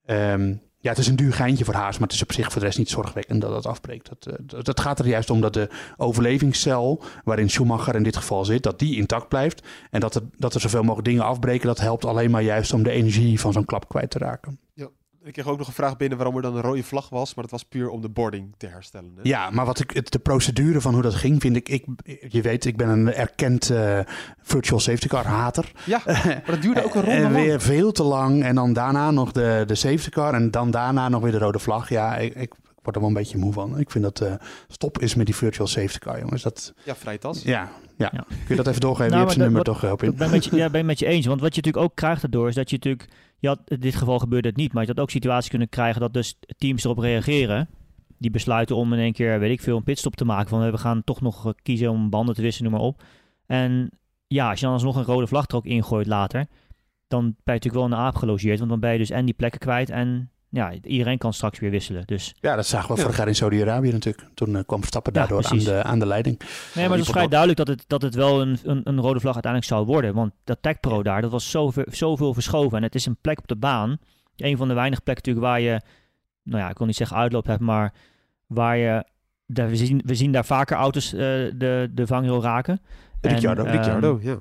Um, 0.06 0.69
ja, 0.82 0.90
het 0.90 0.98
is 0.98 1.08
een 1.08 1.16
duur 1.16 1.34
geintje 1.34 1.66
voor 1.66 1.74
Haas, 1.74 1.98
maar 1.98 2.08
het 2.08 2.16
is 2.16 2.22
op 2.22 2.32
zich 2.32 2.52
voor 2.52 2.60
de 2.60 2.66
rest 2.66 2.78
niet 2.78 2.90
zorgwekkend 2.90 3.42
dat 3.42 3.56
het 3.56 3.66
afbreekt. 3.66 4.10
Dat, 4.10 4.38
dat, 4.42 4.66
dat, 4.66 4.80
gaat 4.80 5.00
er 5.00 5.08
juist 5.08 5.30
om 5.30 5.42
dat 5.42 5.54
de 5.54 5.70
overlevingscel, 5.98 7.04
waarin 7.24 7.50
Schumacher 7.50 7.96
in 7.96 8.04
dit 8.04 8.18
geval 8.18 8.46
zit, 8.46 8.64
dat 8.64 8.80
die 8.80 8.96
intact 8.96 9.28
blijft. 9.28 9.68
En 9.92 10.00
dat 10.00 10.16
er, 10.16 10.22
dat 10.38 10.54
er 10.54 10.62
zoveel 10.62 10.82
mogelijk 10.82 11.08
dingen 11.08 11.24
afbreken, 11.24 11.68
dat 11.68 11.80
helpt 11.80 12.06
alleen 12.06 12.32
maar 12.32 12.42
juist 12.42 12.74
om 12.74 12.84
de 12.84 12.92
energie 12.92 13.40
van 13.40 13.54
zo'n 13.54 13.66
klap 13.66 13.90
kwijt 13.90 14.10
te 14.10 14.18
raken. 14.18 14.60
Ja. 14.74 14.90
Ik 15.30 15.36
kreeg 15.36 15.48
ook 15.48 15.58
nog 15.58 15.68
een 15.68 15.74
vraag 15.74 15.98
binnen 15.98 16.18
waarom 16.18 16.36
er 16.36 16.42
dan 16.42 16.56
een 16.56 16.62
rode 16.62 16.84
vlag 16.84 17.10
was, 17.10 17.34
maar 17.34 17.44
dat 17.44 17.52
was 17.52 17.64
puur 17.64 17.90
om 17.90 18.02
de 18.02 18.10
boarding 18.10 18.54
te 18.58 18.68
herstellen. 18.68 19.12
Hè? 19.16 19.22
Ja, 19.24 19.50
maar 19.50 19.66
wat 19.66 19.80
ik, 19.80 20.12
de 20.12 20.20
procedure 20.20 20.82
van 20.82 20.94
hoe 20.94 21.02
dat 21.02 21.16
ging, 21.16 21.42
vind 21.42 21.56
ik, 21.56 21.70
ik 21.70 21.86
je 22.28 22.42
weet, 22.42 22.66
ik 22.66 22.78
ben 22.78 22.90
een 22.90 23.14
erkend 23.14 23.70
uh, 23.70 24.00
virtual 24.42 24.80
safety 24.80 25.08
car 25.08 25.26
hater. 25.26 25.72
Ja, 25.86 26.02
maar 26.06 26.44
dat 26.46 26.62
duurde 26.62 26.84
ook 26.84 26.96
een 26.96 27.02
ronde 27.02 27.22
En 27.22 27.34
weer 27.34 27.62
veel 27.62 27.92
te 27.92 28.04
lang 28.04 28.44
en 28.44 28.56
dan 28.56 28.74
daarna 28.74 29.12
nog 29.12 29.32
de, 29.32 29.64
de 29.68 29.76
safety 29.76 30.10
car 30.10 30.34
en 30.34 30.52
dan 30.52 30.72
daarna 30.72 31.10
nog 31.10 31.22
weer 31.22 31.32
de 31.32 31.38
rode 31.38 31.60
vlag. 31.60 31.90
Ja, 31.90 32.18
ik, 32.18 32.36
ik 32.36 32.54
word 32.82 32.96
er 32.96 33.02
wel 33.02 33.10
een 33.10 33.16
beetje 33.16 33.38
moe 33.38 33.54
van. 33.54 33.80
Ik 33.80 33.92
vind 33.92 34.04
dat 34.04 34.22
uh, 34.22 34.34
stop 34.68 35.00
is 35.00 35.16
met 35.16 35.26
die 35.26 35.36
virtual 35.36 35.68
safety 35.68 35.98
car, 35.98 36.20
jongens. 36.20 36.42
Dat, 36.42 36.74
ja, 36.84 36.96
vrijtas. 36.96 37.42
Ja, 37.44 37.70
ja. 37.98 38.10
ja. 38.14 38.26
Kun 38.28 38.38
je 38.48 38.56
dat 38.56 38.68
even 38.68 38.82
doorgeven? 38.82 39.12
Nou, 39.12 39.22
je 39.22 39.26
hebt 39.26 39.38
zijn 39.38 39.46
nummer 39.46 39.64
toch 39.64 39.92
op 39.92 40.04
in. 40.04 40.16
Ben 40.16 40.30
met 40.30 40.46
je, 40.46 40.56
ja, 40.56 40.70
ben 40.70 40.86
met 40.86 41.00
je 41.00 41.06
eens. 41.06 41.26
Want 41.26 41.42
wat 41.42 41.56
je 41.56 41.62
natuurlijk 41.62 41.92
ook 41.92 41.96
krijgt 41.96 42.22
daardoor 42.22 42.48
is 42.48 42.56
dat 42.56 42.70
je 42.70 42.76
natuurlijk 42.76 43.10
had, 43.48 43.60
in 43.66 43.80
dit 43.80 43.96
geval 43.96 44.20
gebeurde 44.20 44.48
het 44.48 44.58
niet, 44.58 44.74
maar 44.74 44.84
je 44.84 44.90
had 44.90 45.00
ook 45.00 45.10
situaties 45.10 45.50
kunnen 45.50 45.70
krijgen 45.70 46.02
dat 46.02 46.14
dus 46.14 46.40
teams 46.58 46.84
erop 46.84 46.98
reageren. 46.98 47.70
Die 48.18 48.32
besluiten 48.32 48.76
om 48.76 48.94
in 48.94 49.00
één 49.00 49.14
keer, 49.14 49.40
weet 49.40 49.52
ik 49.52 49.62
veel, 49.62 49.78
een 49.78 49.84
pitstop 49.84 50.16
te 50.16 50.26
maken. 50.26 50.50
Van 50.50 50.72
we 50.72 50.78
gaan 50.78 51.04
toch 51.04 51.22
nog 51.22 51.54
kiezen 51.62 51.90
om 51.90 52.10
banden 52.10 52.36
te 52.36 52.42
wisselen, 52.42 52.72
noem 52.72 52.80
maar 52.80 52.90
op. 52.90 53.04
En 53.46 53.90
ja, 54.28 54.50
als 54.50 54.60
je 54.60 54.66
dan 54.66 54.74
alsnog 54.74 54.96
een 54.96 55.04
rode 55.04 55.28
vlag 55.28 55.48
er 55.48 55.56
ook 55.56 55.66
ingooit 55.66 56.08
later, 56.08 56.48
dan 57.08 57.22
ben 57.22 57.34
je 57.44 57.52
natuurlijk 57.52 57.74
wel 57.74 57.90
de 57.90 57.96
aap 57.96 58.16
gelogeerd. 58.16 58.58
Want 58.58 58.70
dan 58.70 58.80
ben 58.80 58.92
je 58.92 58.98
dus 58.98 59.10
en 59.10 59.26
die 59.26 59.34
plekken 59.34 59.60
kwijt 59.60 59.90
en 59.90 60.32
ja, 60.50 60.74
iedereen 60.84 61.18
kan 61.18 61.34
straks 61.34 61.60
weer 61.60 61.70
wisselen. 61.70 62.04
Dus. 62.06 62.36
Ja, 62.40 62.56
dat 62.56 62.68
zagen 62.68 62.90
we 62.90 62.96
ja. 62.96 63.02
vorig 63.02 63.18
jaar 63.18 63.28
in 63.28 63.36
Saudi-Arabië 63.36 63.92
natuurlijk. 63.92 64.28
Toen 64.34 64.50
uh, 64.50 64.60
kwam 64.66 64.80
Verstappen 64.80 65.14
daardoor 65.14 65.42
ja, 65.42 65.50
aan, 65.50 65.58
de, 65.58 65.84
aan 65.84 66.00
de 66.00 66.06
leiding. 66.06 66.40
Nee, 66.76 66.88
maar 66.88 66.98
het 66.98 67.06
is 67.06 67.12
vrij 67.12 67.28
duidelijk 67.28 67.58
dat 67.58 67.68
het, 67.68 67.84
dat 67.88 68.02
het 68.02 68.16
wel 68.16 68.42
een, 68.42 68.60
een, 68.64 68.82
een, 68.84 69.00
rode 69.00 69.20
vlag 69.20 69.34
uiteindelijk 69.34 69.74
zou 69.74 69.86
worden. 69.86 70.14
Want 70.14 70.32
dat 70.44 70.58
Tech 70.62 70.80
Pro 70.80 71.04
daar, 71.04 71.22
dat 71.22 71.32
was 71.32 71.50
zoveel, 71.50 71.86
zoveel 71.88 72.34
verschoven. 72.34 72.78
En 72.78 72.84
het 72.84 72.96
is 72.96 73.06
een 73.06 73.18
plek 73.22 73.38
op 73.38 73.48
de 73.48 73.56
baan. 73.56 73.98
Een 74.36 74.58
van 74.58 74.68
de 74.68 74.74
weinige 74.74 75.02
plekken 75.02 75.26
natuurlijk 75.26 75.54
waar 75.54 75.62
je, 75.74 75.82
nou 76.44 76.64
ja, 76.64 76.70
ik 76.70 76.78
wil 76.78 76.88
niet 76.88 76.96
zeggen 76.96 77.18
uitloop 77.18 77.46
hebt, 77.46 77.62
maar 77.62 77.94
waar 78.48 78.78
je, 78.78 79.04
daar, 79.46 79.70
we, 79.70 79.76
zien, 79.76 80.02
we 80.06 80.16
zien 80.16 80.32
daar 80.32 80.46
vaker 80.46 80.78
auto's 80.78 81.14
uh, 81.14 81.20
de, 81.20 81.90
de 81.92 82.08
vangrail 82.08 82.42
raken. 82.42 82.82
Ricciardo, 83.22 83.64
en, 83.64 83.72
Ricciardo, 83.72 84.12
um, 84.12 84.22
ja. 84.22 84.38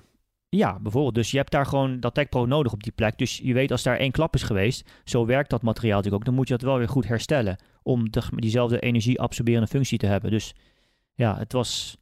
Ja, 0.51 0.79
bijvoorbeeld. 0.81 1.15
Dus 1.15 1.31
je 1.31 1.37
hebt 1.37 1.51
daar 1.51 1.67
gewoon 1.67 2.01
dat 2.01 2.15
Tech 2.15 2.29
Pro 2.29 2.47
nodig 2.47 2.73
op 2.73 2.83
die 2.83 2.93
plek. 2.93 3.19
Dus 3.19 3.41
je 3.43 3.53
weet 3.53 3.71
als 3.71 3.83
daar 3.83 3.97
één 3.97 4.11
klap 4.11 4.35
is 4.35 4.43
geweest, 4.43 4.91
zo 5.05 5.27
werkt 5.27 5.51
dat 5.51 5.63
materiaal 5.63 5.97
natuurlijk 5.97 6.23
ook. 6.23 6.29
Dan 6.29 6.35
moet 6.35 6.49
je 6.49 6.57
dat 6.57 6.63
wel 6.63 6.79
weer 6.79 6.89
goed 6.89 7.09
herstellen 7.09 7.57
om 7.83 8.11
de, 8.11 8.23
diezelfde 8.31 8.79
energie-absorberende 8.79 9.67
functie 9.67 9.99
te 9.99 10.07
hebben. 10.07 10.31
Dus 10.31 10.55
ja, 11.15 11.39
het 11.39 11.53
was 11.53 11.97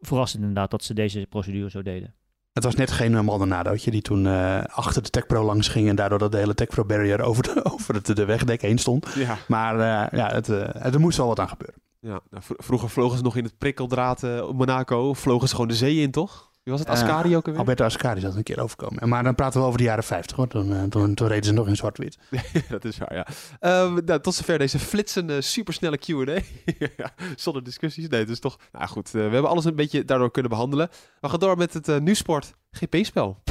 verrassend 0.00 0.42
inderdaad 0.42 0.70
dat 0.70 0.84
ze 0.84 0.94
deze 0.94 1.26
procedure 1.28 1.70
zo 1.70 1.82
deden. 1.82 2.14
Het 2.52 2.64
was 2.64 2.74
net 2.74 2.90
geen 2.90 3.12
uh, 3.12 3.20
Maldonadootje 3.20 3.90
die 3.90 4.02
toen 4.02 4.24
uh, 4.24 4.64
achter 4.64 5.02
de 5.02 5.10
Tech 5.10 5.26
Pro 5.26 5.44
langs 5.44 5.68
ging 5.68 5.88
en 5.88 5.96
daardoor 5.96 6.18
dat 6.18 6.32
de 6.32 6.38
hele 6.38 6.54
Tech 6.54 6.68
Pro 6.68 6.84
barrier 6.84 7.20
over 7.28 7.42
de, 7.42 7.64
over 7.64 8.02
de, 8.02 8.14
de 8.14 8.24
wegdek 8.24 8.62
heen 8.62 8.78
stond. 8.78 9.12
Ja. 9.14 9.38
Maar 9.48 9.74
uh, 9.74 10.18
ja, 10.18 10.32
het, 10.34 10.48
er 10.94 11.00
moest 11.00 11.16
wel 11.16 11.26
wat 11.26 11.40
aan 11.40 11.48
gebeuren. 11.48 11.82
Ja, 12.00 12.20
nou, 12.30 12.42
vroeger 12.46 12.90
vlogen 12.90 13.16
ze 13.16 13.22
nog 13.22 13.36
in 13.36 13.44
het 13.44 13.58
prikkeldraad 13.58 14.22
Monaco, 14.52 15.14
vlogen 15.14 15.48
ze 15.48 15.54
gewoon 15.54 15.70
de 15.70 15.76
zee 15.76 15.96
in, 15.96 16.10
toch? 16.10 16.52
Wie 16.64 16.72
was 16.72 16.82
het? 16.82 16.90
Ascari 16.90 17.30
uh, 17.30 17.36
ook 17.36 17.44
alweer? 17.44 17.60
Alberto 17.60 17.84
Ascari 17.84 18.20
zat 18.20 18.34
een 18.34 18.42
keer 18.42 18.60
overkomen. 18.60 19.08
Maar 19.08 19.22
dan 19.22 19.34
praten 19.34 19.60
we 19.60 19.66
over 19.66 19.78
de 19.78 19.84
jaren 19.84 20.04
50 20.04 20.36
hoor. 20.36 20.48
Toen, 20.48 20.70
uh, 20.70 20.82
toen, 20.82 21.14
toen 21.14 21.28
reden 21.28 21.44
ze 21.44 21.52
nog 21.52 21.68
in 21.68 21.76
zwart-wit. 21.76 22.18
dat 22.68 22.84
is 22.84 22.98
waar, 22.98 23.14
ja. 23.14 23.26
Um, 23.82 24.04
nou, 24.04 24.20
tot 24.20 24.34
zover 24.34 24.58
deze 24.58 24.78
flitsende, 24.78 25.40
supersnelle 25.40 25.98
Q&A. 25.98 26.40
Zonder 27.36 27.64
discussies. 27.64 28.08
Nee, 28.08 28.24
dus 28.24 28.40
toch... 28.40 28.58
Nou 28.72 28.86
goed, 28.86 29.06
uh, 29.06 29.12
we 29.12 29.18
hebben 29.20 29.50
alles 29.50 29.64
een 29.64 29.74
beetje 29.74 30.04
daardoor 30.04 30.30
kunnen 30.30 30.50
behandelen. 30.50 30.88
We 31.20 31.28
gaan 31.28 31.38
door 31.38 31.56
met 31.56 31.74
het 31.74 31.88
uh, 31.88 31.98
Nu-sport 31.98 32.54
GP-spel. 32.70 33.42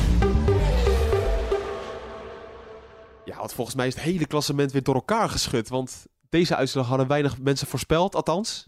Ja, 3.26 3.38
want 3.38 3.54
volgens 3.54 3.76
mij 3.76 3.88
is 3.88 3.96
het 3.96 4.04
hele 4.04 4.26
klassement 4.26 4.72
weer 4.72 4.84
door 4.84 4.96
elkaar 4.96 5.30
geschud. 5.30 5.70
Want 5.70 6.06
deze 6.30 6.56
uitslag 6.56 6.88
hadden 6.88 7.08
weinig 7.08 7.40
mensen 7.40 7.68
voorspeld, 7.68 8.16
althans. 8.16 8.68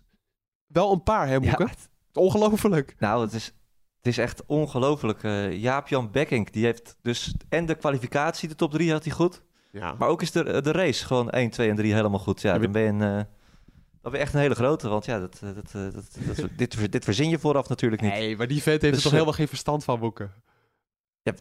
Wel 0.67 0.91
een 0.91 1.03
paar, 1.03 1.27
hè, 1.27 1.39
Moeke? 1.39 1.69
Ongelooflijk. 2.13 2.95
Nou, 2.99 3.21
het 3.21 3.33
is, 3.33 3.53
het 4.06 4.14
is 4.14 4.24
echt 4.24 4.45
ongelooflijk. 4.45 5.24
Uh, 5.24 5.53
Jaap-Jan 5.53 6.12
Bekking, 6.12 6.49
die 6.49 6.66
heeft 6.66 6.97
dus 7.01 7.36
en 7.49 7.66
de 7.66 7.76
kwalificatie, 7.76 8.49
de 8.49 8.56
top 8.56 8.72
3 8.72 8.91
had 8.91 9.03
hij 9.03 9.14
goed. 9.14 9.41
Ja. 9.72 9.95
Maar 9.97 10.08
ook 10.08 10.22
is 10.22 10.32
de, 10.32 10.62
de 10.62 10.72
race 10.72 11.06
gewoon 11.06 11.30
1, 11.30 11.49
2 11.49 11.70
en 11.70 11.76
3 11.76 11.93
helemaal 11.93 12.20
goed. 12.20 12.41
Ja, 12.41 12.60
dan 12.60 12.72
ben 12.72 12.82
je 12.82 12.88
een, 12.88 13.01
uh, 13.01 13.24
dan 14.01 14.12
ben 14.12 14.12
je 14.12 14.18
echt 14.18 14.34
een 14.34 14.39
hele 14.39 14.56
grote. 14.56 14.89
Want 14.89 15.06
ja, 15.06 15.20
dat, 15.20 15.39
dat, 15.41 15.72
dat, 15.72 15.95
dat 16.36 16.49
dit, 16.58 16.91
dit 16.91 17.03
verzin 17.03 17.30
je 17.30 17.39
vooraf 17.39 17.70
natuurlijk 17.70 18.01
niet. 18.01 18.12
Nee, 18.12 18.38
maar 18.38 18.47
die 18.47 18.62
vet 18.62 18.82
heeft 18.82 18.93
dus, 18.93 18.95
er 18.95 19.01
toch 19.01 19.12
helemaal 19.12 19.34
geen 19.34 19.47
verstand 19.47 19.84
van, 19.84 19.99
Boeken. 19.99 20.34
Ja, 21.22 21.34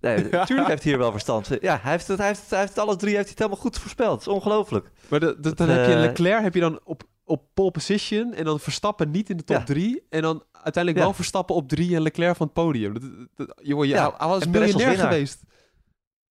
Nee, 0.00 0.28
natuurlijk 0.30 0.68
heeft 0.68 0.82
hij 0.82 0.92
hier 0.92 1.00
wel 1.00 1.10
verstand. 1.10 1.48
Ja, 1.60 1.78
hij 1.82 1.90
heeft, 1.90 2.08
het, 2.08 2.18
hij, 2.18 2.26
heeft 2.26 2.50
hij 2.50 2.60
heeft 2.60 2.78
alle 2.78 2.96
drie 2.96 3.14
heeft 3.14 3.24
hij 3.24 3.30
het 3.30 3.38
helemaal 3.38 3.60
goed 3.60 3.78
voorspeld. 3.78 4.12
Het 4.12 4.20
is 4.20 4.34
ongelooflijk. 4.34 4.90
Maar 5.08 5.20
de, 5.20 5.36
de, 5.40 5.54
dan 5.54 5.68
heb 5.68 5.88
je 5.88 5.96
Leclerc 5.96 6.42
heb 6.42 6.54
je 6.54 6.60
dan 6.60 6.80
op, 6.84 7.02
op 7.24 7.44
pole 7.54 7.70
position 7.70 8.34
en 8.34 8.44
dan 8.44 8.60
Verstappen 8.60 9.10
niet 9.10 9.30
in 9.30 9.36
de 9.36 9.44
top 9.44 9.66
3. 9.66 10.06
En 10.10 10.22
dan 10.22 10.42
uiteindelijk 10.64 11.04
wel 11.04 11.14
Verstappen 11.14 11.54
op 11.54 11.68
3 11.68 11.94
en 11.94 12.02
Leclerc 12.02 12.36
van 12.36 12.46
het 12.46 12.54
podium. 12.54 12.92
Dat, 12.92 13.02
dat, 13.34 13.60
jongen, 13.62 13.88
ja. 13.88 14.14
hij 14.16 14.28
was 14.28 14.46
miljonair 14.46 14.98
geweest. 14.98 15.42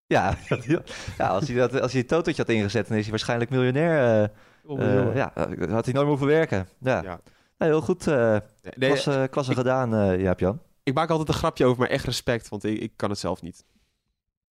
Ja, 0.06 0.38
ja 1.18 1.28
als, 1.28 1.48
hij 1.48 1.56
dat, 1.58 1.82
als 1.82 1.92
hij 1.92 2.00
het 2.00 2.10
totootje 2.10 2.42
had 2.42 2.52
ingezet, 2.52 2.88
dan 2.88 2.98
is 2.98 3.02
hij 3.02 3.12
waarschijnlijk 3.12 3.50
miljonair. 3.50 4.30
Uh, 4.70 4.80
uh, 4.80 5.16
ja, 5.16 5.32
had 5.70 5.86
hij 5.86 5.94
nooit 5.94 6.08
hoeven 6.08 6.28
werken. 6.28 6.68
Ja, 6.80 7.02
ja. 7.02 7.20
Nou, 7.58 7.72
heel 7.72 7.82
goed. 7.82 8.08
Uh, 8.08 8.38
nee, 8.76 8.90
klasse, 8.90 9.28
klasse 9.32 9.54
gedaan, 9.54 9.94
uh, 9.94 10.22
Jaap-Jan. 10.22 10.62
Ik 10.84 10.94
maak 10.94 11.10
altijd 11.10 11.28
een 11.28 11.34
grapje 11.34 11.66
over, 11.66 11.80
maar 11.80 11.90
echt 11.90 12.06
respect, 12.06 12.50
want 12.50 12.64
ik, 12.64 12.80
ik 12.80 12.94
kan 12.96 13.10
het 13.10 13.20
zelf 13.20 13.42
niet. 13.42 13.66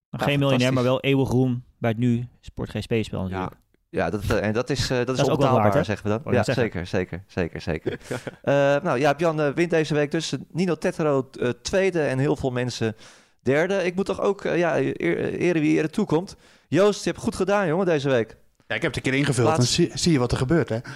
geen 0.09 0.39
miljonair, 0.39 0.73
maar 0.73 0.83
wel 0.83 0.99
eeuwig 0.99 1.29
roem 1.29 1.63
bij 1.77 1.89
het 1.89 1.99
nu 1.99 2.27
Sport 2.39 2.69
GSP-spel 2.69 3.23
natuurlijk. 3.23 3.55
Ja. 3.93 4.09
Dat, 4.09 4.23
uh, 4.23 4.43
en 4.43 4.53
dat 4.53 4.69
is, 4.69 4.91
uh, 4.91 4.97
dat, 4.97 5.07
dat 5.07 5.19
is, 5.19 5.29
ook 5.29 5.41
wel 5.41 5.53
waard, 5.53 5.85
zeggen 5.85 6.11
we 6.11 6.19
dan. 6.23 6.33
Ja, 6.33 6.43
zeker, 6.43 6.87
zeker, 6.87 7.23
zeker, 7.27 7.61
zeker. 7.61 7.99
uh, 8.11 8.19
nou 8.85 8.99
ja, 8.99 9.13
Jan 9.17 9.53
wint 9.53 9.69
deze 9.69 9.93
week 9.93 10.11
dus. 10.11 10.33
Nino 10.51 10.75
Tetro 10.75 11.29
tweede 11.61 12.01
en 12.01 12.19
heel 12.19 12.35
veel 12.35 12.51
mensen 12.51 12.95
derde. 13.41 13.83
Ik 13.83 13.95
moet 13.95 14.05
toch 14.05 14.21
ook, 14.21 14.43
ja, 14.43 14.77
ere 14.77 15.59
wie 15.59 15.77
ere 15.77 15.89
toekomt. 15.89 16.35
Joost, 16.67 17.03
je 17.03 17.09
hebt 17.09 17.21
goed 17.21 17.35
gedaan, 17.35 17.67
jongen, 17.67 17.85
deze 17.85 18.09
week. 18.09 18.37
Ja, 18.67 18.75
ik 18.75 18.81
heb 18.81 18.95
het 18.95 18.95
een 18.95 19.11
keer 19.11 19.19
ingevuld 19.19 19.47
Laat... 19.47 19.57
en 19.57 19.63
zie, 19.63 19.91
zie, 19.93 20.11
je 20.11 20.19
wat 20.19 20.31
er 20.31 20.37
gebeurt, 20.37 20.69
hè? 20.69 20.77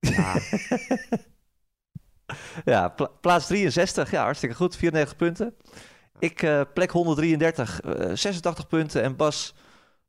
Ja. 0.00 0.40
ja, 2.64 2.94
plaats 3.20 3.46
63. 3.46 4.10
Ja, 4.10 4.22
hartstikke 4.22 4.54
goed. 4.54 4.76
94 4.76 5.16
punten. 5.16 5.54
Ik 6.18 6.42
uh, 6.42 6.60
plek 6.74 6.90
133, 6.90 7.80
uh, 7.84 8.10
86 8.14 8.66
punten. 8.66 9.02
En 9.02 9.16
Bas 9.16 9.54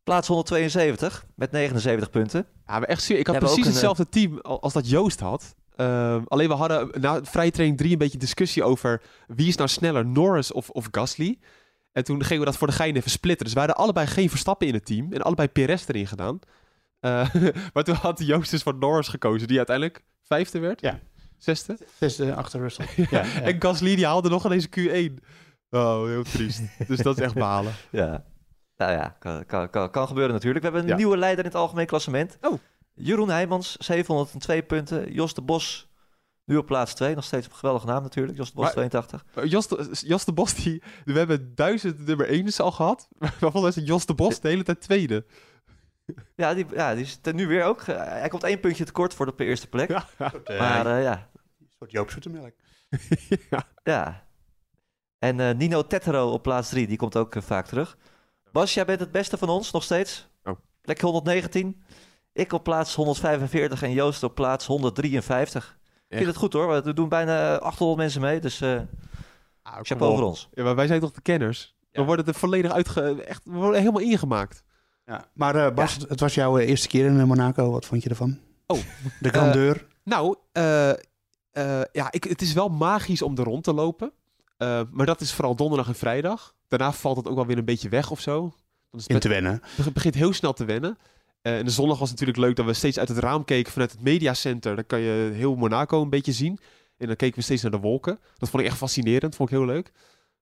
plaats 0.07 0.27
172 0.27 1.25
met 1.35 1.51
79 1.51 2.09
punten. 2.09 2.45
Ja, 2.67 2.79
maar 2.79 2.87
echt 2.87 3.09
Ik 3.09 3.27
had 3.27 3.39
precies 3.39 3.65
een, 3.65 3.71
hetzelfde 3.71 4.03
eh, 4.03 4.09
team 4.09 4.39
als 4.41 4.73
dat 4.73 4.89
Joost 4.89 5.19
had. 5.19 5.55
Uh, 5.75 6.21
alleen 6.27 6.47
we 6.47 6.53
hadden 6.53 6.89
na 7.01 7.23
vrije 7.23 7.51
training 7.51 7.77
3 7.77 7.91
een 7.91 7.97
beetje 7.97 8.17
discussie 8.17 8.63
over 8.63 9.01
wie 9.27 9.47
is 9.47 9.55
nou 9.55 9.69
sneller, 9.69 10.05
Norris 10.05 10.51
of, 10.51 10.69
of 10.69 10.87
Gasly. 10.91 11.39
En 11.91 12.03
toen 12.03 12.23
gingen 12.23 12.39
we 12.39 12.49
dat 12.49 12.57
voor 12.57 12.67
de 12.67 12.73
gein 12.73 12.95
even 12.95 13.11
splitten. 13.11 13.45
Dus 13.45 13.53
we 13.53 13.59
hadden 13.59 13.77
allebei 13.77 14.07
geen 14.07 14.29
Verstappen 14.29 14.67
in 14.67 14.73
het 14.73 14.85
team. 14.85 15.13
En 15.13 15.21
allebei 15.21 15.47
PRS 15.47 15.87
erin 15.87 16.07
gedaan. 16.07 16.39
Uh, 17.01 17.33
maar 17.73 17.83
toen 17.83 17.95
had 17.95 18.19
Joost 18.25 18.51
dus 18.51 18.63
voor 18.63 18.75
Norris 18.75 19.07
gekozen, 19.07 19.47
die 19.47 19.57
uiteindelijk 19.57 20.03
vijfde 20.23 20.59
werd. 20.59 20.81
Ja. 20.81 20.99
Zesde? 21.37 21.77
Zesde 21.99 22.35
achter 22.35 22.59
Russell. 22.59 22.85
ja, 23.09 23.41
En 23.41 23.61
Gasly 23.61 23.95
die 23.95 24.05
haalde 24.05 24.29
nog 24.29 24.47
deze 24.47 24.69
Q1. 24.79 25.23
Oh, 25.69 26.05
heel 26.05 26.23
triest. 26.23 26.61
dus 26.87 26.99
dat 26.99 27.17
is 27.17 27.23
echt 27.23 27.33
balen. 27.33 27.73
Ja. 27.91 28.23
Nou 28.77 28.91
ja, 28.91 29.15
kan, 29.19 29.45
kan, 29.45 29.89
kan, 29.91 30.07
gebeuren 30.07 30.33
natuurlijk. 30.33 30.65
We 30.65 30.71
hebben 30.71 30.91
een 30.91 30.97
nieuwe 30.97 31.17
leider 31.17 31.45
in 31.45 31.49
het 31.51 31.59
algemeen 31.59 31.85
klassement. 31.85 32.37
Oh. 32.41 32.59
Jeroen 32.93 33.29
Heijmans, 33.29 33.75
702 33.77 34.63
punten. 34.63 35.13
Jos 35.13 35.33
de 35.33 35.41
Bos, 35.41 35.89
nu 36.43 36.57
op 36.57 36.65
plaats 36.65 36.93
2. 36.93 37.15
Nog 37.15 37.23
steeds 37.23 37.47
een 37.47 37.53
geweldige 37.53 37.85
naam 37.85 38.03
natuurlijk. 38.03 38.37
Jos 38.37 38.49
de 38.49 38.55
Bos, 38.55 38.71
82. 38.71 39.25
Jos 39.43 39.67
de, 39.67 39.87
Jos 39.91 40.25
de 40.25 40.33
Bos, 40.33 40.53
die, 40.53 40.83
we 41.05 41.17
hebben 41.17 41.55
duizend 41.55 42.05
nummer 42.05 42.27
1 42.27 42.57
al 42.57 42.71
gehad. 42.71 43.07
Waarvan 43.39 43.67
is 43.67 43.75
Jos 43.75 44.05
de 44.05 44.13
Bos 44.13 44.39
de 44.39 44.47
hele 44.47 44.63
tijd 44.63 44.81
tweede. 44.81 45.25
Ja, 46.35 46.53
die, 46.53 46.65
ja, 46.73 46.95
die 46.95 47.03
is 47.03 47.19
nu 47.31 47.47
weer 47.47 47.63
ook. 47.63 47.85
hij 47.85 48.27
komt 48.29 48.43
één 48.43 48.59
puntje 48.59 48.85
tekort 48.85 49.13
voor 49.13 49.35
de 49.35 49.45
eerste 49.45 49.67
plek. 49.67 49.89
Ja, 50.17 50.33
maar 50.45 50.85
uh, 50.85 51.03
ja. 51.03 51.29
Een 51.59 51.67
soort 51.77 51.91
Joop 51.91 52.09
Zoetemelk. 52.11 52.53
ja. 53.49 53.63
ja. 53.83 54.27
En 55.19 55.39
uh, 55.39 55.51
Nino 55.51 55.87
Tetero 55.87 56.31
op 56.31 56.43
plaats 56.43 56.69
3, 56.69 56.87
die 56.87 56.97
komt 56.97 57.15
ook 57.15 57.35
uh, 57.35 57.43
vaak 57.43 57.67
terug. 57.67 57.97
Bas, 58.57 58.73
jij 58.73 58.85
bent 58.85 58.99
het 58.99 59.11
beste 59.11 59.37
van 59.37 59.49
ons 59.49 59.71
nog 59.71 59.83
steeds. 59.83 60.27
Oh. 60.43 60.55
Plek 60.81 61.01
119. 61.01 61.83
Ik 62.33 62.53
op 62.53 62.63
plaats 62.63 62.95
145 62.95 63.83
en 63.83 63.91
Joost 63.91 64.23
op 64.23 64.35
plaats 64.35 64.65
153. 64.65 65.77
Ik 66.07 66.17
vind 66.17 66.29
het 66.29 66.35
goed 66.35 66.53
hoor. 66.53 66.83
We 66.83 66.93
doen 66.93 67.09
bijna 67.09 67.57
800 67.57 67.99
mensen 67.99 68.21
mee. 68.21 68.39
Dus 68.39 68.61
uh, 68.61 68.81
ah, 69.61 69.79
ik 69.79 69.87
heb 69.87 70.01
over 70.01 70.23
ons. 70.23 70.49
Ja, 70.53 70.63
maar 70.63 70.75
wij 70.75 70.87
zijn 70.87 70.99
toch 70.99 71.11
de 71.11 71.21
kenners? 71.21 71.75
We 71.91 72.03
worden 72.03 72.25
er 72.25 72.33
volledig 72.33 72.71
uitge... 72.71 73.23
Echt, 73.23 73.41
we 73.43 73.51
worden 73.51 73.79
helemaal 73.79 74.01
ingemaakt. 74.01 74.63
Ja, 75.05 75.25
maar 75.33 75.55
uh, 75.55 75.73
Bas, 75.73 75.95
ja. 75.95 76.05
het 76.07 76.19
was 76.19 76.33
jouw 76.33 76.59
uh, 76.59 76.69
eerste 76.69 76.87
keer 76.87 77.05
in 77.05 77.27
Monaco. 77.27 77.71
Wat 77.71 77.85
vond 77.85 78.03
je 78.03 78.09
ervan? 78.09 78.39
Oh. 78.67 78.79
De 79.19 79.29
grandeur. 79.29 79.87
nou, 80.03 80.35
ja, 81.91 82.11
ik, 82.11 82.23
het 82.23 82.41
is 82.41 82.53
wel 82.53 82.69
magisch 82.69 83.21
om 83.21 83.37
er 83.37 83.43
rond 83.43 83.63
te 83.63 83.73
lopen. 83.73 84.11
Maar 84.91 85.05
dat 85.05 85.21
is 85.21 85.33
vooral 85.33 85.55
donderdag 85.55 85.87
en 85.87 85.95
vrijdag. 85.95 86.55
Daarna 86.67 86.91
valt 86.91 87.17
het 87.17 87.27
ook 87.27 87.35
wel 87.35 87.45
weer 87.45 87.57
een 87.57 87.65
beetje 87.65 87.89
weg 87.89 88.11
of 88.11 88.21
zo. 88.21 88.53
Dan 88.91 88.99
is 88.99 89.07
het 89.07 89.21
te 89.21 89.29
wennen. 89.29 89.61
Het 89.75 89.93
begint 89.93 90.15
heel 90.15 90.33
snel 90.33 90.53
te 90.53 90.65
wennen. 90.65 90.97
Uh, 91.41 91.57
en 91.57 91.65
de 91.65 91.71
zondag 91.71 91.99
was 91.99 92.09
natuurlijk 92.09 92.37
leuk 92.37 92.55
dat 92.55 92.65
we 92.65 92.73
steeds 92.73 92.99
uit 92.99 93.07
het 93.07 93.17
raam 93.17 93.45
keken 93.45 93.71
vanuit 93.71 93.91
het 93.91 94.01
mediacenter. 94.01 94.75
Dan 94.75 94.85
kan 94.85 94.99
je 94.99 95.31
heel 95.33 95.55
Monaco 95.55 96.01
een 96.01 96.09
beetje 96.09 96.31
zien. 96.31 96.59
En 96.97 97.07
dan 97.07 97.15
keken 97.15 97.35
we 97.35 97.41
steeds 97.41 97.61
naar 97.61 97.71
de 97.71 97.79
wolken. 97.79 98.19
Dat 98.37 98.49
vond 98.49 98.63
ik 98.63 98.69
echt 98.69 98.77
fascinerend, 98.77 99.35
vond 99.35 99.49
ik 99.49 99.55
heel 99.55 99.65
leuk. 99.65 99.91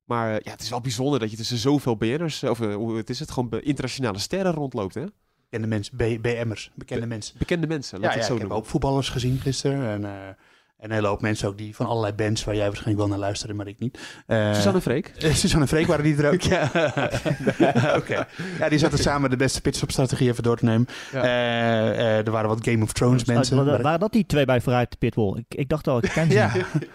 Maar 0.04 0.32
uh, 0.32 0.40
ja, 0.40 0.52
het 0.52 0.62
is 0.62 0.70
wel 0.70 0.82
bijzonder 0.82 1.20
dat 1.20 1.32
je 1.32 1.38
tussen 1.38 1.58
zoveel 1.58 1.98
BN'ers, 1.98 2.44
of 2.44 2.60
uh, 2.60 2.76
hoe 2.76 2.98
het 2.98 3.10
is 3.10 3.20
het, 3.20 3.32
gewoon 3.32 3.62
internationale 3.62 4.20
sterren 4.20 4.54
rondloopt, 4.54 4.94
hè? 4.94 5.06
Bekende 5.50 5.68
mensen, 5.68 5.98
BM'ers, 6.22 6.72
bekende 6.76 7.06
mensen. 7.06 7.36
Bekende 7.38 7.68
mensen, 7.68 8.00
laat 8.00 8.14
ja, 8.14 8.18
het 8.18 8.28
ja, 8.28 8.28
zo 8.28 8.36
ik 8.36 8.42
heb 8.42 8.52
ook 8.52 8.66
voetballers 8.66 9.10
gezien 9.10 9.40
gisteren. 9.40 10.06
En 10.06 10.38
en 10.86 10.92
een 10.92 10.98
hele 10.98 11.08
hoop 11.08 11.22
mensen 11.22 11.48
ook 11.48 11.58
die 11.58 11.76
van 11.76 11.86
allerlei 11.86 12.14
bands 12.14 12.44
waar 12.44 12.56
jij 12.56 12.66
waarschijnlijk 12.66 13.00
wel 13.00 13.08
naar 13.08 13.18
luisterde, 13.18 13.54
maar 13.54 13.68
ik 13.68 13.80
niet. 13.80 14.00
Uh, 14.28 14.54
Suzanne 14.54 14.82
Freek. 14.82 15.12
Uh, 15.24 15.34
Suzanne 15.34 15.68
Freek 15.68 15.88
waren 15.88 16.04
die 16.04 16.24
er 16.24 16.34
ook. 16.34 16.42
ja. 16.54 16.64
Oké. 18.00 18.28
Ja, 18.60 18.70
die 18.70 18.80
zaten 18.80 18.98
samen 18.98 19.30
de 19.30 19.36
beste 19.36 19.62
pitstop-strategie 19.62 20.30
even 20.30 20.44
door 20.44 20.58
te 20.58 20.66
nemen. 20.66 20.88
Ja. 21.12 21.24
Uh, 21.24 22.18
er 22.18 22.32
waren 22.32 22.50
wat 22.50 22.60
Game 22.68 22.84
of 22.84 22.94
Thrones 22.94 23.26
mensen. 23.26 23.66
Waren, 23.66 23.82
waren 23.82 24.00
dat 24.00 24.12
die 24.12 24.26
twee 24.26 24.46
bij 24.46 24.62
vooruit 24.62 24.92
de 24.92 24.98
pitwall? 24.98 25.38
Ik, 25.38 25.58
ik 25.58 25.70
dacht 25.70 25.88
al, 25.88 25.98
ik 25.98 26.10
ken 26.10 26.28
ze. 26.28 26.34
ja. 26.34 26.52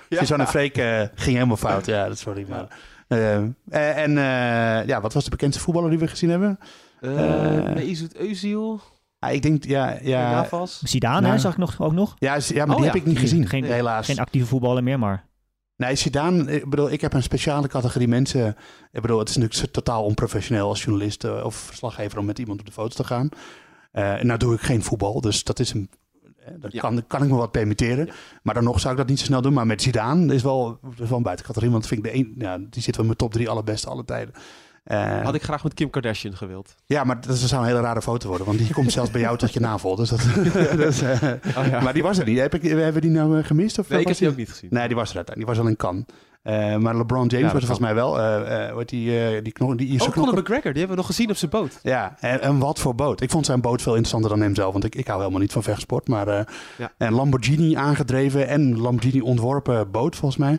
ja. 0.09 0.19
Suzanne 0.19 0.47
Freek 0.47 0.75
ging 1.15 1.37
helemaal 1.37 1.57
fout. 1.57 1.87
Ja, 1.87 2.09
dat 2.09 2.19
sorry. 2.19 2.47
Maar, 2.49 2.67
en 3.69 4.13
ja, 4.87 5.01
wat 5.01 5.13
was 5.13 5.25
de 5.25 5.31
bekendste 5.31 5.63
voetballer 5.63 5.91
die 5.91 5.99
we 5.99 6.09
gezien 6.09 6.31
hebben? 6.31 6.59
Uh, 7.01 7.75
Mesut 7.75 8.15
Özil. 8.15 8.81
Ik 9.29 9.43
denk, 9.43 9.65
ja... 9.65 9.99
ja 10.03 10.49
Zidane, 10.83 11.27
nou, 11.27 11.39
zag 11.39 11.53
ik 11.53 11.59
nog, 11.59 11.81
ook 11.81 11.93
nog. 11.93 12.17
Ja, 12.19 12.39
ja 12.47 12.67
maar 12.67 12.77
oh, 12.77 12.83
die 12.83 12.91
heb 12.91 13.01
ik 13.01 13.07
niet 13.07 13.19
gezien, 13.19 13.49
geen, 13.49 13.65
helaas. 13.65 14.07
Geen 14.07 14.19
actieve 14.19 14.47
voetballer 14.47 14.83
meer, 14.83 14.99
maar... 14.99 15.29
Nee, 15.77 15.95
Zidane, 15.95 16.53
ik 16.53 16.71
bedoel, 16.71 16.91
ik 16.91 17.01
heb 17.01 17.13
een 17.13 17.23
speciale 17.23 17.69
categorie 17.69 18.09
mensen. 18.09 18.57
Ik 18.93 19.01
bedoel, 19.01 19.19
het 19.19 19.29
is 19.29 19.37
natuurlijk 19.37 19.73
totaal 19.73 20.05
onprofessioneel 20.05 20.69
als 20.69 20.83
journalist 20.83 21.25
uh, 21.25 21.45
of 21.45 21.55
verslaggever 21.55 22.19
om 22.19 22.25
met 22.25 22.39
iemand 22.39 22.61
op 22.61 22.67
de 22.67 22.73
foto 22.73 22.95
te 22.95 23.05
gaan. 23.05 23.29
Uh, 23.93 24.21
nou 24.21 24.39
doe 24.39 24.55
ik 24.55 24.61
geen 24.61 24.83
voetbal, 24.83 25.21
dus 25.21 25.45
dat 25.45 25.59
is 25.59 25.73
een... 25.73 25.91
Uh, 26.25 26.47
dat 26.61 26.73
ja. 26.73 26.81
kan, 26.81 27.05
kan 27.07 27.23
ik 27.23 27.29
me 27.29 27.37
wat 27.37 27.51
permitteren. 27.51 28.07
Ja. 28.07 28.13
Maar 28.43 28.55
dan 28.55 28.65
nog 28.65 28.81
zou 28.81 28.93
ik 28.93 28.99
dat 28.99 29.09
niet 29.09 29.19
zo 29.19 29.25
snel 29.25 29.43
doen. 29.43 29.53
Maar 29.53 29.67
met 29.67 29.83
Zidane 29.83 30.35
is 30.35 30.43
wel, 30.43 30.79
is 30.99 31.09
wel 31.09 31.17
een 31.17 31.23
buitencategorie. 31.23 31.73
Want 31.73 31.87
vind 31.87 32.07
ik 32.07 32.13
de 32.13 32.19
een, 32.19 32.35
ja, 32.39 32.59
die 32.59 32.83
zit 32.83 32.97
wel 32.97 33.01
in 33.01 33.07
mijn 33.07 33.17
top 33.17 33.33
drie 33.33 33.49
allerbeste 33.49 33.89
alle 33.89 34.05
tijden. 34.05 34.35
Uh, 34.85 35.23
Had 35.23 35.35
ik 35.35 35.43
graag 35.43 35.63
met 35.63 35.75
Kim 35.75 35.91
Kardashian 35.91 36.37
gewild. 36.37 36.75
Ja, 36.87 37.05
maar 37.05 37.21
dat 37.21 37.37
zou 37.37 37.63
een 37.63 37.69
hele 37.69 37.81
rare 37.81 38.03
foto 38.03 38.29
worden. 38.29 38.47
Want 38.47 38.59
die 38.59 38.73
komt 38.73 38.93
zelfs 38.93 39.11
bij 39.11 39.21
jou 39.21 39.39
tot 39.39 39.53
je 39.53 39.61
navel. 39.61 39.97
Dus 39.97 40.09
dat, 40.09 40.21
dus, 40.77 41.03
uh, 41.03 41.13
oh, 41.57 41.67
ja. 41.67 41.81
Maar 41.81 41.93
die 41.93 42.03
was 42.03 42.19
er 42.19 42.27
niet. 42.27 42.39
Heb 42.39 42.55
ik, 42.55 42.63
hebben 42.63 42.93
we 42.93 43.01
die 43.01 43.11
nou 43.11 43.39
uh, 43.39 43.45
gemist? 43.45 43.79
Of 43.79 43.89
nee, 43.89 44.01
ik 44.01 44.09
heb 44.09 44.17
die 44.17 44.29
ook 44.29 44.37
niet 44.37 44.49
gezien. 44.49 44.71
Nee, 44.73 44.87
die 44.87 44.97
was 44.97 45.11
er 45.11 45.17
uiteindelijk. 45.17 45.57
Die 45.57 45.65
was 45.65 45.81
al 45.83 45.95
in 45.95 46.05
Cannes. 46.45 46.83
maar 46.83 46.97
LeBron 46.97 47.27
James 47.27 47.47
ja, 47.47 47.53
was 47.53 47.63
er 47.63 47.69
volgens 47.69 47.79
mij 47.79 47.95
wel. 47.95 48.19
Uh, 48.19 48.77
die, 48.85 49.43
die 49.43 49.53
knok, 49.53 49.79
die 49.79 50.01
oh, 50.01 50.09
Conor 50.09 50.39
McGregor. 50.39 50.73
Die 50.73 50.79
hebben 50.79 50.89
we 50.89 50.97
nog 50.97 51.07
gezien 51.07 51.31
op 51.31 51.37
zijn 51.37 51.51
boot. 51.51 51.79
Ja, 51.83 52.17
en, 52.21 52.41
en, 52.41 52.59
wat 52.59 52.79
voor 52.79 52.95
boot. 52.95 53.21
Ik 53.21 53.31
vond 53.31 53.47
zijn 53.47 53.61
boot 53.61 53.83
veel 53.83 53.95
interessanter 53.95 54.31
dan 54.31 54.41
hem 54.41 54.55
zelf. 54.55 54.73
Want 54.73 54.85
ik, 54.85 54.95
ik 54.95 55.07
hou 55.07 55.19
helemaal 55.19 55.41
niet 55.41 55.53
van 55.53 55.63
vechtsport. 55.63 56.09
Maar 56.09 56.27
ja. 56.79 56.93
en 56.97 57.13
Lamborghini 57.13 57.75
aangedreven 57.75 58.49
en 58.49 58.81
Lamborghini 58.81 59.21
ontworpen 59.21 59.91
boot 59.91 60.17
volgens 60.17 60.41
mij. 60.41 60.59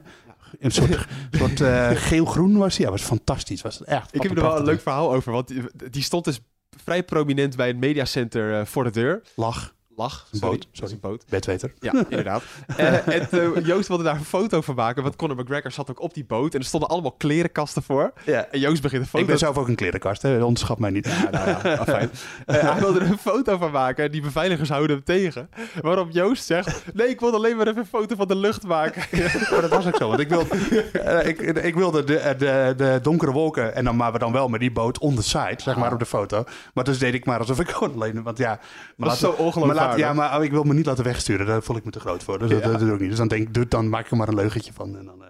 Een 0.60 0.72
soort, 0.72 1.08
soort 1.32 1.60
uh, 1.60 1.90
geel-groen 1.94 2.58
was 2.58 2.78
hij. 2.78 2.86
Ja, 2.86 2.92
was 2.92 3.02
fantastisch. 3.02 3.62
Was 3.62 3.84
echt 3.84 4.16
ik 4.16 4.22
heb 4.22 4.32
er 4.32 4.42
wel 4.42 4.58
een 4.58 4.66
leuk 4.66 4.82
verhaal 4.82 5.14
over. 5.14 5.32
Want 5.32 5.54
die, 5.92 6.04
stond 6.04 6.26
dus 6.26 6.40
vrij 6.84 7.04
prominent 7.04 7.56
bij 7.56 7.68
het 7.68 7.78
mediacenter 7.78 8.60
uh, 8.60 8.66
voor 8.66 8.84
de 8.84 8.92
deur. 8.92 9.22
Lach. 9.36 9.74
Lag. 9.96 10.28
Een 10.32 10.40
Sorry, 10.40 10.58
boot, 10.58 10.84
is 10.84 10.92
een 10.92 11.00
boot. 11.00 11.24
Bedweter. 11.30 11.74
Ja, 11.80 11.94
inderdaad. 12.10 12.44
Eh, 12.78 13.08
en 13.08 13.30
eh, 13.32 13.66
Joost 13.66 13.88
wilde 13.88 14.04
daar 14.04 14.16
een 14.16 14.26
foto 14.26 14.62
van 14.62 14.76
maken, 14.76 15.04
want 15.04 15.16
Conor 15.16 15.36
McGregor 15.36 15.72
zat 15.72 15.90
ook 15.90 16.02
op 16.02 16.14
die 16.14 16.26
boot 16.26 16.54
en 16.54 16.60
er 16.60 16.66
stonden 16.66 16.90
allemaal 16.90 17.12
klerenkasten 17.12 17.84
voor. 17.84 18.14
Ja. 18.26 18.48
En 18.52 18.60
Joost 18.60 18.82
begint 18.82 19.02
een 19.02 19.08
foto... 19.08 19.24
Ik 19.24 19.30
ben 19.30 19.38
zelf 19.38 19.58
ook 19.58 19.68
een 19.68 19.76
klerenkast, 19.76 20.22
hè. 20.22 20.44
onderschat 20.44 20.80
mij 20.80 20.90
niet. 20.90 21.06
Ja, 21.06 21.30
nou 21.30 21.50
ja, 21.50 21.76
ah, 21.76 21.88
fijn. 21.98 22.12
Eh, 22.46 22.72
hij 22.72 22.80
wilde 22.80 23.00
er 23.00 23.12
een 23.12 23.18
foto 23.18 23.58
van 23.58 23.72
maken 23.72 24.06
en 24.06 24.12
die 24.12 24.22
beveiligers 24.22 24.70
houden 24.70 24.96
hem 24.96 25.06
tegen. 25.06 25.50
Waarop 25.82 26.12
Joost 26.12 26.46
zegt, 26.46 26.84
nee, 26.94 27.08
ik 27.08 27.20
wilde 27.20 27.38
alleen 27.38 27.58
maar 27.58 27.68
even 27.68 27.80
een 27.80 27.86
foto 27.86 28.16
van 28.16 28.28
de 28.28 28.36
lucht 28.36 28.68
maken. 28.68 29.04
Maar 29.52 29.62
dat 29.62 29.70
was 29.70 29.88
ook 29.88 29.96
zo, 29.96 30.08
want 30.08 30.20
ik 30.20 30.30
wilde, 30.30 30.56
eh, 30.92 31.28
ik, 31.28 31.42
ik 31.42 31.76
wilde 31.76 32.04
de, 32.04 32.36
de, 32.38 32.74
de 32.78 33.00
donkere 33.02 33.32
wolken 33.32 33.76
en 33.76 33.84
dan 33.84 33.96
maar 33.96 34.20
dan 34.20 34.32
wel 34.32 34.48
met 34.48 34.60
die 34.60 34.72
boot 34.72 35.00
on 35.00 35.16
the 35.16 35.24
side, 35.24 35.56
zeg 35.58 35.76
maar, 35.76 35.94
op 35.94 36.00
de 36.00 36.06
foto. 36.06 36.44
Maar 36.74 36.84
dus 36.84 37.00
deed 37.00 37.14
ik 37.14 37.26
maar 37.26 37.40
alsof 37.40 37.60
ik 37.60 37.70
gewoon 37.70 37.94
alleen, 37.94 38.24
want 38.24 38.38
ja... 38.38 38.60
Maar 38.96 39.08
Dat 39.08 39.14
is 39.14 39.54
zo 39.54 39.66
maar 39.66 39.76
Ja, 39.98 40.14
maar 40.14 40.38
oh, 40.38 40.44
ik 40.44 40.52
wil 40.52 40.64
me 40.64 40.74
niet 40.74 40.86
laten 40.86 41.04
wegsturen, 41.04 41.46
daar 41.46 41.62
voel 41.64 41.76
ik 41.76 41.86
me 41.86 41.92
te 41.92 42.00
groot 42.00 42.24
voor. 42.24 42.40
Dus 42.40 42.50
dat, 42.50 42.64
dat 42.64 42.80
doe 42.80 42.94
ik 42.94 43.00
niet. 43.00 43.10
Dus 43.10 43.18
dan 43.18 43.28
denk 43.28 43.58
ik, 43.58 43.72
dan 43.72 43.90
maak 43.90 44.06
ik 44.06 44.12
er 44.12 44.18
maar 44.18 44.28
een 44.28 44.36
leugentje 44.36 44.74
van. 44.74 44.98
En 44.98 45.06
dan, 45.06 45.22
eh, 45.24 45.28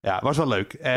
ja, 0.00 0.20
was 0.22 0.36
wel 0.36 0.48
leuk. 0.48 0.72
Eh, 0.72 0.92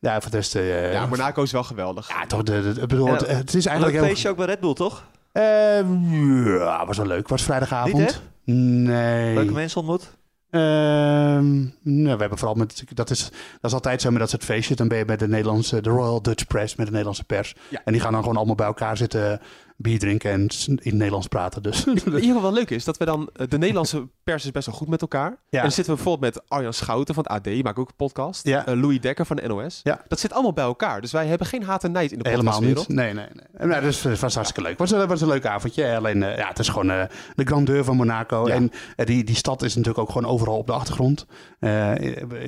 ja. 0.00 0.20
voor 0.20 0.30
de 0.30 0.36
rest... 0.36 0.54
eh, 0.54 0.92
Ja, 0.92 1.06
Monaco 1.06 1.42
is 1.42 1.52
wel 1.52 1.64
geweldig. 1.64 2.08
ja, 2.08 2.26
toch, 2.26 2.42
de, 2.42 2.72
de- 2.72 2.86
bedoel, 2.86 3.08
het, 3.12 3.20
Ja, 3.20 3.26
het 3.34 3.54
is 3.54 3.66
eigenlijk 3.66 3.96
heel... 3.98 4.06
feestje 4.06 4.28
ook 4.28 4.36
bij 4.36 4.46
Red 4.46 4.60
Bull, 4.60 4.74
toch? 4.74 5.04
Ehm, 5.32 6.48
ja, 6.58 6.86
was 6.86 6.96
wel 6.96 7.06
leuk. 7.06 7.28
Was 7.28 7.42
vrijdagavond. 7.42 8.22
Niet, 8.44 8.54
nee. 8.84 9.34
Leuke 9.34 9.52
mensen 9.52 9.78
ontmoet? 9.80 10.16
Ehm, 10.50 11.56
nou, 11.82 12.14
we 12.14 12.20
hebben 12.20 12.38
vooral 12.38 12.54
met, 12.56 12.84
dat 12.94 13.10
is, 13.10 13.24
dat 13.60 13.70
is 13.70 13.72
altijd 13.72 14.00
zo 14.00 14.10
met 14.10 14.18
dat 14.20 14.30
soort 14.30 14.44
feestjes. 14.44 14.76
Dan 14.76 14.88
ben 14.88 14.98
je 14.98 15.04
met 15.06 15.18
de 15.18 15.28
Nederlandse, 15.28 15.80
de 15.80 15.90
Royal 15.90 16.22
Dutch 16.22 16.46
Press, 16.46 16.74
met 16.74 16.84
de 16.86 16.90
Nederlandse 16.92 17.24
pers. 17.24 17.54
Ja. 17.68 17.80
En 17.84 17.92
die 17.92 18.00
gaan 18.02 18.12
dan 18.12 18.20
gewoon 18.20 18.36
allemaal 18.36 18.54
bij 18.54 18.66
elkaar 18.66 18.96
zitten, 18.96 19.40
bier 19.80 19.98
drinken 19.98 20.30
en 20.30 20.40
in 20.66 20.74
het 20.82 20.92
Nederlands 20.94 21.26
praten. 21.26 21.62
Dus 21.62 21.84
In 21.84 21.94
ieder 22.04 22.20
geval 22.20 22.42
wel 22.42 22.52
leuk 22.52 22.70
is 22.70 22.84
dat 22.84 22.96
we 22.96 23.04
dan... 23.04 23.30
eh, 23.36 23.46
De 23.48 23.58
Nederlandse 23.58 24.08
pers 24.24 24.44
is 24.44 24.50
best 24.50 24.66
wel 24.66 24.74
goed 24.74 24.88
met 24.88 25.00
elkaar. 25.00 25.30
Ja. 25.30 25.36
En 25.50 25.62
dan 25.62 25.72
zitten 25.72 25.94
we 25.96 26.02
bijvoorbeeld 26.02 26.34
met 26.34 26.44
Arjan 26.48 26.72
Schouten 26.72 27.14
van 27.14 27.22
het 27.22 27.32
AD, 27.32 27.44
die 27.44 27.62
maakt 27.62 27.78
ook 27.78 27.88
een 27.88 27.96
podcast. 27.96 28.46
Ja. 28.46 28.66
Eh, 28.66 28.74
Louis 28.80 29.00
Dekker 29.00 29.26
van 29.26 29.36
de 29.36 29.48
NOS. 29.48 29.80
Ja. 29.82 30.04
Dat 30.08 30.20
zit 30.20 30.32
allemaal 30.32 30.52
bij 30.52 30.64
elkaar. 30.64 31.00
Dus 31.00 31.12
wij 31.12 31.26
hebben 31.26 31.46
geen 31.46 31.62
haat 31.62 31.84
en 31.84 31.92
nijd 31.92 32.12
in 32.12 32.18
de 32.18 32.28
helemaal 32.28 32.60
podcastwereld. 32.60 32.88
niet. 32.88 32.96
Nee, 32.96 33.12
nee, 33.14 33.26
nee. 33.34 33.44
En, 33.52 33.68
Nou, 33.68 33.82
dus 33.82 34.02
het 34.02 34.20
was 34.20 34.34
hartstikke 34.34 34.68
leuk. 34.68 34.78
Het 34.78 34.90
was, 34.90 35.00
een- 35.00 35.08
was 35.08 35.20
een 35.20 35.28
leuk 35.28 35.46
avondje. 35.46 35.96
Alleen, 35.96 36.22
eh, 36.22 36.36
ja, 36.36 36.48
het 36.48 36.58
is 36.58 36.68
gewoon 36.68 36.90
eh, 36.90 37.02
de 37.34 37.44
grandeur 37.44 37.84
van 37.84 37.96
Monaco. 37.96 38.46
En 38.46 38.70
eh, 38.96 39.06
die, 39.06 39.24
die 39.24 39.36
stad 39.36 39.62
is 39.62 39.74
natuurlijk 39.74 39.98
ook 40.04 40.10
gewoon 40.12 40.30
overal 40.32 40.56
op 40.58 40.66
de 40.66 40.72
achtergrond. 40.72 41.26
Eh, 41.58 41.94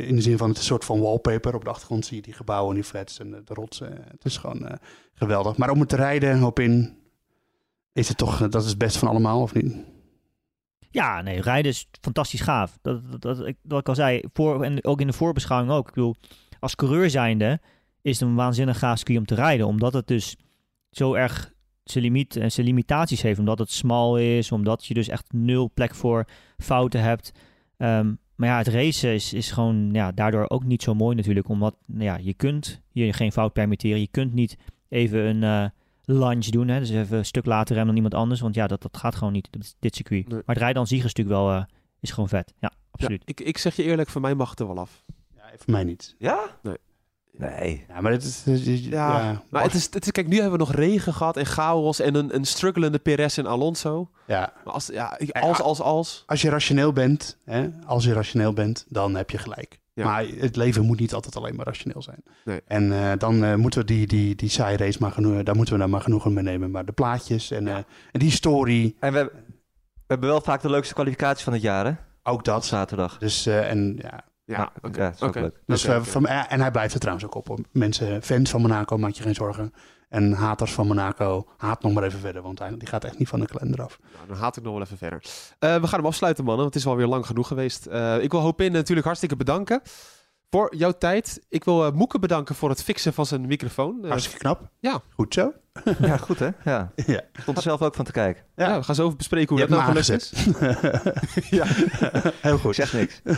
in 0.09 0.17
de 0.17 0.23
zin 0.23 0.39
van 0.39 0.49
het 0.49 0.59
een 0.59 0.65
soort 0.65 0.85
van 0.85 1.01
wallpaper. 1.01 1.55
Op 1.55 1.65
de 1.65 1.71
achtergrond 1.71 2.07
zie 2.07 2.17
je 2.17 2.23
die 2.23 2.35
gebouwen 2.35 2.69
en 2.69 2.75
die 2.81 2.85
flats 2.91 3.19
en 3.19 3.31
de, 3.31 3.55
rotsen. 3.55 3.89
Het 4.11 4.25
is 4.25 4.37
gewoon 4.37 4.67
eh, 4.69 4.75
geweldig. 5.15 5.57
Maar 5.57 5.71
om 5.71 5.81
het 5.81 5.89
te 5.89 5.97
rijden 5.97 6.43
op 6.43 6.59
in, 6.61 6.99
is 7.93 8.09
het 8.09 8.17
toch, 8.17 8.41
eh, 8.41 8.51
dat 8.51 8.63
is 8.63 8.69
het 8.69 8.79
best 8.79 8.97
van 8.97 9.09
allemaal, 9.09 9.43
of 9.43 9.55
niet? 9.55 9.77
Ja, 10.91 11.23
nee, 11.23 11.41
rijden 11.41 11.71
is 11.71 11.89
fantastisch 12.01 12.41
gaaf. 12.41 12.79
Dat, 12.83 13.11
dat, 13.11 13.23
dat, 13.23 13.55
wat 13.63 13.81
ik 13.81 13.89
al 13.89 13.95
zei, 13.95 14.23
voor, 14.33 14.63
en 14.65 14.85
ook 14.85 15.01
in 15.01 15.07
de 15.07 15.13
voorbeschouwing 15.13 15.73
ook. 15.73 15.89
Ik 15.89 15.95
bedoel, 15.95 16.17
als 16.61 16.75
coureur 16.75 17.11
zijnde 17.11 17.61
is 18.03 18.21
het 18.21 18.29
een 18.29 18.35
waanzinnig 18.35 18.79
gaaf 18.79 18.97
circuit 18.97 19.19
om 19.19 19.27
te 19.27 19.35
rijden. 19.35 19.67
Omdat 19.67 19.93
het 19.93 20.07
dus 20.07 20.37
zo 20.91 21.15
erg 21.15 21.53
zijn, 21.85 22.05
limiet, 22.05 22.37
en 22.37 22.53
zijn 22.53 22.67
limitaties 22.67 23.23
heeft. 23.23 23.39
Omdat 23.39 23.59
het 23.59 23.71
smal 23.71 24.19
is, 24.19 24.53
omdat 24.53 24.87
je 24.87 24.95
dus 24.95 25.09
echt 25.09 25.33
nul 25.33 25.71
plek 25.75 25.95
voor 25.95 26.25
fouten 26.59 27.03
hebt. 27.03 27.33
Ehm, 27.77 28.15
maar 28.35 28.49
ja, 28.49 28.59
het 28.59 28.69
racen 28.69 29.15
is, 29.15 29.33
is 29.33 29.51
gewoon 29.51 29.89
ja, 29.93 30.13
daardoor 30.13 30.51
ook 30.51 30.65
niet 30.65 30.83
zo 30.83 30.95
mooi 30.95 31.17
natuurlijk. 31.17 31.49
Omdat 31.49 31.77
nou 31.87 32.05
ja, 32.05 32.17
je 32.17 32.35
kunt 32.35 32.81
je 32.91 33.13
geen 33.13 33.33
fout 33.33 33.53
permitteren. 33.53 34.01
Je 34.01 34.09
kunt 34.11 34.33
niet 34.33 34.57
even 34.89 35.21
een 35.21 35.43
eh, 35.43 35.71
lunge 36.05 36.51
doen. 36.51 36.69
Hè? 36.69 36.79
Dus 36.79 36.91
even 36.91 37.19
een 37.19 37.25
stuk 37.25 37.45
later 37.47 37.75
remmen 37.75 37.87
dan 37.95 38.05
iemand 38.05 38.15
anders. 38.23 38.41
Want 38.41 38.55
ja, 38.55 38.67
dat, 38.67 38.83
dat 38.83 38.97
gaat 38.97 39.15
gewoon 39.15 39.33
niet, 39.33 39.49
dit, 39.51 39.75
dit 39.79 39.95
circuit. 39.95 40.29
Nee. 40.29 40.35
Maar 40.47 40.55
het 40.55 40.59
rijden 40.59 40.81
aan 40.81 40.87
zich 40.87 41.05
is 41.05 41.15
natuurlijk 41.15 41.37
wel... 41.37 41.51
eh, 41.51 41.63
is 42.01 42.11
gewoon 42.11 42.29
vet. 42.29 42.53
Ja, 42.59 42.73
absoluut. 42.91 43.23
Ja, 43.25 43.33
ik, 43.35 43.41
ik 43.41 43.59
zeg 43.59 43.77
je 43.77 43.83
eerlijk, 43.83 44.09
voor 44.09 44.21
mij 44.21 44.35
mag 44.35 44.51
het 44.51 44.61
er 44.61 44.67
wel 44.67 44.79
af. 44.79 45.03
Ja, 45.37 45.43
voor 45.57 45.73
mij 45.73 45.85
niet. 45.85 46.15
Ja? 46.19 46.41
Nee. 46.63 46.77
Nee. 47.33 47.85
Ja, 47.89 48.01
maar 48.01 48.13
het 48.13 48.23
is... 48.23 48.43
Ja, 48.45 49.21
ja, 49.23 49.43
maar 49.51 49.63
het 49.63 49.75
is, 49.75 49.85
het 49.93 50.05
is, 50.05 50.11
kijk, 50.13 50.27
nu 50.29 50.35
hebben 50.35 50.53
we 50.53 50.59
nog 50.65 50.73
regen 50.73 51.15
gehad 51.15 51.37
en 51.37 51.47
chaos 51.47 52.01
en 52.01 52.15
een, 52.15 52.35
een 52.35 52.45
strugglende 52.45 52.99
Perez 52.99 53.39
en 53.39 53.47
Alonso. 53.47 54.11
ja. 54.27 54.53
Maar 54.65 54.75
als, 54.75 54.87
ja, 54.87 55.19
als, 55.41 55.61
als, 55.61 55.81
als. 55.81 56.23
Als 56.27 56.43
je 56.43 56.49
rationeel 56.49 56.93
bent, 56.93 57.39
hè, 57.45 57.69
als 57.87 58.05
je 58.05 58.13
rationeel 58.13 58.53
bent, 58.53 58.85
dan 58.89 59.15
heb 59.15 59.31
je 59.31 59.39
gelijk. 59.39 59.80
Ja. 59.93 60.05
Maar 60.05 60.25
het 60.37 60.57
leven 60.57 60.85
moet 60.85 61.01
niet 61.01 61.15
altijd 61.15 61.37
alleen 61.37 61.55
maar 61.57 61.67
rationeel 61.67 62.03
zijn. 62.03 62.23
Nee. 62.45 62.61
En 62.67 62.93
eh, 62.93 63.13
dan 63.19 63.45
eh, 63.45 63.55
moeten 63.55 63.81
we 63.81 63.87
die, 63.87 64.07
die, 64.07 64.35
die 64.35 64.49
saaie 64.49 64.77
race 64.77 64.99
maar 65.01 65.13
genoeg, 65.13 65.43
daar 65.43 65.57
moeten 65.57 65.75
we 65.75 65.81
dan 65.81 65.91
maar 65.91 66.01
genoegen 66.01 66.33
mee 66.33 66.43
nemen. 66.45 66.71
Maar 66.71 66.85
de 66.85 66.93
plaatjes 66.93 67.51
en, 67.51 67.69
eh, 67.69 67.77
en 68.13 68.19
die 68.21 68.31
story, 68.31 68.95
En 69.01 69.13
we, 69.13 69.19
hebben- 69.19 69.37
we 69.95 70.07
hebben 70.07 70.29
wel 70.29 70.41
vaak 70.41 70.61
de 70.63 70.71
leukste 70.71 70.95
kwalificatie 70.95 71.45
van 71.45 71.53
het 71.53 71.63
jaar, 71.63 71.85
hè? 71.87 71.93
ook 72.23 72.39
Op 72.39 72.45
dat. 72.45 72.65
zaterdag. 72.65 73.19
Dus, 73.19 73.47
eh, 73.47 73.71
en, 73.71 73.99
ja. 74.03 74.25
Ja, 74.45 74.73
oké. 74.83 74.99
ja, 75.03 75.05
dat 75.07 75.15
is 75.15 75.23
ook 75.23 75.29
oké. 75.29 75.41
leuk. 75.41 75.63
dus 75.67 75.85
van, 76.11 76.27
en 76.27 76.61
hij 76.61 76.71
blijft 76.71 76.95
er 76.95 77.01
trouwens 77.01 77.27
ook 77.27 77.35
op. 77.35 77.59
Mensen, 77.73 78.23
fans 78.23 78.51
van 78.51 78.61
Monaco, 78.61 78.97
maak 78.99 79.13
je 79.13 79.23
geen 79.23 79.35
zorgen. 79.35 79.73
En 80.11 80.33
haters 80.33 80.73
van 80.73 80.87
Monaco, 80.87 81.47
haat 81.57 81.83
nog 81.83 81.93
maar 81.93 82.03
even 82.03 82.21
verder. 82.21 82.43
Want 82.43 82.63
die 82.79 82.89
gaat 82.89 83.05
echt 83.05 83.19
niet 83.19 83.29
van 83.29 83.41
de 83.41 83.47
kalender 83.47 83.83
af. 83.83 83.99
Nou, 84.15 84.27
dan 84.29 84.37
haat 84.37 84.57
ik 84.57 84.63
nog 84.63 84.73
wel 84.73 84.83
even 84.83 84.97
verder. 84.99 85.23
Eh, 85.59 85.75
we 85.75 85.87
gaan 85.87 85.99
hem 85.99 86.09
afsluiten, 86.09 86.45
mannen, 86.45 86.63
want 86.63 86.75
het 86.75 86.83
is 86.83 86.89
wel 86.89 86.99
weer 86.99 87.07
lang 87.07 87.27
genoeg 87.27 87.47
geweest. 87.47 87.87
Eh, 87.87 88.23
ik 88.23 88.31
wil 88.31 88.41
Hopin 88.41 88.73
natuurlijk 88.73 89.07
hartstikke 89.07 89.37
bedanken 89.37 89.81
voor 90.51 90.77
jouw 90.77 90.93
tijd. 90.93 91.41
Ik 91.49 91.65
wil 91.65 91.85
eh 91.87 91.93
Moeke 91.93 92.19
bedanken 92.19 92.55
voor 92.55 92.69
het 92.69 92.83
fixen 92.83 93.13
van 93.13 93.27
zijn 93.27 93.47
microfoon. 93.47 94.05
Hartstikke 94.05 94.39
knap. 94.39 94.71
Ja. 94.79 95.01
Goed 95.15 95.35
zo. 95.35 95.53
Ja, 96.01 96.17
goed 96.17 96.39
hè? 96.39 96.49
Ja. 96.65 96.93
Ja. 97.07 97.21
Ik 97.33 97.41
stond 97.41 97.57
er 97.57 97.63
zelf 97.63 97.83
ook 97.83 97.95
van 97.95 98.05
te 98.05 98.13
kijken. 98.13 98.45
Ja. 98.67 98.79
we 98.79 98.85
gaan 98.85 98.95
zo 98.95 99.05
even 99.05 99.17
bespreken 99.17 99.49
hoe 99.49 99.59
Je 99.59 99.67
dat 99.67 99.79
nou 99.79 99.91
gelukt 99.91 100.11
is. 100.23 100.33
ja. 101.59 101.65
Heel 102.41 102.59
goed. 102.59 102.75
zeg 102.75 102.93
niks. 102.93 103.21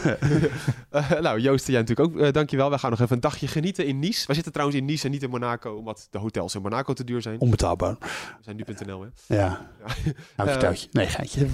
Eh, 0.90 1.10
nou, 1.20 1.40
Joost, 1.40 1.66
jij 1.66 1.80
natuurlijk 1.80 2.08
ook. 2.14 2.20
eh 2.20 2.32
dankjewel. 2.32 2.68
Wij 2.68 2.78
gaan 2.78 2.90
nog 2.90 3.00
even 3.00 3.14
een 3.14 3.20
dagje 3.20 3.46
genieten 3.48 3.86
in 3.86 3.98
Nice. 3.98 4.26
Wij 4.26 4.34
zitten 4.34 4.52
trouwens 4.52 4.78
in 4.80 4.84
Nice 4.84 5.04
en 5.04 5.10
niet 5.10 5.22
in 5.22 5.30
Monaco, 5.30 5.74
omdat 5.74 6.08
de 6.10 6.18
hotels 6.18 6.54
in 6.54 6.62
Monaco 6.62 6.92
te 6.92 7.04
duur 7.04 7.22
zijn. 7.22 7.40
Onbetaalbaar. 7.40 7.96
We 8.00 8.06
zijn 8.40 8.56
nu.nl, 8.56 9.00
hè. 9.26 9.36
Ja. 9.36 9.48
Nou, 10.36 10.48
Eh, 10.48 10.54
vertel 10.54 10.72
je. 10.72 10.86
Nee, 10.92 11.06
geitje. 11.06 11.46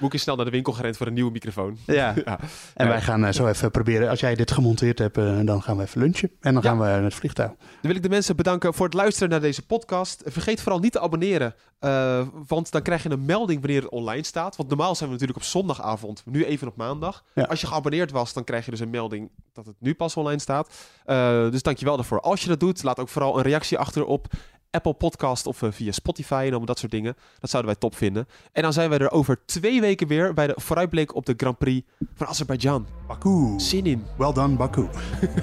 Moeke 0.00 0.16
is 0.16 0.22
snel 0.22 0.36
naar 0.36 0.44
de 0.44 0.50
winkel 0.50 0.72
gerend 0.72 0.96
voor 0.96 1.06
een 1.06 1.12
nieuwe 1.12 1.30
microfoon. 1.30 1.78
Ja. 1.86 2.14
Ja. 2.24 2.38
En 2.74 2.88
wij 2.88 3.00
gaan 3.00 3.24
eh, 3.24 3.32
zo 3.32 3.46
even 3.46 3.70
proberen. 3.70 4.08
Als 4.08 4.20
jij 4.20 4.34
dit 4.34 4.50
gemonteerd 4.50 4.98
hebt, 4.98 5.14
dan 5.46 5.62
gaan 5.62 5.76
we 5.76 5.82
even 5.82 6.00
lunchen. 6.00 6.30
En 6.40 6.54
dan 6.54 6.62
Ja. 6.62 6.68
gaan 6.68 6.78
we 6.78 6.84
naar 6.84 7.02
het 7.02 7.14
vliegtuig. 7.14 7.48
Dan 7.48 7.58
wil 7.80 7.94
ik 7.94 8.02
de 8.02 8.08
mensen 8.08 8.36
bedanken 8.36 8.74
voor 8.74 8.84
het 8.86 8.94
luisteren 8.94 9.28
naar 9.28 9.40
deze 9.40 9.66
podcast. 9.66 10.22
Vergeet 10.26 10.60
vooral 10.60 10.80
niet 10.80 10.92
te 10.92 11.00
abonneren, 11.00 11.54
eh, 11.80 12.26
want 12.46 12.70
dan 12.70 12.82
krijg 12.82 13.02
je 13.02 13.10
een 13.10 13.24
melding 13.24 13.60
wanneer 13.60 13.82
het 13.82 13.90
online 13.90 14.24
staat. 14.24 14.56
Want 14.56 14.68
normaal 14.68 14.94
zijn 14.94 15.08
we 15.08 15.14
natuurlijk 15.14 15.38
op 15.38 15.50
zondagavond, 15.50 16.22
nu 16.26 16.44
even 16.44 16.68
op 16.68 16.76
maandag. 16.76 17.24
Ja. 17.34 17.42
Als 17.44 17.60
je 17.60 17.66
geabonneerd 17.66 18.10
was, 18.10 18.32
dan 18.32 18.44
krijg 18.44 18.64
je 18.64 18.70
dus 18.70 18.80
een 18.80 18.90
melding 18.90 19.30
dat 19.52 19.66
het 19.66 19.76
nu 19.78 19.94
pas 19.94 20.16
online 20.16 20.40
staat. 20.40 20.74
Eh, 21.04 21.50
dus 21.50 21.62
dankjewel 21.62 21.96
daarvoor. 21.96 22.20
Als 22.20 22.42
je 22.42 22.48
dat 22.48 22.60
doet, 22.60 22.82
laat 22.82 22.98
ook 22.98 23.08
vooral 23.08 23.36
een 23.36 23.42
reactie 23.42 23.78
achter 23.78 24.04
op 24.04 24.26
Apple 24.70 24.92
Podcast 24.92 25.46
of 25.46 25.62
eh, 25.62 25.70
via 25.72 25.92
Spotify 25.92 26.34
en 26.34 26.48
allemaal 26.48 26.66
dat 26.66 26.78
soort 26.78 26.92
dingen. 26.92 27.16
Dat 27.38 27.50
zouden 27.50 27.72
wij 27.72 27.80
top 27.80 27.96
vinden. 27.96 28.28
En 28.52 28.62
dan 28.62 28.72
zijn 28.72 28.90
wij 28.90 28.98
er 28.98 29.10
over 29.10 29.44
twee 29.46 29.80
weken 29.80 30.06
weer 30.06 30.34
bij 30.34 30.46
de 30.46 30.54
vooruitblik 30.56 31.14
op 31.14 31.26
de 31.26 31.34
Grand 31.36 31.58
Prix 31.58 31.86
van 32.14 32.26
Azerbeidzjan. 32.26 32.86
Baku. 33.06 33.54
Zin 33.56 33.86
in. 33.86 34.04
Well 34.18 34.32
done, 34.32 34.56
Baku. 34.56 34.88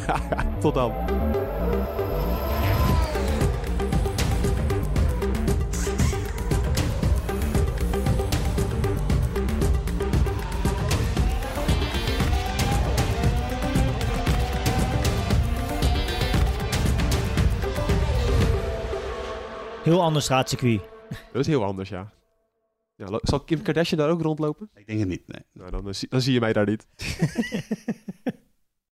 Tot 0.61 0.73
dan. 0.73 0.93
Heel 19.87 20.01
ander 20.01 20.21
straatcircuit. 20.21 20.81
Dat 21.09 21.41
is 21.41 21.47
heel 21.47 21.63
anders, 21.63 21.89
ja. 21.89 22.11
ja 22.95 23.19
zal 23.21 23.39
Kim 23.39 23.61
Kardashian 23.61 23.99
daar 23.99 24.09
ook 24.09 24.21
rondlopen? 24.21 24.69
Ik 24.75 24.87
denk 24.87 24.99
het 24.99 25.07
niet, 25.07 25.27
nee. 25.27 25.41
Nou, 25.53 25.71
dan, 25.71 25.87
eh, 25.87 25.93
zie- 25.93 26.09
dan 26.09 26.21
zie 26.21 26.33
je 26.33 26.39
mij 26.39 26.53
daar 26.53 26.65
niet. 26.65 26.87